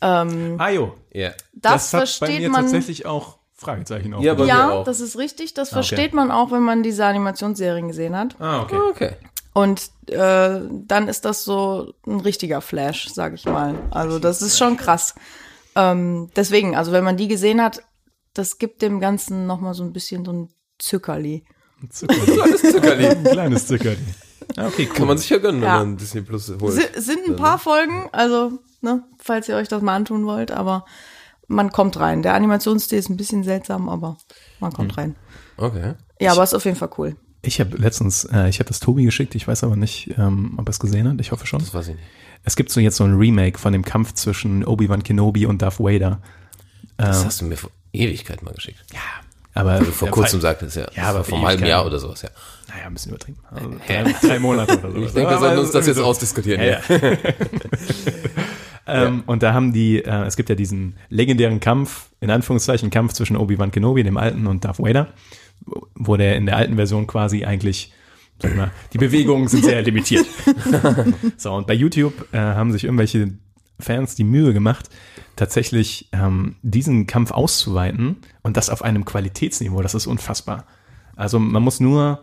Ajo. 0.00 0.94
Ja. 1.12 1.30
Das, 1.52 1.92
hat 1.92 2.00
bei 2.00 2.06
versteht 2.06 2.40
mir 2.40 2.50
man. 2.50 2.62
tatsächlich 2.62 3.04
auch 3.06 3.38
Fragezeichen 3.56 4.14
auf. 4.14 4.22
Ja, 4.22 4.34
Ja, 4.44 4.70
auch. 4.70 4.84
das 4.84 5.00
ist 5.00 5.18
richtig. 5.18 5.52
Das 5.54 5.70
versteht 5.70 6.14
man 6.14 6.30
auch, 6.30 6.52
wenn 6.52 6.62
man 6.62 6.84
diese 6.84 7.04
Animationsserien 7.04 7.88
gesehen 7.88 8.16
hat. 8.16 8.36
ah, 8.38 8.62
okay. 8.62 8.78
Okay. 8.90 9.12
Und 9.62 9.90
äh, 10.10 10.60
dann 10.70 11.08
ist 11.08 11.24
das 11.24 11.42
so 11.44 11.92
ein 12.06 12.20
richtiger 12.20 12.60
Flash, 12.60 13.08
sag 13.12 13.34
ich 13.34 13.44
mal. 13.44 13.74
Also 13.90 14.18
das 14.18 14.40
ist 14.42 14.56
schon 14.58 14.76
krass. 14.76 15.14
Ähm, 15.74 16.30
deswegen, 16.36 16.76
also 16.76 16.92
wenn 16.92 17.02
man 17.04 17.16
die 17.16 17.28
gesehen 17.28 17.60
hat, 17.62 17.82
das 18.34 18.58
gibt 18.58 18.82
dem 18.82 19.00
Ganzen 19.00 19.46
noch 19.46 19.60
mal 19.60 19.74
so 19.74 19.82
ein 19.82 19.92
bisschen 19.92 20.24
so 20.24 20.32
ein 20.32 20.48
Zückerli. 20.78 21.44
Zuckerli. 21.90 22.40
Alles 22.40 22.62
Zuckerli. 22.62 23.06
Ein 23.06 23.24
kleines 23.24 23.66
Zuckerli. 23.66 23.98
Okay, 24.56 24.86
cool. 24.90 24.94
Kann 24.96 25.06
man 25.08 25.18
sich 25.18 25.28
ja 25.30 25.38
gönnen, 25.38 25.62
Ja. 25.62 25.80
wenn 25.80 25.88
man 25.90 25.96
Disney 25.96 26.22
Plus 26.22 26.52
holt. 26.60 26.74
Si- 26.74 27.00
sind 27.00 27.26
ein 27.28 27.36
paar 27.36 27.58
Folgen, 27.58 28.08
also 28.12 28.60
ne, 28.80 29.02
falls 29.18 29.48
ihr 29.48 29.56
euch 29.56 29.68
das 29.68 29.82
mal 29.82 29.94
antun 29.96 30.24
wollt, 30.24 30.50
aber 30.52 30.84
man 31.48 31.70
kommt 31.72 31.98
rein. 31.98 32.22
Der 32.22 32.34
Animationsstil 32.34 32.98
ist 32.98 33.08
ein 33.10 33.16
bisschen 33.16 33.42
seltsam, 33.42 33.88
aber 33.88 34.18
man 34.60 34.72
kommt 34.72 34.96
rein. 34.96 35.16
Okay. 35.56 35.94
Ja, 36.20 36.32
aber 36.32 36.44
ist 36.44 36.54
auf 36.54 36.64
jeden 36.64 36.76
Fall 36.76 36.90
cool. 36.98 37.16
Ich 37.42 37.60
habe 37.60 37.76
letztens, 37.76 38.24
äh, 38.24 38.48
ich 38.48 38.58
habe 38.58 38.68
das 38.68 38.80
Tobi 38.80 39.04
geschickt, 39.04 39.34
ich 39.34 39.46
weiß 39.46 39.62
aber 39.64 39.76
nicht, 39.76 40.10
ähm, 40.18 40.54
ob 40.56 40.68
er 40.68 40.70
es 40.70 40.80
gesehen 40.80 41.08
hat. 41.08 41.20
Ich 41.20 41.30
hoffe 41.32 41.46
schon. 41.46 41.60
Das 41.60 41.72
weiß 41.72 41.88
ich 41.88 41.94
nicht. 41.94 42.04
Es 42.44 42.56
gibt 42.56 42.70
so 42.70 42.80
jetzt 42.80 42.96
so 42.96 43.04
ein 43.04 43.14
Remake 43.16 43.58
von 43.58 43.72
dem 43.72 43.84
Kampf 43.84 44.14
zwischen 44.14 44.64
Obi-Wan 44.64 45.02
Kenobi 45.02 45.46
und 45.46 45.60
Darth 45.62 45.78
Vader. 45.80 46.20
Das 46.96 47.24
hast 47.24 47.40
du 47.40 47.44
mir 47.44 47.56
vor 47.56 47.70
Ewigkeit 47.92 48.42
mal 48.42 48.52
geschickt. 48.54 48.78
Ja, 48.92 48.98
aber 49.54 49.72
Also 49.72 49.90
vor 49.92 50.08
äh, 50.08 50.10
kurzem 50.10 50.40
fall- 50.40 50.50
sagtest 50.50 50.76
ja. 50.76 50.86
Ja, 50.96 51.04
aber 51.10 51.24
vor 51.24 51.38
einem 51.38 51.46
halben. 51.46 51.64
Jahr 51.66 51.86
oder 51.86 51.98
sowas, 51.98 52.22
ja. 52.22 52.30
Naja, 52.68 52.86
ein 52.86 52.92
bisschen 52.94 53.10
übertrieben. 53.12 53.38
Also 53.50 53.70
drei, 53.86 54.14
drei 54.20 54.38
Monate 54.40 54.78
oder 54.78 54.90
so. 54.92 54.98
Ich 54.98 55.12
denke, 55.12 55.30
wir 55.30 55.38
sollten 55.38 55.58
uns 55.60 55.70
das 55.70 55.86
jetzt 55.86 55.98
ausdiskutieren. 56.00 56.60
Ja, 56.62 56.80
Ja, 56.88 56.98
ja. 58.94 59.04
ähm, 59.06 59.22
Und 59.26 59.42
da 59.42 59.52
haben 59.52 59.72
die, 59.72 60.02
äh, 60.02 60.24
es 60.24 60.36
gibt 60.36 60.48
ja 60.48 60.54
diesen 60.54 60.96
legendären 61.10 61.60
Kampf, 61.60 62.06
in 62.20 62.30
Anführungszeichen 62.30 62.90
Kampf 62.90 63.12
zwischen 63.12 63.36
Obi-Wan 63.36 63.70
Kenobi, 63.70 64.02
dem 64.02 64.16
Alten, 64.16 64.46
und 64.46 64.64
Darth 64.64 64.78
Vader, 64.78 65.08
wo- 65.94 66.16
der 66.16 66.36
in 66.36 66.46
der 66.46 66.56
alten 66.56 66.76
Version 66.76 67.06
quasi 67.06 67.44
eigentlich, 67.44 67.92
sag 68.40 68.50
ich 68.52 68.56
mal, 68.56 68.70
die 68.92 68.98
Bewegungen 68.98 69.48
sind 69.48 69.64
sehr 69.64 69.82
limitiert. 69.82 70.26
so, 71.36 71.52
und 71.54 71.66
bei 71.66 71.74
YouTube 71.74 72.26
äh, 72.32 72.38
haben 72.38 72.72
sich 72.72 72.84
irgendwelche 72.84 73.32
Fans 73.80 74.14
die 74.16 74.24
Mühe 74.24 74.52
gemacht, 74.52 74.90
tatsächlich 75.36 76.08
ähm, 76.12 76.56
diesen 76.62 77.06
Kampf 77.06 77.30
auszuweiten 77.30 78.16
und 78.42 78.56
das 78.56 78.70
auf 78.70 78.82
einem 78.82 79.04
Qualitätsniveau, 79.04 79.82
das 79.82 79.94
ist 79.94 80.06
unfassbar. 80.06 80.64
Also 81.14 81.38
man 81.38 81.62
muss 81.62 81.78
nur, 81.80 82.22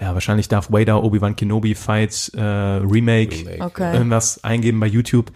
ja, 0.00 0.14
wahrscheinlich 0.14 0.48
Darth 0.48 0.72
Vader, 0.72 1.02
Obi-Wan 1.02 1.36
Kenobi 1.36 1.74
Fight, 1.74 2.30
äh, 2.34 2.40
Remake, 2.40 3.36
Remake. 3.40 3.62
Okay. 3.64 3.94
irgendwas 3.94 4.42
eingeben 4.44 4.80
bei 4.80 4.86
YouTube. 4.86 5.32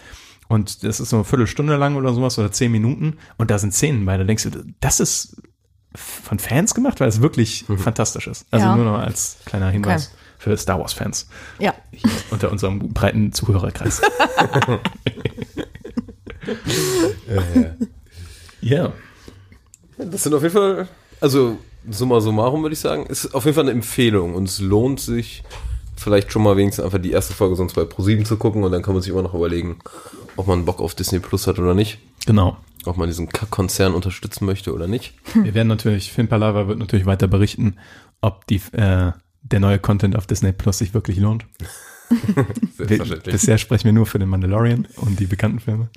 Und 0.49 0.83
das 0.83 0.99
ist 0.99 1.11
so 1.11 1.17
eine 1.17 1.25
Viertelstunde 1.25 1.77
lang 1.77 1.95
oder 1.97 2.13
sowas 2.13 2.39
oder 2.39 2.51
zehn 2.51 2.73
Minuten 2.73 3.19
und 3.39 3.51
da 3.53 3.59
sind 3.59 3.73
Szenen 3.73 4.05
bei. 4.05 4.17
Da 4.17 4.25
denkst 4.25 4.45
du, 4.45 4.65
das 4.81 4.99
ist 4.99 5.41
von 5.95 6.39
Fans 6.39 6.75
gemacht, 6.75 7.01
weil 7.01 7.09
es 7.09 7.21
wirklich 7.21 7.65
fantastisch 7.79 8.27
ist. 8.29 8.47
Also 8.51 8.67
Ja. 8.67 8.77
nur 8.77 8.85
noch 8.85 8.99
als 8.99 9.39
kleiner 9.45 9.71
Hinweis 9.71 10.13
für 10.39 10.57
Star 10.57 10.79
Wars 10.81 10.93
Fans 10.93 11.29
Ja. 11.59 11.75
hier 11.93 12.11
unter 12.31 12.51
unserem 12.51 12.93
breiten 12.93 13.33
Zuhörerkreis. 13.33 14.01
Ja. 18.61 18.93
Das 19.99 20.23
sind 20.23 20.35
auf 20.35 20.43
jeden 20.43 20.55
Fall, 20.55 20.89
also 21.21 21.59
summa 21.91 22.21
summarum 22.21 22.63
würde 22.63 22.73
ich 22.75 22.79
sagen, 22.81 23.07
ist 23.07 23.35
auf 23.35 23.45
jeden 23.45 23.55
Fall 23.55 23.65
eine 23.65 23.73
Empfehlung 23.73 24.35
und 24.35 24.49
es 24.49 24.59
lohnt 24.61 25.01
sich 25.01 25.43
vielleicht 26.01 26.33
schon 26.33 26.43
mal 26.43 26.57
wenigstens 26.57 26.85
einfach 26.85 26.99
die 26.99 27.13
erste 27.13 27.35
Folge 27.35 27.57
sonst 27.57 27.75
bei 27.75 27.83
Pro7 27.83 28.25
zu 28.25 28.37
gucken 28.37 28.65
und 28.65 28.73
dann 28.73 28.83
kann 28.83 28.95
man 28.95 29.03
sich 29.03 29.13
immer 29.13 29.23
noch 29.23 29.35
überlegen, 29.35 29.79
ob 30.37 30.47
man 30.47 30.65
Bock 30.65 30.81
auf 30.81 30.95
Disney 30.95 31.19
Plus 31.21 31.47
hat 31.47 31.59
oder 31.59 31.75
nicht, 31.75 31.99
Genau. 32.27 32.57
ob 32.87 32.97
man 32.97 33.09
diesen 33.09 33.29
Konzern 33.29 33.95
unterstützen 33.95 34.47
möchte 34.47 34.73
oder 34.75 34.87
nicht. 34.89 35.15
Wir 35.35 35.55
werden 35.55 35.69
natürlich, 35.69 36.11
Film 36.13 36.29
Palaver 36.29 36.69
wird 36.69 36.79
natürlich 36.79 37.07
weiter 37.07 37.29
berichten, 37.29 37.77
ob 38.23 38.47
die, 38.47 38.61
äh, 38.73 39.13
der 39.43 39.61
neue 39.61 39.79
Content 39.79 40.17
auf 40.17 40.27
Disney 40.27 40.53
Plus 40.53 40.79
sich 40.79 40.95
wirklich 40.95 41.19
lohnt. 41.19 41.45
Selbstverständlich. 42.77 43.33
bisher 43.33 43.59
sprechen 43.59 43.85
wir 43.85 43.93
nur 43.93 44.07
für 44.07 44.19
den 44.19 44.29
Mandalorian 44.29 44.89
und 44.97 45.21
die 45.21 45.27
bekannten 45.27 45.61
Filme. 45.61 45.89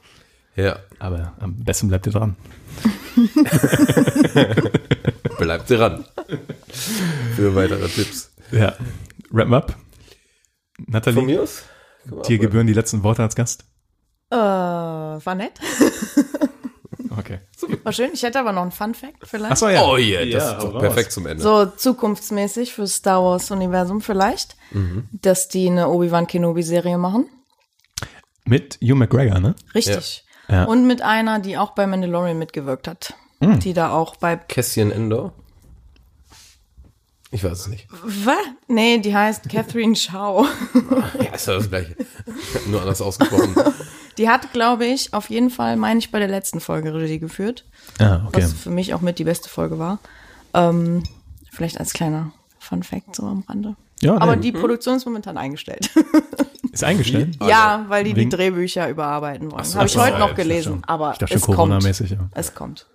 Ja, 0.55 0.77
Aber 0.99 1.34
am 1.39 1.55
besten 1.63 1.88
bleibt 1.88 2.05
ihr 2.05 2.11
dran. 2.11 2.35
bleibt 5.39 5.69
dran. 5.69 6.05
Für 7.35 7.55
weitere 7.55 7.88
Tipps. 7.88 8.31
Ja. 8.51 8.73
Wrap 9.31 9.51
up. 9.51 9.75
Von 10.85 10.93
Nathalie, 10.93 11.23
mir 11.23 11.41
aus? 11.43 11.64
dir 12.27 12.38
gebühren 12.38 12.68
die 12.68 12.73
letzten 12.73 13.03
Worte 13.03 13.22
als 13.23 13.35
Gast. 13.35 13.65
Äh, 14.30 14.35
war 14.35 15.35
nett. 15.35 15.53
Okay. 17.15 17.39
War 17.84 17.93
schön. 17.93 18.10
Ich 18.14 18.23
hätte 18.23 18.39
aber 18.39 18.51
noch 18.53 18.64
einen 18.64 18.72
Fun 18.72 18.95
Fact 18.95 19.27
vielleicht. 19.27 19.51
Ach 19.51 19.57
so, 19.57 19.69
ja. 19.69 19.84
Oh 19.85 19.97
yeah, 19.97 20.26
das 20.26 20.34
Ja, 20.43 20.51
ist 20.53 20.64
doch 20.64 20.73
raus. 20.73 20.81
perfekt 20.81 21.11
zum 21.11 21.27
Ende. 21.27 21.43
So 21.43 21.68
zukunftsmäßig 21.68 22.73
für 22.73 22.88
Star 22.88 23.23
Wars 23.23 23.51
Universum 23.51 24.01
vielleicht, 24.01 24.55
dass 25.11 25.47
die 25.47 25.68
eine 25.68 25.89
Obi-Wan 25.89 26.26
Kenobi 26.26 26.64
Serie 26.64 26.97
machen. 26.97 27.27
Mit 28.45 28.80
Hugh 28.81 28.95
McGregor, 28.95 29.39
ne? 29.39 29.53
Richtig. 29.76 30.26
Ja. 30.49 30.64
Und 30.65 30.88
mit 30.88 31.03
einer, 31.03 31.38
die 31.39 31.55
auch 31.57 31.72
bei 31.76 31.85
Mandalorian 31.85 32.38
mitgewirkt 32.39 32.88
hat. 32.88 33.14
Die 33.39 33.73
da 33.73 33.91
auch 33.91 34.15
bei 34.15 34.35
Cassian 34.35 34.89
Endor? 34.91 35.34
Ich 37.34 37.43
weiß 37.43 37.61
es 37.61 37.68
nicht. 37.68 37.88
Was? 37.89 38.38
Nee, 38.68 38.99
die 38.99 39.15
heißt 39.15 39.49
Catherine 39.49 39.95
Shaw. 39.95 40.45
Ja, 41.19 41.34
ist 41.34 41.47
ja 41.47 41.55
das 41.55 41.69
gleiche. 41.69 41.95
Nur 42.68 42.81
anders 42.81 43.01
ausgesprochen. 43.01 43.55
Die 44.19 44.30
hat, 44.30 44.53
glaube 44.53 44.85
ich, 44.85 45.11
auf 45.15 45.31
jeden 45.31 45.49
Fall, 45.49 45.76
meine 45.76 45.97
ich, 45.97 46.11
bei 46.11 46.19
der 46.19 46.27
letzten 46.27 46.60
Folge 46.60 46.93
Regie 46.93 47.18
geführt. 47.18 47.65
Ah, 47.97 48.22
okay. 48.27 48.43
Was 48.43 48.53
für 48.53 48.69
mich 48.69 48.93
auch 48.93 49.01
mit 49.01 49.18
die 49.18 49.23
beste 49.23 49.49
Folge 49.49 49.80
war. 49.80 49.97
Ähm, 50.53 51.01
vielleicht 51.51 51.80
als 51.80 51.93
kleiner 51.93 52.31
Fun 52.60 52.84
Fact 52.84 53.15
so 53.15 53.23
am 53.23 53.43
Rande. 53.49 53.76
Ja, 54.01 54.15
Aber 54.22 54.35
nee. 54.35 54.43
die 54.43 54.51
Produktion 54.51 54.97
ist 54.97 55.05
momentan 55.05 55.38
eingestellt. 55.38 55.89
Ist 56.72 56.84
eingestellt? 56.84 57.38
ja, 57.47 57.85
weil 57.88 58.03
die 58.03 58.15
wegen- 58.15 58.30
die 58.31 58.35
Drehbücher 58.35 58.89
überarbeiten 58.89 59.51
wollen. 59.51 59.64
so, 59.64 59.76
Habe 59.77 59.88
ich 59.88 59.95
heute 59.97 60.14
ja, 60.14 60.19
noch 60.19 60.34
gelesen. 60.35 60.73
schon. 60.73 60.84
Aber 60.85 61.11
Ich 61.14 61.18
dachte 61.19 61.35
es 61.35 61.45
schon 61.45 61.55
kommt. 61.55 61.84
Ja. 61.84 62.18
Es 62.34 62.53
kommt. 62.55 62.88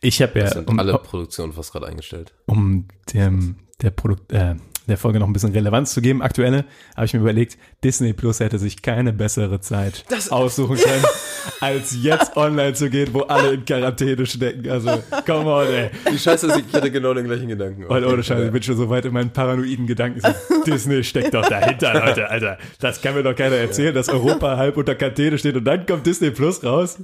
Ich 0.00 0.22
habe 0.22 0.38
ja, 0.38 0.48
Sind 0.52 0.68
um, 0.68 0.78
alle 0.78 0.96
Produktionen 0.98 1.52
fast 1.52 1.70
gerade 1.72 1.86
eingestellt. 1.86 2.32
um 2.46 2.86
dem, 3.12 3.56
der 3.82 3.90
Produkt, 3.90 4.32
äh, 4.32 4.54
der 4.88 4.96
Folge 4.96 5.18
noch 5.18 5.26
ein 5.26 5.32
bisschen 5.32 5.52
Relevanz 5.52 5.92
zu 5.92 6.00
geben, 6.00 6.22
aktuelle, 6.22 6.64
habe 6.94 7.06
ich 7.06 7.14
mir 7.14 7.20
überlegt, 7.20 7.58
Disney 7.82 8.12
Plus 8.12 8.40
hätte 8.40 8.58
sich 8.58 8.82
keine 8.82 9.12
bessere 9.12 9.60
Zeit 9.60 10.04
aussuchen 10.30 10.76
können, 10.76 11.04
als 11.60 11.96
jetzt 12.00 12.36
online 12.36 12.74
zu 12.74 12.88
gehen, 12.88 13.08
wo 13.12 13.22
alle 13.22 13.54
in 13.54 13.64
Quarantäne 13.64 14.24
stecken. 14.26 14.70
Also, 14.70 15.02
come 15.26 15.50
on, 15.50 15.66
ey. 15.66 15.90
Die 16.12 16.18
Scheiße 16.18 16.46
ich 16.46 16.74
hatte 16.74 16.90
genau 16.90 17.14
den 17.14 17.26
gleichen 17.26 17.48
Gedanken. 17.48 17.84
Und 17.84 18.04
ohne 18.04 18.22
Scheiße, 18.22 18.46
ich 18.46 18.52
bin 18.52 18.62
schon 18.62 18.76
so 18.76 18.88
weit 18.88 19.04
in 19.06 19.12
meinen 19.12 19.30
paranoiden 19.30 19.86
Gedanken. 19.86 20.20
So, 20.20 20.62
Disney 20.64 21.02
steckt 21.02 21.34
doch 21.34 21.48
dahinter, 21.48 21.94
Leute, 21.94 22.30
Alter. 22.30 22.58
Das 22.80 23.00
kann 23.02 23.14
mir 23.14 23.24
doch 23.24 23.34
keiner 23.34 23.56
erzählen, 23.56 23.94
dass 23.94 24.08
Europa 24.08 24.56
halb 24.56 24.76
unter 24.76 24.94
Quarantäne 24.94 25.38
steht 25.38 25.56
und 25.56 25.64
dann 25.64 25.84
kommt 25.86 26.06
Disney 26.06 26.30
Plus 26.30 26.62
raus, 26.62 26.98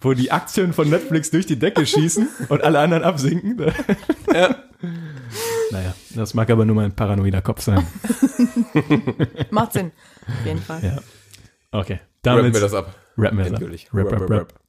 wo 0.00 0.14
die 0.14 0.32
Aktien 0.32 0.72
von 0.72 0.88
Netflix 0.88 1.30
durch 1.30 1.44
die 1.44 1.58
Decke 1.58 1.84
schießen 1.84 2.28
und 2.48 2.64
alle 2.64 2.78
anderen 2.78 3.04
absinken. 3.04 3.60
Ja. 4.32 4.56
Naja, 5.70 5.94
das 6.14 6.34
mag 6.34 6.50
aber 6.50 6.64
nur 6.64 6.76
mein 6.76 6.92
paranoider 6.94 7.42
Kopf 7.42 7.62
sein. 7.62 7.86
Macht 9.50 9.72
Sinn. 9.72 9.92
Auf 10.26 10.46
jeden 10.46 10.60
Fall. 10.60 10.84
Ja. 10.84 10.98
Okay, 11.72 11.94
Rappen 11.94 12.08
damit 12.22 12.54
wir 12.54 12.60
das 12.60 12.74
ab. 12.74 12.94
rappen 13.16 13.38
wir 13.38 13.44
das 13.44 13.54
ab. 13.54 13.60
Endgültig. 13.60 13.88
Rap, 13.94 14.12
rap, 14.12 14.30
rap. 14.30 14.59